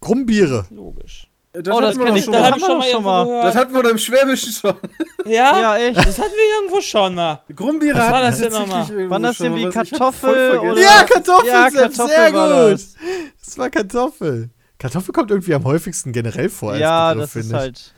[0.00, 0.66] Krummbiere.
[0.70, 1.27] logisch.
[1.54, 2.50] Äh, Oh, das hatten wir kenn doch ich, schon das mal.
[2.50, 3.18] hab haben wir schon mal.
[3.26, 3.54] irgendwo Das gehört.
[3.56, 4.74] hatten wir doch im Schwäbischen schon.
[5.24, 5.60] Ja?
[5.60, 5.96] Ja, echt.
[5.98, 7.42] Das hatten wir irgendwo schon mal.
[7.54, 9.10] Grumbiere war hatten das wir denn nochmal?
[9.10, 12.72] Waren das schon, hab voll Kartoffel oder- Ja, Kartoffel, Ja, Kartoffel sehr war gut.
[12.74, 12.94] das.
[13.44, 14.50] Das war Kartoffel.
[14.78, 17.60] Kartoffel kommt irgendwie am häufigsten generell vor als Ja, Begriff, das ist finde ich.
[17.62, 17.94] halt.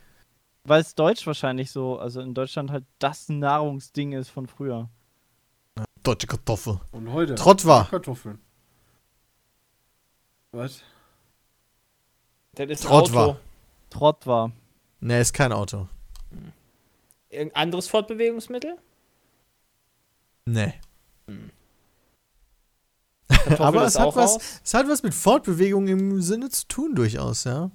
[0.65, 4.89] Weil es Deutsch wahrscheinlich so, also in Deutschland halt das Nahrungsding ist von früher.
[6.03, 6.81] Deutsche Kartoffel.
[6.93, 7.35] Und heute?
[7.35, 7.87] Trottwa.
[7.91, 8.39] Kartoffeln.
[10.53, 10.83] Was?
[12.67, 13.29] Das ist ein Trott war.
[13.29, 13.39] Auto.
[13.91, 14.53] Trott war.
[15.01, 15.89] Ne, ist kein Auto.
[17.31, 18.77] Irgendein anderes Fortbewegungsmittel?
[20.47, 20.75] Nee.
[23.29, 27.45] Kartoffel Aber es hat, was, es hat was mit Fortbewegung im Sinne zu tun, durchaus,
[27.45, 27.71] ja.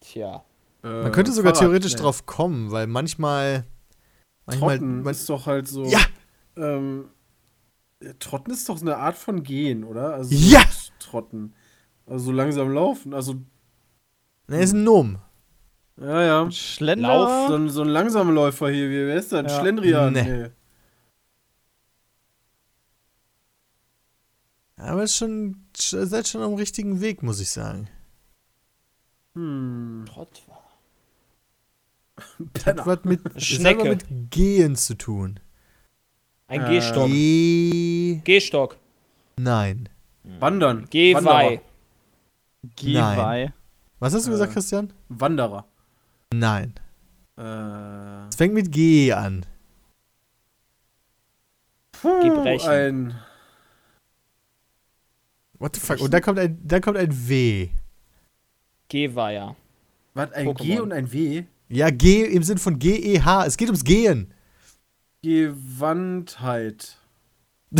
[0.00, 0.44] Tja.
[0.82, 2.00] Man könnte sogar Fahrrad, theoretisch nee.
[2.00, 3.64] drauf kommen, weil manchmal.
[4.46, 4.78] Manchmal.
[4.78, 5.84] Trotten Man, ist doch halt so.
[5.84, 6.00] Ja!
[6.56, 7.17] Ähm, ja,
[8.20, 10.14] Trotten ist doch eine Art von Gehen, oder?
[10.14, 10.62] Also Ja!
[11.00, 11.54] Trotten.
[12.06, 13.12] Also so langsam laufen.
[13.14, 13.34] Also,
[14.46, 15.18] ne, ist ein Nom.
[16.00, 16.50] ja, ja.
[16.50, 17.08] Schlender.
[17.08, 18.88] Lauf, so ein, so ein Langsamläufer hier.
[18.88, 19.50] Wie wer ist das?
[19.50, 19.60] Ja.
[19.60, 20.12] Schlendrian.
[20.12, 20.22] Nee.
[20.22, 20.50] Nee.
[24.76, 27.88] Aber ist schon, sch- seid schon am richtigen Weg, muss ich sagen.
[29.34, 30.04] Hm.
[30.08, 30.64] Trott war.
[32.64, 33.88] Hat was mit, Schnecke.
[33.88, 35.40] mit Gehen zu tun.
[36.48, 37.06] Ein Äh, Gehstock.
[37.08, 38.76] Ge Gehstock.
[39.36, 39.88] Nein.
[40.40, 40.86] Wandern.
[40.90, 41.60] Gehweih.
[42.76, 43.52] Gehweih.
[43.98, 44.32] Was hast du Äh.
[44.32, 44.92] gesagt, Christian?
[45.08, 45.64] Wanderer.
[46.32, 46.74] Nein.
[47.36, 49.44] Äh, Es fängt mit G an.
[51.92, 52.68] puh, Gebrechen.
[52.70, 53.14] Ein.
[55.58, 56.00] What the fuck?
[56.00, 57.68] Und da kommt ein, da kommt ein W.
[58.88, 59.56] Gehweiher.
[60.14, 60.32] Was?
[60.32, 60.80] Ein G Pokémon.
[60.82, 61.44] und ein W?
[61.68, 63.44] Ja, G im Sinn von G-E-H.
[63.46, 64.32] Es geht ums Gehen.
[65.22, 66.96] Gewandtheit.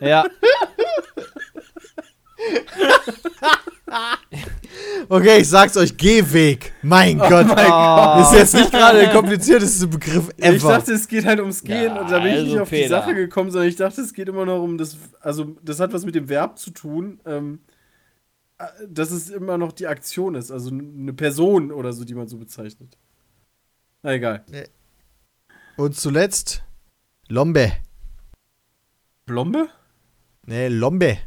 [0.00, 0.24] Ja,
[5.08, 6.72] Okay, ich sag's euch, Gehweg.
[6.82, 7.46] Mein Gott.
[7.48, 8.20] Oh.
[8.22, 10.54] Ist jetzt nicht gerade der komplizierteste Begriff ever.
[10.56, 12.68] Ich dachte, es geht halt ums Gehen Ja, und da bin ich also nicht auf
[12.68, 12.88] die Peter.
[12.88, 16.04] Sache gekommen, sondern ich dachte, es geht immer noch um das, also das hat was
[16.04, 17.60] mit dem Verb zu tun, ähm,
[18.58, 22.28] äh, dass es immer noch die Aktion ist, also eine Person oder so, die man
[22.28, 22.96] so bezeichnet.
[24.02, 24.44] Na egal.
[25.76, 26.62] Und zuletzt
[27.28, 27.72] Lombe.
[29.26, 29.68] Blombe?
[30.44, 31.18] Nee, Lombe.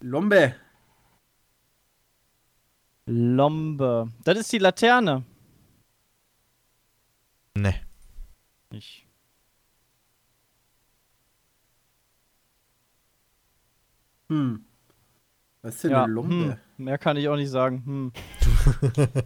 [0.00, 0.54] Lombe.
[3.06, 4.10] Lombe.
[4.24, 5.24] Das ist die Laterne.
[7.54, 7.74] Nee.
[8.70, 9.06] Ich.
[14.28, 14.64] Hm.
[15.60, 16.58] Was ist denn Ja, eine Lombe?
[16.76, 17.84] hm, mehr kann ich auch nicht sagen.
[17.84, 18.12] Hm.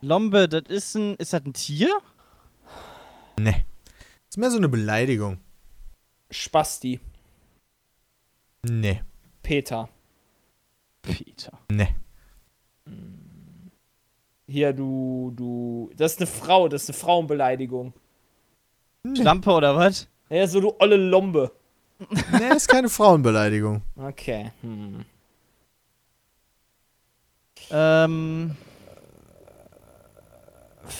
[0.00, 1.14] Lombe, das ist ein.
[1.16, 1.90] Ist das ein Tier?
[3.42, 3.64] Nee.
[4.28, 5.38] Ist mehr so eine Beleidigung.
[6.30, 7.00] Spasti.
[8.62, 9.00] Nee.
[9.42, 9.88] Peter.
[11.02, 11.58] Peter.
[11.70, 11.88] Nee.
[14.46, 15.90] Hier, du, du.
[15.96, 17.94] Das ist eine Frau, das ist eine Frauenbeleidigung.
[19.16, 20.08] Schlampe oder was?
[20.28, 21.52] Ja, so du olle Lombe.
[22.38, 23.82] Nee, ist keine Frauenbeleidigung.
[23.96, 24.52] Okay.
[24.60, 25.04] Hm.
[27.70, 28.56] Ähm.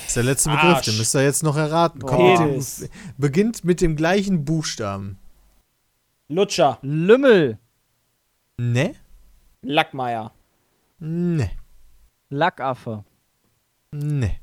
[0.07, 0.87] Ist der letzte Begriff, Arsch.
[0.87, 2.01] den müsst ihr jetzt noch erraten.
[2.01, 2.77] Kommt mit Penis.
[2.77, 2.89] dem,
[3.19, 5.19] beginnt mit dem gleichen Buchstaben.
[6.29, 6.79] Lutscher.
[6.83, 7.59] Lümmel.
[8.59, 8.95] Ne?
[9.63, 10.33] Lackmeier.
[10.99, 11.51] Ne.
[12.29, 13.05] Lackaffe.
[13.93, 14.37] Ne.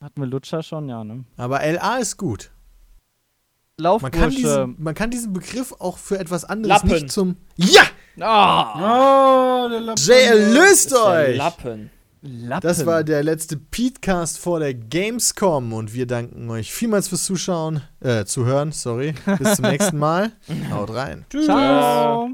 [0.00, 0.88] Hatten wir Lutscher schon?
[0.88, 1.24] Ja, ne?
[1.36, 2.50] Aber LA ist gut.
[3.78, 6.90] Man kann, diesen, man kann diesen Begriff auch für etwas anderes Lappen.
[6.90, 7.36] nicht zum.
[7.56, 7.82] Ja!
[8.20, 9.64] Ah!
[9.64, 10.02] Oh, der Lappen.
[10.04, 11.36] JL löst Das euch!
[11.36, 11.90] Lappen.
[12.26, 12.66] Lappen.
[12.66, 17.82] Das war der letzte Petecast vor der Gamescom und wir danken euch vielmals fürs Zuschauen,
[18.00, 19.14] äh, Zuhören, sorry.
[19.38, 20.32] Bis zum nächsten Mal.
[20.70, 21.26] Haut rein.
[21.30, 22.30] Ciao.